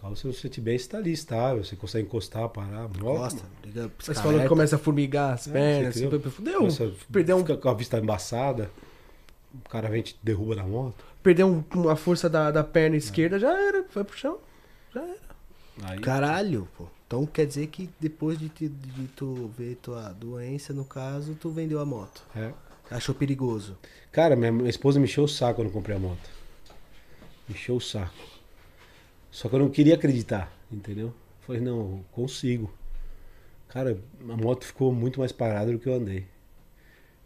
[0.04, 2.88] O carro você não se sente bem, você tá ali estável, você consegue encostar, parar.
[3.00, 3.42] Gosta?
[3.64, 5.96] Liga Mas falou que começa a formigar as É, pernas.
[5.96, 6.30] assim, entendeu?
[6.32, 6.58] fudeu.
[6.60, 8.70] Começa, Perdeu, um, com a vista embaçada,
[9.66, 11.06] o cara vem e te derruba da moto.
[11.24, 13.86] perdeu um- uma força da, da perna esquerda, já era.
[13.90, 14.38] Foi pro chão.
[14.94, 15.18] Já era.
[15.84, 16.86] Aí, Caralho, pô.
[17.08, 21.50] Então quer dizer que depois de, te- de tu ver tua doença, no caso, tu
[21.50, 22.24] vendeu a moto.
[22.36, 22.52] é.
[22.92, 23.78] Achou perigoso.
[24.12, 26.30] Cara, minha, minha esposa me encheu o saco quando eu comprei a moto.
[27.48, 28.14] Me encheu o saco.
[29.34, 31.08] Só que eu não queria acreditar, entendeu?
[31.08, 32.72] Eu Falei, não, consigo.
[33.68, 33.98] Cara,
[34.30, 36.28] a moto ficou muito mais parada do que eu andei.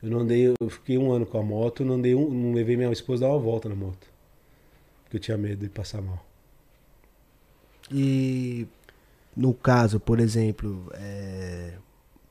[0.01, 2.77] Eu não andei, eu fiquei um ano com a moto, não andei um, não levei
[2.77, 4.07] minha esposa a dar uma volta na moto.
[5.03, 6.25] Porque eu tinha medo de passar mal.
[7.91, 8.65] E
[9.35, 11.73] no caso, por exemplo, é,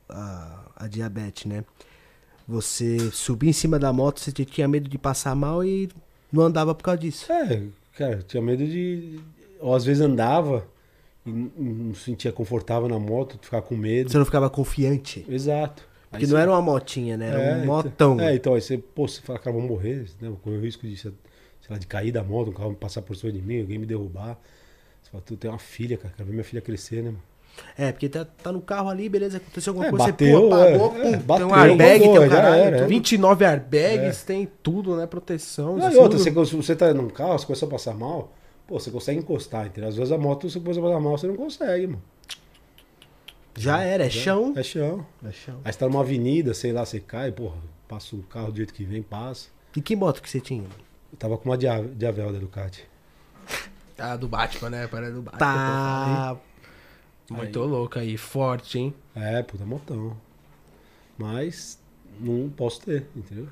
[0.09, 1.67] a, a diabetes, né?
[2.49, 5.91] Você subia em cima da moto, você tinha medo de passar mal e
[6.33, 7.31] não andava por causa disso.
[7.31, 7.63] É,
[7.93, 9.21] cara, eu tinha medo de.
[9.61, 10.67] Ou às vezes andava
[11.25, 14.11] e não se sentia confortável na moto, ficar com medo.
[14.11, 15.25] Você não ficava confiante.
[15.29, 15.83] Exato.
[16.19, 17.29] Que não era uma motinha, né?
[17.29, 18.21] Era É, um então- motão.
[18.21, 20.33] É, então aí você, pô, você fala, cara, vou morrer, né?
[20.43, 21.13] Correr o risco de, sei
[21.69, 24.39] lá, de cair da moto, um carro passar por cima de mim, alguém me derrubar.
[25.03, 27.11] Você fala, tu tem uma filha, cara, quero ver minha filha crescer, né?
[27.11, 27.23] mano?
[27.77, 30.55] É, porque tá, tá no carro ali, beleza, aconteceu alguma É, coisa, bateu, você pô,
[30.55, 32.87] apagou, é, é, tem bateu, um airbag, tem um caralho, era, é.
[32.87, 35.07] 29 airbags, tem tudo, né?
[35.07, 35.77] Proteção.
[35.77, 36.03] Não, e tudo.
[36.03, 38.33] outra, você, se você tá num carro, você começa a passar mal,
[38.67, 39.89] pô, você consegue encostar, entendeu?
[39.89, 42.03] Às vezes a moto, você começa a passar mal, você não consegue, mano.
[43.57, 44.53] Já era, é chão.
[44.57, 45.07] É chão.
[45.25, 45.61] É chão.
[45.65, 47.57] Aí você tá numa avenida, sei lá, você cai, porra,
[47.89, 49.49] passa o carro do jeito que vem, passa.
[49.75, 50.65] E que moto que você tinha?
[51.13, 52.87] Eu tava com uma Dia- Diavel da Ducati.
[53.99, 54.87] Ah, do Batman, né?
[54.89, 55.39] Parece do Batman.
[55.39, 56.37] Tá.
[57.31, 58.95] Muito louco aí, forte, hein?
[59.15, 60.15] É, puta motão.
[61.17, 61.79] Mas
[62.21, 63.49] não posso ter, entendeu?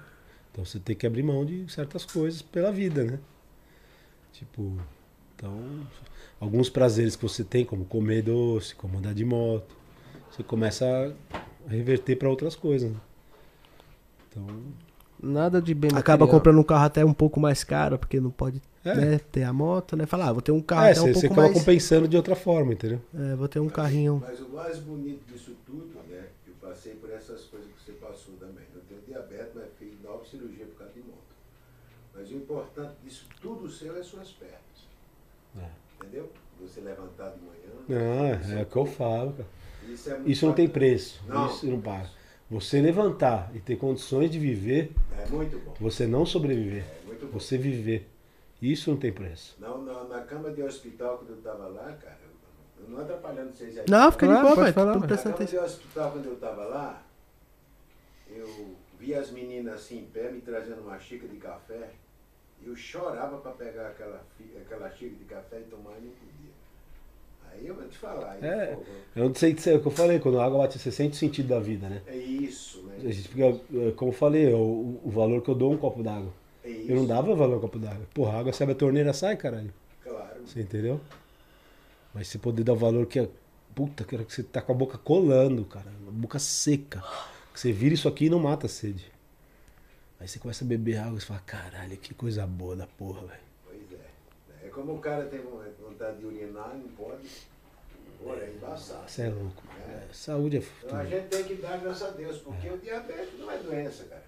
[0.52, 3.18] Então você tem que abrir mão de certas coisas pela vida, né?
[4.34, 4.76] Tipo,
[5.36, 5.86] então,
[6.40, 9.76] alguns prazeres que você tem, como comer doce, como andar de moto,
[10.30, 11.14] você começa
[11.66, 12.90] a reverter pra outras coisas.
[12.90, 13.00] Né?
[14.30, 14.46] Então,
[15.22, 16.28] Nada de bem Acaba material.
[16.28, 19.52] comprando um carro até um pouco mais caro, porque não pode é, né, ter a
[19.52, 20.04] moto, né?
[20.04, 21.58] Falar, ah, vou ter um carro é até um você, você pouco acaba mais...
[21.58, 23.00] compensando de outra forma, entendeu?
[23.14, 24.22] É, vou ter um carrinho...
[24.26, 26.26] Mas o mais bonito disso tudo, né?
[26.46, 28.64] Eu passei por essas coisas que você passou também.
[28.74, 31.34] Eu tenho diabetes, mas fiz nove cirurgias por causa de moto.
[32.14, 34.73] Mas o importante disso tudo seu é suas pernas.
[35.58, 36.04] É.
[36.04, 36.30] Entendeu?
[36.60, 37.54] Você levantar de manhã.
[37.88, 39.48] Não, é, é o que eu falo, cara.
[39.88, 41.22] Isso, é muito Isso não tem preço.
[41.26, 41.46] Não.
[41.46, 42.08] Isso não para.
[42.50, 45.74] Você levantar e ter condições de viver, É muito bom.
[45.80, 46.84] você não sobreviver.
[46.84, 47.38] É muito bom.
[47.38, 48.08] Você viver.
[48.60, 49.56] Isso não tem preço.
[49.58, 52.18] Não, na, na cama de hospital, quando eu estava lá, cara,
[52.78, 53.84] eu, não atrapalhando vocês aí.
[53.88, 57.02] Não, fica de boa, pode falar, Na cama de hospital, quando eu estava lá,
[58.28, 61.90] eu vi as meninas assim em pé me trazendo uma xícara de café.
[62.62, 64.24] Eu chorava para pegar aquela,
[64.60, 66.44] aquela xícara de café e tomar e não podia.
[67.52, 68.42] Aí eu vou te falar.
[68.42, 68.76] É.
[69.14, 71.12] Eu não sei se é o que eu falei, quando a água bate, você sente
[71.12, 72.02] o sentido da vida, né?
[72.06, 72.96] é isso, né?
[72.98, 75.74] A gente fica, é, como eu falei, é o, o valor que eu dou a
[75.74, 76.32] um copo d'água.
[76.64, 76.90] É isso.
[76.90, 78.06] Eu não dava valor a um copo d'água.
[78.12, 79.72] Porra, a água sai da torneira, sai, caralho.
[80.02, 80.40] Claro.
[80.44, 81.00] Você entendeu?
[82.12, 83.28] Mas você poder dar valor que é.
[83.74, 85.90] Puta, que você tá com a boca colando, cara.
[86.06, 87.02] A boca seca.
[87.52, 89.13] Que você vira isso aqui e não mata a sede.
[90.24, 93.26] Aí você começa a beber água e você fala, caralho, que coisa boa da porra,
[93.26, 93.40] velho.
[93.62, 94.66] Pois é.
[94.66, 95.38] É como o cara tem
[95.78, 97.28] vontade de urinar, não pode.
[98.22, 99.06] Pô, é embaçado.
[99.06, 99.62] Você é louco.
[99.86, 99.92] É.
[99.92, 103.38] É, saúde é Então a gente tem que dar graças a Deus, porque o diabetes
[103.38, 104.24] não é doença, cara.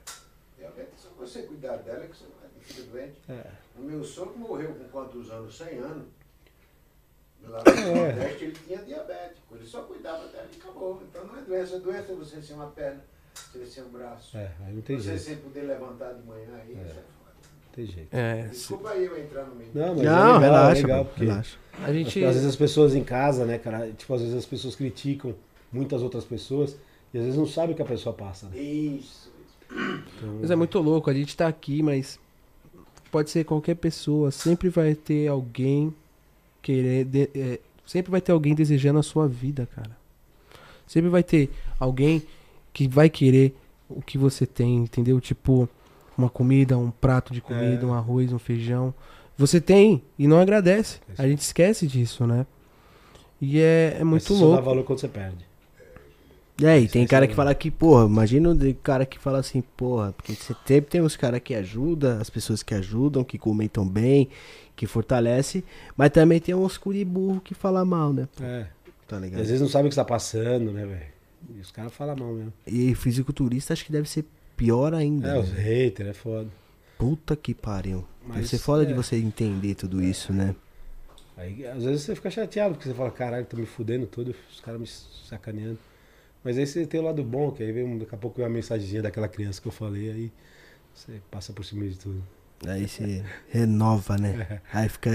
[0.58, 3.16] Diabetes é só você cuidar dela que você não vai ficar doente.
[3.30, 3.50] É.
[3.78, 5.56] O meu sogro morreu com quantos anos?
[5.56, 6.08] 100 anos.
[7.42, 7.70] Lá É.
[7.70, 9.38] no Nordeste ele tinha diabetes.
[9.50, 11.02] Ele só cuidava dela e acabou.
[11.08, 11.80] Então não é doença.
[11.80, 13.02] Doença é você ser uma perna,
[13.52, 14.36] você ser um braço.
[14.36, 15.22] É, aí não tem você jeito.
[15.22, 17.02] sem poder levantar de manhã aí, isso é foda.
[17.66, 18.08] Não tem jeito.
[18.14, 19.70] É, Desculpa aí eu entrar no meio.
[19.74, 21.56] Não, mas Não, é legal, relaxa, é legal, porque relaxa.
[21.84, 22.24] a gente...
[22.24, 25.34] às vezes as pessoas em casa, né, cara, tipo, às vezes as pessoas criticam
[25.72, 26.76] muitas outras pessoas
[27.12, 28.58] e às vezes não sabem o que a pessoa passa, né?
[28.58, 30.00] Isso, isso.
[30.18, 32.18] Então, Mas é muito louco, a gente tá aqui, mas
[33.10, 35.94] pode ser qualquer pessoa, sempre vai ter alguém
[36.62, 39.96] querer, de- é, sempre vai ter alguém desejando a sua vida, cara.
[40.86, 41.50] Sempre vai ter
[41.80, 42.22] alguém
[42.76, 43.56] que vai querer
[43.88, 45.18] o que você tem, entendeu?
[45.18, 45.66] Tipo,
[46.18, 47.86] uma comida, um prato de comida, É.
[47.86, 48.92] um arroz, um feijão.
[49.38, 51.00] Você tem e não agradece.
[51.10, 51.22] Isso.
[51.22, 52.44] A gente esquece disso, né?
[53.40, 54.62] E é, é mas muito você só dá louco.
[54.62, 55.46] valor quando você perde.
[56.62, 59.62] É, e Isso tem cara que fala que, porra, imagina o cara que fala assim,
[59.74, 63.86] porra, porque você sempre tem os caras que ajudam, as pessoas que ajudam, que comentam
[63.88, 64.28] bem,
[64.74, 65.64] que fortalece,
[65.96, 68.28] mas também tem uns curiburro que fala mal, né?
[68.40, 68.66] É.
[69.08, 69.40] Tá E ligado?
[69.40, 71.15] às vezes não sabe o que está passando, né, velho?
[71.54, 72.52] E os caras falam mal mesmo.
[72.66, 74.24] E fisiculturista acho que deve ser
[74.56, 75.28] pior ainda.
[75.28, 75.38] É, né?
[75.38, 76.48] os haters, é foda.
[76.98, 78.04] Puta que pariu.
[78.26, 78.96] Deve Mas, ser foda de é.
[78.96, 80.54] você entender tudo isso, né?
[81.36, 84.60] Aí às vezes você fica chateado, porque você fala, caralho, tô me fudendo tudo, os
[84.60, 85.78] caras me sacaneando.
[86.42, 88.52] Mas aí você tem o lado bom, que aí vem, daqui a pouco vem uma
[88.52, 90.32] mensagenzinha daquela criança que eu falei, aí
[90.94, 92.22] você passa por cima de tudo.
[92.66, 94.62] Aí você renova, né?
[94.72, 95.10] Aí fica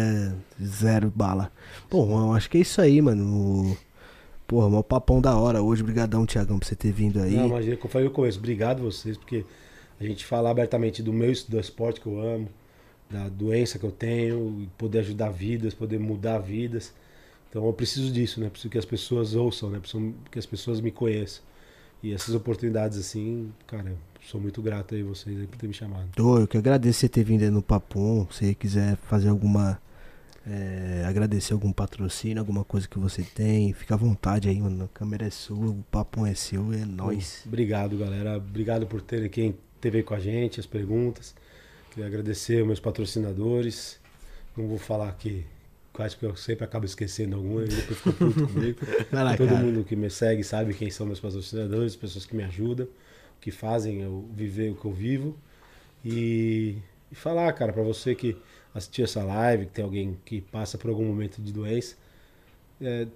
[0.63, 1.51] zero bala.
[1.89, 3.25] Bom, eu acho que é isso aí, mano.
[3.25, 3.77] O...
[4.51, 5.81] Porra, mó papão da hora hoje.
[5.81, 7.37] Obrigadão, Tiagão, por você ter vindo aí.
[7.37, 9.45] Não, imagina, como eu falei no começo, obrigado vocês, porque
[9.97, 12.49] a gente fala abertamente do meu do esporte que eu amo,
[13.09, 16.93] da doença que eu tenho, poder ajudar vidas, poder mudar vidas.
[17.49, 18.49] Então eu preciso disso, né?
[18.49, 19.79] Preciso que as pessoas ouçam, né?
[19.79, 21.41] Preciso que as pessoas me conheçam.
[22.03, 26.09] E essas oportunidades assim, cara, sou muito grato aí vocês aí por ter me chamado.
[26.19, 28.27] Ô, eu que agradeço você ter vindo aí no Papum.
[28.29, 29.79] Se você quiser fazer alguma.
[30.45, 34.85] É, agradecer algum patrocínio, alguma coisa que você tem, fica à vontade aí, mano.
[34.85, 37.43] A câmera é sua, o Papum é seu, é nóis.
[37.45, 38.37] Obrigado, galera.
[38.37, 41.35] Obrigado por terem quem esteve aí com a gente, as perguntas.
[41.91, 43.99] Queria agradecer aos meus patrocinadores.
[44.57, 45.45] Não vou falar aqui
[45.93, 48.79] quase que eu sempre acabo esquecendo alguma, e depois fico puto comigo.
[49.11, 49.61] lá, Todo cara.
[49.61, 52.87] mundo que me segue sabe quem são meus patrocinadores, pessoas que me ajudam,
[53.39, 55.37] que fazem eu viver o que eu vivo.
[56.03, 56.77] E,
[57.11, 58.37] e falar, cara, pra você que
[58.73, 61.95] assistiu essa live, que tem alguém que passa por algum momento de doença,
[62.81, 63.07] é,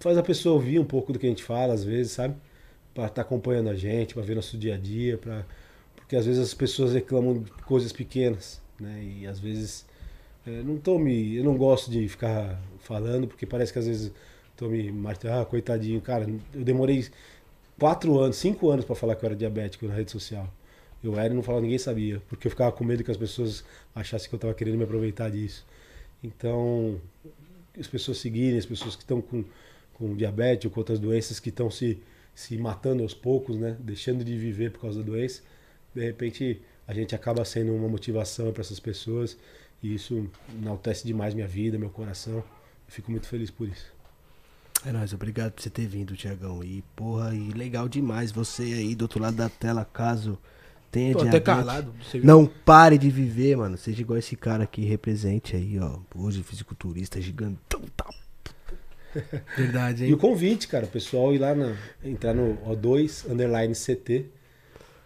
[0.00, 2.36] faz a pessoa ouvir um pouco do que a gente fala, às vezes, sabe?
[2.94, 5.44] Pra estar acompanhando a gente, pra ver nosso dia a dia, pra...
[5.96, 9.02] porque às vezes as pessoas reclamam de coisas pequenas, né?
[9.02, 9.86] E às vezes
[10.46, 11.36] é, não tô me.
[11.36, 14.12] Eu não gosto de ficar falando, porque parece que às vezes
[14.56, 17.06] tô me martelando, ah, coitadinho, cara, eu demorei
[17.78, 20.48] quatro anos, cinco anos pra falar que eu era diabético na rede social.
[21.02, 23.64] Eu era e não falava, ninguém sabia, porque eu ficava com medo que as pessoas
[23.94, 25.64] achassem que eu tava querendo me aproveitar disso.
[26.22, 27.00] Então,
[27.78, 29.44] as pessoas seguirem, as pessoas que estão com,
[29.94, 32.02] com diabetes ou com outras doenças que estão se,
[32.34, 33.76] se matando aos poucos, né?
[33.78, 35.42] Deixando de viver por causa da doença.
[35.94, 39.36] De repente, a gente acaba sendo uma motivação para essas pessoas
[39.82, 40.28] e isso
[40.60, 42.38] enaltece demais minha vida, meu coração.
[42.38, 42.44] Eu
[42.88, 43.92] fico muito feliz por isso.
[44.84, 46.62] É nóis, obrigado por você ter vindo, Tiagão.
[46.62, 50.38] E, porra, e legal demais você aí do outro lado da tela, caso
[50.90, 51.46] tenha Tô até diabetes.
[51.54, 51.94] calado.
[52.02, 52.26] Você viu?
[52.26, 53.76] Não pare de viver, mano.
[53.76, 55.98] Seja igual esse cara aqui, represente aí, ó.
[56.14, 58.06] Hoje, fisiculturista gigantão, tá?
[59.56, 60.16] Verdade, E o hein?
[60.18, 61.74] convite, cara, o pessoal ir lá na,
[62.04, 64.26] entrar no O2 underline CT,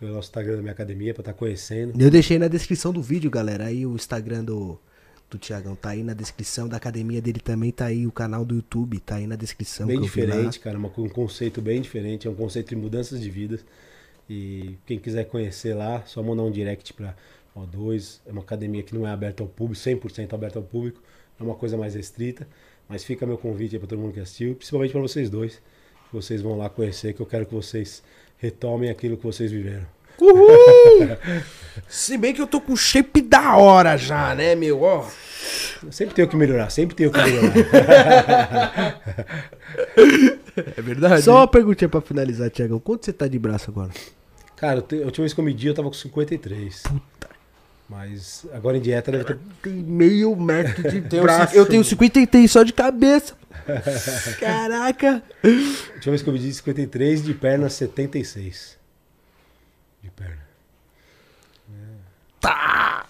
[0.01, 2.01] o nosso Instagram da minha academia, pra estar conhecendo.
[2.01, 3.67] Eu deixei na descrição do vídeo, galera.
[3.67, 4.77] Aí o Instagram do,
[5.31, 6.69] do Tiagão tá aí na descrição.
[6.69, 8.05] Da academia dele também tá aí.
[8.07, 9.87] O canal do YouTube tá aí na descrição.
[9.87, 13.65] Bem diferente, cara, uma- um conceito bem diferente, é um conceito de mudanças de vidas.
[14.29, 17.15] E quem quiser conhecer lá, só mandar um direct pra
[17.57, 18.21] O2.
[18.27, 21.03] É uma academia que não é aberta ao público, 100% aberta ao público,
[21.39, 22.47] é uma coisa mais restrita.
[22.89, 25.55] Mas fica meu convite aí pra todo mundo que assistiu, principalmente pra vocês dois,
[26.09, 28.03] que vocês vão lá conhecer, que eu quero que vocês
[28.39, 29.87] retomem aquilo que vocês viveram.
[30.21, 31.17] Uhul!
[31.89, 34.83] Se bem que eu tô com shape da hora já, né, meu?
[34.83, 35.07] Ó.
[35.91, 39.01] Sempre tenho que melhorar, sempre tenho que melhorar.
[40.57, 41.23] É verdade.
[41.23, 42.79] Só uma perguntinha pra finalizar, Tiagão.
[42.79, 43.91] Quanto você tá de braço agora?
[44.57, 46.83] Cara, eu te- a última vez que eu medi eu tava com 53.
[46.83, 47.31] Puta.
[47.89, 49.39] Mas agora em dieta deve ter.
[49.63, 51.55] Tem meio metro de Tenho braço.
[51.55, 53.35] eu tenho 53 só de cabeça.
[54.41, 55.23] Caraca.
[55.45, 58.79] A última vez que eu medi 53, de perna 76.
[60.03, 60.39] De perna.
[62.41, 63.07] Tá!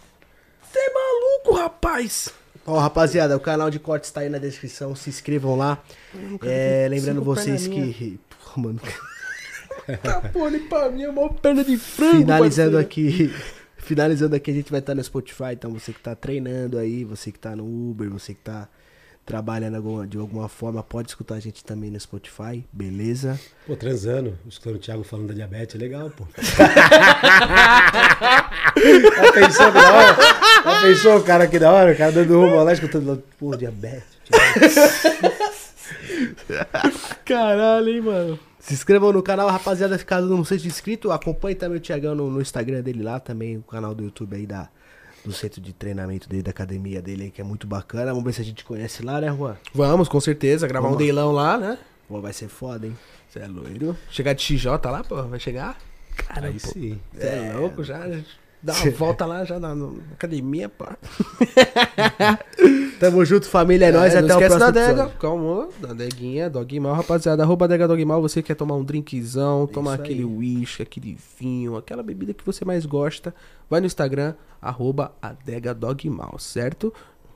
[0.62, 2.28] Você é maluco, rapaz!
[2.66, 4.95] Ó, rapaziada, o canal de cortes tá aí na descrição.
[4.95, 5.82] Se inscrevam lá.
[6.43, 8.21] É, lembrando vocês que.
[8.29, 8.81] Porra, mano.
[10.01, 12.19] Tá pô, pra mim é uma perna de frango.
[12.19, 12.79] Finalizando parceiro.
[12.79, 13.35] aqui.
[13.79, 15.55] Finalizando aqui, a gente vai estar no Spotify.
[15.55, 18.69] Então você que tá treinando aí, você que tá no Uber, você que tá
[19.25, 23.39] trabalhando alguma- de alguma forma, pode escutar a gente também no Spotify, beleza?
[23.67, 26.27] Pô, transando, escutando o Thiago falando da diabetes, é legal, pô.
[28.83, 30.17] Já pensou que da hora?
[30.65, 31.93] Já pensou o cara aqui da hora?
[31.93, 34.13] O cara dando rumo lá, escutando, pô, diabetes.
[37.25, 38.39] Caralho, hein, mano.
[38.59, 42.41] Se inscrevam no canal, rapaziada, caso não seja inscrito, acompanhe também o Thiagão no, no
[42.41, 44.69] Instagram dele lá, também o canal do YouTube aí da,
[45.25, 48.07] do centro de treinamento dele, da academia dele aí, que é muito bacana.
[48.13, 49.57] Vamos ver se a gente conhece lá, né, Juan?
[49.75, 51.05] Vamos, com certeza, gravar Vamos um lá.
[51.05, 51.79] leilão lá, né?
[52.09, 52.97] Pô, vai ser foda, hein?
[53.29, 53.97] Você é loiro.
[54.11, 55.79] Chegar de XJ lá, pô, vai chegar?
[56.17, 57.01] Cara, Aí pô, sim.
[57.15, 58.01] Você é louco já?
[58.63, 60.85] Dá uma volta lá já na, na academia, pô.
[63.01, 65.09] Tamo junto, família, é, nóis, não até o próximo da adega.
[65.19, 67.43] Calma, da adeguinha, Dogmal, rapaziada.
[67.43, 72.05] Arroba adega Dogmal, você quer tomar um drinkzão, tomar isso aquele whisky, aquele vinho, aquela
[72.05, 73.35] bebida que você mais gosta,
[73.69, 76.95] vai no Instagram, arroba adega Dogmal, certo?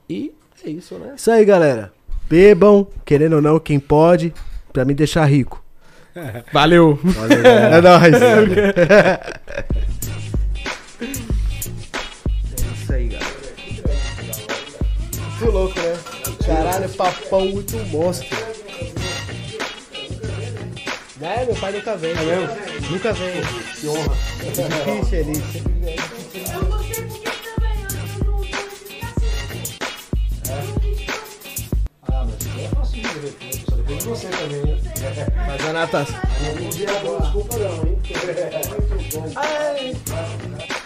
[0.09, 0.33] E
[0.63, 1.15] é isso, né?
[1.17, 1.91] Isso aí, galera.
[2.29, 4.33] Bebam, querendo ou não, quem pode,
[4.71, 5.61] pra me deixar rico.
[6.53, 6.97] Valeu!
[7.43, 8.13] É nóis.
[15.39, 15.99] Muito louco, né?
[16.43, 18.27] Caralho, papão muito monstro.
[21.21, 22.11] É, meu pai nunca vem.
[22.11, 22.47] É mesmo?
[22.89, 23.41] Nunca vem.
[23.79, 24.17] Que honra.
[24.41, 25.05] Vou
[32.09, 33.35] Ah, mas é fácil de ver,
[33.69, 34.81] só depende de você também, né?
[35.45, 36.19] Faz a natação.
[37.03, 37.99] Não desculpa não, hein?
[38.79, 39.31] Muito bom.
[39.35, 40.76] Ai.